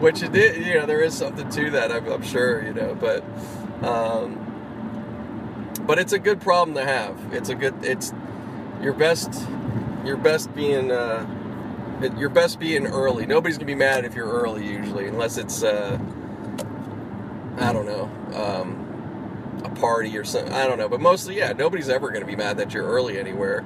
which 0.00 0.22
it 0.22 0.32
did. 0.32 0.66
You 0.66 0.74
know, 0.74 0.86
there 0.86 1.00
is 1.00 1.14
something 1.14 1.48
to 1.50 1.70
that. 1.72 1.92
I'm, 1.92 2.06
I'm 2.08 2.22
sure. 2.22 2.64
You 2.64 2.74
know, 2.74 2.94
but 2.94 3.24
um, 3.82 4.44
but 5.86 5.98
it's 5.98 6.12
a 6.12 6.18
good 6.18 6.40
problem 6.40 6.76
to 6.76 6.84
have. 6.84 7.16
It's 7.32 7.48
a 7.48 7.54
good. 7.54 7.84
It's 7.84 8.12
your 8.82 8.92
best. 8.92 9.46
Your 10.04 10.16
best 10.16 10.54
being. 10.54 10.90
Uh, 10.90 11.26
your 12.16 12.28
best 12.28 12.60
being 12.60 12.86
early. 12.86 13.26
Nobody's 13.26 13.58
gonna 13.58 13.66
be 13.66 13.74
mad 13.74 14.04
if 14.04 14.14
you're 14.14 14.30
early 14.30 14.66
usually, 14.66 15.06
unless 15.06 15.36
it's. 15.36 15.62
Uh, 15.62 15.98
I 17.58 17.72
don't 17.72 17.86
know. 17.86 18.04
Um, 18.34 18.84
a 19.64 19.68
party 19.70 20.16
or 20.16 20.24
something. 20.24 20.52
I 20.52 20.66
don't 20.66 20.78
know, 20.78 20.88
but 20.88 21.00
mostly, 21.00 21.36
yeah, 21.36 21.52
nobody's 21.52 21.88
ever 21.88 22.12
to 22.12 22.24
be 22.24 22.36
mad 22.36 22.58
that 22.58 22.72
you're 22.72 22.86
early 22.86 23.18
anywhere. 23.18 23.62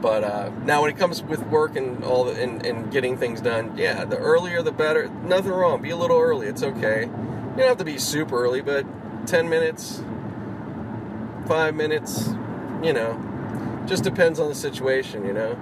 But 0.00 0.24
uh, 0.24 0.50
now, 0.64 0.82
when 0.82 0.90
it 0.90 0.98
comes 0.98 1.22
with 1.22 1.42
work 1.46 1.76
and 1.76 2.04
all 2.04 2.24
the, 2.24 2.40
and, 2.40 2.64
and 2.66 2.92
getting 2.92 3.16
things 3.16 3.40
done, 3.40 3.76
yeah, 3.78 4.04
the 4.04 4.18
earlier 4.18 4.62
the 4.62 4.72
better. 4.72 5.08
Nothing 5.08 5.52
wrong. 5.52 5.80
Be 5.80 5.90
a 5.90 5.96
little 5.96 6.18
early. 6.20 6.48
It's 6.48 6.62
okay. 6.62 7.02
You 7.02 7.56
don't 7.56 7.68
have 7.68 7.78
to 7.78 7.84
be 7.84 7.98
super 7.98 8.44
early, 8.44 8.60
but 8.60 8.84
ten 9.26 9.48
minutes, 9.48 10.02
five 11.46 11.74
minutes, 11.74 12.28
you 12.82 12.92
know, 12.92 13.14
just 13.86 14.04
depends 14.04 14.38
on 14.38 14.48
the 14.48 14.54
situation, 14.54 15.24
you 15.24 15.32
know. 15.32 15.54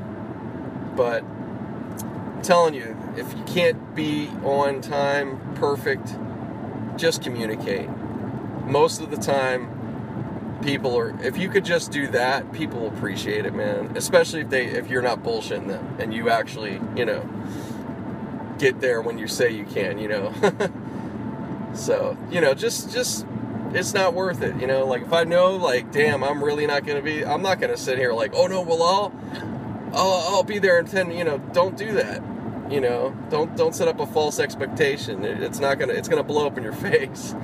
But 0.96 1.22
I'm 1.24 2.42
telling 2.42 2.74
you, 2.74 2.96
if 3.16 3.32
you 3.36 3.44
can't 3.44 3.94
be 3.94 4.28
on 4.44 4.80
time, 4.80 5.54
perfect, 5.54 6.16
just 6.96 7.22
communicate. 7.22 7.88
Most 8.66 9.00
of 9.00 9.10
the 9.10 9.16
time, 9.16 10.58
people 10.62 10.96
are. 10.96 11.18
If 11.22 11.36
you 11.36 11.48
could 11.48 11.64
just 11.64 11.92
do 11.92 12.06
that, 12.08 12.52
people 12.52 12.88
appreciate 12.88 13.46
it, 13.46 13.54
man. 13.54 13.96
Especially 13.96 14.40
if 14.40 14.50
they, 14.50 14.66
if 14.66 14.88
you're 14.88 15.02
not 15.02 15.22
bullshitting 15.22 15.68
them 15.68 15.96
and 15.98 16.14
you 16.14 16.30
actually, 16.30 16.80
you 16.96 17.04
know, 17.04 17.28
get 18.58 18.80
there 18.80 19.02
when 19.02 19.18
you 19.18 19.28
say 19.28 19.50
you 19.50 19.64
can, 19.64 19.98
you 19.98 20.08
know. 20.08 20.32
so 21.74 22.16
you 22.30 22.40
know, 22.40 22.54
just 22.54 22.92
just 22.92 23.26
it's 23.74 23.92
not 23.92 24.14
worth 24.14 24.42
it. 24.42 24.56
You 24.60 24.66
know, 24.66 24.86
like 24.86 25.02
if 25.02 25.12
I 25.12 25.24
know, 25.24 25.56
like, 25.56 25.92
damn, 25.92 26.22
I'm 26.22 26.42
really 26.42 26.66
not 26.66 26.86
gonna 26.86 27.02
be, 27.02 27.24
I'm 27.24 27.42
not 27.42 27.60
gonna 27.60 27.76
sit 27.76 27.98
here 27.98 28.12
like, 28.12 28.32
oh 28.34 28.46
no, 28.46 28.62
well 28.62 28.82
I'll, 28.82 29.12
I'll, 29.92 30.36
I'll 30.36 30.42
be 30.42 30.58
there 30.58 30.78
in 30.78 30.86
ten. 30.86 31.10
You 31.10 31.24
know, 31.24 31.38
don't 31.38 31.76
do 31.76 31.92
that. 31.92 32.22
You 32.70 32.80
know, 32.80 33.14
don't 33.30 33.56
don't 33.56 33.74
set 33.74 33.88
up 33.88 34.00
a 34.00 34.06
false 34.06 34.38
expectation. 34.38 35.24
It, 35.24 35.42
it's 35.42 35.58
not 35.58 35.78
gonna, 35.78 35.92
it's 35.92 36.08
gonna 36.08 36.22
blow 36.22 36.46
up 36.46 36.56
in 36.56 36.64
your 36.64 36.72
face. 36.90 37.34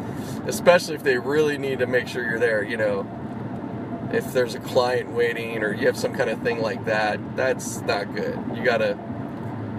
Especially 0.47 0.94
if 0.94 1.02
they 1.02 1.19
really 1.19 1.59
need 1.59 1.81
to 1.81 1.86
make 1.86 2.09
sure 2.09 2.24
you're 2.24 2.39
there. 2.39 2.62
You 2.62 2.77
know, 2.77 4.09
if 4.12 4.32
there's 4.32 4.55
a 4.55 4.61
client 4.61 5.11
waiting 5.11 5.62
or 5.62 5.74
you 5.74 5.86
have 5.86 5.97
some 5.97 6.15
kind 6.15 6.31
of 6.31 6.43
thing 6.43 6.61
like 6.61 6.85
that, 6.86 7.19
that's 7.36 7.81
not 7.82 8.15
good. 8.15 8.39
You 8.55 8.65
gotta 8.65 8.98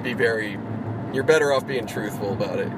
be 0.04 0.14
very, 0.14 0.58
you're 1.14 1.24
better 1.24 1.52
off 1.52 1.68
being 1.68 1.88
truthful 1.88 2.34
about 2.34 2.60
it. 2.60 2.72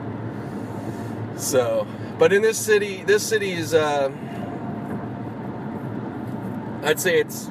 So, 1.37 1.87
but 2.17 2.31
in 2.31 2.41
this 2.41 2.57
city, 2.57 3.03
this 3.03 3.23
city 3.23 3.51
is, 3.53 3.73
uh, 3.73 4.11
I'd 6.83 6.99
say 6.99 7.19
it's 7.19 7.49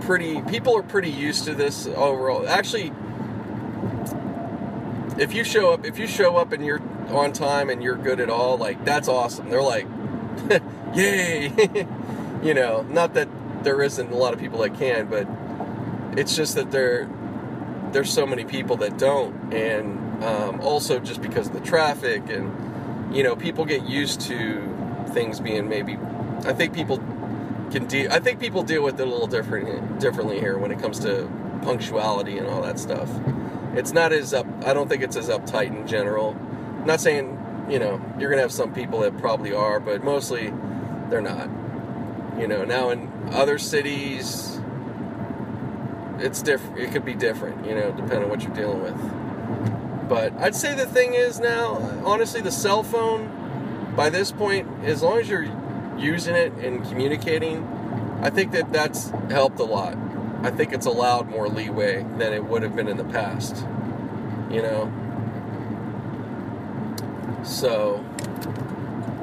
pretty, 0.00 0.42
people 0.42 0.76
are 0.76 0.82
pretty 0.82 1.10
used 1.10 1.44
to 1.44 1.54
this 1.54 1.86
overall. 1.86 2.48
Actually, 2.48 2.92
if 5.18 5.32
you 5.32 5.44
show 5.44 5.72
up, 5.72 5.84
if 5.84 5.98
you 5.98 6.06
show 6.06 6.36
up 6.36 6.52
and 6.52 6.64
you're 6.64 6.82
on 7.10 7.32
time 7.32 7.70
and 7.70 7.82
you're 7.82 7.96
good 7.96 8.20
at 8.20 8.30
all, 8.30 8.58
like, 8.58 8.84
that's 8.84 9.08
awesome. 9.08 9.48
They're 9.48 9.62
like, 9.62 9.86
yay! 10.94 11.52
you 12.42 12.54
know, 12.54 12.82
not 12.82 13.14
that 13.14 13.28
there 13.62 13.80
isn't 13.82 14.10
a 14.10 14.16
lot 14.16 14.34
of 14.34 14.40
people 14.40 14.58
that 14.60 14.74
can, 14.76 15.06
but 15.06 15.28
it's 16.18 16.34
just 16.34 16.56
that 16.56 16.72
there, 16.72 17.08
there's 17.92 18.12
so 18.12 18.26
many 18.26 18.44
people 18.44 18.76
that 18.78 18.98
don't. 18.98 19.54
And 19.54 20.24
um, 20.24 20.60
also 20.60 20.98
just 20.98 21.22
because 21.22 21.46
of 21.46 21.52
the 21.52 21.60
traffic 21.60 22.28
and, 22.28 22.71
you 23.12 23.22
know, 23.22 23.36
people 23.36 23.64
get 23.64 23.84
used 23.84 24.20
to 24.22 25.06
things 25.10 25.40
being 25.40 25.68
maybe. 25.68 25.98
I 26.44 26.52
think 26.52 26.72
people 26.74 26.98
can 27.70 27.86
deal. 27.86 28.12
I 28.12 28.18
think 28.18 28.40
people 28.40 28.62
deal 28.62 28.82
with 28.82 28.98
it 29.00 29.06
a 29.06 29.10
little 29.10 29.26
different 29.26 30.00
differently 30.00 30.38
here 30.38 30.58
when 30.58 30.70
it 30.70 30.80
comes 30.80 30.98
to 31.00 31.30
punctuality 31.62 32.38
and 32.38 32.46
all 32.46 32.62
that 32.62 32.78
stuff. 32.78 33.10
It's 33.74 33.92
not 33.92 34.12
as 34.12 34.34
up. 34.34 34.46
I 34.64 34.74
don't 34.74 34.88
think 34.88 35.02
it's 35.02 35.16
as 35.16 35.28
uptight 35.28 35.76
in 35.76 35.86
general. 35.86 36.36
I'm 36.80 36.86
not 36.86 37.00
saying 37.00 37.66
you 37.70 37.78
know 37.78 38.00
you're 38.18 38.30
gonna 38.30 38.42
have 38.42 38.52
some 38.52 38.72
people 38.72 39.00
that 39.00 39.16
probably 39.18 39.52
are, 39.52 39.80
but 39.80 40.02
mostly 40.02 40.52
they're 41.08 41.20
not. 41.20 41.48
You 42.38 42.48
know, 42.48 42.64
now 42.64 42.90
in 42.90 43.10
other 43.30 43.58
cities, 43.58 44.58
it's 46.18 46.42
different. 46.42 46.78
It 46.78 46.92
could 46.92 47.04
be 47.04 47.14
different. 47.14 47.66
You 47.66 47.74
know, 47.74 47.92
depending 47.92 48.24
on 48.24 48.28
what 48.30 48.42
you're 48.42 48.54
dealing 48.54 48.82
with. 48.82 48.96
But 50.08 50.32
I'd 50.34 50.54
say 50.54 50.74
the 50.74 50.86
thing 50.86 51.14
is 51.14 51.40
now, 51.40 51.76
honestly, 52.04 52.40
the 52.40 52.52
cell 52.52 52.82
phone, 52.82 53.94
by 53.96 54.10
this 54.10 54.32
point, 54.32 54.68
as 54.84 55.02
long 55.02 55.18
as 55.18 55.28
you're 55.28 55.50
using 55.98 56.34
it 56.34 56.52
and 56.54 56.84
communicating, 56.84 57.64
I 58.22 58.30
think 58.30 58.52
that 58.52 58.72
that's 58.72 59.10
helped 59.30 59.58
a 59.58 59.64
lot. 59.64 59.96
I 60.42 60.50
think 60.50 60.72
it's 60.72 60.86
allowed 60.86 61.28
more 61.28 61.48
leeway 61.48 62.02
than 62.18 62.32
it 62.32 62.44
would 62.44 62.62
have 62.62 62.74
been 62.74 62.88
in 62.88 62.96
the 62.96 63.04
past. 63.04 63.64
You 64.50 64.62
know? 64.62 64.92
So, 67.44 68.04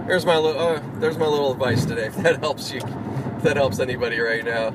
there's 0.07 0.25
my 0.25 0.37
little, 0.37 0.59
uh, 0.59 0.81
there's 0.95 1.17
my 1.17 1.27
little 1.27 1.51
advice 1.51 1.85
today. 1.85 2.05
If 2.07 2.15
that 2.17 2.39
helps 2.39 2.71
you, 2.71 2.81
if 3.37 3.43
that 3.43 3.57
helps 3.57 3.79
anybody 3.79 4.19
right 4.19 4.43
now, 4.43 4.73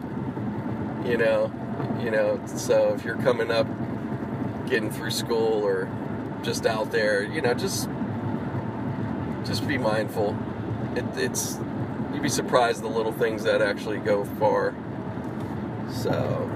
you 1.05 1.17
know, 1.17 1.53
you 2.01 2.11
know. 2.11 2.41
So 2.47 2.95
if 2.95 3.05
you're 3.05 3.17
coming 3.17 3.51
up, 3.51 3.67
getting 4.75 4.91
through 4.91 5.13
school 5.13 5.63
or 5.63 5.89
just 6.43 6.67
out 6.67 6.91
there, 6.91 7.23
you 7.23 7.41
know, 7.41 7.55
just 7.55 7.89
just 9.47 9.69
be 9.69 9.79
mindful. 9.79 10.37
It, 10.97 11.05
it's 11.15 11.61
you'd 12.13 12.23
be 12.25 12.29
surprised 12.29 12.83
the 12.83 12.89
little 12.89 13.13
things 13.13 13.45
that 13.45 13.63
actually 13.63 13.99
go 13.99 14.25
far. 14.25 14.75
So 15.93 16.51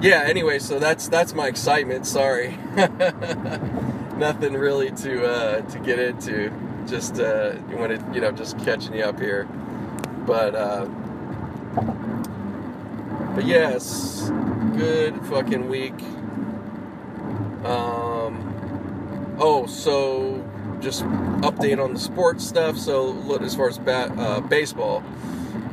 yeah. 0.00 0.22
Anyway, 0.24 0.60
so 0.60 0.78
that's 0.78 1.08
that's 1.08 1.34
my 1.34 1.48
excitement. 1.48 2.06
Sorry, 2.06 2.56
nothing 4.16 4.52
really 4.52 4.92
to 4.92 5.26
uh, 5.26 5.60
to 5.62 5.78
get 5.80 5.98
into. 5.98 6.52
Just 6.86 7.14
uh, 7.14 7.54
to 7.54 8.10
you 8.14 8.20
know 8.20 8.30
just 8.30 8.56
catching 8.60 8.94
you 8.94 9.02
up 9.02 9.18
here, 9.18 9.48
but. 10.26 10.54
Uh, 10.54 10.88
but 13.32 13.46
yes, 13.46 14.28
good 14.76 15.14
fucking 15.26 15.68
week. 15.68 15.94
Um, 17.64 19.36
oh, 19.38 19.66
so 19.66 20.44
just 20.80 21.04
update 21.42 21.82
on 21.82 21.94
the 21.94 22.00
sports 22.00 22.46
stuff. 22.46 22.76
So 22.76 23.04
look, 23.04 23.42
as 23.42 23.54
far 23.54 23.68
as 23.68 23.78
bat, 23.78 24.12
uh, 24.18 24.40
baseball, 24.40 25.02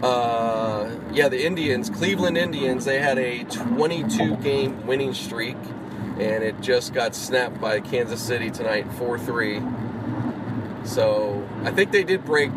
uh, 0.04 0.90
yeah, 1.12 1.30
the 1.30 1.46
Indians, 1.46 1.90
Cleveland 1.90 2.38
Indians, 2.38 2.86
they 2.86 3.00
had 3.00 3.18
a 3.18 3.44
22 3.46 4.36
game 4.38 4.86
winning 4.86 5.14
streak, 5.14 5.58
and 6.20 6.44
it 6.44 6.60
just 6.62 6.94
got 6.94 7.16
snapped 7.16 7.60
by 7.60 7.80
Kansas 7.80 8.22
City 8.22 8.52
tonight, 8.52 8.92
4 8.94 9.18
3. 9.18 9.62
So 10.84 11.48
I 11.64 11.72
think 11.72 11.92
they 11.92 12.04
did 12.04 12.26
break. 12.26 12.52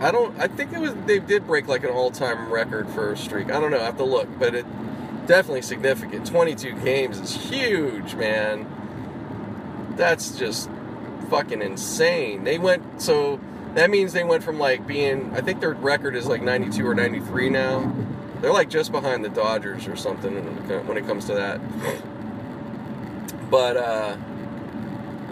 I 0.00 0.10
don't. 0.10 0.38
I 0.38 0.46
think 0.46 0.72
it 0.72 0.78
was 0.78 0.94
they 1.06 1.18
did 1.18 1.46
break 1.46 1.68
like 1.68 1.84
an 1.84 1.90
all-time 1.90 2.52
record 2.52 2.88
for 2.90 3.12
a 3.12 3.16
streak. 3.16 3.50
I 3.50 3.60
don't 3.60 3.70
know. 3.70 3.80
I 3.80 3.84
have 3.84 3.96
to 3.96 4.04
look, 4.04 4.28
but 4.38 4.54
it 4.54 4.66
definitely 5.26 5.62
significant. 5.62 6.26
22 6.26 6.80
games 6.80 7.18
is 7.18 7.34
huge, 7.34 8.14
man. 8.14 8.66
That's 9.96 10.38
just 10.38 10.70
fucking 11.30 11.62
insane. 11.62 12.44
They 12.44 12.58
went 12.58 13.02
so 13.02 13.40
that 13.74 13.90
means 13.90 14.12
they 14.12 14.24
went 14.24 14.42
from 14.42 14.58
like 14.58 14.86
being 14.86 15.32
I 15.34 15.40
think 15.40 15.60
their 15.60 15.72
record 15.72 16.16
is 16.16 16.26
like 16.26 16.42
92 16.42 16.86
or 16.86 16.94
93 16.94 17.50
now. 17.50 17.94
They're 18.40 18.52
like 18.52 18.70
just 18.70 18.92
behind 18.92 19.24
the 19.24 19.28
Dodgers 19.28 19.88
or 19.88 19.96
something 19.96 20.34
when 20.86 20.96
it 20.96 21.06
comes 21.06 21.26
to 21.26 21.34
that. 21.34 21.60
But 23.50 23.76
uh 23.76 24.16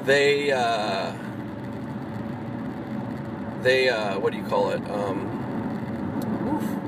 they 0.04 0.50
uh 0.50 1.12
they 3.62 3.88
uh 3.88 4.18
what 4.18 4.32
do 4.32 4.38
you 4.38 4.44
call 4.44 4.70
it? 4.70 4.82
Um 4.90 5.30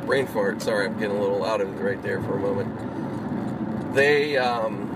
brain 0.07 0.27
fart. 0.27 0.63
Sorry, 0.63 0.87
I'm 0.87 0.99
getting 0.99 1.17
a 1.17 1.21
little 1.21 1.45
out 1.45 1.61
of 1.61 1.69
it 1.69 1.83
right 1.83 2.01
there 2.03 2.23
for 2.23 2.37
a 2.37 2.41
moment. 2.41 2.96
They 3.97 4.37
um 4.37 4.87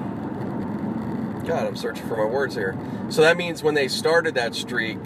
God, 1.47 1.67
I'm 1.67 1.77
searching 1.77 2.07
for 2.07 2.19
my 2.19 2.27
words 2.27 2.55
here. 2.55 2.79
So 3.09 3.23
that 3.23 3.39
means 3.39 3.63
when 3.63 3.75
they 3.75 3.89
started 3.89 4.35
that 4.35 4.55
streak, 4.55 4.99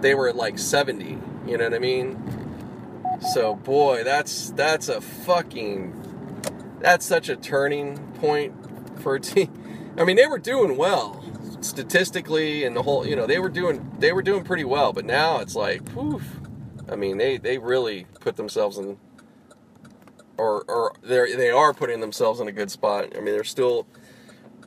they 0.00 0.14
were 0.14 0.28
at 0.28 0.34
like 0.34 0.58
70. 0.58 1.18
You 1.46 1.58
know 1.58 1.64
what 1.64 1.74
I 1.74 1.78
mean? 1.78 3.20
So 3.34 3.54
boy, 3.54 4.02
that's 4.02 4.50
that's 4.52 4.88
a 4.88 5.02
fucking 5.02 6.78
that's 6.80 7.04
such 7.04 7.28
a 7.28 7.36
turning 7.36 7.98
point 8.14 8.54
for 9.00 9.16
a 9.16 9.20
team. 9.20 9.52
I 9.98 10.04
mean, 10.04 10.16
they 10.16 10.26
were 10.26 10.38
doing 10.38 10.78
well 10.78 11.22
statistically 11.60 12.64
and 12.64 12.74
the 12.74 12.82
whole, 12.82 13.06
you 13.06 13.14
know, 13.14 13.26
they 13.26 13.38
were 13.38 13.50
doing 13.50 13.94
they 13.98 14.12
were 14.12 14.22
doing 14.22 14.42
pretty 14.42 14.64
well, 14.64 14.94
but 14.94 15.04
now 15.04 15.40
it's 15.40 15.54
like, 15.54 15.84
poof. 15.84 16.40
I 16.88 16.96
mean, 16.96 17.18
they 17.18 17.36
they 17.36 17.58
really 17.58 18.06
put 18.20 18.36
themselves 18.36 18.78
in 18.78 18.96
or 20.40 20.64
or 20.68 20.94
they 21.02 21.34
they 21.34 21.50
are 21.50 21.74
putting 21.74 22.00
themselves 22.00 22.40
in 22.40 22.48
a 22.48 22.52
good 22.52 22.70
spot. 22.70 23.12
I 23.14 23.20
mean, 23.20 23.34
they're 23.34 23.44
still 23.44 23.86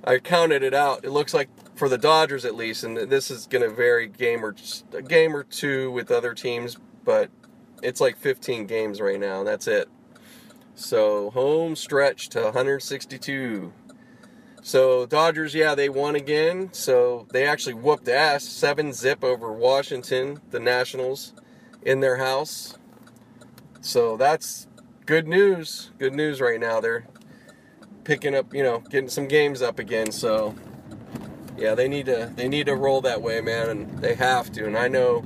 I 0.03 0.19
counted 0.19 0.63
it 0.63 0.73
out. 0.73 1.03
It 1.03 1.11
looks 1.11 1.33
like 1.33 1.49
for 1.75 1.89
the 1.89 1.97
Dodgers 1.97 2.45
at 2.45 2.55
least, 2.55 2.83
and 2.83 2.97
this 2.97 3.31
is 3.31 3.47
going 3.47 3.63
to 3.63 3.73
vary 3.73 4.07
game 4.07 4.43
or 4.43 4.55
a 4.93 5.01
game 5.01 5.35
or 5.35 5.43
two 5.43 5.91
with 5.91 6.11
other 6.11 6.33
teams, 6.33 6.77
but 7.05 7.29
it's 7.81 8.01
like 8.01 8.17
15 8.17 8.67
games 8.67 8.99
right 8.99 9.19
now. 9.19 9.39
And 9.39 9.47
That's 9.47 9.67
it. 9.67 9.89
So 10.75 11.29
home 11.31 11.75
stretch 11.75 12.29
to 12.29 12.41
162. 12.43 13.71
So 14.61 15.05
Dodgers, 15.05 15.53
yeah, 15.53 15.75
they 15.75 15.89
won 15.89 16.15
again. 16.15 16.69
So 16.73 17.27
they 17.31 17.45
actually 17.45 17.75
whooped 17.75 18.07
ass, 18.07 18.43
seven 18.43 18.91
zip 18.91 19.23
over 19.23 19.51
Washington, 19.51 20.41
the 20.51 20.59
Nationals, 20.59 21.33
in 21.81 21.99
their 21.99 22.17
house. 22.17 22.77
So 23.81 24.17
that's 24.17 24.67
good 25.05 25.27
news. 25.27 25.91
Good 25.97 26.13
news 26.13 26.41
right 26.41 26.59
now. 26.59 26.79
They're 26.79 27.05
picking 28.03 28.35
up, 28.35 28.53
you 28.53 28.63
know, 28.63 28.79
getting 28.79 29.09
some 29.09 29.27
games 29.27 29.61
up 29.61 29.79
again. 29.79 30.11
So 30.11 30.55
yeah, 31.57 31.75
they 31.75 31.87
need 31.87 32.05
to 32.07 32.31
they 32.35 32.47
need 32.47 32.65
to 32.65 32.75
roll 32.75 33.01
that 33.01 33.21
way, 33.21 33.41
man, 33.41 33.69
and 33.69 33.99
they 33.99 34.15
have 34.15 34.51
to. 34.53 34.65
And 34.65 34.77
I 34.77 34.87
know 34.87 35.23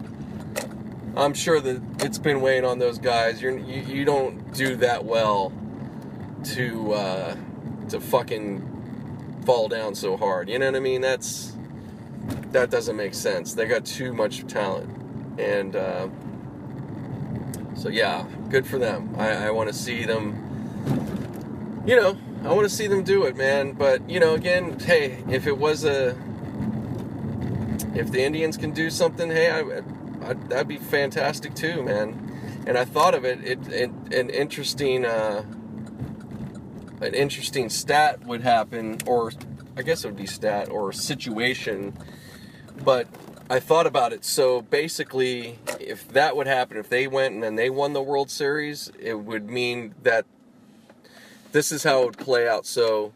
I'm 1.15 1.33
sure 1.33 1.59
that 1.59 1.81
it's 1.99 2.19
been 2.19 2.41
weighing 2.41 2.65
on 2.65 2.79
those 2.79 2.99
guys. 2.99 3.41
You're, 3.41 3.57
you 3.57 3.81
you 3.81 4.05
don't 4.05 4.53
do 4.53 4.75
that 4.77 5.05
well 5.05 5.51
to 6.43 6.93
uh, 6.93 7.35
to 7.89 7.99
fucking 7.99 9.41
fall 9.45 9.67
down 9.67 9.95
so 9.95 10.17
hard. 10.17 10.49
You 10.49 10.59
know 10.59 10.67
what 10.67 10.75
I 10.75 10.79
mean? 10.79 11.01
That's 11.01 11.53
that 12.51 12.69
doesn't 12.69 12.95
make 12.95 13.13
sense. 13.13 13.53
They 13.53 13.65
got 13.65 13.85
too 13.85 14.13
much 14.13 14.45
talent, 14.47 14.89
and 15.39 15.75
uh, 15.75 16.07
so 17.77 17.89
yeah, 17.89 18.25
good 18.49 18.67
for 18.67 18.79
them. 18.79 19.15
I, 19.17 19.47
I 19.47 19.51
want 19.51 19.69
to 19.69 19.73
see 19.73 20.03
them. 20.03 21.83
You 21.85 21.95
know, 21.95 22.17
I 22.43 22.53
want 22.53 22.67
to 22.67 22.75
see 22.75 22.87
them 22.87 23.03
do 23.03 23.23
it, 23.25 23.37
man. 23.37 23.71
But 23.73 24.09
you 24.09 24.19
know, 24.19 24.33
again, 24.33 24.79
hey, 24.79 25.23
if 25.29 25.47
it 25.47 25.57
was 25.57 25.85
a 25.85 26.17
if 27.97 28.11
the 28.11 28.23
Indians 28.23 28.57
can 28.57 28.71
do 28.71 28.89
something, 28.89 29.29
hey, 29.29 29.49
I, 29.49 30.29
I, 30.29 30.33
that'd 30.33 30.67
be 30.67 30.77
fantastic 30.77 31.55
too, 31.55 31.83
man. 31.83 32.63
And 32.67 32.77
I 32.77 32.85
thought 32.85 33.15
of 33.15 33.25
it, 33.25 33.43
it, 33.43 33.67
it 33.69 33.89
an 34.11 34.29
interesting, 34.29 35.05
uh, 35.05 35.43
an 37.01 37.13
interesting 37.13 37.69
stat 37.69 38.25
would 38.25 38.41
happen, 38.41 38.97
or 39.05 39.31
I 39.75 39.81
guess 39.81 40.03
it 40.03 40.07
would 40.07 40.17
be 40.17 40.27
stat 40.27 40.69
or 40.69 40.91
situation. 40.91 41.97
But 42.83 43.07
I 43.49 43.60
thought 43.60 43.88
about 43.88 44.14
it. 44.14 44.26
So 44.26 44.61
basically, 44.61 45.60
if 45.80 46.07
that 46.10 46.36
would 46.36 46.48
happen, 46.48 46.78
if 46.78 46.90
they 46.90 47.07
went 47.07 47.34
and 47.34 47.44
then 47.44 47.56
they 47.56 47.69
won 47.69 47.94
the 47.94 48.02
World 48.02 48.30
Series, 48.30 48.91
it 48.99 49.15
would 49.15 49.49
mean 49.49 49.95
that 50.03 50.26
this 51.52 51.72
is 51.72 51.84
how 51.84 52.02
it 52.02 52.06
would 52.06 52.18
play 52.18 52.48
out. 52.48 52.65
So 52.65 53.14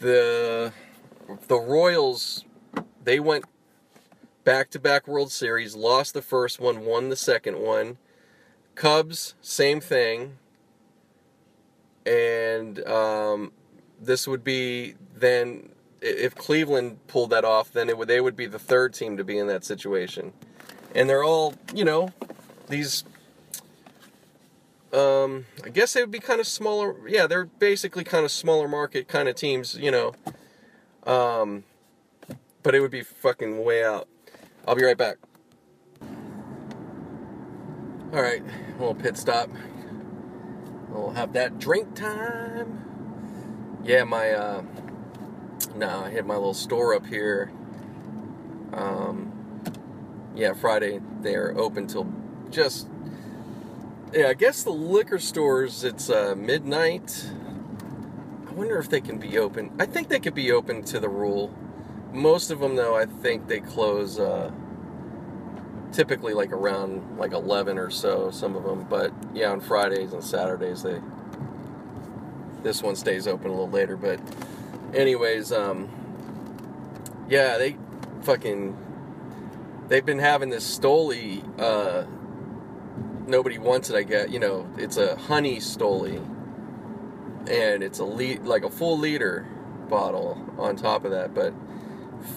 the 0.00 0.72
the 1.48 1.58
Royals 1.58 2.44
they 3.04 3.20
went 3.20 3.44
back 4.44 4.70
to 4.70 4.78
back 4.78 5.06
World 5.06 5.30
Series, 5.30 5.74
lost 5.74 6.14
the 6.14 6.22
first 6.22 6.60
one, 6.60 6.84
won 6.84 7.08
the 7.08 7.16
second 7.16 7.58
one. 7.58 7.98
Cubs, 8.74 9.34
same 9.40 9.80
thing. 9.80 10.38
And 12.04 12.84
um, 12.86 13.52
this 14.00 14.26
would 14.26 14.42
be 14.42 14.94
then, 15.14 15.71
if 16.02 16.34
Cleveland 16.34 17.06
pulled 17.06 17.30
that 17.30 17.44
off, 17.44 17.72
then 17.72 17.88
it 17.88 17.96
would, 17.96 18.08
they 18.08 18.20
would 18.20 18.36
be 18.36 18.46
the 18.46 18.58
third 18.58 18.92
team 18.92 19.16
to 19.16 19.24
be 19.24 19.38
in 19.38 19.46
that 19.46 19.64
situation. 19.64 20.32
And 20.94 21.08
they're 21.08 21.24
all, 21.24 21.54
you 21.74 21.84
know, 21.84 22.10
these. 22.68 23.04
Um, 24.92 25.46
I 25.64 25.70
guess 25.70 25.94
they 25.94 26.02
would 26.02 26.10
be 26.10 26.18
kind 26.18 26.40
of 26.40 26.46
smaller. 26.46 27.08
Yeah, 27.08 27.26
they're 27.26 27.46
basically 27.46 28.04
kind 28.04 28.24
of 28.24 28.30
smaller 28.30 28.68
market 28.68 29.08
kind 29.08 29.28
of 29.28 29.36
teams, 29.36 29.76
you 29.76 29.90
know. 29.90 30.12
Um, 31.06 31.64
but 32.62 32.74
it 32.74 32.80
would 32.80 32.90
be 32.90 33.02
fucking 33.02 33.64
way 33.64 33.84
out. 33.84 34.08
I'll 34.66 34.74
be 34.74 34.84
right 34.84 34.98
back. 34.98 35.16
All 38.12 38.20
right, 38.20 38.42
a 38.42 38.72
little 38.78 38.94
pit 38.94 39.16
stop. 39.16 39.48
We'll 40.90 41.12
have 41.12 41.32
that 41.32 41.58
drink 41.58 41.94
time. 41.94 42.84
Yeah, 43.82 44.04
my 44.04 44.30
uh, 44.30 44.62
no, 45.74 46.04
I 46.04 46.10
hit 46.10 46.26
my 46.26 46.34
little 46.34 46.54
store 46.54 46.94
up 46.94 47.06
here. 47.06 47.50
Um, 48.72 49.32
yeah, 50.34 50.54
Friday 50.54 51.00
they're 51.20 51.56
open 51.56 51.86
till 51.86 52.06
just. 52.50 52.88
Yeah, 54.12 54.28
I 54.28 54.34
guess 54.34 54.62
the 54.62 54.70
liquor 54.70 55.18
stores 55.18 55.84
it's 55.84 56.10
uh, 56.10 56.34
midnight. 56.36 57.30
I 58.46 58.52
wonder 58.52 58.78
if 58.78 58.90
they 58.90 59.00
can 59.00 59.18
be 59.18 59.38
open. 59.38 59.74
I 59.78 59.86
think 59.86 60.08
they 60.08 60.20
could 60.20 60.34
be 60.34 60.52
open 60.52 60.82
to 60.84 61.00
the 61.00 61.08
rule 61.08 61.50
most 62.12 62.50
of 62.50 62.60
them 62.60 62.76
though 62.76 62.96
i 62.96 63.06
think 63.06 63.48
they 63.48 63.60
close 63.60 64.18
uh, 64.18 64.50
typically 65.92 66.34
like 66.34 66.52
around 66.52 67.18
like 67.18 67.32
11 67.32 67.78
or 67.78 67.90
so 67.90 68.30
some 68.30 68.54
of 68.54 68.64
them 68.64 68.86
but 68.88 69.12
yeah 69.34 69.50
on 69.50 69.60
fridays 69.60 70.12
and 70.12 70.22
saturdays 70.22 70.82
they 70.82 71.00
this 72.62 72.82
one 72.82 72.94
stays 72.94 73.26
open 73.26 73.48
a 73.48 73.50
little 73.50 73.70
later 73.70 73.96
but 73.96 74.20
anyways 74.94 75.52
um 75.52 75.88
yeah 77.28 77.58
they 77.58 77.76
fucking 78.22 78.76
they've 79.88 80.06
been 80.06 80.18
having 80.18 80.50
this 80.50 80.78
stoli 80.78 81.42
uh 81.60 82.04
nobody 83.26 83.58
wants 83.58 83.90
it 83.90 83.96
i 83.96 84.02
get 84.02 84.30
you 84.30 84.38
know 84.38 84.68
it's 84.78 84.96
a 84.96 85.16
honey 85.16 85.58
stoli. 85.58 86.20
And 87.50 87.82
it's 87.82 87.98
a 87.98 88.04
lead 88.04 88.44
like 88.44 88.62
a 88.62 88.70
full 88.70 88.98
liter 88.98 89.46
bottle 89.88 90.38
on 90.58 90.76
top 90.76 91.04
of 91.04 91.10
that 91.10 91.34
but 91.34 91.52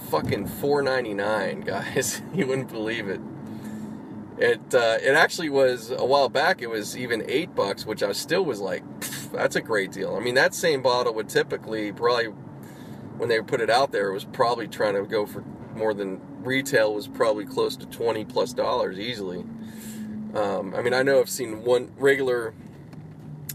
fucking 0.10 0.48
4.99 0.48 1.66
guys. 1.74 2.22
You 2.34 2.48
wouldn't 2.48 2.70
believe 2.70 3.08
it. 3.08 3.22
It 4.38 4.74
uh, 4.74 4.98
it 5.02 5.14
actually 5.16 5.50
was 5.50 5.92
a 5.92 6.04
while 6.06 6.28
back 6.28 6.62
it 6.62 6.68
was 6.68 6.98
even 6.98 7.24
eight 7.28 7.56
bucks 7.56 7.86
which 7.86 8.04
i 8.04 8.12
still 8.12 8.44
was 8.44 8.60
like 8.60 8.84
that's 9.32 9.56
a 9.56 9.62
great 9.62 9.92
deal. 9.92 10.16
I 10.16 10.20
mean 10.20 10.36
that 10.36 10.54
same 10.54 10.82
bottle 10.82 11.14
would 11.14 11.30
typically 11.30 11.92
probably 11.92 12.34
when 13.18 13.30
they 13.30 13.40
put 13.42 13.62
it 13.62 13.70
out 13.70 13.92
there 13.92 14.10
it 14.10 14.14
was 14.14 14.26
probably 14.26 14.68
trying 14.68 14.94
to 14.94 15.04
go 15.04 15.26
for 15.26 15.42
more 15.76 15.94
than 15.94 16.22
retail 16.44 16.94
was 16.94 17.08
probably 17.08 17.46
close 17.46 17.76
to 17.76 17.86
20 17.88 18.26
plus 18.26 18.54
dollars 18.54 19.00
easily 19.00 19.46
um, 20.34 20.74
i 20.76 20.82
mean 20.82 20.94
i 20.94 21.02
know 21.02 21.20
i've 21.20 21.30
seen 21.30 21.64
one 21.64 21.92
regular 21.98 22.54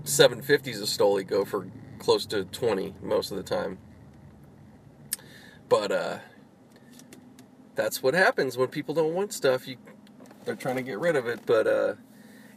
750s 0.02 0.80
of 0.82 0.88
stoli 0.88 1.26
go 1.26 1.44
for 1.44 1.68
close 1.98 2.26
to 2.26 2.44
20 2.44 2.94
most 3.02 3.30
of 3.30 3.36
the 3.36 3.42
time 3.42 3.78
but 5.70 5.92
uh, 5.92 6.18
that's 7.76 8.02
what 8.02 8.12
happens 8.12 8.58
when 8.58 8.68
people 8.68 8.94
don't 8.94 9.14
want 9.14 9.32
stuff. 9.32 9.66
You 9.66 9.76
they're 10.44 10.56
trying 10.56 10.76
to 10.76 10.82
get 10.82 10.98
rid 10.98 11.16
of 11.16 11.26
it, 11.26 11.40
but 11.46 11.66
uh, 11.66 11.94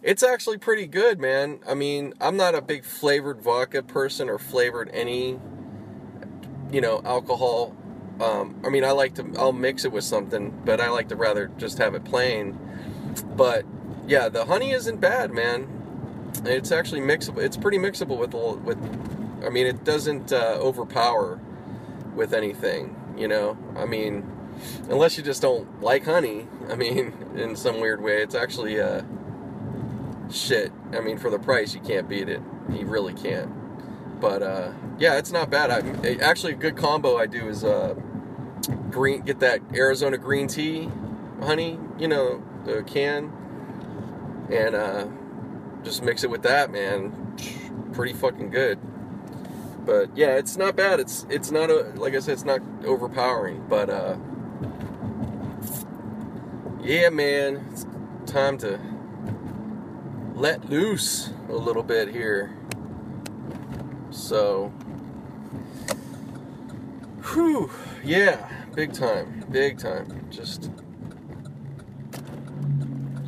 it's 0.02 0.24
actually 0.24 0.58
pretty 0.58 0.88
good, 0.88 1.20
man. 1.20 1.60
I 1.68 1.74
mean, 1.74 2.14
I'm 2.20 2.38
not 2.38 2.56
a 2.56 2.62
big 2.62 2.84
flavored 2.86 3.42
vodka 3.42 3.84
person 3.84 4.30
or 4.30 4.40
flavored 4.40 4.90
any, 4.94 5.38
you 6.74 6.82
know, 6.82 7.02
alcohol. 7.06 7.74
Um, 8.20 8.60
I 8.66 8.70
mean, 8.70 8.84
I 8.84 8.92
like 8.92 9.16
to 9.16 9.34
I'll 9.38 9.54
mix 9.54 9.86
it 9.86 9.92
with 9.92 10.04
something, 10.04 10.50
but 10.66 10.82
I 10.82 10.90
like 10.90 11.10
to 11.10 11.16
rather 11.16 11.52
just 11.58 11.78
have 11.78 11.94
it 11.94 12.04
plain. 12.04 12.58
But 13.36 13.64
yeah, 14.08 14.28
the 14.28 14.46
honey 14.46 14.72
isn't 14.72 15.00
bad, 15.00 15.32
man. 15.32 16.32
It's 16.46 16.72
actually 16.72 17.02
mixable. 17.02 17.42
It's 17.44 17.56
pretty 17.56 17.78
mixable 17.78 18.18
with 18.18 18.34
with. 18.34 18.78
I 19.46 19.50
mean, 19.50 19.68
it 19.68 19.84
doesn't 19.84 20.34
uh, 20.34 20.58
overpower 20.60 21.40
with 22.16 22.34
anything. 22.34 22.96
You 23.16 23.28
know, 23.28 23.58
I 23.76 23.86
mean, 23.86 24.28
unless 24.90 25.18
you 25.18 25.24
just 25.24 25.42
don't 25.42 25.82
like 25.82 26.06
honey. 26.06 26.48
I 26.70 26.76
mean, 26.76 27.14
in 27.36 27.56
some 27.56 27.82
weird 27.82 28.02
way, 28.02 28.24
it's 28.24 28.36
actually 28.36 28.82
uh, 28.82 29.04
shit. 30.32 30.72
I 30.92 31.02
mean, 31.02 31.20
for 31.20 31.30
the 31.30 31.40
price, 31.40 31.76
you 31.76 31.82
can't 31.82 32.10
beat 32.10 32.30
it. 32.30 32.42
You 32.72 32.88
really 32.88 33.14
can't. 33.14 33.52
But 34.20 34.42
uh, 34.42 34.72
yeah, 34.98 35.18
it's 35.18 35.32
not 35.32 35.50
bad. 35.50 35.72
I 35.72 36.16
actually 36.16 36.54
a 36.54 36.58
good 36.58 36.78
combo 36.78 37.18
I 37.18 37.26
do 37.26 37.48
is 37.48 37.64
uh, 37.64 37.96
green. 38.90 39.22
Get 39.22 39.40
that 39.40 39.62
Arizona 39.74 40.18
green 40.18 40.48
tea, 40.48 40.90
honey. 41.42 41.80
You 41.98 42.08
know, 42.08 42.44
the 42.66 42.84
can, 42.84 43.32
and 44.52 44.76
uh, 44.76 45.08
just 45.84 46.04
mix 46.04 46.24
it 46.24 46.30
with 46.30 46.44
that, 46.44 46.72
man. 46.72 47.36
Pretty 47.94 48.14
fucking 48.14 48.50
good 48.50 48.80
but 49.86 50.16
yeah, 50.16 50.38
it's 50.38 50.56
not 50.58 50.76
bad. 50.76 51.00
It's 51.00 51.26
it's 51.30 51.52
not 51.52 51.70
a 51.70 51.92
like 51.96 52.16
I 52.16 52.20
said, 52.20 52.34
it's 52.34 52.46
not 52.46 52.62
overpowering, 52.86 53.66
but 53.68 53.90
uh, 53.90 54.16
yeah, 56.82 57.10
man, 57.10 57.66
it's 57.72 57.86
time 58.26 58.58
to 58.60 58.80
let 60.36 60.70
loose 60.70 61.32
a 61.50 61.54
little 61.54 61.84
bit 61.84 62.10
here. 62.10 62.56
So, 64.10 64.72
whew, 67.32 67.70
yeah, 68.04 68.50
big 68.76 68.94
time, 68.94 69.46
big 69.52 69.78
time. 69.78 70.28
Just, 70.30 70.72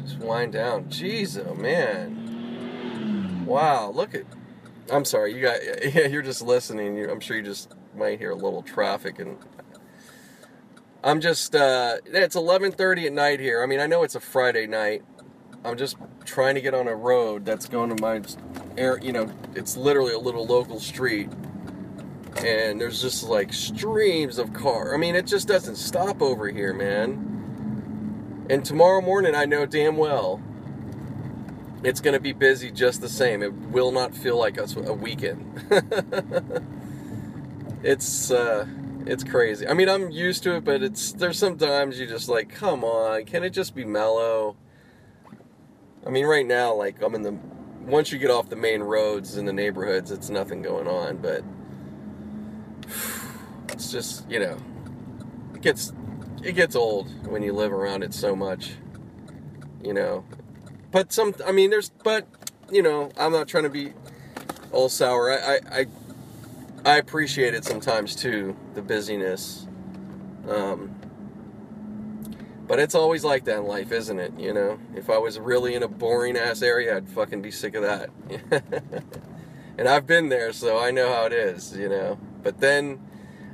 just 0.02 0.20
wind 0.20 0.54
down. 0.54 0.86
Jeez, 0.86 1.44
oh 1.46 1.56
man, 1.56 3.44
wow, 3.46 3.90
look 3.90 4.16
at 4.16 4.26
I'm 4.92 5.06
sorry, 5.06 5.34
you 5.34 5.42
got 5.42 5.60
yeah, 5.96 6.08
you're 6.08 6.22
just 6.22 6.42
listening. 6.42 6.96
You, 6.98 7.10
I'm 7.10 7.20
sure 7.20 7.38
you 7.38 7.44
just 7.44 7.72
might 7.96 8.20
hear 8.20 8.32
a 8.32 8.36
little 8.36 8.62
traffic 8.62 9.20
and 9.20 9.38
I'm 11.04 11.22
just 11.22 11.56
uh 11.56 11.98
it's 12.06 12.36
11:30 12.36 13.06
at 13.08 13.14
night 13.14 13.40
here. 13.40 13.64
I 13.64 13.66
mean, 13.66 13.80
I 13.80 13.88
know 13.88 14.04
it's 14.04 14.16
a 14.16 14.20
Friday 14.20 14.68
night. 14.68 15.04
I'm 15.64 15.78
just 15.78 15.98
trying 16.26 16.56
to 16.56 16.62
get 16.62 16.74
on 16.76 16.88
a 16.88 16.96
road 16.96 17.46
that's 17.46 17.68
going 17.68 17.96
to 17.96 18.02
my 18.02 18.22
air, 18.78 19.00
you 19.02 19.12
know, 19.12 19.32
it's 19.56 19.76
literally 19.76 20.14
a 20.14 20.20
little 20.20 20.46
local 20.46 20.80
street. 20.80 21.30
And 22.38 22.80
there's 22.80 23.02
just 23.02 23.24
like 23.24 23.54
streams 23.54 24.38
of 24.38 24.54
car. 24.54 24.94
I 24.94 24.98
mean, 24.98 25.16
it 25.16 25.26
just 25.26 25.48
doesn't 25.48 25.78
stop 25.78 26.22
over 26.22 26.50
here, 26.50 26.74
man. 26.74 28.46
And 28.50 28.64
tomorrow 28.64 29.02
morning 29.02 29.36
I 29.36 29.46
know 29.46 29.66
damn 29.66 29.98
well 29.98 30.42
it's 31.86 32.02
going 32.02 32.14
to 32.14 32.20
be 32.20 32.34
busy 32.34 32.72
just 32.72 33.02
the 33.02 33.10
same. 33.10 33.44
It 33.44 33.54
will 33.54 33.92
not 33.92 34.16
feel 34.16 34.38
like 34.38 34.58
a, 34.58 34.68
a 34.86 34.94
weekend. 34.94 35.46
it's 37.84 38.32
uh, 38.32 38.66
it's 39.06 39.24
crazy. 39.24 39.68
I 39.68 39.74
mean, 39.74 39.88
I'm 39.88 40.10
used 40.10 40.44
to 40.44 40.56
it, 40.56 40.64
but 40.64 40.82
it's 40.82 41.14
there's 41.14 41.38
sometimes 41.38 42.00
you 42.00 42.08
just 42.08 42.28
like, 42.28 42.50
come 42.50 42.84
on, 42.84 43.26
can 43.26 43.44
it 43.44 43.52
just 43.52 43.76
be 43.76 43.86
mellow? 43.86 44.58
I 46.06 46.10
mean, 46.10 46.26
right 46.26 46.46
now, 46.46 46.74
like 46.74 47.02
I'm 47.02 47.14
in 47.14 47.22
the 47.22 47.38
once 47.82 48.12
you 48.12 48.18
get 48.18 48.32
off 48.32 48.50
the 48.50 48.56
main 48.56 48.82
roads 48.82 49.38
in 49.38 49.46
the 49.46 49.54
neighborhoods, 49.54 50.10
it's 50.10 50.30
nothing 50.30 50.64
going 50.64 50.88
on, 50.88 51.18
but 51.18 51.44
it's 53.70 53.92
just 53.92 54.30
you 54.30 54.40
know, 54.40 54.58
it 55.54 55.62
gets 55.62 55.94
it 56.44 56.54
gets 56.54 56.76
old 56.76 57.10
when 57.28 57.42
you 57.42 57.54
live 57.54 57.74
around 57.74 58.04
it 58.04 58.14
so 58.14 58.36
much, 58.36 58.74
you 59.84 59.94
know. 59.94 60.24
But 60.92 61.12
some, 61.12 61.34
I 61.46 61.52
mean, 61.52 61.72
there's, 61.72 61.90
but 62.04 62.28
you 62.72 62.82
know, 62.82 63.10
I'm 63.18 63.32
not 63.32 63.48
trying 63.48 63.64
to 63.64 63.70
be 63.70 63.94
all 64.72 64.90
sour. 64.90 65.32
I 65.32 65.36
I 65.36 65.60
I, 65.72 65.86
I 66.86 66.98
appreciate 66.98 67.54
it 67.54 67.66
sometimes 67.66 68.16
too, 68.16 68.56
the 68.76 68.82
busyness. 68.82 69.68
Um, 70.48 70.96
but 72.68 72.80
it's 72.80 72.96
always 72.96 73.24
like 73.24 73.46
that 73.46 73.58
in 73.58 73.66
life, 73.66 73.92
isn't 73.92 74.20
it? 74.20 74.40
You 74.40 74.54
know, 74.54 74.80
if 74.96 75.10
I 75.10 75.18
was 75.18 75.40
really 75.40 75.76
in 75.76 75.84
a 75.84 75.88
boring 75.88 76.38
ass 76.38 76.62
area, 76.62 76.98
I'd 76.98 77.10
fucking 77.10 77.42
be 77.42 77.52
sick 77.52 77.76
of 77.76 77.84
that. 77.84 78.10
and 79.78 79.88
I've 79.88 80.08
been 80.08 80.30
there, 80.30 80.52
so 80.52 80.80
I 80.80 80.92
know 80.92 81.14
how 81.14 81.26
it 81.26 81.34
is, 81.34 81.76
you 81.78 81.90
know. 81.90 82.20
But 82.46 82.60
then 82.60 83.00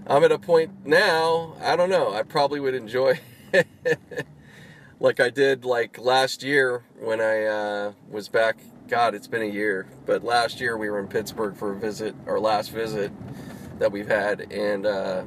I'm 0.05 0.21
at 0.25 0.33
a 0.33 0.37
point 0.37 0.85
now, 0.85 1.55
I 1.61 1.77
don't 1.77 1.89
know, 1.89 2.13
I 2.13 2.23
probably 2.23 2.59
would 2.59 2.75
enjoy 2.75 3.21
like 4.99 5.21
I 5.21 5.29
did 5.29 5.63
like 5.63 5.97
last 5.97 6.43
year 6.43 6.83
when 6.99 7.21
I 7.21 7.45
uh, 7.45 7.93
was 8.09 8.27
back. 8.27 8.57
God, 8.89 9.15
it's 9.15 9.27
been 9.27 9.43
a 9.43 9.45
year, 9.45 9.87
but 10.05 10.25
last 10.25 10.59
year 10.59 10.75
we 10.75 10.89
were 10.89 10.99
in 10.99 11.07
Pittsburgh 11.07 11.55
for 11.55 11.71
a 11.71 11.75
visit, 11.77 12.13
our 12.27 12.37
last 12.37 12.71
visit 12.71 13.13
that 13.79 13.93
we've 13.93 14.09
had, 14.09 14.51
and 14.51 14.85
uh, 14.85 15.23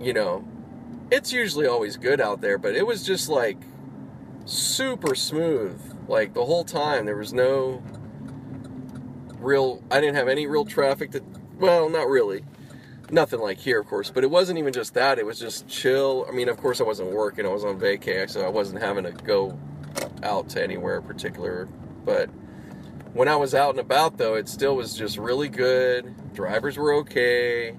you 0.00 0.12
know, 0.12 0.44
it's 1.12 1.32
usually 1.32 1.68
always 1.68 1.96
good 1.96 2.20
out 2.20 2.40
there, 2.40 2.58
but 2.58 2.74
it 2.74 2.84
was 2.84 3.06
just 3.06 3.28
like 3.28 3.58
super 4.46 5.14
smooth. 5.14 5.80
Like 6.08 6.34
the 6.34 6.44
whole 6.44 6.64
time, 6.64 7.06
there 7.06 7.16
was 7.16 7.32
no 7.32 7.84
real, 9.40 9.82
I 9.90 10.00
didn't 10.00 10.16
have 10.16 10.28
any 10.28 10.46
real 10.46 10.64
traffic 10.64 11.12
to, 11.12 11.22
well, 11.58 11.88
not 11.88 12.08
really. 12.08 12.44
Nothing 13.10 13.40
like 13.40 13.58
here, 13.58 13.80
of 13.80 13.86
course, 13.86 14.10
but 14.10 14.22
it 14.22 14.30
wasn't 14.30 14.58
even 14.58 14.72
just 14.72 14.94
that. 14.94 15.18
It 15.18 15.26
was 15.26 15.38
just 15.38 15.66
chill. 15.66 16.26
I 16.28 16.32
mean, 16.32 16.48
of 16.48 16.58
course, 16.58 16.80
I 16.80 16.84
wasn't 16.84 17.10
working. 17.10 17.44
I 17.44 17.48
was 17.48 17.64
on 17.64 17.80
vacay, 17.80 18.30
so 18.30 18.44
I 18.44 18.48
wasn't 18.48 18.80
having 18.80 19.04
to 19.04 19.10
go 19.10 19.58
out 20.22 20.48
to 20.50 20.62
anywhere 20.62 20.98
in 20.98 21.02
particular. 21.02 21.66
But 22.04 22.28
when 23.12 23.26
I 23.26 23.34
was 23.34 23.52
out 23.52 23.70
and 23.70 23.80
about, 23.80 24.16
though, 24.16 24.34
it 24.34 24.48
still 24.48 24.76
was 24.76 24.94
just 24.94 25.18
really 25.18 25.48
good. 25.48 26.14
Drivers 26.34 26.78
were 26.78 26.94
okay 26.98 27.74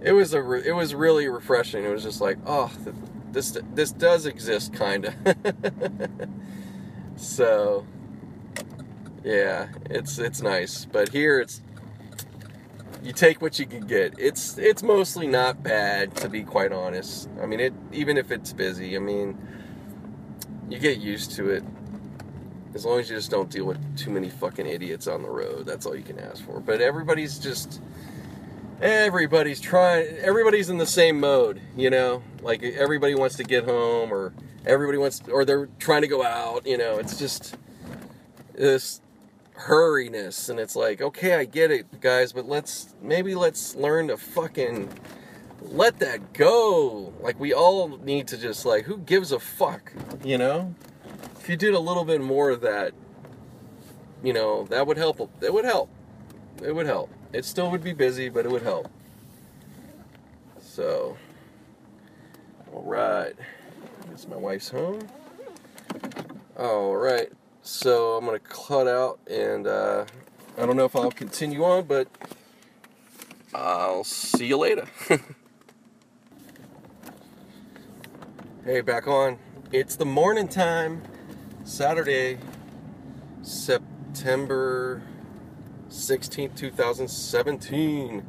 it 0.00 0.12
was 0.12 0.34
a 0.34 0.42
re- 0.42 0.62
it 0.64 0.72
was 0.72 0.94
really 0.94 1.28
refreshing. 1.28 1.84
It 1.84 1.88
was 1.88 2.02
just 2.02 2.20
like, 2.20 2.38
oh, 2.46 2.70
th- 2.84 2.96
this 3.32 3.58
this 3.74 3.92
does 3.92 4.26
exist, 4.26 4.72
kind 4.72 5.06
of. 5.06 5.14
so, 7.16 7.86
yeah, 9.28 9.68
it's 9.90 10.18
it's 10.18 10.40
nice. 10.40 10.86
But 10.86 11.10
here, 11.10 11.38
it's 11.38 11.60
you 13.02 13.12
take 13.12 13.42
what 13.42 13.58
you 13.58 13.66
can 13.66 13.86
get. 13.86 14.14
It's 14.18 14.56
it's 14.56 14.82
mostly 14.82 15.26
not 15.26 15.62
bad, 15.62 16.16
to 16.16 16.30
be 16.30 16.42
quite 16.42 16.72
honest. 16.72 17.28
I 17.42 17.44
mean, 17.44 17.60
it 17.60 17.74
even 17.92 18.16
if 18.16 18.30
it's 18.30 18.54
busy, 18.54 18.96
I 18.96 19.00
mean, 19.00 19.36
you 20.70 20.78
get 20.78 20.96
used 20.96 21.32
to 21.32 21.50
it. 21.50 21.62
As 22.74 22.86
long 22.86 23.00
as 23.00 23.10
you 23.10 23.16
just 23.16 23.30
don't 23.30 23.50
deal 23.50 23.66
with 23.66 23.98
too 23.98 24.10
many 24.10 24.30
fucking 24.30 24.66
idiots 24.66 25.06
on 25.06 25.22
the 25.22 25.28
road, 25.28 25.66
that's 25.66 25.84
all 25.84 25.94
you 25.94 26.02
can 26.02 26.18
ask 26.18 26.42
for. 26.42 26.58
But 26.58 26.80
everybody's 26.80 27.38
just 27.38 27.82
everybody's 28.80 29.60
trying 29.60 30.06
everybody's 30.18 30.70
in 30.70 30.78
the 30.78 30.86
same 30.86 31.18
mode 31.18 31.60
you 31.76 31.90
know 31.90 32.22
like 32.42 32.62
everybody 32.62 33.12
wants 33.12 33.34
to 33.34 33.42
get 33.42 33.64
home 33.64 34.12
or 34.14 34.32
everybody 34.64 34.96
wants 34.96 35.20
or 35.32 35.44
they're 35.44 35.68
trying 35.80 36.00
to 36.00 36.06
go 36.06 36.22
out 36.22 36.64
you 36.64 36.78
know 36.78 36.96
it's 36.96 37.18
just 37.18 37.56
this 38.54 39.00
hurriness 39.58 40.48
and 40.48 40.60
it's 40.60 40.76
like 40.76 41.00
okay 41.00 41.34
i 41.34 41.44
get 41.44 41.70
it 41.70 42.00
guys 42.00 42.32
but 42.32 42.48
let's 42.48 42.94
maybe 43.02 43.34
let's 43.34 43.74
learn 43.74 44.08
to 44.08 44.16
fucking 44.16 44.88
let 45.62 45.98
that 45.98 46.32
go 46.32 47.12
like 47.20 47.38
we 47.40 47.52
all 47.52 47.98
need 47.98 48.28
to 48.28 48.38
just 48.38 48.64
like 48.64 48.84
who 48.84 48.98
gives 48.98 49.32
a 49.32 49.40
fuck 49.40 49.92
you 50.22 50.38
know 50.38 50.74
if 51.40 51.48
you 51.48 51.56
did 51.56 51.74
a 51.74 51.80
little 51.80 52.04
bit 52.04 52.20
more 52.20 52.50
of 52.50 52.60
that 52.60 52.92
you 54.22 54.32
know 54.32 54.64
that 54.66 54.86
would 54.86 54.96
help 54.96 55.28
it 55.42 55.52
would 55.52 55.64
help 55.64 55.90
it 56.62 56.72
would 56.72 56.86
help 56.86 57.10
it 57.32 57.44
still 57.44 57.70
would 57.70 57.84
be 57.84 57.92
busy, 57.92 58.28
but 58.28 58.46
it 58.46 58.50
would 58.50 58.62
help. 58.62 58.88
So, 60.60 61.16
all 62.72 62.82
right. 62.82 63.34
I 64.02 64.10
guess 64.10 64.26
my 64.26 64.36
wife's 64.36 64.70
home. 64.70 65.00
All 66.56 66.96
right. 66.96 67.30
So 67.70 68.16
I'm 68.16 68.24
gonna 68.24 68.38
cut 68.38 68.88
out, 68.88 69.20
and 69.30 69.66
uh, 69.66 70.06
I 70.56 70.64
don't 70.64 70.74
know 70.74 70.86
if 70.86 70.96
I'll 70.96 71.10
continue 71.10 71.62
on, 71.64 71.84
but 71.84 72.08
I'll 73.54 74.04
see 74.04 74.46
you 74.46 74.56
later. 74.56 74.86
hey, 78.64 78.80
back 78.80 79.06
on. 79.06 79.38
It's 79.70 79.96
the 79.96 80.06
morning 80.06 80.48
time. 80.48 81.02
Saturday, 81.64 82.38
September 83.42 85.02
16th, 85.90 86.56
2017. 86.56 88.24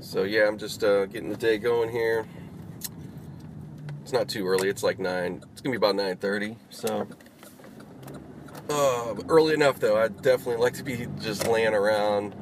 So 0.00 0.22
yeah, 0.22 0.46
I'm 0.46 0.58
just 0.58 0.84
uh, 0.84 1.06
getting 1.06 1.28
the 1.28 1.36
day 1.36 1.58
going 1.58 1.90
here. 1.90 2.24
It's 4.02 4.12
not 4.12 4.28
too 4.28 4.46
early. 4.46 4.68
It's 4.68 4.84
like 4.84 5.00
nine. 5.00 5.42
It's 5.50 5.60
gonna 5.60 5.72
be 5.72 5.76
about 5.76 5.96
9:30. 5.96 6.56
So 6.70 7.08
uh, 8.68 9.14
early 9.28 9.54
enough 9.54 9.80
though. 9.80 9.96
I'd 9.96 10.22
definitely 10.22 10.62
like 10.62 10.74
to 10.74 10.82
be 10.82 11.06
just 11.20 11.46
laying 11.46 11.74
around, 11.74 12.34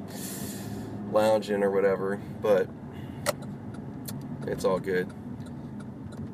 lounging 1.12 1.62
or 1.62 1.70
whatever. 1.70 2.20
But 2.40 2.68
it's 4.46 4.64
all 4.64 4.78
good 4.78 5.12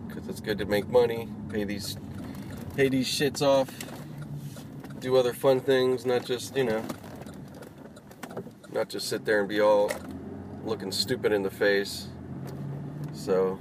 because 0.09 0.29
it's 0.29 0.41
good 0.41 0.59
to 0.59 0.65
make 0.65 0.89
money, 0.89 1.29
pay 1.49 1.65
these 1.65 1.97
pay 2.77 2.89
these 2.89 3.09
shits 3.09 3.43
off, 3.43 3.71
do 5.01 5.17
other 5.17 5.33
fun 5.33 5.61
things, 5.61 6.07
not 6.07 6.25
just 6.25 6.57
you 6.57 6.65
know 6.65 6.85
not 8.73 8.89
just 8.89 9.09
sit 9.09 9.25
there 9.25 9.41
and 9.41 9.49
be 9.49 9.61
all 9.61 9.91
looking 10.65 10.93
stupid 10.93 11.33
in 11.33 11.43
the 11.43 11.51
face. 11.51 12.09
So, 13.13 13.59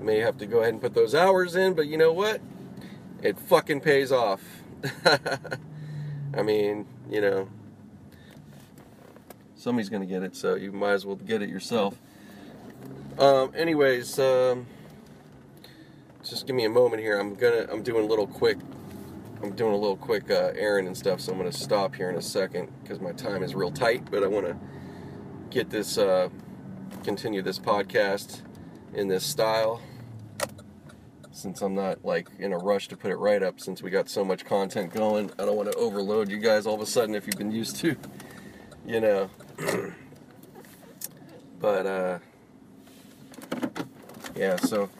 may 0.00 0.18
have 0.18 0.36
to 0.38 0.46
go 0.46 0.60
ahead 0.60 0.74
and 0.74 0.80
put 0.80 0.94
those 0.94 1.14
hours 1.14 1.56
in, 1.56 1.74
but 1.74 1.86
you 1.86 1.96
know 1.96 2.12
what? 2.12 2.40
It 3.22 3.38
fucking 3.38 3.80
pays 3.80 4.12
off. 4.12 4.42
I 6.34 6.42
mean, 6.42 6.86
you 7.10 7.20
know, 7.20 7.48
somebody's 9.56 9.88
gonna 9.88 10.06
get 10.06 10.22
it, 10.22 10.36
so 10.36 10.54
you 10.54 10.72
might 10.72 10.92
as 10.92 11.06
well 11.06 11.16
get 11.16 11.42
it 11.42 11.48
yourself. 11.48 11.98
Um, 13.18 13.52
anyways, 13.56 14.18
um, 14.18 14.66
just 16.22 16.46
give 16.46 16.54
me 16.54 16.64
a 16.64 16.70
moment 16.70 17.02
here. 17.02 17.18
I'm 17.18 17.34
gonna, 17.34 17.66
I'm 17.70 17.82
doing 17.82 18.04
a 18.04 18.08
little 18.08 18.26
quick 18.26 18.58
I'm 19.42 19.52
doing 19.52 19.72
a 19.72 19.76
little 19.76 19.96
quick 19.96 20.30
uh, 20.30 20.52
errand 20.56 20.88
and 20.88 20.96
stuff, 20.96 21.20
so 21.20 21.30
I'm 21.30 21.38
going 21.38 21.50
to 21.50 21.56
stop 21.56 21.94
here 21.94 22.10
in 22.10 22.16
a 22.16 22.22
second 22.22 22.70
because 22.82 23.00
my 23.00 23.12
time 23.12 23.44
is 23.44 23.54
real 23.54 23.70
tight. 23.70 24.10
But 24.10 24.24
I 24.24 24.26
want 24.26 24.46
to 24.46 24.56
get 25.50 25.70
this, 25.70 25.96
uh, 25.96 26.28
continue 27.04 27.40
this 27.40 27.58
podcast 27.58 28.40
in 28.94 29.06
this 29.06 29.24
style 29.24 29.80
since 31.38 31.62
I'm 31.62 31.74
not 31.74 32.04
like 32.04 32.28
in 32.38 32.52
a 32.52 32.58
rush 32.58 32.88
to 32.88 32.96
put 32.96 33.10
it 33.10 33.16
right 33.16 33.42
up 33.42 33.60
since 33.60 33.82
we 33.82 33.90
got 33.90 34.08
so 34.08 34.24
much 34.24 34.44
content 34.44 34.92
going. 34.92 35.30
I 35.38 35.44
don't 35.44 35.56
want 35.56 35.72
to 35.72 35.78
overload 35.78 36.28
you 36.28 36.38
guys 36.38 36.66
all 36.66 36.74
of 36.74 36.80
a 36.80 36.86
sudden 36.86 37.14
if 37.14 37.26
you've 37.26 37.38
been 37.38 37.52
used 37.52 37.76
to, 37.76 37.96
you 38.86 39.00
know. 39.00 39.30
but, 41.60 41.86
uh, 41.86 42.18
yeah, 44.36 44.56
so, 44.56 44.90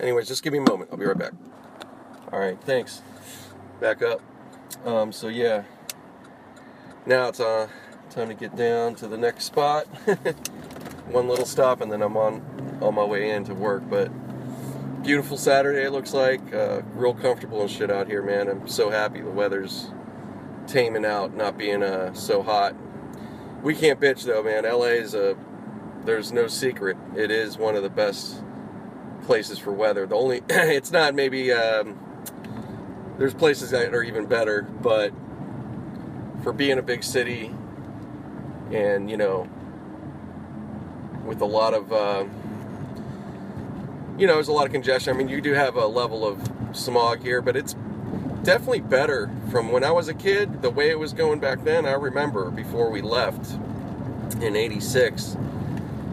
anyways, 0.00 0.28
just 0.28 0.42
give 0.42 0.52
me 0.52 0.58
a 0.60 0.62
moment. 0.62 0.90
I'll 0.92 0.98
be 0.98 1.04
right 1.04 1.18
back. 1.18 1.32
All 2.32 2.38
right, 2.38 2.60
thanks 2.62 3.02
back 3.80 4.02
up. 4.02 4.20
Um, 4.84 5.10
so 5.10 5.28
yeah, 5.28 5.64
now 7.06 7.28
it's 7.28 7.40
uh, 7.40 7.68
time 8.10 8.28
to 8.28 8.34
get 8.34 8.54
down 8.54 8.94
to 8.96 9.08
the 9.08 9.16
next 9.16 9.44
spot. 9.44 9.86
One 11.08 11.28
little 11.28 11.46
stop, 11.46 11.80
and 11.80 11.90
then 11.90 12.02
I'm 12.02 12.16
on 12.16 12.78
on 12.80 12.94
my 12.94 13.04
way 13.04 13.30
in 13.30 13.44
to 13.44 13.54
work. 13.54 13.82
But 13.88 14.12
beautiful 15.02 15.36
Saturday, 15.36 15.84
it 15.84 15.90
looks 15.90 16.12
like. 16.12 16.52
Uh, 16.52 16.82
real 16.94 17.14
comfortable 17.14 17.62
and 17.62 17.70
shit 17.70 17.90
out 17.90 18.06
here, 18.06 18.22
man. 18.22 18.48
I'm 18.48 18.68
so 18.68 18.90
happy 18.90 19.20
the 19.20 19.30
weather's 19.30 19.90
taming 20.66 21.04
out, 21.04 21.34
not 21.34 21.58
being 21.58 21.82
uh, 21.82 22.12
so 22.14 22.42
hot. 22.42 22.74
We 23.62 23.74
can't 23.74 24.00
bitch 24.00 24.24
though, 24.24 24.42
man. 24.42 24.64
LA 24.64 24.96
is 25.00 25.14
a 25.14 25.36
there's 26.04 26.32
no 26.32 26.46
secret. 26.46 26.96
It 27.16 27.30
is 27.30 27.58
one 27.58 27.76
of 27.76 27.82
the 27.82 27.90
best 27.90 28.42
places 29.22 29.58
for 29.58 29.72
weather. 29.72 30.06
The 30.06 30.16
only 30.16 30.42
it's 30.48 30.90
not 30.90 31.14
maybe. 31.14 31.52
Um, 31.52 31.98
there's 33.20 33.34
places 33.34 33.68
that 33.72 33.92
are 33.92 34.02
even 34.02 34.24
better, 34.24 34.62
but 34.62 35.12
for 36.42 36.54
being 36.54 36.78
a 36.78 36.82
big 36.82 37.04
city 37.04 37.54
and, 38.72 39.10
you 39.10 39.18
know, 39.18 39.46
with 41.26 41.42
a 41.42 41.44
lot 41.44 41.74
of, 41.74 41.92
uh, 41.92 42.24
you 44.20 44.26
know, 44.26 44.34
there's 44.34 44.48
a 44.48 44.52
lot 44.52 44.66
of 44.66 44.72
congestion. 44.72 45.14
I 45.14 45.16
mean, 45.16 45.30
you 45.30 45.40
do 45.40 45.54
have 45.54 45.76
a 45.76 45.86
level 45.86 46.26
of 46.26 46.76
smog 46.76 47.22
here, 47.22 47.40
but 47.40 47.56
it's 47.56 47.74
definitely 48.42 48.80
better 48.80 49.30
from 49.50 49.72
when 49.72 49.82
I 49.82 49.92
was 49.92 50.08
a 50.08 50.14
kid. 50.14 50.60
The 50.60 50.68
way 50.68 50.90
it 50.90 50.98
was 50.98 51.14
going 51.14 51.40
back 51.40 51.64
then, 51.64 51.86
I 51.86 51.92
remember 51.92 52.50
before 52.50 52.90
we 52.90 53.00
left 53.00 53.56
in 54.42 54.56
'86, 54.56 55.36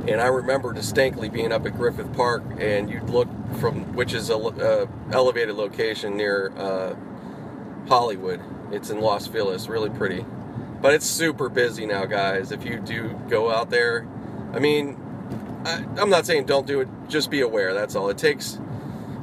and 0.08 0.22
I 0.22 0.28
remember 0.28 0.72
distinctly 0.72 1.28
being 1.28 1.52
up 1.52 1.66
at 1.66 1.76
Griffith 1.76 2.16
Park, 2.16 2.44
and 2.60 2.90
you'd 2.90 3.10
look 3.10 3.28
from 3.60 3.94
which 3.94 4.14
is 4.14 4.30
a 4.30 4.38
uh, 4.38 4.88
elevated 5.12 5.56
location 5.56 6.16
near 6.16 6.54
uh, 6.56 6.96
Hollywood. 7.90 8.40
It's 8.72 8.90
in 8.90 9.02
Los 9.02 9.28
Feliz, 9.28 9.68
really 9.68 9.90
pretty, 9.90 10.26
but 10.82 10.94
it's 10.94 11.06
super 11.06 11.50
busy 11.50 11.86
now, 11.86 12.06
guys. 12.06 12.54
If 12.54 12.64
you 12.64 12.80
do 12.80 13.20
go 13.28 13.52
out 13.52 13.70
there, 13.70 14.08
I 14.54 14.60
mean, 14.60 14.98
I, 15.68 15.84
I'm 16.02 16.10
not 16.10 16.26
saying 16.26 16.46
don't 16.46 16.66
do 16.66 16.80
it. 16.80 16.88
Just 17.10 17.30
be 17.30 17.42
aware. 17.42 17.74
That's 17.74 17.96
all. 17.96 18.10
It 18.10 18.18
takes. 18.18 18.60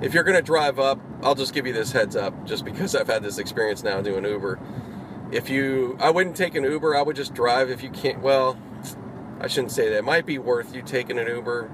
If 0.02 0.12
you're 0.12 0.24
gonna 0.24 0.42
drive 0.42 0.78
up, 0.78 1.00
I'll 1.22 1.34
just 1.34 1.54
give 1.54 1.66
you 1.66 1.72
this 1.72 1.92
heads 1.92 2.16
up, 2.16 2.46
just 2.46 2.64
because 2.64 2.94
I've 2.94 3.06
had 3.06 3.22
this 3.22 3.38
experience 3.38 3.82
now 3.82 4.02
doing 4.02 4.24
Uber. 4.24 4.58
If 5.32 5.48
you, 5.48 5.96
I 6.00 6.10
wouldn't 6.10 6.36
take 6.36 6.54
an 6.54 6.64
Uber. 6.64 6.94
I 6.94 7.02
would 7.02 7.16
just 7.16 7.32
drive 7.32 7.70
if 7.70 7.82
you 7.82 7.88
can't. 7.88 8.20
Well, 8.20 8.58
I 9.40 9.46
shouldn't 9.46 9.72
say 9.72 9.88
that. 9.88 9.98
It 9.98 10.04
might 10.04 10.26
be 10.26 10.38
worth 10.38 10.74
you 10.74 10.82
taking 10.82 11.18
an 11.18 11.26
Uber. 11.26 11.70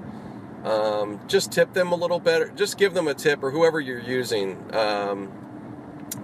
Um, 0.63 1.19
just 1.27 1.51
tip 1.51 1.73
them 1.73 1.91
a 1.91 1.95
little 1.95 2.19
better. 2.19 2.49
Just 2.49 2.77
give 2.77 2.93
them 2.93 3.07
a 3.07 3.13
tip, 3.13 3.43
or 3.43 3.51
whoever 3.51 3.79
you're 3.79 3.99
using, 3.99 4.57
um, 4.73 5.31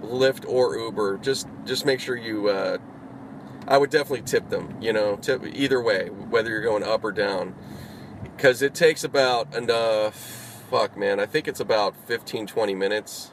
Lyft 0.00 0.48
or 0.48 0.76
Uber. 0.76 1.18
Just 1.18 1.48
just 1.66 1.84
make 1.84 2.00
sure 2.00 2.16
you. 2.16 2.48
Uh, 2.48 2.78
I 3.66 3.76
would 3.76 3.90
definitely 3.90 4.22
tip 4.22 4.48
them. 4.48 4.76
You 4.80 4.92
know, 4.94 5.16
tip 5.16 5.44
either 5.44 5.82
way, 5.82 6.08
whether 6.08 6.48
you're 6.48 6.62
going 6.62 6.82
up 6.84 7.04
or 7.04 7.12
down, 7.12 7.54
because 8.22 8.62
it 8.62 8.74
takes 8.74 9.04
about 9.04 9.54
enough. 9.54 10.14
Fuck, 10.70 10.96
man. 10.96 11.18
I 11.18 11.26
think 11.26 11.48
it's 11.48 11.60
about 11.60 11.96
15, 12.06 12.46
20 12.46 12.74
minutes. 12.74 13.30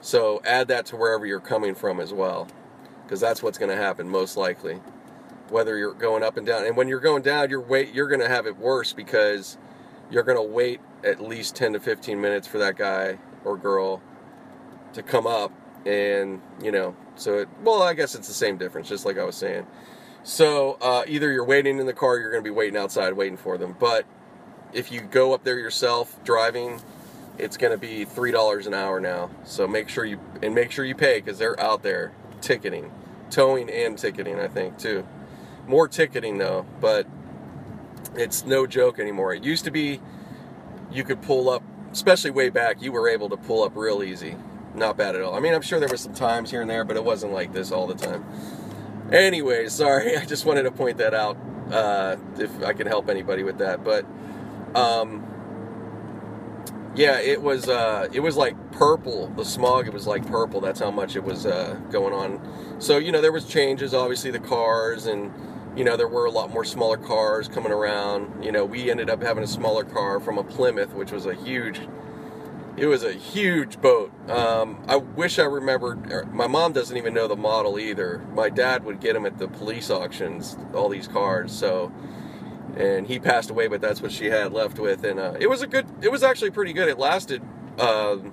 So 0.00 0.40
add 0.44 0.68
that 0.68 0.86
to 0.86 0.96
wherever 0.96 1.26
you're 1.26 1.40
coming 1.40 1.74
from 1.74 2.00
as 2.00 2.12
well, 2.12 2.48
because 3.04 3.20
that's 3.20 3.42
what's 3.42 3.58
going 3.58 3.70
to 3.70 3.76
happen 3.76 4.08
most 4.08 4.36
likely 4.36 4.80
whether 5.52 5.76
you're 5.76 5.94
going 5.94 6.22
up 6.22 6.36
and 6.36 6.46
down. 6.46 6.64
And 6.64 6.76
when 6.76 6.88
you're 6.88 7.00
going 7.00 7.22
down, 7.22 7.50
you're 7.50 7.60
wait 7.60 7.94
you're 7.94 8.08
going 8.08 8.20
to 8.20 8.28
have 8.28 8.46
it 8.46 8.56
worse 8.56 8.92
because 8.92 9.58
you're 10.10 10.22
going 10.22 10.38
to 10.38 10.42
wait 10.42 10.80
at 11.04 11.20
least 11.20 11.54
10 11.54 11.74
to 11.74 11.80
15 11.80 12.20
minutes 12.20 12.46
for 12.46 12.58
that 12.58 12.76
guy 12.76 13.18
or 13.44 13.56
girl 13.56 14.02
to 14.94 15.02
come 15.02 15.26
up 15.26 15.52
and, 15.84 16.40
you 16.62 16.72
know, 16.72 16.96
so 17.16 17.38
it 17.38 17.48
well, 17.62 17.82
I 17.82 17.94
guess 17.94 18.14
it's 18.14 18.28
the 18.28 18.34
same 18.34 18.56
difference 18.56 18.88
just 18.88 19.04
like 19.04 19.18
I 19.18 19.24
was 19.24 19.36
saying. 19.36 19.66
So, 20.24 20.78
uh, 20.80 21.04
either 21.08 21.32
you're 21.32 21.44
waiting 21.44 21.78
in 21.78 21.86
the 21.86 21.92
car, 21.92 22.18
you're 22.18 22.30
going 22.30 22.44
to 22.44 22.48
be 22.48 22.54
waiting 22.54 22.76
outside 22.76 23.12
waiting 23.14 23.36
for 23.36 23.58
them. 23.58 23.76
But 23.78 24.06
if 24.72 24.92
you 24.92 25.00
go 25.00 25.34
up 25.34 25.44
there 25.44 25.58
yourself 25.58 26.22
driving, 26.24 26.80
it's 27.38 27.56
going 27.56 27.72
to 27.72 27.78
be 27.78 28.06
$3 28.06 28.66
an 28.66 28.74
hour 28.74 29.00
now. 29.00 29.30
So 29.44 29.66
make 29.66 29.88
sure 29.88 30.04
you 30.04 30.20
and 30.42 30.54
make 30.54 30.70
sure 30.70 30.84
you 30.84 30.94
pay 30.94 31.20
cuz 31.20 31.38
they're 31.38 31.58
out 31.58 31.82
there 31.82 32.12
ticketing, 32.40 32.92
towing 33.30 33.70
and 33.70 33.98
ticketing, 33.98 34.38
I 34.38 34.48
think, 34.48 34.78
too. 34.78 35.06
More 35.66 35.88
ticketing 35.88 36.38
though, 36.38 36.66
but 36.80 37.06
it's 38.14 38.44
no 38.44 38.66
joke 38.66 38.98
anymore. 38.98 39.34
It 39.34 39.42
used 39.42 39.64
to 39.64 39.70
be 39.70 40.00
you 40.90 41.04
could 41.04 41.22
pull 41.22 41.48
up, 41.48 41.62
especially 41.92 42.30
way 42.30 42.50
back, 42.50 42.82
you 42.82 42.92
were 42.92 43.08
able 43.08 43.28
to 43.30 43.36
pull 43.36 43.64
up 43.64 43.72
real 43.74 44.02
easy. 44.02 44.36
Not 44.74 44.96
bad 44.96 45.14
at 45.14 45.22
all. 45.22 45.34
I 45.34 45.40
mean, 45.40 45.54
I'm 45.54 45.62
sure 45.62 45.80
there 45.80 45.88
were 45.88 45.96
some 45.96 46.14
times 46.14 46.50
here 46.50 46.62
and 46.62 46.70
there, 46.70 46.84
but 46.84 46.96
it 46.96 47.04
wasn't 47.04 47.32
like 47.32 47.52
this 47.52 47.72
all 47.72 47.86
the 47.86 47.94
time. 47.94 48.24
Anyway, 49.12 49.68
sorry, 49.68 50.16
I 50.18 50.24
just 50.24 50.46
wanted 50.46 50.64
to 50.64 50.72
point 50.72 50.98
that 50.98 51.14
out 51.14 51.36
uh, 51.70 52.16
if 52.38 52.64
I 52.64 52.72
can 52.72 52.86
help 52.86 53.10
anybody 53.10 53.42
with 53.44 53.58
that. 53.58 53.84
But 53.84 54.06
um, 54.74 55.24
yeah, 56.94 57.20
it 57.20 57.42
was 57.42 57.68
uh, 57.68 58.08
it 58.12 58.20
was 58.20 58.36
like 58.36 58.56
purple. 58.72 59.28
The 59.28 59.44
smog, 59.44 59.86
it 59.86 59.92
was 59.92 60.06
like 60.06 60.26
purple. 60.26 60.60
That's 60.60 60.80
how 60.80 60.90
much 60.90 61.16
it 61.16 61.24
was 61.24 61.46
uh, 61.46 61.78
going 61.90 62.14
on. 62.14 62.80
So 62.80 62.98
you 62.98 63.12
know, 63.12 63.20
there 63.20 63.32
was 63.32 63.46
changes. 63.46 63.94
Obviously, 63.94 64.30
the 64.30 64.40
cars 64.40 65.06
and 65.06 65.32
you 65.76 65.84
know 65.84 65.96
there 65.96 66.08
were 66.08 66.26
a 66.26 66.30
lot 66.30 66.50
more 66.50 66.64
smaller 66.64 66.96
cars 66.98 67.48
coming 67.48 67.72
around. 67.72 68.44
You 68.44 68.52
know, 68.52 68.64
we 68.64 68.90
ended 68.90 69.10
up 69.10 69.22
having 69.22 69.44
a 69.44 69.48
smaller 69.48 69.84
car 69.84 70.20
from 70.20 70.38
a 70.38 70.44
Plymouth, 70.44 70.94
which 70.94 71.12
was 71.12 71.26
a 71.26 71.34
huge. 71.34 71.80
It 72.76 72.86
was 72.86 73.04
a 73.04 73.12
huge 73.12 73.80
boat. 73.80 74.12
Um, 74.30 74.82
I 74.88 74.96
wish 74.96 75.38
I 75.38 75.44
remembered. 75.44 76.10
er, 76.10 76.24
My 76.32 76.46
mom 76.46 76.72
doesn't 76.72 76.96
even 76.96 77.12
know 77.14 77.28
the 77.28 77.36
model 77.36 77.78
either. 77.78 78.18
My 78.34 78.48
dad 78.48 78.84
would 78.84 79.00
get 79.00 79.12
them 79.12 79.26
at 79.26 79.38
the 79.38 79.48
police 79.48 79.90
auctions. 79.90 80.56
All 80.74 80.88
these 80.88 81.06
cars. 81.06 81.52
So 81.52 81.92
and 82.76 83.06
he 83.06 83.18
passed 83.18 83.50
away, 83.50 83.68
but 83.68 83.80
that's 83.80 84.00
what 84.00 84.12
she 84.12 84.26
had 84.26 84.52
left 84.52 84.78
with. 84.78 85.04
And 85.04 85.20
uh, 85.20 85.34
it 85.38 85.48
was 85.48 85.62
a 85.62 85.66
good, 85.66 85.86
it 86.00 86.10
was 86.10 86.22
actually 86.22 86.50
pretty 86.50 86.72
good. 86.72 86.88
It 86.88 86.98
lasted, 86.98 87.42
um, 87.78 88.32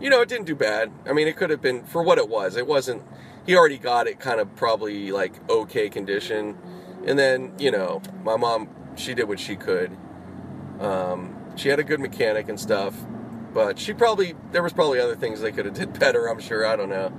you 0.00 0.10
know, 0.10 0.20
it 0.20 0.28
didn't 0.28 0.46
do 0.46 0.54
bad. 0.54 0.90
I 1.06 1.12
mean, 1.12 1.28
it 1.28 1.36
could 1.36 1.50
have 1.50 1.60
been 1.60 1.84
for 1.84 2.02
what 2.02 2.18
it 2.18 2.28
was. 2.28 2.56
It 2.56 2.66
wasn't. 2.66 3.02
He 3.46 3.56
already 3.56 3.78
got 3.78 4.06
it 4.06 4.20
kind 4.20 4.40
of 4.40 4.54
probably 4.54 5.10
like 5.10 5.32
okay 5.50 5.88
condition, 5.88 6.56
and 7.04 7.18
then 7.18 7.52
you 7.58 7.70
know, 7.70 8.00
my 8.22 8.36
mom 8.36 8.68
she 8.96 9.14
did 9.14 9.28
what 9.28 9.40
she 9.40 9.56
could. 9.56 9.96
Um, 10.80 11.36
she 11.56 11.68
had 11.68 11.78
a 11.78 11.84
good 11.84 12.00
mechanic 12.00 12.48
and 12.48 12.58
stuff, 12.58 12.94
but 13.52 13.78
she 13.78 13.92
probably 13.92 14.34
there 14.52 14.62
was 14.62 14.72
probably 14.72 15.00
other 15.00 15.16
things 15.16 15.40
they 15.40 15.52
could 15.52 15.66
have 15.66 15.74
did 15.74 15.98
better. 15.98 16.26
I'm 16.26 16.40
sure. 16.40 16.66
I 16.66 16.76
don't 16.76 16.88
know. 16.88 17.12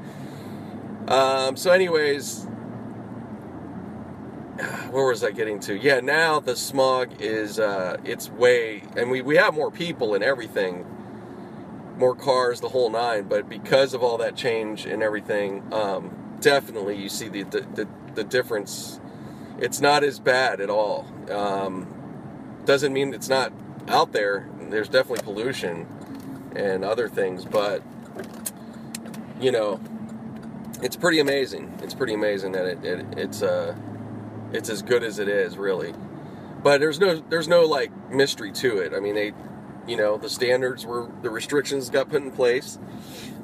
Um, 1.07 1.57
so, 1.57 1.71
anyways, 1.71 2.45
where 4.91 5.05
was 5.05 5.23
I 5.23 5.31
getting 5.31 5.59
to? 5.61 5.75
Yeah, 5.75 5.99
now 5.99 6.39
the 6.39 6.55
smog 6.55 7.21
is 7.21 7.59
uh, 7.59 7.97
it's 8.03 8.29
way, 8.29 8.83
and 8.95 9.11
we 9.11 9.21
we 9.21 9.35
have 9.35 9.53
more 9.53 9.71
people 9.71 10.15
and 10.15 10.23
everything, 10.23 10.85
more 11.97 12.15
cars, 12.15 12.61
the 12.61 12.69
whole 12.69 12.89
nine. 12.89 13.23
But 13.23 13.49
because 13.49 13.93
of 13.93 14.03
all 14.03 14.17
that 14.19 14.35
change 14.35 14.85
and 14.85 15.03
everything, 15.03 15.63
um, 15.73 16.37
definitely 16.39 16.97
you 16.97 17.09
see 17.09 17.29
the, 17.29 17.43
the 17.43 17.61
the 17.61 17.87
the 18.15 18.23
difference. 18.23 18.99
It's 19.59 19.79
not 19.79 20.03
as 20.03 20.19
bad 20.19 20.59
at 20.61 20.69
all. 20.69 21.05
Um, 21.29 21.87
doesn't 22.65 22.91
mean 22.91 23.13
it's 23.13 23.29
not 23.29 23.53
out 23.87 24.11
there. 24.11 24.49
There's 24.59 24.89
definitely 24.89 25.23
pollution 25.23 25.87
and 26.55 26.83
other 26.83 27.09
things, 27.09 27.45
but 27.45 27.81
you 29.39 29.51
know, 29.51 29.79
it's 30.81 30.95
pretty 30.95 31.19
amazing. 31.19 31.77
It's 31.81 31.93
pretty 31.93 32.13
amazing 32.13 32.53
that 32.53 32.65
it, 32.65 32.83
it 32.83 33.05
it's 33.17 33.41
uh 33.41 33.75
it's 34.51 34.69
as 34.69 34.81
good 34.81 35.03
as 35.03 35.19
it 35.19 35.27
is, 35.27 35.57
really. 35.57 35.93
But 36.63 36.79
there's 36.79 36.99
no 36.99 37.21
there's 37.29 37.47
no 37.47 37.63
like 37.63 37.91
mystery 38.09 38.51
to 38.53 38.77
it. 38.77 38.93
I 38.93 38.99
mean, 38.99 39.15
they, 39.15 39.33
you 39.87 39.97
know, 39.97 40.17
the 40.17 40.29
standards 40.29 40.85
were 40.85 41.09
the 41.21 41.29
restrictions 41.29 41.89
got 41.89 42.09
put 42.09 42.21
in 42.21 42.31
place, 42.31 42.79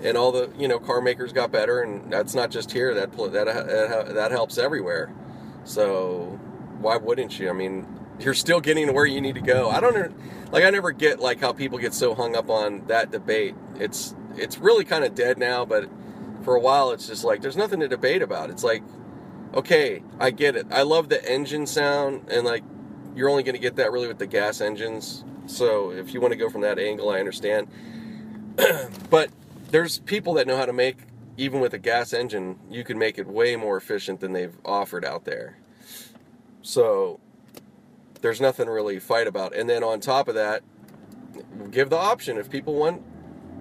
and 0.02 0.18
all 0.18 0.32
the 0.32 0.52
you 0.58 0.68
know 0.68 0.80
car 0.80 1.02
makers 1.02 1.34
got 1.34 1.52
better, 1.52 1.82
and 1.82 2.12
that's 2.12 2.34
not 2.34 2.52
just 2.52 2.72
here. 2.72 2.94
That 2.94 3.12
that 3.12 3.46
that, 3.46 4.14
that 4.14 4.32
helps 4.32 4.58
everywhere. 4.58 5.14
So 5.66 6.40
why 6.80 6.98
wouldn't 6.98 7.40
you? 7.40 7.50
I 7.50 7.54
mean, 7.54 7.86
you're 8.20 8.34
still 8.34 8.60
getting 8.60 8.88
to 8.88 8.94
where 8.94 9.06
you 9.06 9.22
need 9.22 9.36
to 9.36 9.42
go. 9.42 9.70
I 9.70 9.80
don't 9.80 10.14
like 10.52 10.64
I 10.64 10.70
never 10.70 10.92
get 10.92 11.20
like 11.20 11.40
how 11.40 11.54
people 11.54 11.78
get 11.78 11.94
so 11.94 12.16
hung 12.16 12.36
up 12.36 12.50
on 12.50 12.86
that 12.88 13.12
debate. 13.12 13.56
It's 13.76 14.16
it's 14.36 14.58
really 14.58 14.86
kind 14.86 15.04
of 15.04 15.16
dead 15.16 15.38
now, 15.38 15.66
but 15.66 15.90
for 16.44 16.56
a 16.56 16.60
while 16.60 16.92
it's 16.92 17.08
just 17.08 17.24
like 17.24 17.42
there's 17.42 17.58
nothing 17.58 17.80
to 17.80 17.88
debate 17.88 18.22
about. 18.22 18.50
It's 18.50 18.64
like 18.64 18.84
okay, 19.54 20.04
I 20.20 20.32
get 20.32 20.56
it. 20.56 20.68
I 20.72 20.84
love 20.84 21.10
the 21.10 21.24
engine 21.30 21.66
sound, 21.66 22.30
and 22.30 22.46
like 22.46 22.64
you're 23.16 23.30
only 23.30 23.44
going 23.44 23.56
to 23.56 23.62
get 23.62 23.76
that 23.78 23.92
really 23.92 24.08
with 24.08 24.20
the 24.20 24.28
gas 24.28 24.62
engines. 24.62 25.24
So 25.48 25.92
if 25.92 26.14
you 26.14 26.22
want 26.22 26.32
to 26.32 26.38
go 26.38 26.50
from 26.50 26.62
that 26.62 26.78
angle, 26.78 27.10
I 27.10 27.20
understand. 27.20 27.68
but 29.10 29.32
there's 29.72 30.00
people 30.00 30.34
that 30.36 30.48
know 30.48 30.58
how 30.58 30.66
to 30.66 30.74
make 30.74 30.98
even 31.40 31.62
with 31.62 31.74
a 31.74 31.78
gas 31.78 32.12
engine, 32.12 32.60
you 32.70 32.84
can 32.84 32.98
make 32.98 33.18
it 33.18 33.26
way 33.26 33.56
more 33.56 33.78
efficient 33.78 34.20
than 34.20 34.34
they've 34.34 34.58
offered 34.66 35.06
out 35.06 35.24
there. 35.24 35.58
So 36.62 37.22
there's 38.22 38.42
nothing 38.42 38.68
really 38.68 39.00
fight 39.00 39.28
about. 39.28 39.56
And 39.56 39.70
then 39.70 39.84
on 39.84 40.00
top 40.00 40.28
of 40.28 40.36
that, 40.36 40.64
give 41.72 41.90
the 41.90 41.98
option 41.98 42.38
if 42.38 42.50
people 42.50 42.76
want 42.76 43.04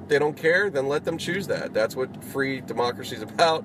they 0.08 0.18
don't 0.18 0.36
care, 0.36 0.70
then 0.70 0.88
let 0.88 1.04
them 1.04 1.18
choose 1.18 1.48
that. 1.48 1.74
That's 1.74 1.94
what 1.94 2.24
free 2.24 2.62
democracy 2.62 3.16
is 3.16 3.22
about 3.34 3.64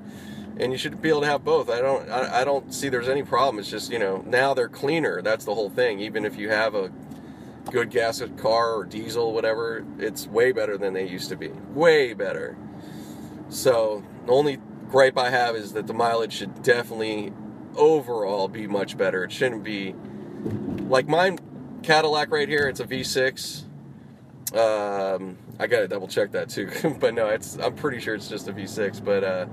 and 0.58 0.72
you 0.72 0.78
should 0.78 1.02
be 1.02 1.10
able 1.10 1.22
to 1.22 1.28
have 1.28 1.44
both. 1.44 1.70
I 1.70 1.82
don't 1.82 2.10
I, 2.10 2.42
I 2.42 2.44
don't 2.44 2.74
see 2.74 2.90
there's 2.90 3.10
any 3.10 3.24
problem. 3.24 3.60
It's 3.60 3.70
just 3.70 3.92
you 3.92 4.00
know 4.00 4.24
now 4.26 4.54
they're 4.54 4.70
cleaner. 4.70 5.22
That's 5.22 5.46
the 5.46 5.54
whole 5.54 5.70
thing. 5.70 6.00
Even 6.00 6.26
if 6.26 6.38
you 6.38 6.50
have 6.50 6.76
a 6.76 6.92
good 7.72 7.90
gas 7.90 8.22
car 8.38 8.74
or 8.74 8.86
diesel, 8.86 9.34
whatever, 9.34 9.86
it's 9.98 10.28
way 10.28 10.52
better 10.52 10.78
than 10.78 10.94
they 10.94 11.08
used 11.08 11.30
to 11.30 11.36
be. 11.36 11.50
Way 11.74 12.14
better. 12.14 12.58
So 13.50 14.04
the 14.26 14.32
only 14.32 14.60
gripe 14.90 15.18
I 15.18 15.30
have 15.30 15.56
is 15.56 15.74
that 15.74 15.88
the 15.88 15.94
mileage 15.94 16.34
should 16.34 16.62
definitely 16.62 17.34
overall 17.76 18.48
be 18.48 18.68
much 18.68 18.98
better. 18.98 19.24
It 19.24 19.32
shouldn't 19.32 19.64
be 19.64 19.96
like 20.90 21.08
mine 21.08 21.40
Cadillac 21.84 22.32
right 22.32 22.48
here. 22.48 22.68
It's 22.68 22.80
a 22.80 22.86
V6. 22.86 23.64
Um, 24.56 25.38
I 25.60 25.68
gotta 25.68 25.88
double 25.88 26.08
check 26.08 26.32
that 26.32 26.50
too, 26.50 26.72
but 27.00 27.14
no, 27.14 27.28
it's 27.28 27.58
I'm 27.58 27.76
pretty 27.76 28.00
sure 28.00 28.16
it's 28.16 28.28
just 28.28 28.48
a 28.48 28.54
V6. 28.54 29.04
But 29.04 29.24
uh, 29.24 29.46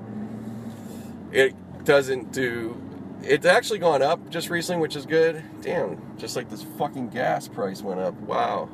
it 1.33 1.55
doesn't 1.85 2.33
do 2.33 2.81
it's 3.23 3.47
actually 3.47 3.79
gone 3.79 4.03
up 4.03 4.31
just 4.31 4.51
recently, 4.51 4.81
which 4.81 4.97
is 4.97 5.07
good. 5.07 5.43
Damn, 5.63 6.01
just 6.19 6.37
like 6.37 6.49
this 6.49 6.63
fucking 6.63 7.11
gas 7.11 7.49
price 7.49 7.83
went 7.83 8.01
up. 8.01 8.15
Wow, 8.21 8.69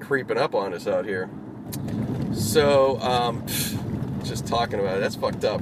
creeping 0.00 0.38
up 0.38 0.54
on 0.54 0.72
us 0.72 0.86
out 0.86 1.04
here. 1.04 1.28
So, 2.32 2.98
um, 3.00 3.44
just 4.24 4.46
talking 4.46 4.80
about 4.80 4.98
it, 4.98 5.00
that's 5.00 5.16
fucked 5.16 5.44
up. 5.44 5.60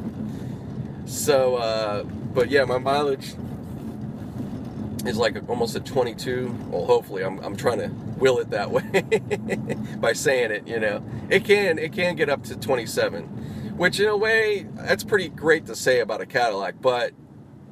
So, 1.07 1.57
uh, 1.57 2.05
but 2.05 2.51
yeah, 2.51 2.65
my 2.65 2.79
mileage 2.79 3.35
is 5.07 5.17
like 5.17 5.49
almost 5.49 5.77
a 5.77 5.81
22. 5.81 6.55
Well, 6.69 6.87
hopefully, 6.87 7.25
I'm, 7.25 7.39
I'm 7.41 7.57
trying 7.57 7.79
to 7.79 7.89
will 8.19 8.39
it 8.39 8.51
that 8.51 8.71
way 8.71 8.83
by 10.01 10.13
saying 10.13 10.51
it. 10.51 10.67
You 10.67 10.81
know, 10.81 11.05
it 11.31 11.45
can 11.45 11.79
it 11.79 11.93
can 11.93 12.17
get 12.17 12.29
up 12.29 12.45
to 12.45 12.57
27, 12.57 13.25
which 13.77 14.01
in 14.01 14.09
a 14.09 14.17
way 14.17 14.67
that's 14.75 15.05
pretty 15.05 15.29
great 15.29 15.67
to 15.67 15.77
say 15.77 16.01
about 16.01 16.21
a 16.21 16.27
Cadillac. 16.27 16.81
But 16.81 17.13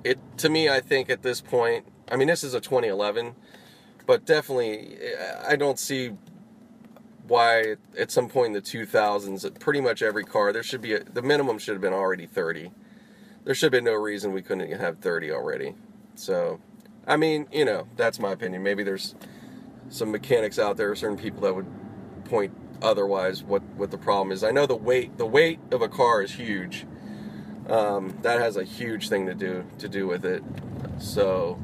it 0.04 0.18
to 0.38 0.48
me, 0.48 0.68
I 0.68 0.80
think 0.80 1.10
at 1.10 1.22
this 1.22 1.40
point, 1.40 1.86
I 2.10 2.16
mean, 2.16 2.28
this 2.28 2.44
is 2.44 2.54
a 2.54 2.60
2011, 2.60 3.34
but 4.06 4.24
definitely, 4.24 4.96
I 5.46 5.56
don't 5.56 5.78
see 5.78 6.12
why 7.26 7.76
at 7.98 8.10
some 8.10 8.28
point 8.28 8.48
in 8.48 8.52
the 8.52 8.62
2000s, 8.62 9.44
at 9.44 9.58
pretty 9.58 9.80
much 9.80 10.02
every 10.02 10.24
car 10.24 10.52
there 10.52 10.62
should 10.62 10.80
be 10.80 10.94
a, 10.94 11.02
the 11.02 11.22
minimum 11.22 11.58
should 11.58 11.74
have 11.74 11.82
been 11.82 11.92
already 11.92 12.26
30. 12.26 12.70
There 13.44 13.54
should 13.54 13.66
have 13.66 13.72
been 13.72 13.84
no 13.84 13.94
reason 13.94 14.32
we 14.32 14.42
couldn't 14.42 14.70
have 14.72 14.98
30 14.98 15.32
already. 15.32 15.74
So, 16.14 16.60
I 17.06 17.16
mean, 17.16 17.46
you 17.52 17.64
know, 17.64 17.86
that's 17.96 18.18
my 18.18 18.32
opinion. 18.32 18.62
Maybe 18.62 18.82
there's 18.82 19.14
some 19.88 20.10
mechanics 20.10 20.58
out 20.58 20.76
there, 20.76 20.94
certain 20.94 21.16
people 21.16 21.42
that 21.42 21.54
would 21.54 21.66
point 22.24 22.52
otherwise 22.82 23.42
what 23.42 23.62
what 23.76 23.90
the 23.90 23.98
problem 23.98 24.32
is. 24.32 24.42
I 24.44 24.50
know 24.50 24.66
the 24.66 24.76
weight 24.76 25.16
the 25.18 25.26
weight 25.26 25.60
of 25.70 25.82
a 25.82 25.88
car 25.88 26.22
is 26.22 26.32
huge. 26.32 26.86
Um, 27.68 28.16
that 28.22 28.40
has 28.40 28.56
a 28.56 28.64
huge 28.64 29.08
thing 29.08 29.26
to 29.26 29.34
do 29.34 29.64
to 29.78 29.88
do 29.88 30.06
with 30.06 30.24
it. 30.24 30.42
So, 30.98 31.60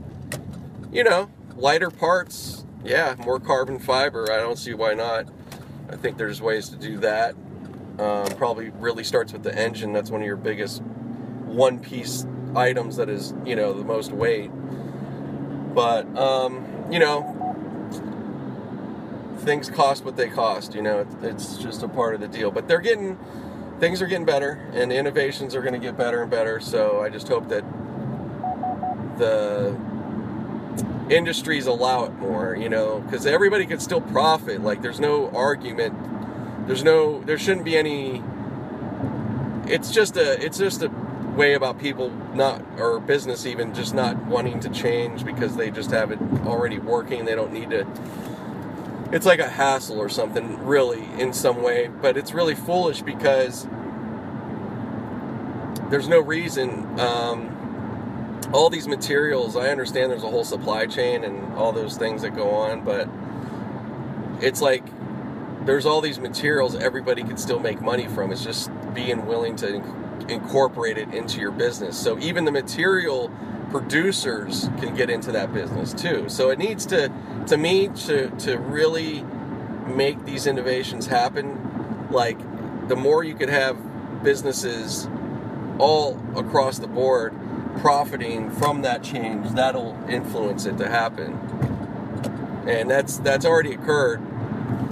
you 0.92 1.04
know, 1.04 1.30
lighter 1.56 1.90
parts, 1.90 2.64
yeah, 2.84 3.14
more 3.18 3.40
carbon 3.40 3.78
fiber. 3.78 4.30
I 4.30 4.36
don't 4.36 4.58
see 4.58 4.74
why 4.74 4.94
not. 4.94 5.26
I 5.88 5.96
think 5.96 6.16
there's 6.18 6.40
ways 6.40 6.68
to 6.70 6.76
do 6.76 6.98
that. 6.98 7.34
Um, 7.98 8.26
probably 8.36 8.70
really 8.70 9.04
starts 9.04 9.32
with 9.32 9.42
the 9.42 9.56
engine. 9.56 9.92
That's 9.92 10.10
one 10.10 10.22
of 10.22 10.26
your 10.26 10.36
biggest 10.36 10.82
one 11.44 11.78
piece 11.78 12.26
items 12.56 12.96
that 12.96 13.08
is, 13.08 13.34
you 13.44 13.54
know, 13.54 13.72
the 13.72 13.84
most 13.84 14.12
weight. 14.12 14.50
But, 15.74 16.06
um, 16.16 16.86
you 16.90 16.98
know, 16.98 17.38
things 19.38 19.70
cost 19.70 20.04
what 20.04 20.16
they 20.16 20.28
cost. 20.28 20.74
You 20.74 20.82
know, 20.82 21.06
it's 21.22 21.56
just 21.58 21.82
a 21.82 21.88
part 21.88 22.14
of 22.14 22.20
the 22.20 22.28
deal. 22.28 22.50
But 22.50 22.68
they're 22.68 22.80
getting, 22.80 23.18
things 23.80 24.02
are 24.02 24.06
getting 24.06 24.26
better, 24.26 24.60
and 24.72 24.92
innovations 24.92 25.54
are 25.54 25.62
going 25.62 25.74
to 25.74 25.80
get 25.80 25.96
better 25.96 26.22
and 26.22 26.30
better. 26.30 26.60
So 26.60 27.00
I 27.00 27.08
just 27.08 27.28
hope 27.28 27.48
that 27.48 27.64
the 29.18 29.76
industries 31.10 31.66
allow 31.66 32.04
it 32.04 32.12
more. 32.14 32.54
You 32.54 32.68
know, 32.68 33.00
because 33.00 33.26
everybody 33.26 33.66
can 33.66 33.80
still 33.80 34.00
profit. 34.00 34.62
Like, 34.62 34.82
there's 34.82 35.00
no 35.00 35.30
argument. 35.30 35.94
There's 36.66 36.84
no, 36.84 37.22
there 37.22 37.38
shouldn't 37.38 37.64
be 37.64 37.76
any. 37.76 38.22
It's 39.66 39.90
just 39.90 40.16
a, 40.16 40.44
it's 40.44 40.58
just 40.58 40.82
a 40.82 40.90
way 41.36 41.54
about 41.54 41.78
people 41.78 42.10
not 42.34 42.62
or 42.78 43.00
business 43.00 43.46
even 43.46 43.74
just 43.74 43.94
not 43.94 44.16
wanting 44.26 44.60
to 44.60 44.68
change 44.70 45.24
because 45.24 45.56
they 45.56 45.70
just 45.70 45.90
have 45.90 46.10
it 46.10 46.18
already 46.44 46.78
working. 46.78 47.24
They 47.24 47.34
don't 47.34 47.52
need 47.52 47.70
to 47.70 47.86
it's 49.12 49.26
like 49.26 49.40
a 49.40 49.48
hassle 49.48 49.98
or 49.98 50.08
something 50.08 50.64
really 50.64 51.04
in 51.18 51.32
some 51.32 51.62
way 51.62 51.88
but 52.00 52.16
it's 52.16 52.32
really 52.32 52.54
foolish 52.54 53.02
because 53.02 53.66
there's 55.90 56.08
no 56.08 56.18
reason 56.18 56.98
um, 56.98 58.40
all 58.54 58.70
these 58.70 58.88
materials 58.88 59.54
i 59.54 59.68
understand 59.68 60.10
there's 60.10 60.22
a 60.22 60.30
whole 60.30 60.44
supply 60.44 60.86
chain 60.86 61.24
and 61.24 61.52
all 61.54 61.72
those 61.72 61.98
things 61.98 62.22
that 62.22 62.34
go 62.34 62.50
on 62.50 62.82
but 62.82 63.06
it's 64.40 64.62
like 64.62 64.82
there's 65.64 65.86
all 65.86 66.00
these 66.00 66.18
materials 66.18 66.74
everybody 66.74 67.22
can 67.22 67.36
still 67.36 67.60
make 67.60 67.80
money 67.80 68.08
from. 68.08 68.32
It's 68.32 68.44
just 68.44 68.70
being 68.94 69.26
willing 69.26 69.56
to 69.56 69.80
inc- 70.22 70.30
incorporate 70.30 70.98
it 70.98 71.12
into 71.14 71.40
your 71.40 71.52
business. 71.52 71.98
So 71.98 72.18
even 72.18 72.44
the 72.44 72.52
material 72.52 73.30
producers 73.70 74.68
can 74.80 74.94
get 74.94 75.10
into 75.10 75.32
that 75.32 75.52
business 75.52 75.92
too. 75.92 76.28
So 76.28 76.50
it 76.50 76.58
needs 76.58 76.86
to 76.86 77.10
to 77.46 77.56
me 77.56 77.88
to 78.06 78.30
to 78.30 78.58
really 78.58 79.24
make 79.86 80.24
these 80.24 80.46
innovations 80.46 81.06
happen. 81.06 82.08
Like 82.10 82.38
the 82.88 82.96
more 82.96 83.24
you 83.24 83.34
could 83.34 83.48
have 83.48 83.76
businesses 84.22 85.08
all 85.78 86.20
across 86.36 86.78
the 86.78 86.86
board 86.86 87.34
profiting 87.78 88.50
from 88.50 88.82
that 88.82 89.02
change 89.02 89.50
that'll 89.52 89.98
influence 90.08 90.66
it 90.66 90.78
to 90.78 90.88
happen. 90.88 91.32
And 92.66 92.90
that's 92.90 93.18
that's 93.18 93.44
already 93.44 93.74
occurred. 93.74 94.20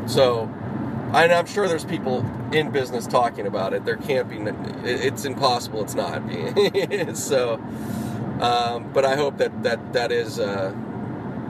So 0.06 0.52
and 1.14 1.32
i'm 1.32 1.46
sure 1.46 1.68
there's 1.68 1.84
people 1.84 2.24
in 2.52 2.70
business 2.70 3.06
talking 3.06 3.46
about 3.46 3.72
it. 3.72 3.84
There 3.84 3.96
can't 3.96 4.28
be 4.28 4.38
it's 4.88 5.24
impossible 5.24 5.82
it's 5.82 5.94
not. 5.94 6.22
So 7.16 7.54
um, 8.40 8.92
but 8.92 9.04
i 9.04 9.16
hope 9.16 9.38
that 9.38 9.62
that 9.62 9.92
that 9.92 10.12
is 10.12 10.38
uh, 10.38 10.74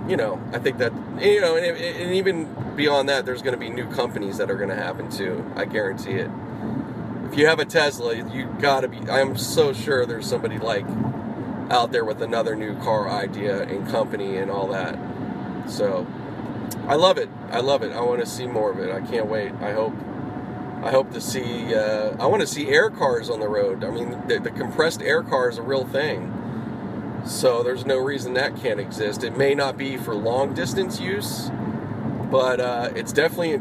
you 0.08 0.16
know 0.16 0.40
i 0.52 0.58
think 0.58 0.78
that 0.78 0.92
you 1.20 1.40
know 1.40 1.56
and, 1.56 1.76
and 1.76 2.14
even 2.14 2.74
beyond 2.76 3.08
that 3.08 3.26
there's 3.26 3.42
going 3.42 3.54
to 3.54 3.60
be 3.60 3.70
new 3.70 3.88
companies 3.90 4.38
that 4.38 4.50
are 4.50 4.56
going 4.56 4.70
to 4.70 4.76
happen 4.76 5.10
too. 5.10 5.50
I 5.56 5.64
guarantee 5.64 6.12
it. 6.12 6.30
If 7.30 7.38
you 7.38 7.46
have 7.46 7.60
a 7.60 7.64
tesla 7.64 8.14
you 8.14 8.46
got 8.60 8.80
to 8.80 8.88
be 8.88 8.98
i'm 9.10 9.36
so 9.36 9.72
sure 9.72 10.04
there's 10.06 10.26
somebody 10.26 10.58
like 10.58 10.86
out 11.70 11.92
there 11.92 12.04
with 12.04 12.20
another 12.22 12.56
new 12.56 12.76
car 12.80 13.08
idea 13.08 13.62
and 13.62 13.86
company 13.88 14.36
and 14.36 14.50
all 14.50 14.66
that. 14.68 14.98
So 15.68 16.06
I 16.86 16.94
love 16.94 17.18
it. 17.18 17.28
I 17.50 17.60
love 17.60 17.82
it. 17.82 17.92
I 17.92 18.00
want 18.00 18.20
to 18.20 18.26
see 18.26 18.46
more 18.46 18.70
of 18.70 18.78
it. 18.78 18.90
I 18.90 19.00
can't 19.00 19.26
wait. 19.26 19.52
I 19.60 19.72
hope. 19.72 19.94
I 20.82 20.90
hope 20.90 21.12
to 21.12 21.20
see. 21.20 21.74
Uh, 21.74 22.16
I 22.18 22.26
want 22.26 22.40
to 22.40 22.46
see 22.46 22.68
air 22.68 22.90
cars 22.90 23.28
on 23.28 23.40
the 23.40 23.48
road. 23.48 23.84
I 23.84 23.90
mean, 23.90 24.10
the, 24.26 24.38
the, 24.38 24.50
compressed 24.50 25.02
air 25.02 25.22
car 25.22 25.48
is 25.48 25.58
a 25.58 25.62
real 25.62 25.84
thing. 25.84 26.36
So 27.26 27.62
there's 27.62 27.84
no 27.84 27.98
reason 27.98 28.34
that 28.34 28.56
can't 28.56 28.80
exist. 28.80 29.22
It 29.22 29.36
may 29.36 29.54
not 29.54 29.76
be 29.76 29.98
for 29.98 30.14
long 30.14 30.54
distance 30.54 30.98
use, 30.98 31.50
but 32.30 32.60
uh, 32.60 32.90
it's 32.94 33.12
definitely 33.12 33.60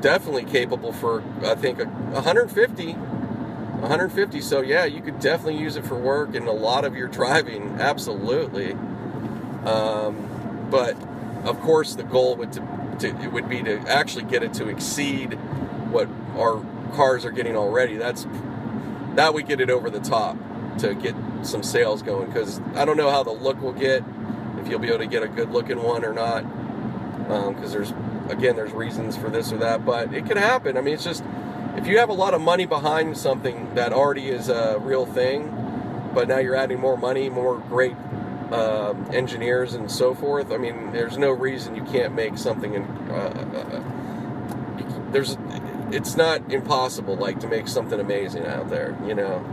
definitely 0.00 0.44
capable 0.44 0.92
for 0.92 1.22
I 1.42 1.54
think 1.54 1.78
150. 1.78 2.92
150. 2.92 4.40
So 4.42 4.60
yeah, 4.60 4.84
you 4.84 5.02
could 5.02 5.18
definitely 5.18 5.58
use 5.60 5.76
it 5.76 5.84
for 5.84 5.96
work 5.96 6.36
and 6.36 6.46
a 6.46 6.52
lot 6.52 6.84
of 6.84 6.94
your 6.94 7.08
driving. 7.08 7.80
Absolutely. 7.80 8.72
Um, 9.64 10.68
but 10.70 10.96
of 11.44 11.60
course, 11.60 11.94
the 11.94 12.04
goal 12.04 12.36
would 12.36 12.52
to, 12.52 12.96
to, 13.00 13.08
it 13.22 13.32
would 13.32 13.48
be 13.48 13.62
to 13.62 13.80
actually 13.88 14.24
get 14.24 14.42
it 14.42 14.54
to 14.54 14.68
exceed 14.68 15.34
what 15.90 16.08
our 16.36 16.64
cars 16.94 17.24
are 17.24 17.30
getting 17.30 17.56
already. 17.56 17.96
That's 17.96 18.26
that 19.14 19.34
would 19.34 19.46
get 19.46 19.60
it 19.60 19.70
over 19.70 19.90
the 19.90 20.00
top 20.00 20.36
to 20.78 20.94
get 20.94 21.14
some 21.42 21.62
sales 21.62 22.02
going. 22.02 22.26
Because 22.28 22.60
I 22.74 22.84
don't 22.84 22.96
know 22.96 23.10
how 23.10 23.22
the 23.22 23.32
look 23.32 23.60
will 23.60 23.72
get, 23.72 24.02
if 24.58 24.68
you'll 24.68 24.78
be 24.78 24.88
able 24.88 24.98
to 24.98 25.06
get 25.06 25.22
a 25.22 25.28
good 25.28 25.50
looking 25.50 25.82
one 25.82 26.04
or 26.04 26.12
not. 26.12 26.42
Because 27.22 27.72
um, 27.74 27.82
there's 27.82 27.92
again, 28.30 28.56
there's 28.56 28.72
reasons 28.72 29.16
for 29.16 29.28
this 29.28 29.52
or 29.52 29.58
that, 29.58 29.84
but 29.84 30.12
it 30.14 30.26
could 30.26 30.36
happen. 30.36 30.76
I 30.76 30.80
mean, 30.80 30.94
it's 30.94 31.04
just 31.04 31.24
if 31.76 31.86
you 31.86 31.98
have 31.98 32.08
a 32.08 32.14
lot 32.14 32.34
of 32.34 32.40
money 32.40 32.66
behind 32.66 33.16
something 33.16 33.74
that 33.74 33.92
already 33.92 34.28
is 34.28 34.48
a 34.48 34.78
real 34.80 35.06
thing, 35.06 36.10
but 36.14 36.28
now 36.28 36.38
you're 36.38 36.56
adding 36.56 36.78
more 36.78 36.96
money, 36.96 37.28
more 37.28 37.58
great 37.58 37.96
uh, 38.52 38.94
engineers 39.12 39.74
and 39.74 39.90
so 39.90 40.14
forth. 40.14 40.52
I 40.52 40.58
mean, 40.58 40.92
there's 40.92 41.16
no 41.16 41.30
reason 41.30 41.74
you 41.74 41.84
can't 41.84 42.14
make 42.14 42.36
something. 42.36 42.74
In, 42.74 42.84
uh, 43.10 43.48
uh, 43.54 45.10
there's, 45.10 45.36
it's 45.90 46.16
not 46.16 46.52
impossible, 46.52 47.16
like 47.16 47.40
to 47.40 47.48
make 47.48 47.66
something 47.66 47.98
amazing 47.98 48.46
out 48.46 48.68
there. 48.68 48.96
You 49.06 49.14
know, 49.14 49.44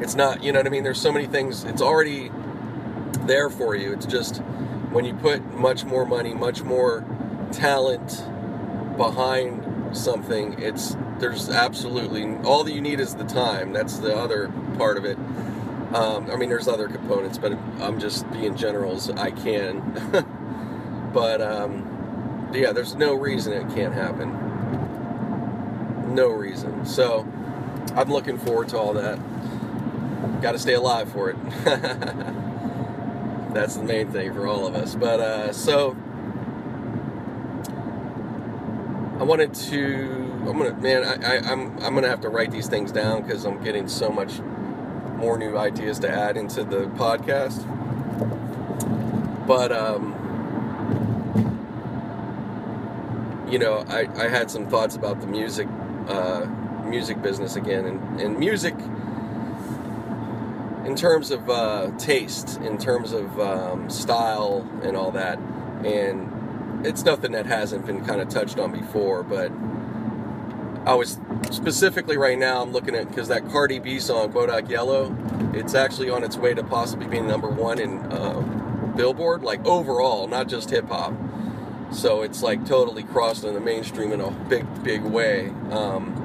it's 0.00 0.14
not. 0.14 0.42
You 0.42 0.52
know 0.52 0.58
what 0.58 0.66
I 0.66 0.70
mean? 0.70 0.82
There's 0.82 1.00
so 1.00 1.12
many 1.12 1.26
things. 1.26 1.64
It's 1.64 1.82
already 1.82 2.30
there 3.20 3.48
for 3.48 3.76
you. 3.76 3.92
It's 3.92 4.06
just 4.06 4.38
when 4.90 5.04
you 5.04 5.14
put 5.14 5.54
much 5.54 5.84
more 5.84 6.04
money, 6.04 6.34
much 6.34 6.62
more 6.62 7.04
talent 7.52 8.24
behind 8.96 9.96
something. 9.96 10.60
It's 10.60 10.96
there's 11.22 11.48
absolutely 11.48 12.24
all 12.44 12.64
that 12.64 12.72
you 12.72 12.80
need 12.80 12.98
is 12.98 13.14
the 13.14 13.24
time. 13.24 13.72
That's 13.72 13.98
the 13.98 14.14
other 14.14 14.52
part 14.76 14.98
of 14.98 15.04
it. 15.04 15.16
Um, 15.94 16.28
I 16.30 16.36
mean, 16.36 16.48
there's 16.48 16.66
other 16.66 16.88
components, 16.88 17.38
but 17.38 17.52
I'm 17.80 18.00
just 18.00 18.30
being 18.32 18.56
general 18.56 18.96
as 18.96 19.08
I 19.08 19.30
can. 19.30 19.80
but 21.14 21.40
um, 21.40 22.50
yeah, 22.52 22.72
there's 22.72 22.96
no 22.96 23.14
reason 23.14 23.52
it 23.52 23.72
can't 23.72 23.94
happen. 23.94 24.32
No 26.12 26.26
reason. 26.28 26.84
So 26.84 27.20
I'm 27.94 28.10
looking 28.10 28.36
forward 28.36 28.68
to 28.70 28.78
all 28.78 28.92
that. 28.94 29.20
Got 30.42 30.52
to 30.52 30.58
stay 30.58 30.74
alive 30.74 31.12
for 31.12 31.30
it. 31.30 31.36
That's 33.54 33.76
the 33.76 33.84
main 33.84 34.10
thing 34.10 34.34
for 34.34 34.48
all 34.48 34.66
of 34.66 34.74
us. 34.74 34.96
But 34.96 35.20
uh, 35.20 35.52
so 35.52 35.96
I 39.20 39.22
wanted 39.22 39.54
to. 39.54 40.31
I'm 40.46 40.58
gonna, 40.58 40.74
man. 40.74 41.04
I, 41.04 41.36
I, 41.36 41.52
I'm 41.52 41.78
I'm 41.78 41.94
gonna 41.94 42.08
have 42.08 42.20
to 42.22 42.28
write 42.28 42.50
these 42.50 42.68
things 42.68 42.90
down 42.90 43.22
because 43.22 43.44
I'm 43.44 43.62
getting 43.62 43.86
so 43.86 44.10
much 44.10 44.40
more 45.16 45.38
new 45.38 45.56
ideas 45.56 46.00
to 46.00 46.10
add 46.10 46.36
into 46.36 46.64
the 46.64 46.86
podcast. 46.96 47.64
But 49.46 49.70
um, 49.70 50.18
you 53.48 53.58
know, 53.58 53.84
I, 53.88 54.08
I 54.16 54.28
had 54.28 54.50
some 54.50 54.66
thoughts 54.66 54.96
about 54.96 55.20
the 55.20 55.28
music 55.28 55.68
uh, 56.08 56.46
music 56.84 57.22
business 57.22 57.54
again, 57.54 57.84
and, 57.84 58.20
and 58.20 58.38
music 58.38 58.74
in 60.84 60.96
terms 60.96 61.30
of 61.30 61.48
uh, 61.48 61.90
taste, 61.98 62.60
in 62.62 62.78
terms 62.78 63.12
of 63.12 63.38
um, 63.38 63.88
style, 63.88 64.68
and 64.82 64.96
all 64.96 65.12
that. 65.12 65.38
And 65.84 66.84
it's 66.84 67.04
nothing 67.04 67.32
that 67.32 67.46
hasn't 67.46 67.86
been 67.86 68.04
kind 68.04 68.20
of 68.20 68.28
touched 68.28 68.58
on 68.58 68.72
before, 68.72 69.22
but 69.22 69.52
I 70.84 70.94
was 70.94 71.18
specifically 71.50 72.16
right 72.16 72.38
now. 72.38 72.62
I'm 72.62 72.72
looking 72.72 72.94
at 72.94 73.08
because 73.08 73.28
that 73.28 73.48
Cardi 73.50 73.78
B 73.78 74.00
song 74.00 74.32
"Bodak 74.32 74.68
Yellow," 74.68 75.16
it's 75.54 75.74
actually 75.74 76.10
on 76.10 76.24
its 76.24 76.36
way 76.36 76.54
to 76.54 76.64
possibly 76.64 77.06
being 77.06 77.26
number 77.26 77.48
one 77.48 77.78
in 77.78 78.00
uh, 78.12 78.40
Billboard, 78.96 79.42
like 79.42 79.64
overall, 79.64 80.26
not 80.26 80.48
just 80.48 80.70
hip 80.70 80.88
hop. 80.88 81.14
So 81.92 82.22
it's 82.22 82.42
like 82.42 82.66
totally 82.66 83.02
crossed 83.04 83.44
in 83.44 83.54
the 83.54 83.60
mainstream 83.60 84.12
in 84.12 84.20
a 84.20 84.30
big, 84.30 84.66
big 84.82 85.02
way. 85.02 85.50
Um, 85.70 86.18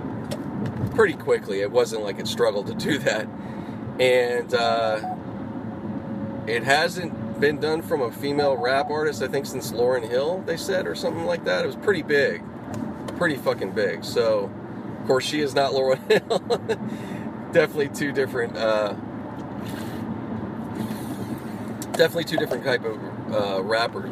pretty 0.95 1.13
quickly. 1.13 1.61
It 1.61 1.71
wasn't 1.71 2.03
like 2.03 2.17
it 2.17 2.27
struggled 2.27 2.67
to 2.67 2.73
do 2.73 2.97
that, 2.99 3.27
and 3.99 4.53
uh, 4.53 5.15
it 6.47 6.63
hasn't 6.63 7.39
been 7.39 7.59
done 7.59 7.83
from 7.83 8.01
a 8.01 8.11
female 8.11 8.57
rap 8.57 8.89
artist. 8.89 9.21
I 9.21 9.27
think 9.27 9.45
since 9.45 9.71
Lauryn 9.71 10.09
Hill, 10.09 10.41
they 10.47 10.57
said, 10.57 10.87
or 10.87 10.95
something 10.95 11.25
like 11.25 11.45
that. 11.45 11.63
It 11.63 11.67
was 11.67 11.75
pretty 11.75 12.01
big, 12.01 12.41
pretty 13.17 13.35
fucking 13.35 13.71
big. 13.71 14.03
So, 14.03 14.51
of 14.99 15.07
course, 15.07 15.25
she 15.25 15.41
is 15.41 15.53
not 15.53 15.71
Lauryn 15.71 15.99
Hill. 16.09 16.39
definitely 17.51 17.89
two 17.89 18.11
different. 18.11 18.55
Uh, 18.55 18.93
definitely 21.93 22.25
two 22.25 22.37
different 22.37 22.63
type 22.63 22.85
of 22.85 23.33
uh, 23.33 23.61
rapper 23.63 24.09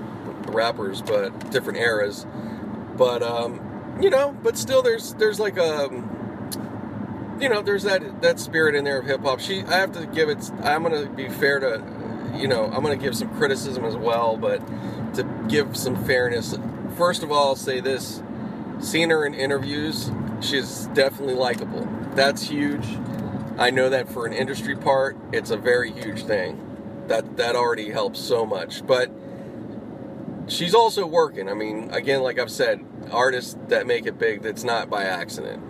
rappers, 0.48 1.02
but 1.02 1.52
different 1.52 1.80
eras. 1.80 2.26
But 2.98 3.22
um, 3.22 3.98
you 4.02 4.10
know, 4.10 4.36
but 4.44 4.57
still, 4.57 4.82
there's 4.82 5.14
there's 5.15 5.40
like 5.40 5.57
a 5.57 5.90
you 7.40 7.49
know, 7.49 7.61
there's 7.61 7.84
that 7.84 8.22
that 8.22 8.40
spirit 8.40 8.76
in 8.76 8.84
there 8.84 8.99
of 8.99 9.06
hip 9.06 9.22
hop. 9.22 9.40
She, 9.40 9.64
I 9.64 9.77
have 9.77 9.91
to 9.94 10.06
give 10.06 10.30
it. 10.30 10.49
I'm 10.64 10.84
gonna 10.84 11.07
be 11.07 11.30
fair 11.30 11.60
to, 11.60 11.84
you 12.36 12.48
know, 12.48 12.65
I'm 12.65 12.82
gonna 12.82 12.95
give 12.95 13.15
some 13.15 13.30
criticism 13.36 13.86
as 13.86 13.95
well, 13.95 14.38
but 14.38 14.65
to 15.15 15.23
give 15.48 15.76
some 15.76 16.02
fairness. 16.06 16.57
First 16.98 17.23
of 17.23 17.32
all, 17.32 17.49
I'll 17.49 17.56
say 17.56 17.80
this: 17.80 18.22
seeing 18.80 19.10
her 19.10 19.26
in 19.26 19.34
interviews, 19.34 20.11
she's 20.41 20.88
definitely 20.88 21.35
likable. 21.35 21.88
That's 22.14 22.43
huge. 22.43 22.85
I 23.57 23.69
know 23.69 23.89
that 23.89 24.10
for 24.10 24.26
an 24.26 24.34
industry 24.34 24.76
part, 24.76 25.18
it's 25.31 25.52
a 25.52 25.57
very 25.57 25.91
huge 25.91 26.23
thing. 26.23 26.61
That 27.07 27.38
that 27.38 27.56
already 27.56 27.91
helps 27.91 28.19
so 28.19 28.45
much, 28.45 28.85
but 28.85 29.11
she's 30.47 30.73
also 30.73 31.06
working. 31.06 31.49
I 31.49 31.53
mean, 31.53 31.89
again, 31.91 32.22
like 32.22 32.39
I've 32.39 32.52
said, 32.52 32.84
artists 33.11 33.56
that 33.68 33.88
make 33.88 34.06
it 34.06 34.18
big, 34.18 34.41
that's 34.41 34.64
not 34.64 34.89
by 34.89 35.03
accident. 35.03 35.64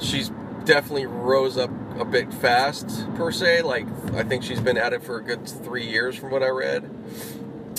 She's 0.00 0.30
definitely 0.64 1.06
rose 1.06 1.56
up 1.56 1.70
a 1.98 2.04
bit 2.04 2.32
fast, 2.34 3.06
per 3.14 3.30
se. 3.30 3.62
Like, 3.62 3.86
I 4.14 4.22
think 4.22 4.42
she's 4.42 4.60
been 4.60 4.76
at 4.76 4.92
it 4.92 5.02
for 5.02 5.18
a 5.18 5.22
good 5.22 5.46
three 5.46 5.86
years, 5.86 6.16
from 6.16 6.30
what 6.30 6.42
I 6.42 6.48
read. 6.48 6.90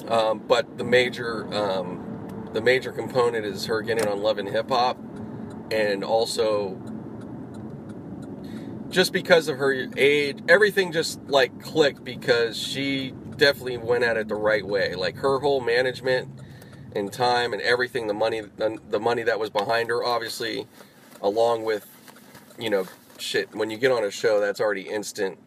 Um, 0.07 0.39
but 0.39 0.77
the 0.77 0.83
major, 0.83 1.51
um, 1.53 2.04
the 2.55 2.61
major 2.61 2.93
component 2.93 3.45
is 3.45 3.65
her 3.65 3.81
getting 3.81 4.07
on 4.07 4.23
Love 4.23 4.37
and 4.37 4.47
Hip 4.47 4.69
Hop, 4.69 4.97
and 5.71 6.05
also 6.05 6.81
just 8.89 9.11
because 9.11 9.49
of 9.49 9.57
her 9.57 9.89
age, 9.97 10.39
everything 10.47 10.93
just 10.93 11.19
like 11.27 11.61
clicked 11.61 12.05
because 12.05 12.57
she 12.57 13.13
definitely 13.35 13.77
went 13.77 14.05
at 14.05 14.15
it 14.15 14.29
the 14.29 14.35
right 14.35 14.65
way. 14.65 14.95
Like 14.95 15.17
her 15.17 15.39
whole 15.39 15.59
management 15.59 16.29
and 16.95 17.11
time 17.11 17.51
and 17.51 17.61
everything, 17.61 18.07
the 18.07 18.13
money, 18.13 18.39
the, 18.39 18.79
the 18.89 19.01
money 19.01 19.23
that 19.23 19.37
was 19.37 19.49
behind 19.49 19.89
her, 19.89 20.01
obviously, 20.01 20.65
along 21.21 21.65
with, 21.65 21.85
you 22.57 22.69
know, 22.69 22.85
shit. 23.17 23.53
When 23.53 23.69
you 23.69 23.75
get 23.77 23.91
on 23.91 24.05
a 24.05 24.11
show, 24.11 24.39
that's 24.39 24.61
already 24.61 24.83
instant. 24.83 25.37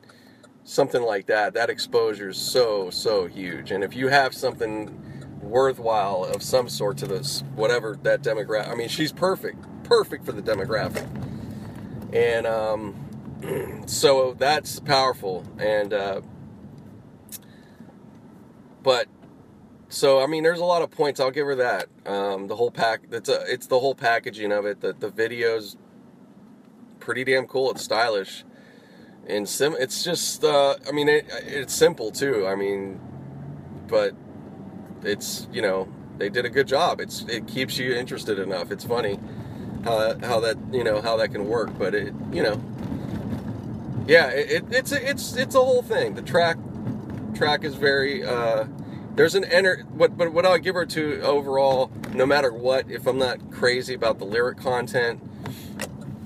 Something 0.64 1.00
like 1.00 1.24
that, 1.26 1.54
that 1.54 1.70
exposure 1.70 2.28
is 2.28 2.36
so 2.36 2.90
so 2.90 3.26
huge. 3.26 3.70
And 3.70 3.82
if 3.82 3.96
you 3.96 4.08
have 4.08 4.34
something 4.34 5.17
worthwhile 5.48 6.24
of 6.24 6.42
some 6.42 6.68
sort 6.68 6.98
to 6.98 7.06
this, 7.06 7.42
whatever 7.54 7.98
that 8.02 8.22
demographic, 8.22 8.70
I 8.70 8.74
mean, 8.74 8.88
she's 8.88 9.12
perfect, 9.12 9.64
perfect 9.84 10.24
for 10.24 10.32
the 10.32 10.42
demographic. 10.42 11.06
And 12.12 12.46
um, 12.46 13.82
so 13.86 14.34
that's 14.34 14.80
powerful. 14.80 15.44
And 15.58 15.92
uh, 15.92 16.20
but 18.82 19.08
so 19.88 20.20
I 20.22 20.26
mean, 20.26 20.42
there's 20.42 20.60
a 20.60 20.64
lot 20.64 20.82
of 20.82 20.90
points. 20.90 21.20
I'll 21.20 21.30
give 21.30 21.46
her 21.46 21.56
that. 21.56 21.88
Um, 22.06 22.46
the 22.48 22.56
whole 22.56 22.70
pack. 22.70 23.00
It's 23.10 23.28
a, 23.28 23.42
it's 23.46 23.66
the 23.66 23.78
whole 23.78 23.94
packaging 23.94 24.52
of 24.52 24.66
it. 24.66 24.80
The 24.80 24.92
the 24.92 25.10
videos, 25.10 25.76
pretty 27.00 27.24
damn 27.24 27.46
cool. 27.46 27.70
It's 27.70 27.82
stylish, 27.82 28.44
and 29.26 29.48
sim. 29.48 29.76
It's 29.78 30.04
just. 30.04 30.44
Uh, 30.44 30.76
I 30.86 30.92
mean, 30.92 31.08
it, 31.08 31.26
it's 31.46 31.74
simple 31.74 32.10
too. 32.10 32.46
I 32.46 32.54
mean, 32.54 33.00
but 33.86 34.14
it's 35.04 35.46
you 35.52 35.62
know 35.62 35.88
they 36.18 36.28
did 36.28 36.44
a 36.44 36.50
good 36.50 36.66
job. 36.66 37.00
It's 37.00 37.22
it 37.22 37.46
keeps 37.46 37.78
you 37.78 37.94
interested 37.94 38.38
enough. 38.38 38.70
It's 38.70 38.84
funny 38.84 39.18
how 39.84 39.98
that, 39.98 40.24
how 40.24 40.40
that 40.40 40.56
you 40.72 40.84
know 40.84 41.00
how 41.00 41.16
that 41.16 41.32
can 41.32 41.46
work. 41.46 41.76
But 41.78 41.94
it 41.94 42.14
you 42.32 42.42
know. 42.42 42.60
Yeah, 44.06 44.28
it, 44.28 44.50
it, 44.50 44.64
it's 44.70 44.92
it's 44.92 45.36
it's 45.36 45.54
a 45.54 45.60
whole 45.60 45.82
thing. 45.82 46.14
The 46.14 46.22
track 46.22 46.56
track 47.34 47.64
is 47.64 47.74
very 47.74 48.24
uh, 48.24 48.64
there's 49.14 49.34
an 49.34 49.44
enter 49.44 49.84
what 49.90 50.16
but 50.16 50.32
what 50.32 50.46
I'll 50.46 50.58
give 50.58 50.74
her 50.74 50.86
to 50.86 51.20
overall 51.22 51.90
no 52.12 52.24
matter 52.24 52.52
what 52.52 52.90
if 52.90 53.06
I'm 53.06 53.18
not 53.18 53.50
crazy 53.50 53.94
about 53.94 54.18
the 54.18 54.24
lyric 54.24 54.58
content 54.58 55.20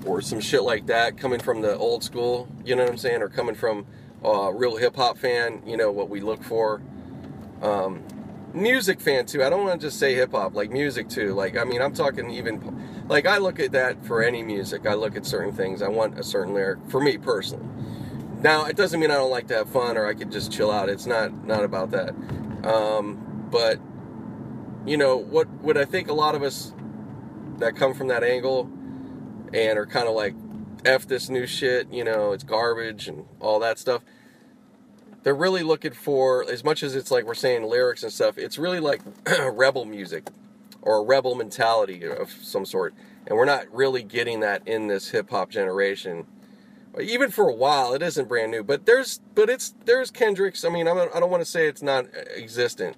or 0.05 0.21
some 0.21 0.39
shit 0.39 0.63
like 0.63 0.85
that 0.87 1.17
coming 1.17 1.39
from 1.39 1.61
the 1.61 1.75
old 1.77 2.03
school 2.03 2.47
you 2.63 2.75
know 2.75 2.83
what 2.83 2.91
I'm 2.91 2.97
saying 2.97 3.21
or 3.21 3.29
coming 3.29 3.55
from 3.55 3.85
a 4.23 4.53
real 4.53 4.77
hip 4.77 4.95
hop 4.95 5.17
fan 5.17 5.63
you 5.65 5.75
know 5.75 5.91
what 5.91 6.09
we 6.09 6.21
look 6.21 6.43
for 6.43 6.81
um, 7.63 8.03
music 8.53 9.01
fan 9.01 9.25
too 9.25 9.43
I 9.43 9.49
don't 9.49 9.65
want 9.65 9.81
to 9.81 9.87
just 9.87 9.99
say 9.99 10.13
hip 10.13 10.31
hop 10.31 10.55
like 10.55 10.69
music 10.69 11.09
too 11.09 11.33
like 11.33 11.57
I 11.57 11.63
mean 11.63 11.81
I'm 11.81 11.93
talking 11.93 12.29
even 12.29 13.05
like 13.07 13.25
I 13.25 13.39
look 13.39 13.59
at 13.59 13.71
that 13.71 14.05
for 14.05 14.23
any 14.23 14.43
music 14.43 14.85
I 14.85 14.93
look 14.93 15.15
at 15.15 15.25
certain 15.25 15.53
things 15.53 15.81
I 15.81 15.87
want 15.87 16.19
a 16.19 16.23
certain 16.23 16.53
lyric 16.53 16.79
for 16.87 17.01
me 17.01 17.17
personally 17.17 17.67
now, 18.43 18.65
it 18.65 18.75
doesn't 18.75 18.99
mean 18.99 19.09
I 19.09 19.15
don't 19.15 19.31
like 19.31 19.47
to 19.47 19.55
have 19.55 19.69
fun 19.69 19.97
or 19.97 20.05
I 20.05 20.13
could 20.13 20.29
just 20.29 20.51
chill 20.51 20.69
out. 20.69 20.89
It's 20.89 21.05
not 21.05 21.45
not 21.45 21.63
about 21.63 21.91
that. 21.91 22.13
Um, 22.65 23.47
but 23.49 23.79
you 24.85 24.97
know 24.97 25.15
what? 25.15 25.47
What 25.47 25.77
I 25.77 25.85
think 25.85 26.09
a 26.09 26.13
lot 26.13 26.35
of 26.35 26.43
us 26.43 26.73
that 27.59 27.77
come 27.77 27.93
from 27.93 28.09
that 28.09 28.21
angle 28.21 28.69
and 29.53 29.79
are 29.79 29.85
kind 29.85 30.09
of 30.09 30.13
like 30.13 30.35
f 30.83 31.07
this 31.07 31.29
new 31.29 31.47
shit. 31.47 31.87
You 31.89 32.03
know, 32.03 32.33
it's 32.33 32.43
garbage 32.43 33.07
and 33.07 33.25
all 33.39 33.59
that 33.61 33.79
stuff. 33.79 34.03
They're 35.23 35.35
really 35.35 35.63
looking 35.63 35.93
for 35.93 36.49
as 36.49 36.63
much 36.63 36.83
as 36.83 36.95
it's 36.95 37.09
like 37.11 37.25
we're 37.25 37.33
saying 37.33 37.63
lyrics 37.63 38.03
and 38.03 38.11
stuff. 38.11 38.37
It's 38.37 38.57
really 38.57 38.79
like 38.79 39.01
rebel 39.51 39.85
music 39.85 40.27
or 40.81 40.97
a 40.97 41.03
rebel 41.03 41.35
mentality 41.35 42.05
of 42.05 42.29
some 42.31 42.65
sort, 42.65 42.93
and 43.25 43.37
we're 43.37 43.45
not 43.45 43.73
really 43.73 44.03
getting 44.03 44.41
that 44.41 44.67
in 44.67 44.87
this 44.87 45.09
hip 45.09 45.29
hop 45.29 45.49
generation 45.49 46.25
even 47.01 47.31
for 47.31 47.49
a 47.49 47.53
while, 47.53 47.93
it 47.93 48.01
isn't 48.01 48.27
brand 48.27 48.51
new. 48.51 48.63
But 48.63 48.85
there's, 48.85 49.19
but 49.33 49.49
it's 49.49 49.73
there's 49.85 50.11
Kendrick's. 50.11 50.63
I 50.63 50.69
mean, 50.69 50.87
I'm, 50.87 50.97
I 50.97 51.19
don't 51.19 51.29
want 51.29 51.41
to 51.41 51.49
say 51.49 51.67
it's 51.67 51.81
not 51.81 52.05
existent. 52.35 52.97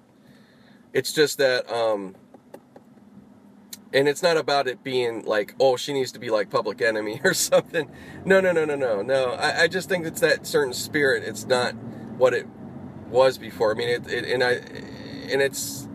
It's 0.92 1.12
just 1.12 1.38
that, 1.38 1.70
um, 1.70 2.14
and 3.92 4.08
it's 4.08 4.22
not 4.22 4.36
about 4.36 4.66
it 4.66 4.82
being 4.82 5.24
like, 5.24 5.54
oh, 5.60 5.76
she 5.76 5.92
needs 5.92 6.12
to 6.12 6.18
be 6.18 6.30
like 6.30 6.50
Public 6.50 6.80
Enemy 6.80 7.20
or 7.24 7.34
something. 7.34 7.90
No, 8.24 8.40
no, 8.40 8.52
no, 8.52 8.64
no, 8.64 8.76
no, 8.76 9.02
no. 9.02 9.32
I, 9.32 9.62
I 9.62 9.68
just 9.68 9.88
think 9.88 10.06
it's 10.06 10.20
that 10.20 10.46
certain 10.46 10.72
spirit. 10.72 11.22
It's 11.24 11.46
not 11.46 11.74
what 12.16 12.34
it 12.34 12.46
was 13.08 13.38
before. 13.38 13.72
I 13.72 13.74
mean, 13.74 13.88
it, 13.88 14.10
it 14.10 14.24
and 14.24 14.42
I, 14.42 14.52
and 15.32 15.42
it's, 15.42 15.88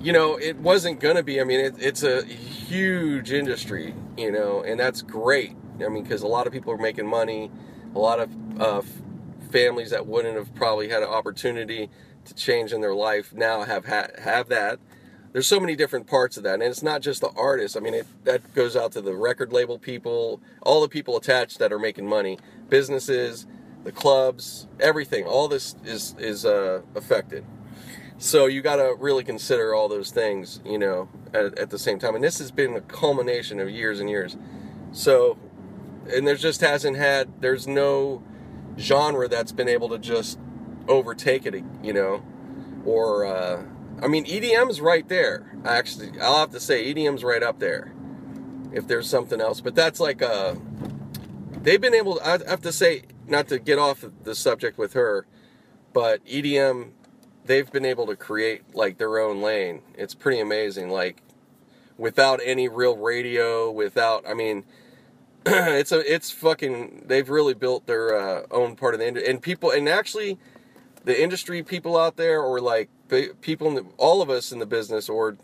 you 0.00 0.12
know, 0.12 0.36
it 0.36 0.56
wasn't 0.58 1.00
gonna 1.00 1.22
be. 1.22 1.40
I 1.40 1.44
mean, 1.44 1.60
it, 1.60 1.74
it's 1.78 2.02
a 2.02 2.24
huge 2.24 3.32
industry, 3.32 3.94
you 4.16 4.30
know, 4.30 4.62
and 4.62 4.78
that's 4.78 5.02
great 5.02 5.56
I 5.84 5.88
mean, 5.88 6.02
because 6.02 6.22
a 6.22 6.26
lot 6.26 6.46
of 6.46 6.52
people 6.52 6.72
are 6.72 6.78
making 6.78 7.06
money, 7.06 7.50
a 7.94 7.98
lot 7.98 8.20
of 8.20 8.60
uh, 8.60 8.82
families 9.50 9.90
that 9.90 10.06
wouldn't 10.06 10.36
have 10.36 10.54
probably 10.54 10.88
had 10.88 11.02
an 11.02 11.08
opportunity 11.08 11.88
to 12.24 12.34
change 12.34 12.72
in 12.72 12.80
their 12.80 12.94
life 12.94 13.32
now 13.32 13.62
have 13.62 13.86
ha- 13.86 14.08
have 14.18 14.48
that. 14.48 14.78
There's 15.32 15.46
so 15.46 15.60
many 15.60 15.76
different 15.76 16.06
parts 16.06 16.36
of 16.36 16.42
that, 16.44 16.54
and 16.54 16.62
it's 16.62 16.82
not 16.82 17.02
just 17.02 17.20
the 17.20 17.30
artists. 17.36 17.76
I 17.76 17.80
mean, 17.80 17.94
it, 17.94 18.06
that 18.24 18.54
goes 18.54 18.76
out 18.76 18.92
to 18.92 19.00
the 19.00 19.14
record 19.14 19.52
label 19.52 19.78
people, 19.78 20.40
all 20.62 20.80
the 20.80 20.88
people 20.88 21.16
attached 21.16 21.58
that 21.58 21.72
are 21.72 21.78
making 21.78 22.08
money, 22.08 22.38
businesses, 22.68 23.46
the 23.88 23.92
clubs, 23.92 24.66
everything. 24.78 25.24
All 25.24 25.48
this 25.48 25.74
is 25.82 26.14
is 26.18 26.44
uh, 26.44 26.82
affected. 26.94 27.42
So 28.18 28.44
you 28.44 28.60
got 28.60 28.76
to 28.76 28.94
really 28.98 29.24
consider 29.24 29.74
all 29.74 29.88
those 29.88 30.10
things, 30.10 30.60
you 30.62 30.76
know, 30.76 31.08
at, 31.32 31.58
at 31.58 31.70
the 31.70 31.78
same 31.78 31.98
time. 31.98 32.14
And 32.14 32.22
this 32.22 32.38
has 32.38 32.50
been 32.50 32.76
a 32.76 32.82
culmination 32.82 33.60
of 33.60 33.70
years 33.70 33.98
and 33.98 34.10
years. 34.10 34.36
So, 34.92 35.38
and 36.12 36.26
there 36.26 36.34
just 36.36 36.60
hasn't 36.60 36.98
had, 36.98 37.40
there's 37.40 37.66
no 37.66 38.22
genre 38.76 39.26
that's 39.26 39.52
been 39.52 39.68
able 39.68 39.88
to 39.88 39.98
just 39.98 40.38
overtake 40.86 41.46
it, 41.46 41.64
you 41.82 41.94
know, 41.94 42.22
or, 42.84 43.24
uh, 43.24 43.62
I 44.02 44.08
mean, 44.08 44.26
EDM's 44.26 44.82
right 44.82 45.08
there. 45.08 45.56
Actually, 45.64 46.20
I'll 46.20 46.40
have 46.40 46.50
to 46.50 46.60
say 46.60 46.92
EDM's 46.92 47.24
right 47.24 47.42
up 47.42 47.58
there. 47.58 47.94
If 48.70 48.86
there's 48.86 49.08
something 49.08 49.40
else, 49.40 49.62
but 49.62 49.74
that's 49.74 49.98
like 49.98 50.20
uh 50.20 50.56
they've 51.62 51.80
been 51.80 51.94
able. 51.94 52.20
I 52.22 52.38
have 52.46 52.60
to 52.62 52.72
say, 52.72 53.04
not 53.28 53.48
to 53.48 53.58
get 53.58 53.78
off 53.78 54.04
the 54.24 54.34
subject 54.34 54.78
with 54.78 54.92
her, 54.94 55.26
but 55.92 56.24
EDM, 56.26 56.90
they've 57.44 57.70
been 57.70 57.84
able 57.84 58.06
to 58.06 58.16
create 58.16 58.74
like 58.74 58.98
their 58.98 59.18
own 59.18 59.42
lane. 59.42 59.82
It's 59.94 60.14
pretty 60.14 60.40
amazing. 60.40 60.90
Like 60.90 61.22
without 61.96 62.40
any 62.44 62.68
real 62.68 62.96
radio, 62.96 63.70
without 63.70 64.28
I 64.28 64.34
mean, 64.34 64.64
it's 65.46 65.92
a 65.92 66.12
it's 66.12 66.30
fucking. 66.30 67.04
They've 67.06 67.28
really 67.28 67.54
built 67.54 67.86
their 67.86 68.14
uh, 68.14 68.46
own 68.50 68.76
part 68.76 68.94
of 68.94 69.00
the 69.00 69.08
industry, 69.08 69.30
and 69.30 69.42
people, 69.42 69.70
and 69.70 69.88
actually, 69.88 70.38
the 71.04 71.20
industry 71.20 71.62
people 71.62 71.96
out 71.96 72.16
there, 72.16 72.42
or 72.42 72.60
like 72.60 72.90
people, 73.40 73.68
in 73.68 73.74
the, 73.74 73.86
all 73.96 74.20
of 74.20 74.30
us 74.30 74.52
in 74.52 74.58
the 74.58 74.66
business, 74.66 75.08
or 75.08 75.36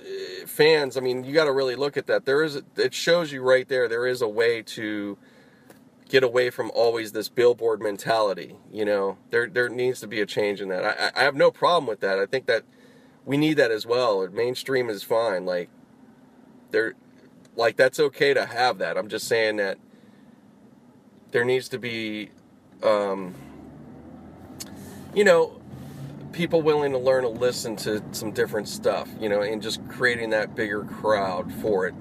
uh, 0.00 0.46
fans. 0.46 0.96
I 0.96 1.00
mean, 1.00 1.24
you 1.24 1.34
got 1.34 1.44
to 1.44 1.52
really 1.52 1.76
look 1.76 1.96
at 1.96 2.06
that. 2.06 2.24
There 2.24 2.42
is, 2.42 2.62
it 2.76 2.94
shows 2.94 3.32
you 3.32 3.42
right 3.42 3.68
there. 3.68 3.88
There 3.88 4.06
is 4.06 4.22
a 4.22 4.28
way 4.28 4.62
to 4.62 5.18
get 6.12 6.22
away 6.22 6.50
from 6.50 6.70
always 6.74 7.12
this 7.12 7.30
billboard 7.30 7.80
mentality. 7.80 8.54
You 8.70 8.84
know, 8.84 9.16
there 9.30 9.48
there 9.48 9.70
needs 9.70 9.98
to 10.00 10.06
be 10.06 10.20
a 10.20 10.26
change 10.26 10.60
in 10.60 10.68
that. 10.68 10.84
I, 10.84 11.18
I 11.18 11.24
have 11.24 11.34
no 11.34 11.50
problem 11.50 11.86
with 11.86 12.00
that. 12.00 12.18
I 12.18 12.26
think 12.26 12.44
that 12.46 12.64
we 13.24 13.38
need 13.38 13.54
that 13.54 13.70
as 13.70 13.86
well. 13.86 14.28
Mainstream 14.28 14.90
is 14.90 15.02
fine. 15.02 15.46
Like 15.46 15.70
there, 16.70 16.92
like 17.56 17.76
that's 17.76 17.98
okay 17.98 18.34
to 18.34 18.44
have 18.44 18.76
that. 18.76 18.98
I'm 18.98 19.08
just 19.08 19.26
saying 19.26 19.56
that 19.56 19.78
there 21.30 21.46
needs 21.46 21.70
to 21.70 21.78
be, 21.78 22.28
um, 22.82 23.34
you 25.14 25.24
know, 25.24 25.62
people 26.32 26.60
willing 26.60 26.92
to 26.92 26.98
learn 26.98 27.22
to 27.22 27.30
listen 27.30 27.74
to 27.76 28.04
some 28.12 28.32
different 28.32 28.68
stuff. 28.68 29.08
You 29.18 29.30
know, 29.30 29.40
and 29.40 29.62
just 29.62 29.80
creating 29.88 30.28
that 30.30 30.54
bigger 30.54 30.84
crowd 30.84 31.50
for 31.62 31.86
it 31.86 31.94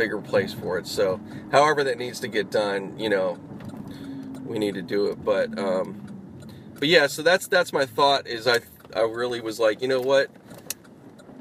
bigger 0.00 0.20
place 0.22 0.54
for 0.54 0.78
it. 0.78 0.86
So, 0.86 1.20
however 1.52 1.84
that 1.84 1.98
needs 1.98 2.20
to 2.20 2.28
get 2.28 2.50
done, 2.50 2.98
you 2.98 3.10
know, 3.10 3.38
we 4.46 4.58
need 4.58 4.74
to 4.74 4.82
do 4.82 5.06
it. 5.08 5.22
But, 5.22 5.58
um, 5.58 6.10
but 6.78 6.88
yeah, 6.88 7.06
so 7.06 7.22
that's 7.22 7.46
that's 7.46 7.72
my 7.72 7.84
thought. 7.84 8.26
Is 8.26 8.48
I 8.48 8.60
I 8.96 9.02
really 9.02 9.42
was 9.42 9.60
like, 9.60 9.82
you 9.82 9.88
know 9.88 10.00
what? 10.00 10.30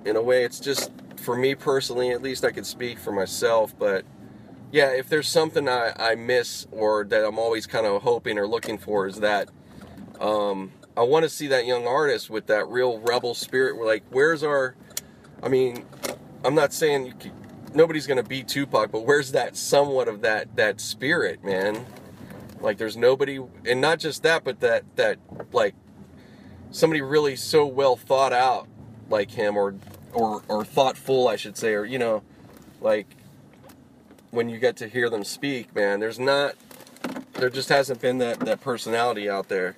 In 0.04 0.18
a 0.18 0.22
way, 0.22 0.44
it's 0.44 0.60
just 0.60 0.92
for 1.16 1.38
me 1.38 1.56
personally. 1.56 2.12
At 2.12 2.22
least 2.22 2.44
I 2.44 2.52
could 2.52 2.66
speak 2.66 3.00
for 3.00 3.14
myself. 3.14 3.74
But 3.80 4.04
yeah, 4.72 4.92
if 4.92 5.08
there's 5.08 5.30
something 5.30 5.70
I 5.70 5.94
I 5.98 6.16
miss 6.16 6.68
or 6.72 7.06
that 7.06 7.26
I'm 7.26 7.40
always 7.40 7.66
kind 7.66 7.86
of 7.86 8.02
hoping 8.02 8.38
or 8.38 8.46
looking 8.46 8.78
for, 8.78 9.08
is 9.08 9.22
that 9.22 9.48
um, 10.20 10.74
I 10.98 11.04
want 11.04 11.24
to 11.24 11.30
see 11.30 11.48
that 11.48 11.66
young 11.66 11.88
artist 11.88 12.30
with 12.30 12.48
that 12.48 12.68
real 12.68 13.00
rebel 13.00 13.34
spirit. 13.34 13.78
We're 13.78 13.86
like, 13.86 14.04
where's 14.10 14.44
our? 14.44 14.76
I 15.42 15.48
mean, 15.48 15.86
I'm 16.44 16.56
not 16.56 16.74
saying 16.74 17.06
you 17.06 17.14
nobody's 17.74 18.08
gonna 18.08 18.24
beat 18.24 18.48
Tupac, 18.48 18.92
but 18.92 19.06
where's 19.06 19.32
that 19.32 19.56
somewhat 19.56 20.08
of 20.08 20.22
that 20.22 20.56
that 20.56 20.82
spirit, 20.82 21.44
man? 21.44 21.86
Like 22.62 22.78
there's 22.78 22.98
nobody, 22.98 23.40
and 23.66 23.82
not 23.82 24.00
just 24.00 24.24
that, 24.24 24.44
but 24.44 24.60
that 24.60 24.84
that 24.96 25.18
like 25.54 25.76
somebody 26.72 27.02
really 27.02 27.36
so 27.36 27.66
well 27.66 27.96
thought 27.96 28.34
out 28.34 28.68
like 29.10 29.32
him, 29.32 29.58
or 29.58 29.76
or 30.14 30.44
or 30.48 30.66
thoughtful, 30.66 31.28
I 31.28 31.36
should 31.36 31.58
say, 31.58 31.74
or 31.74 31.86
you 31.86 32.00
know, 32.00 32.24
like 32.82 33.08
when 34.32 34.50
you 34.50 34.60
get 34.60 34.78
to 34.78 34.88
hear 34.88 35.10
them 35.10 35.24
speak, 35.24 35.74
man, 35.76 36.00
there's 36.00 36.20
not, 36.20 36.54
there 37.34 37.50
just 37.50 37.70
hasn't 37.70 38.00
been 38.02 38.20
that 38.20 38.40
that 38.42 38.62
personality 38.62 39.30
out 39.30 39.50
there, 39.50 39.76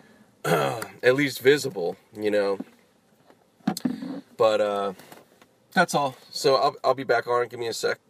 at 0.44 1.14
least 1.14 1.40
visible, 1.40 1.96
you 2.16 2.30
know. 2.30 2.58
But 4.36 4.60
uh 4.60 4.92
that's 5.78 5.94
all. 5.94 6.16
So 6.30 6.56
I'll, 6.56 6.76
I'll 6.82 6.94
be 6.94 7.04
back 7.04 7.28
on. 7.28 7.46
Give 7.46 7.60
me 7.60 7.68
a 7.68 7.72
sec. 7.72 8.00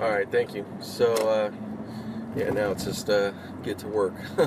All 0.00 0.08
right, 0.08 0.30
thank 0.30 0.54
you. 0.54 0.64
So, 0.80 1.12
uh, 1.14 1.50
yeah, 2.36 2.50
now 2.50 2.70
it's 2.70 2.84
just 2.84 3.10
uh, 3.10 3.32
get 3.64 3.78
to 3.78 3.88
work. 3.88 4.14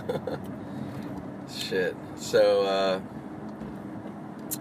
Shit. 1.53 1.97
So, 2.15 2.63
uh, 2.63 3.01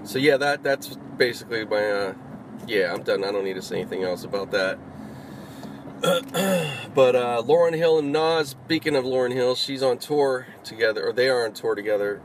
so 0.03 0.19
yeah, 0.19 0.39
that 0.39 0.65
that's 0.65 0.97
basically 1.17 1.65
my. 1.65 1.91
Uh, 1.91 2.15
yeah, 2.67 2.93
I'm 2.93 3.05
done. 3.05 3.25
I 3.25 3.31
don't 3.31 3.45
need 3.45 3.55
to 3.55 3.63
say 3.63 3.81
anything 3.81 4.03
else 4.03 4.25
about 4.25 4.51
that. 4.51 4.79
but 6.95 7.15
uh, 7.15 7.43
Lauryn 7.47 7.77
Hill 7.77 8.01
and 8.01 8.11
Nas. 8.13 8.49
Speaking 8.49 8.97
of 8.97 9.05
Lauryn 9.05 9.33
Hill, 9.33 9.55
she's 9.55 9.85
on 9.85 9.99
tour 9.99 10.49
together, 10.65 11.07
or 11.07 11.13
they 11.13 11.29
are 11.29 11.45
on 11.45 11.53
tour 11.53 11.77
together. 11.77 12.21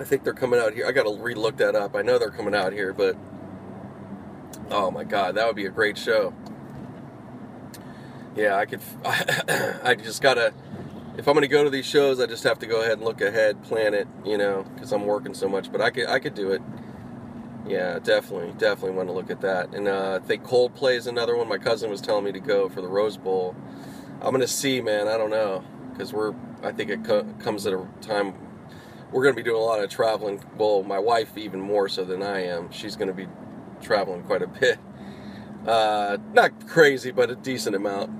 I 0.00 0.04
think 0.04 0.24
they're 0.24 0.34
coming 0.34 0.58
out 0.58 0.74
here. 0.74 0.86
I 0.86 0.92
got 0.92 1.04
to 1.04 1.10
relook 1.10 1.58
that 1.58 1.76
up. 1.76 1.94
I 1.94 2.02
know 2.02 2.18
they're 2.18 2.30
coming 2.30 2.54
out 2.54 2.72
here, 2.72 2.92
but 2.92 3.16
Oh 4.70 4.90
my 4.90 5.04
god, 5.04 5.36
that 5.36 5.46
would 5.46 5.56
be 5.56 5.66
a 5.66 5.70
great 5.70 5.96
show. 5.98 6.34
Yeah, 8.36 8.56
I 8.56 8.66
could. 8.66 8.80
I 9.04 9.94
just 9.94 10.22
gotta. 10.22 10.52
If 11.16 11.28
I'm 11.28 11.34
gonna 11.34 11.48
go 11.48 11.64
to 11.64 11.70
these 11.70 11.86
shows, 11.86 12.20
I 12.20 12.26
just 12.26 12.44
have 12.44 12.58
to 12.60 12.66
go 12.66 12.80
ahead 12.82 12.94
and 12.94 13.04
look 13.04 13.20
ahead, 13.20 13.62
plan 13.62 13.94
it, 13.94 14.08
you 14.24 14.36
know, 14.38 14.64
because 14.74 14.92
I'm 14.92 15.06
working 15.06 15.34
so 15.34 15.48
much. 15.48 15.72
But 15.72 15.80
I 15.80 15.90
could, 15.90 16.08
I 16.08 16.18
could 16.18 16.34
do 16.34 16.52
it. 16.52 16.62
Yeah, 17.66 17.98
definitely, 17.98 18.52
definitely 18.58 18.96
want 18.96 19.08
to 19.08 19.12
look 19.14 19.30
at 19.30 19.40
that. 19.40 19.74
And 19.74 19.88
uh, 19.88 20.20
I 20.22 20.26
think 20.26 20.44
Coldplay 20.44 20.96
is 20.96 21.06
another 21.06 21.36
one. 21.36 21.48
My 21.48 21.58
cousin 21.58 21.90
was 21.90 22.00
telling 22.00 22.24
me 22.24 22.32
to 22.32 22.40
go 22.40 22.68
for 22.68 22.82
the 22.82 22.88
Rose 22.88 23.16
Bowl. 23.16 23.56
I'm 24.20 24.32
gonna 24.32 24.46
see, 24.46 24.80
man. 24.80 25.08
I 25.08 25.16
don't 25.16 25.30
know, 25.30 25.64
because 25.92 26.12
we're. 26.12 26.34
I 26.62 26.72
think 26.72 26.90
it 26.90 27.04
co- 27.04 27.24
comes 27.40 27.66
at 27.66 27.72
a 27.72 27.86
time 28.00 28.34
we're 29.12 29.22
gonna 29.24 29.36
be 29.36 29.42
doing 29.42 29.60
a 29.60 29.64
lot 29.64 29.82
of 29.82 29.90
traveling. 29.90 30.42
Well, 30.58 30.82
my 30.82 30.98
wife 30.98 31.36
even 31.38 31.60
more 31.60 31.88
so 31.88 32.04
than 32.04 32.22
I 32.22 32.44
am. 32.44 32.70
She's 32.70 32.96
gonna 32.96 33.12
be 33.14 33.28
traveling 33.80 34.22
quite 34.22 34.42
a 34.42 34.46
bit. 34.46 34.78
Uh, 35.66 36.16
not 36.32 36.68
crazy, 36.68 37.10
but 37.10 37.30
a 37.30 37.34
decent 37.34 37.74
amount. 37.74 38.10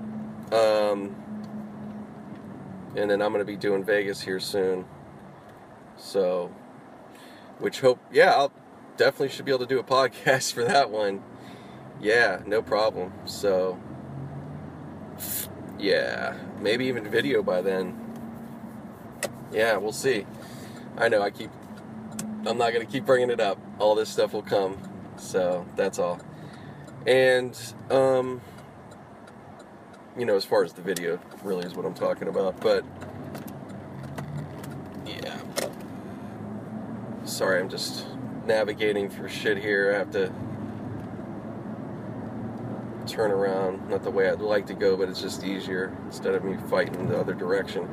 Um, 0.53 1.15
and 2.95 3.09
then 3.09 3.21
I'm 3.21 3.31
going 3.31 3.39
to 3.39 3.45
be 3.45 3.55
doing 3.55 3.83
Vegas 3.83 4.21
here 4.21 4.39
soon. 4.39 4.85
So, 5.95 6.51
which 7.59 7.79
hope, 7.79 7.99
yeah, 8.11 8.31
I'll 8.31 8.51
definitely 8.97 9.29
should 9.29 9.45
be 9.45 9.51
able 9.51 9.65
to 9.65 9.73
do 9.73 9.79
a 9.79 9.83
podcast 10.23 10.53
for 10.53 10.63
that 10.63 10.89
one. 10.89 11.23
Yeah, 12.01 12.41
no 12.45 12.61
problem. 12.61 13.13
So, 13.25 13.79
yeah, 15.79 16.35
maybe 16.59 16.85
even 16.85 17.09
video 17.09 17.41
by 17.41 17.61
then. 17.61 18.03
Yeah, 19.51 19.77
we'll 19.77 19.93
see. 19.93 20.25
I 20.97 21.09
know 21.09 21.21
I 21.21 21.29
keep, 21.29 21.51
I'm 22.45 22.57
not 22.57 22.73
going 22.73 22.85
to 22.85 22.91
keep 22.91 23.05
bringing 23.05 23.29
it 23.29 23.39
up. 23.39 23.59
All 23.79 23.95
this 23.95 24.09
stuff 24.09 24.33
will 24.33 24.41
come. 24.41 24.77
So 25.17 25.65
that's 25.75 25.99
all. 25.99 26.19
And 27.05 27.57
um, 27.89 28.41
you 30.17 30.25
know, 30.25 30.35
as 30.35 30.45
far 30.45 30.63
as 30.63 30.73
the 30.73 30.81
video, 30.81 31.19
really 31.43 31.65
is 31.65 31.75
what 31.75 31.85
I'm 31.85 31.93
talking 31.93 32.27
about. 32.27 32.59
But 32.59 32.83
yeah, 35.05 35.39
sorry, 37.23 37.59
I'm 37.59 37.69
just 37.69 38.07
navigating 38.45 39.09
through 39.09 39.29
shit 39.29 39.57
here. 39.57 39.93
I 39.93 39.97
have 39.99 40.11
to 40.11 40.31
turn 43.07 43.31
around, 43.31 43.89
not 43.89 44.03
the 44.03 44.11
way 44.11 44.29
I'd 44.29 44.41
like 44.41 44.67
to 44.67 44.73
go, 44.73 44.97
but 44.97 45.09
it's 45.09 45.21
just 45.21 45.43
easier 45.43 45.95
instead 46.05 46.35
of 46.35 46.43
me 46.43 46.57
fighting 46.69 47.07
the 47.07 47.17
other 47.17 47.33
direction. 47.33 47.87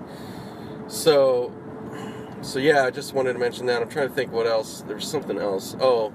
So, 0.89 1.53
so 2.43 2.59
yeah, 2.59 2.85
I 2.85 2.91
just 2.91 3.15
wanted 3.15 3.35
to 3.35 3.39
mention 3.39 3.67
that. 3.67 3.81
I'm 3.81 3.89
trying 3.89 4.09
to 4.09 4.15
think 4.15 4.33
what 4.33 4.47
else. 4.47 4.83
There's 4.83 5.07
something 5.07 5.39
else. 5.39 5.77
Oh, 5.81 6.13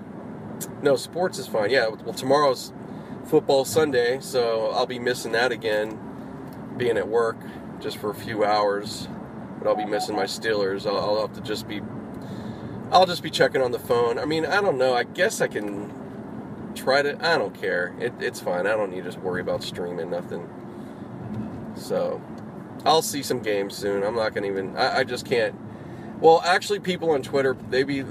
no, 0.81 0.95
sports 0.95 1.37
is 1.37 1.47
fine. 1.47 1.69
Yeah, 1.69 1.87
well, 1.87 2.13
tomorrow's 2.13 2.73
football 3.25 3.65
Sunday, 3.65 4.19
so 4.21 4.71
I'll 4.71 4.85
be 4.87 4.99
missing 4.99 5.31
that 5.33 5.51
again, 5.51 5.99
being 6.77 6.97
at 6.97 7.07
work 7.07 7.37
just 7.79 7.97
for 7.97 8.09
a 8.09 8.15
few 8.15 8.43
hours. 8.43 9.07
But 9.59 9.67
I'll 9.67 9.75
be 9.75 9.85
missing 9.85 10.15
my 10.15 10.23
Steelers. 10.23 10.85
I'll, 10.85 10.97
I'll 10.97 11.21
have 11.27 11.33
to 11.33 11.41
just 11.41 11.67
be, 11.67 11.81
I'll 12.91 13.05
just 13.05 13.21
be 13.21 13.29
checking 13.29 13.61
on 13.61 13.71
the 13.71 13.79
phone. 13.79 14.17
I 14.17 14.25
mean, 14.25 14.45
I 14.45 14.61
don't 14.61 14.77
know. 14.77 14.93
I 14.93 15.03
guess 15.03 15.41
I 15.41 15.47
can 15.47 15.91
try 16.75 17.01
to. 17.01 17.17
I 17.25 17.37
don't 17.37 17.53
care. 17.53 17.93
It, 17.99 18.13
it's 18.19 18.39
fine. 18.39 18.67
I 18.67 18.71
don't 18.71 18.91
need 18.91 19.09
to 19.09 19.19
worry 19.19 19.41
about 19.41 19.63
streaming 19.63 20.09
nothing. 20.09 20.49
So, 21.75 22.21
I'll 22.85 23.01
see 23.01 23.21
some 23.21 23.39
games 23.39 23.75
soon. 23.75 24.03
I'm 24.03 24.15
not 24.15 24.33
gonna 24.33 24.47
even. 24.47 24.75
I, 24.77 24.99
I 24.99 25.03
just 25.03 25.25
can't. 25.25 25.55
Well, 26.21 26.41
actually, 26.45 26.79
people 26.79 27.11
on 27.11 27.21
Twitter, 27.21 27.55
they 27.69 27.83
be 27.83 28.03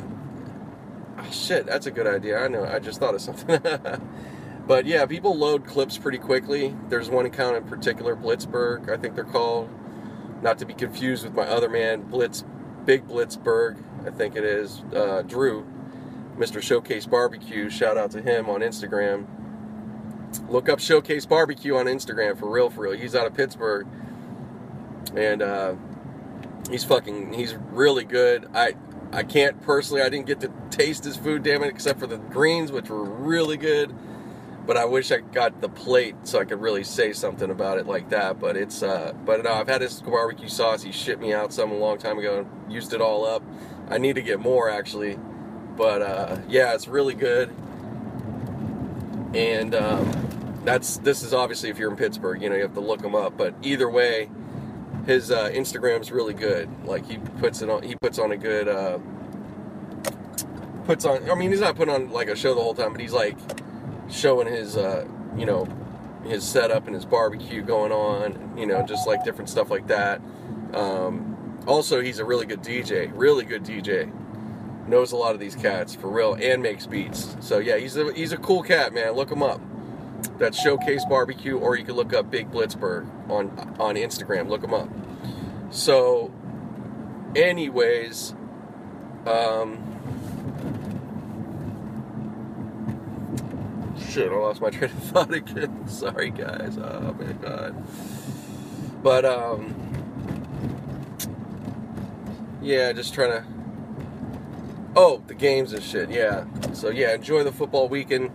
Oh, 1.19 1.31
shit, 1.33 1.67
that's 1.67 1.87
a 1.87 1.91
good 1.91 2.07
idea. 2.07 2.39
I 2.39 2.49
know. 2.49 2.65
I 2.65 2.79
just 2.79 3.01
thought 3.01 3.15
of 3.15 3.21
something. 3.21 3.61
but 4.67 4.87
yeah, 4.87 5.05
people 5.07 5.37
load 5.37 5.67
clips 5.67 5.99
pretty 5.99 6.19
quickly. 6.19 6.77
There's 6.89 7.11
one 7.11 7.27
account 7.27 7.57
in 7.57 7.65
particular, 7.65 8.15
Blitzberg, 8.15 8.89
I 8.89 8.97
think 8.97 9.15
they're 9.15 9.25
called. 9.25 9.69
Not 10.43 10.59
to 10.59 10.67
be 10.67 10.75
confused 10.75 11.25
with 11.25 11.35
my 11.35 11.43
other 11.43 11.69
man, 11.69 12.03
Blitz, 12.03 12.45
Big 12.85 13.09
Blitzberg. 13.09 13.83
I 14.07 14.11
think 14.11 14.37
it 14.37 14.45
is, 14.45 14.83
uh, 14.95 15.23
Drew, 15.23 15.67
Mr. 16.37 16.63
Showcase 16.63 17.07
Barbecue. 17.07 17.69
Shout 17.69 17.99
out 17.99 18.13
to 18.13 18.23
him 18.23 18.49
on 18.49 18.61
Instagram. 18.61 19.27
Look 20.49 20.69
up 20.69 20.79
Showcase 20.79 21.27
Barbecue 21.27 21.75
on 21.77 21.87
Instagram 21.87 22.39
for 22.39 22.49
real, 22.49 22.71
for 22.71 22.83
real. 22.83 22.93
He's 22.93 23.17
out 23.17 23.27
of 23.27 23.35
Pittsburgh, 23.35 23.89
and 25.17 25.43
uh, 25.43 25.75
he's 26.71 26.85
fucking, 26.85 27.33
he's 27.33 27.57
really 27.73 28.05
good. 28.05 28.49
I, 28.55 28.75
I 29.13 29.23
can't 29.23 29.61
personally, 29.63 30.03
I 30.03 30.09
didn't 30.09 30.27
get 30.27 30.41
to 30.41 30.53
taste 30.71 31.05
his 31.05 31.17
food, 31.17 31.43
damn 31.43 31.63
it, 31.63 31.69
except 31.69 31.99
for 31.99 32.07
the 32.07 32.19
greens, 32.19 32.71
which 32.71 32.91
were 32.91 33.03
really 33.03 33.57
good. 33.57 33.95
But 34.67 34.77
I 34.77 34.85
wish 34.85 35.11
I 35.11 35.19
got 35.19 35.63
the 35.63 35.69
plate 35.71 36.15
so 36.25 36.39
I 36.39 36.45
could 36.45 36.61
really 36.61 36.85
say 36.85 37.15
something 37.15 37.51
about 37.51 37.79
it 37.79 37.87
like 37.87 38.11
that. 38.11 38.39
But 38.39 38.57
it's, 38.57 38.83
uh, 38.83 39.15
but 39.25 39.43
no, 39.43 39.53
I've 39.55 39.69
had 39.69 39.81
his 39.81 40.03
barbecue 40.03 40.49
sauce. 40.49 40.83
He 40.83 40.93
shipped 40.93 41.23
me 41.23 41.33
out 41.33 41.55
some 41.55 41.73
a 41.73 41.75
long 41.75 41.97
time 41.97 42.19
ago 42.19 42.41
and 42.41 42.73
used 42.73 42.93
it 42.93 43.01
all 43.01 43.25
up. 43.25 43.43
I 43.89 43.97
need 43.97 44.17
to 44.17 44.23
get 44.23 44.41
more 44.41 44.69
actually. 44.69 45.19
But 45.75 46.03
uh, 46.03 46.39
yeah, 46.49 46.75
it's 46.75 46.87
really 46.87 47.15
good. 47.15 47.55
And 49.33 49.75
um, 49.75 50.61
that's 50.65 50.99
this 50.99 51.23
is 51.23 51.33
obviously 51.33 51.71
if 51.71 51.79
you're 51.79 51.91
in 51.91 51.97
Pittsburgh, 51.97 52.43
you 52.43 52.51
know, 52.51 52.57
you 52.57 52.63
have 52.63 52.75
to 52.75 52.81
look 52.81 53.01
them 53.01 53.15
up. 53.15 53.39
But 53.39 53.55
either 53.63 53.89
way, 53.89 54.29
his 55.09 55.31
uh, 55.31 55.49
Instagram's 55.49 56.13
really 56.13 56.35
good. 56.35 56.69
Like 56.85 57.07
he 57.07 57.17
puts 57.41 57.63
it 57.63 57.71
on, 57.71 57.83
he 57.83 57.97
puts 57.97 58.19
on 58.19 58.31
a 58.31 58.37
good, 58.37 58.69
uh, 58.69 58.99
puts 60.85 61.07
on. 61.07 61.29
I 61.31 61.35
mean, 61.35 61.51
he's 61.51 61.63
not 61.63 61.77
putting 61.77 61.95
on 61.95 62.11
like 62.11 62.29
a 62.29 62.37
show 62.37 62.55
the 62.55 62.61
whole 62.61 62.75
time, 62.75 62.93
but 62.93 63.01
he's 63.01 63.15
like 63.15 63.39
showing 64.11 64.47
his, 64.47 64.77
uh, 64.77 65.09
you 65.35 65.47
know, 65.47 65.67
his 66.27 66.45
setup 66.45 66.87
and 66.87 66.95
his 66.95 67.07
barbecue 67.07 67.63
going 67.63 67.91
on. 67.91 68.55
You 68.59 68.67
know, 68.67 68.85
just 68.87 69.09
like 69.09 69.25
different 69.25 69.49
stuff 69.49 69.71
like 69.71 69.87
that. 69.87 70.21
Um, 70.75 71.59
also, 71.67 72.03
he's 72.03 72.19
a 72.19 72.25
really 72.27 72.45
good 72.45 72.63
DJ. 72.63 73.11
Really 73.15 73.47
good 73.47 73.65
DJ. 73.65 74.13
Knows 74.87 75.13
a 75.13 75.17
lot 75.17 75.33
of 75.33 75.41
these 75.41 75.57
cats 75.57 75.95
for 75.95 76.09
real 76.09 76.35
and 76.35 76.63
makes 76.63 76.87
beats. 76.87 77.35
So 77.41 77.61
yeah, 77.61 77.79
he's 77.79 77.97
a 77.97 78.13
he's 78.13 78.33
a 78.33 78.39
cool 78.39 78.63
cat, 78.63 78.93
man. 78.93 79.13
Look 79.13 79.33
him 79.33 79.43
up. 79.43 79.63
That's 80.39 80.59
Showcase 80.59 81.05
Barbecue, 81.05 81.59
or 81.59 81.77
you 81.77 81.85
can 81.85 81.97
look 81.97 82.13
up 82.13 82.31
Big 82.31 82.51
Blitzberg 82.51 83.09
on 83.29 83.51
on 83.81 83.97
Instagram. 83.97 84.49
Look 84.49 84.63
him 84.63 84.73
up. 84.73 84.89
So, 85.71 86.33
anyways, 87.35 88.35
um, 89.27 89.79
shit, 94.09 94.31
I 94.31 94.35
lost 94.35 94.61
my 94.61 94.71
train 94.71 94.91
of 94.91 95.03
thought 95.05 95.35
again. 95.35 95.89
Sorry, 95.89 96.31
guys. 96.31 96.79
Oh 96.79 97.17
my 97.19 97.33
god. 97.33 97.85
But 99.03 99.25
um, 99.25 99.75
yeah, 102.63 102.93
just 102.93 103.13
trying 103.13 103.31
to. 103.31 103.45
Oh, 104.97 105.23
the 105.27 105.35
games 105.35 105.73
and 105.73 105.83
shit. 105.83 106.11
Yeah. 106.11 106.45
So 106.73 106.89
yeah, 106.91 107.15
enjoy 107.15 107.45
the 107.45 107.53
football 107.53 107.89
weekend. 107.89 108.31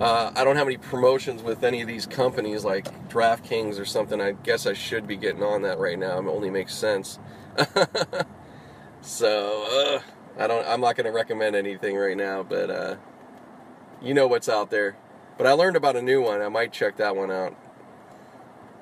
Uh, 0.00 0.32
I 0.34 0.44
don't 0.44 0.56
have 0.56 0.66
any 0.66 0.78
promotions 0.78 1.42
with 1.42 1.62
any 1.62 1.82
of 1.82 1.86
these 1.86 2.06
companies 2.06 2.64
like 2.64 2.86
DraftKings 3.10 3.78
or 3.78 3.84
something. 3.84 4.18
I 4.18 4.32
guess 4.32 4.66
I 4.66 4.72
should 4.72 5.06
be 5.06 5.18
getting 5.18 5.42
on 5.42 5.60
that 5.62 5.78
right 5.78 5.98
now. 5.98 6.18
It 6.18 6.26
only 6.26 6.48
makes 6.48 6.74
sense. 6.74 7.18
so 9.02 9.66
uh, 9.70 10.42
I 10.42 10.46
don't. 10.46 10.66
I'm 10.66 10.80
not 10.80 10.96
going 10.96 11.04
to 11.04 11.12
recommend 11.12 11.54
anything 11.54 11.96
right 11.96 12.16
now, 12.16 12.42
but 12.42 12.70
uh, 12.70 12.96
you 14.00 14.14
know 14.14 14.26
what's 14.26 14.48
out 14.48 14.70
there. 14.70 14.96
But 15.36 15.46
I 15.46 15.52
learned 15.52 15.76
about 15.76 15.96
a 15.96 16.02
new 16.02 16.22
one. 16.22 16.40
I 16.40 16.48
might 16.48 16.72
check 16.72 16.96
that 16.96 17.14
one 17.14 17.30
out. 17.30 17.54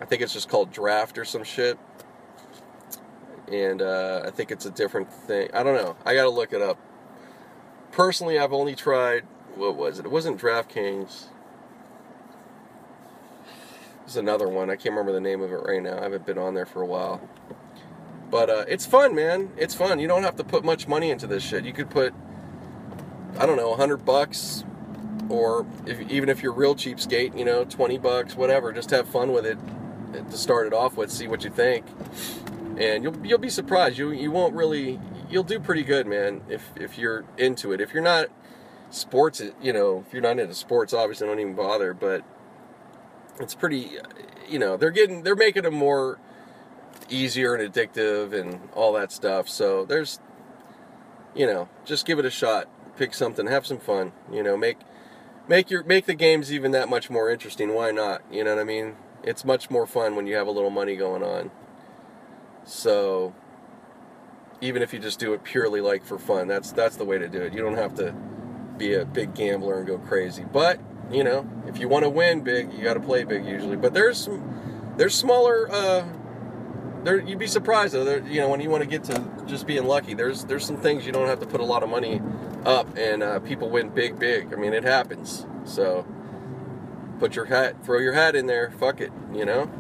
I 0.00 0.04
think 0.04 0.22
it's 0.22 0.32
just 0.32 0.48
called 0.48 0.70
Draft 0.70 1.18
or 1.18 1.24
some 1.24 1.42
shit. 1.42 1.80
And 3.50 3.82
uh, 3.82 4.22
I 4.24 4.30
think 4.30 4.52
it's 4.52 4.66
a 4.66 4.70
different 4.70 5.12
thing. 5.12 5.48
I 5.52 5.64
don't 5.64 5.74
know. 5.74 5.96
I 6.06 6.14
got 6.14 6.24
to 6.24 6.30
look 6.30 6.52
it 6.52 6.62
up. 6.62 6.78
Personally, 7.90 8.38
I've 8.38 8.52
only 8.52 8.76
tried 8.76 9.24
what 9.58 9.76
was 9.76 9.98
it? 9.98 10.06
It 10.06 10.10
wasn't 10.10 10.40
DraftKings. 10.40 11.24
There's 14.00 14.16
another 14.16 14.48
one. 14.48 14.70
I 14.70 14.76
can't 14.76 14.94
remember 14.94 15.12
the 15.12 15.20
name 15.20 15.42
of 15.42 15.52
it 15.52 15.56
right 15.56 15.82
now. 15.82 15.98
I 15.98 16.02
haven't 16.02 16.24
been 16.24 16.38
on 16.38 16.54
there 16.54 16.64
for 16.64 16.80
a 16.80 16.86
while. 16.86 17.20
But 18.30 18.48
uh, 18.48 18.64
it's 18.68 18.86
fun, 18.86 19.14
man. 19.14 19.50
It's 19.56 19.74
fun. 19.74 19.98
You 19.98 20.08
don't 20.08 20.22
have 20.22 20.36
to 20.36 20.44
put 20.44 20.64
much 20.64 20.86
money 20.86 21.10
into 21.10 21.26
this 21.26 21.42
shit. 21.42 21.64
You 21.64 21.72
could 21.72 21.90
put, 21.90 22.14
I 23.38 23.46
don't 23.46 23.56
know, 23.56 23.70
100 23.70 24.04
bucks, 24.04 24.64
or 25.28 25.66
if, 25.86 26.00
even 26.10 26.28
if 26.28 26.42
you're 26.42 26.52
real 26.52 26.74
cheapskate, 26.74 27.36
you 27.36 27.44
know, 27.44 27.64
20 27.64 27.98
bucks, 27.98 28.36
whatever. 28.36 28.72
Just 28.72 28.90
have 28.90 29.08
fun 29.08 29.32
with 29.32 29.44
it 29.44 29.58
to 30.12 30.36
start 30.36 30.66
it 30.66 30.72
off 30.72 30.96
with. 30.96 31.10
See 31.10 31.26
what 31.26 31.44
you 31.44 31.50
think, 31.50 31.84
and 32.78 33.02
you'll 33.02 33.26
you'll 33.26 33.38
be 33.38 33.50
surprised. 33.50 33.98
You 33.98 34.10
you 34.10 34.30
won't 34.30 34.54
really. 34.54 35.00
You'll 35.30 35.42
do 35.42 35.60
pretty 35.60 35.82
good, 35.82 36.06
man. 36.06 36.40
If 36.48 36.70
if 36.76 36.96
you're 36.96 37.24
into 37.36 37.72
it. 37.72 37.80
If 37.80 37.92
you're 37.92 38.02
not 38.02 38.28
sports, 38.90 39.42
you 39.60 39.72
know, 39.72 40.04
if 40.06 40.12
you're 40.12 40.22
not 40.22 40.38
into 40.38 40.54
sports, 40.54 40.92
obviously 40.92 41.26
don't 41.26 41.40
even 41.40 41.54
bother. 41.54 41.94
But 41.94 42.24
it's 43.40 43.54
pretty, 43.54 43.92
you 44.48 44.58
know, 44.58 44.76
they're 44.76 44.90
getting, 44.90 45.22
they're 45.22 45.36
making 45.36 45.62
them 45.62 45.74
more 45.74 46.18
easier 47.08 47.54
and 47.54 47.72
addictive 47.72 48.32
and 48.32 48.68
all 48.74 48.92
that 48.94 49.12
stuff. 49.12 49.48
So 49.48 49.84
there's, 49.84 50.20
you 51.34 51.46
know, 51.46 51.68
just 51.84 52.06
give 52.06 52.18
it 52.18 52.24
a 52.24 52.30
shot. 52.30 52.68
Pick 52.96 53.14
something, 53.14 53.46
have 53.46 53.64
some 53.66 53.78
fun. 53.78 54.12
You 54.32 54.42
know, 54.42 54.56
make 54.56 54.78
make 55.46 55.70
your 55.70 55.84
make 55.84 56.06
the 56.06 56.14
games 56.14 56.52
even 56.52 56.72
that 56.72 56.88
much 56.88 57.10
more 57.10 57.30
interesting. 57.30 57.72
Why 57.74 57.92
not? 57.92 58.22
You 58.30 58.44
know 58.44 58.56
what 58.56 58.60
I 58.60 58.64
mean? 58.64 58.96
It's 59.22 59.44
much 59.44 59.70
more 59.70 59.86
fun 59.86 60.16
when 60.16 60.26
you 60.26 60.34
have 60.36 60.46
a 60.46 60.50
little 60.50 60.70
money 60.70 60.96
going 60.96 61.22
on. 61.22 61.50
So 62.64 63.34
even 64.60 64.82
if 64.82 64.92
you 64.92 64.98
just 64.98 65.18
do 65.18 65.32
it 65.32 65.44
purely 65.44 65.80
like 65.80 66.04
for 66.04 66.18
fun, 66.18 66.48
that's 66.48 66.72
that's 66.72 66.96
the 66.96 67.04
way 67.04 67.18
to 67.18 67.28
do 67.28 67.42
it. 67.42 67.52
You 67.52 67.62
don't 67.62 67.76
have 67.76 67.94
to 67.96 68.14
be 68.78 68.94
a 68.94 69.04
big 69.04 69.34
gambler 69.34 69.78
and 69.78 69.86
go 69.86 69.98
crazy. 69.98 70.44
But 70.50 70.80
you 71.10 71.24
know, 71.24 71.48
if 71.66 71.78
you 71.78 71.88
want 71.88 72.04
to 72.04 72.10
win 72.10 72.42
big, 72.42 72.72
you 72.72 72.82
got 72.84 72.94
to 72.94 73.00
play 73.00 73.24
big 73.24 73.44
usually. 73.46 73.76
But 73.76 73.94
there's 73.94 74.18
some, 74.24 74.94
there's 74.96 75.14
smaller. 75.14 75.70
Uh, 75.70 76.06
there 77.04 77.20
you'd 77.20 77.38
be 77.38 77.46
surprised 77.46 77.94
though. 77.94 78.04
There, 78.04 78.26
you 78.26 78.40
know, 78.40 78.48
when 78.48 78.60
you 78.60 78.70
want 78.70 78.82
to 78.82 78.88
get 78.88 79.04
to 79.04 79.44
just 79.46 79.66
being 79.66 79.84
lucky, 79.84 80.14
there's 80.14 80.44
there's 80.44 80.66
some 80.66 80.76
things 80.76 81.06
you 81.06 81.12
don't 81.12 81.28
have 81.28 81.40
to 81.40 81.46
put 81.46 81.60
a 81.60 81.64
lot 81.64 81.82
of 81.82 81.88
money 81.88 82.20
up, 82.64 82.96
and 82.96 83.22
uh, 83.22 83.40
people 83.40 83.70
win 83.70 83.88
big, 83.88 84.18
big. 84.18 84.52
I 84.52 84.56
mean, 84.56 84.72
it 84.72 84.84
happens. 84.84 85.46
So 85.64 86.06
put 87.18 87.36
your 87.36 87.46
hat, 87.46 87.84
throw 87.84 87.98
your 87.98 88.12
hat 88.12 88.36
in 88.36 88.46
there. 88.46 88.70
Fuck 88.70 89.00
it, 89.00 89.12
you 89.32 89.44
know. 89.44 89.70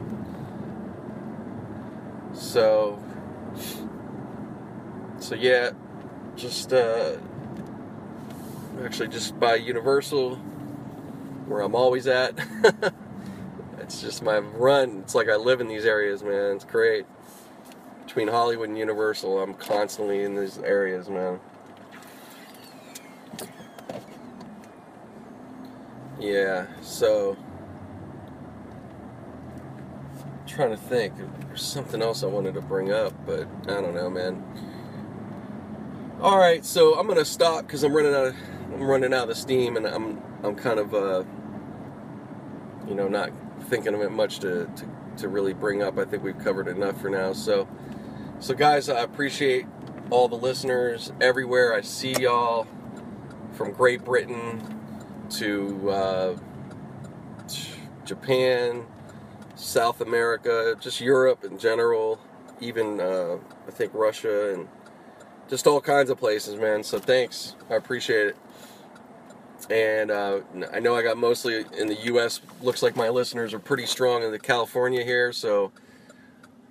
So, 2.32 3.02
so 5.18 5.34
yeah, 5.34 5.70
just 6.36 6.72
uh, 6.72 7.16
actually 8.84 9.08
just 9.08 9.38
by 9.38 9.56
Universal, 9.56 10.36
where 11.46 11.60
I'm 11.60 11.74
always 11.74 12.06
at. 12.06 12.34
it's 13.78 14.00
just 14.00 14.22
my 14.22 14.38
run. 14.38 15.00
It's 15.00 15.14
like 15.14 15.28
I 15.28 15.36
live 15.36 15.60
in 15.60 15.68
these 15.68 15.84
areas, 15.84 16.22
man. 16.22 16.56
It's 16.56 16.64
great. 16.64 17.06
Between 18.04 18.28
Hollywood 18.28 18.68
and 18.68 18.78
Universal, 18.78 19.40
I'm 19.40 19.54
constantly 19.54 20.22
in 20.22 20.34
these 20.34 20.58
areas, 20.58 21.08
man. 21.08 21.40
Yeah, 26.20 26.66
so 26.82 27.36
trying 30.58 30.70
to 30.70 30.76
think. 30.76 31.14
There's 31.46 31.62
something 31.62 32.02
else 32.02 32.24
I 32.24 32.26
wanted 32.26 32.54
to 32.54 32.60
bring 32.60 32.90
up, 32.90 33.12
but 33.24 33.46
I 33.68 33.80
don't 33.80 33.94
know, 33.94 34.10
man. 34.10 34.42
All 36.20 36.36
right, 36.36 36.64
so 36.64 36.98
I'm 36.98 37.06
gonna 37.06 37.24
stop 37.24 37.64
because 37.64 37.84
I'm 37.84 37.92
running 37.92 38.12
out. 38.12 38.26
Of, 38.26 38.36
I'm 38.72 38.82
running 38.82 39.14
out 39.14 39.30
of 39.30 39.36
steam, 39.36 39.76
and 39.76 39.86
I'm 39.86 40.22
I'm 40.42 40.54
kind 40.54 40.78
of 40.78 40.94
uh, 40.94 41.24
you 42.86 42.94
know 42.94 43.08
not 43.08 43.30
thinking 43.64 43.94
of 43.94 44.00
it 44.00 44.10
much 44.10 44.38
to, 44.40 44.66
to 44.66 44.88
to 45.18 45.28
really 45.28 45.52
bring 45.54 45.82
up. 45.82 45.98
I 45.98 46.04
think 46.04 46.22
we've 46.22 46.38
covered 46.38 46.68
enough 46.68 47.00
for 47.00 47.10
now. 47.10 47.32
So 47.32 47.68
so 48.40 48.54
guys, 48.54 48.88
I 48.88 49.00
appreciate 49.00 49.66
all 50.10 50.28
the 50.28 50.36
listeners 50.36 51.12
everywhere. 51.20 51.74
I 51.74 51.80
see 51.80 52.12
y'all 52.12 52.66
from 53.52 53.72
Great 53.72 54.04
Britain 54.04 54.62
to 55.30 55.90
uh, 55.90 56.36
Japan, 58.04 58.86
South 59.56 60.00
America, 60.00 60.76
just 60.80 61.00
Europe 61.00 61.44
in 61.44 61.58
general, 61.58 62.20
even 62.60 63.00
uh, 63.00 63.38
I 63.66 63.70
think 63.70 63.92
Russia 63.92 64.54
and 64.54 64.68
just 65.48 65.66
all 65.66 65.80
kinds 65.80 66.10
of 66.10 66.18
places, 66.18 66.56
man. 66.56 66.82
So 66.82 66.98
thanks, 66.98 67.56
I 67.68 67.74
appreciate 67.74 68.28
it. 68.28 68.36
And 69.70 70.10
uh, 70.10 70.40
I 70.72 70.80
know 70.80 70.96
I 70.96 71.02
got 71.02 71.18
mostly 71.18 71.64
in 71.76 71.88
the 71.88 71.98
U.S. 72.04 72.40
Looks 72.62 72.82
like 72.82 72.96
my 72.96 73.10
listeners 73.10 73.52
are 73.52 73.58
pretty 73.58 73.86
strong 73.86 74.22
in 74.22 74.30
the 74.30 74.38
California 74.38 75.04
here. 75.04 75.32
So 75.32 75.72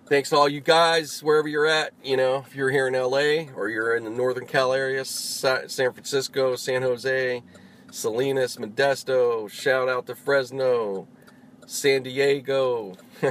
thanks 0.07 0.29
to 0.29 0.37
all 0.37 0.49
you 0.49 0.61
guys 0.61 1.21
wherever 1.21 1.47
you're 1.47 1.67
at. 1.67 1.93
You 2.03 2.17
know, 2.17 2.43
if 2.47 2.55
you're 2.55 2.71
here 2.71 2.87
in 2.87 2.95
L.A. 2.95 3.49
or 3.55 3.69
you're 3.69 3.95
in 3.95 4.03
the 4.03 4.09
Northern 4.09 4.45
Cal 4.45 4.73
area, 4.73 5.05
San 5.05 5.67
Francisco, 5.67 6.55
San 6.55 6.81
Jose, 6.81 7.43
Salinas, 7.91 8.57
Modesto. 8.57 9.49
Shout 9.49 9.89
out 9.89 10.07
to 10.07 10.15
Fresno, 10.15 11.07
San 11.65 12.03
Diego. 12.03 12.95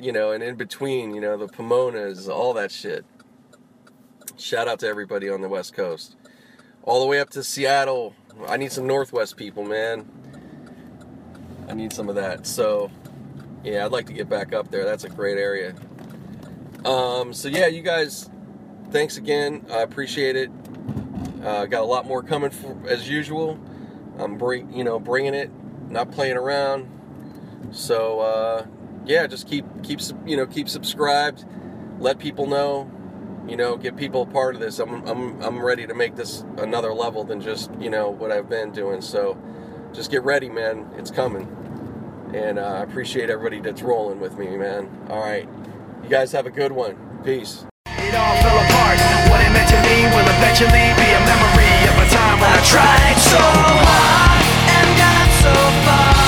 you 0.00 0.12
know, 0.12 0.32
and 0.32 0.42
in 0.42 0.56
between, 0.56 1.14
you 1.14 1.20
know, 1.20 1.36
the 1.36 1.48
Pomonas, 1.48 2.28
all 2.28 2.54
that 2.54 2.70
shit. 2.70 3.04
Shout 4.36 4.68
out 4.68 4.80
to 4.80 4.86
everybody 4.86 5.30
on 5.30 5.40
the 5.40 5.48
West 5.48 5.74
Coast. 5.74 6.15
All 6.86 7.00
the 7.00 7.06
way 7.06 7.20
up 7.20 7.30
to 7.30 7.42
Seattle. 7.42 8.14
I 8.46 8.56
need 8.56 8.70
some 8.70 8.86
Northwest 8.86 9.36
people, 9.36 9.64
man. 9.64 10.08
I 11.68 11.74
need 11.74 11.92
some 11.92 12.08
of 12.08 12.14
that. 12.14 12.46
So, 12.46 12.90
yeah, 13.64 13.84
I'd 13.84 13.92
like 13.92 14.06
to 14.06 14.12
get 14.12 14.28
back 14.28 14.54
up 14.54 14.70
there. 14.70 14.84
That's 14.84 15.02
a 15.02 15.08
great 15.08 15.36
area. 15.36 15.74
Um, 16.84 17.34
so 17.34 17.48
yeah, 17.48 17.66
you 17.66 17.82
guys, 17.82 18.30
thanks 18.90 19.16
again. 19.16 19.66
I 19.68 19.78
appreciate 19.82 20.36
it. 20.36 20.50
Uh, 21.42 21.66
got 21.66 21.82
a 21.82 21.86
lot 21.86 22.06
more 22.06 22.22
coming 22.22 22.50
for, 22.50 22.76
as 22.88 23.08
usual. 23.08 23.58
I'm 24.18 24.38
bring, 24.38 24.72
you 24.72 24.84
know, 24.84 25.00
bringing 25.00 25.34
it, 25.34 25.50
not 25.90 26.12
playing 26.12 26.36
around. 26.36 26.88
So 27.72 28.20
uh, 28.20 28.66
yeah, 29.04 29.26
just 29.26 29.48
keep 29.48 29.64
keep 29.82 30.00
you 30.24 30.36
know 30.36 30.46
keep 30.46 30.68
subscribed. 30.68 31.44
Let 31.98 32.20
people 32.20 32.46
know 32.46 32.90
you 33.48 33.56
know, 33.56 33.76
get 33.76 33.96
people 33.96 34.22
a 34.22 34.26
part 34.26 34.54
of 34.54 34.60
this. 34.60 34.78
I'm, 34.78 35.06
I'm, 35.06 35.40
I'm 35.42 35.64
ready 35.64 35.86
to 35.86 35.94
make 35.94 36.16
this 36.16 36.44
another 36.58 36.92
level 36.92 37.24
than 37.24 37.40
just, 37.40 37.70
you 37.80 37.90
know, 37.90 38.10
what 38.10 38.32
I've 38.32 38.48
been 38.48 38.72
doing. 38.72 39.00
So 39.00 39.38
just 39.92 40.10
get 40.10 40.22
ready, 40.24 40.48
man. 40.48 40.90
It's 40.96 41.10
coming. 41.10 41.46
And 42.34 42.58
uh, 42.58 42.62
I 42.62 42.82
appreciate 42.82 43.30
everybody 43.30 43.60
that's 43.60 43.82
rolling 43.82 44.20
with 44.20 44.36
me, 44.36 44.56
man. 44.56 44.88
All 45.08 45.20
right. 45.20 45.48
You 46.02 46.08
guys 46.08 46.32
have 46.32 46.46
a 46.46 46.50
good 46.50 46.72
one. 46.72 46.96
Peace. 47.24 47.64
It 47.86 48.14
all 48.14 48.36
fell 48.42 48.58
apart. 48.58 48.98
What 49.30 49.40
it 49.40 49.50
meant 49.52 49.68
to 49.70 49.80
me 49.82 50.04
will 50.10 50.28
eventually 50.28 50.90
be 50.98 51.08
a 51.10 51.20
memory 51.24 51.76
of 51.88 51.96
a 52.02 52.06
time 52.10 52.40
when 52.40 52.50
I 52.50 52.62
tried 52.66 53.16
so 53.18 53.38
hard 53.40 54.42
and 54.74 54.98
got 54.98 55.28
so 55.42 55.54
far. 55.86 56.25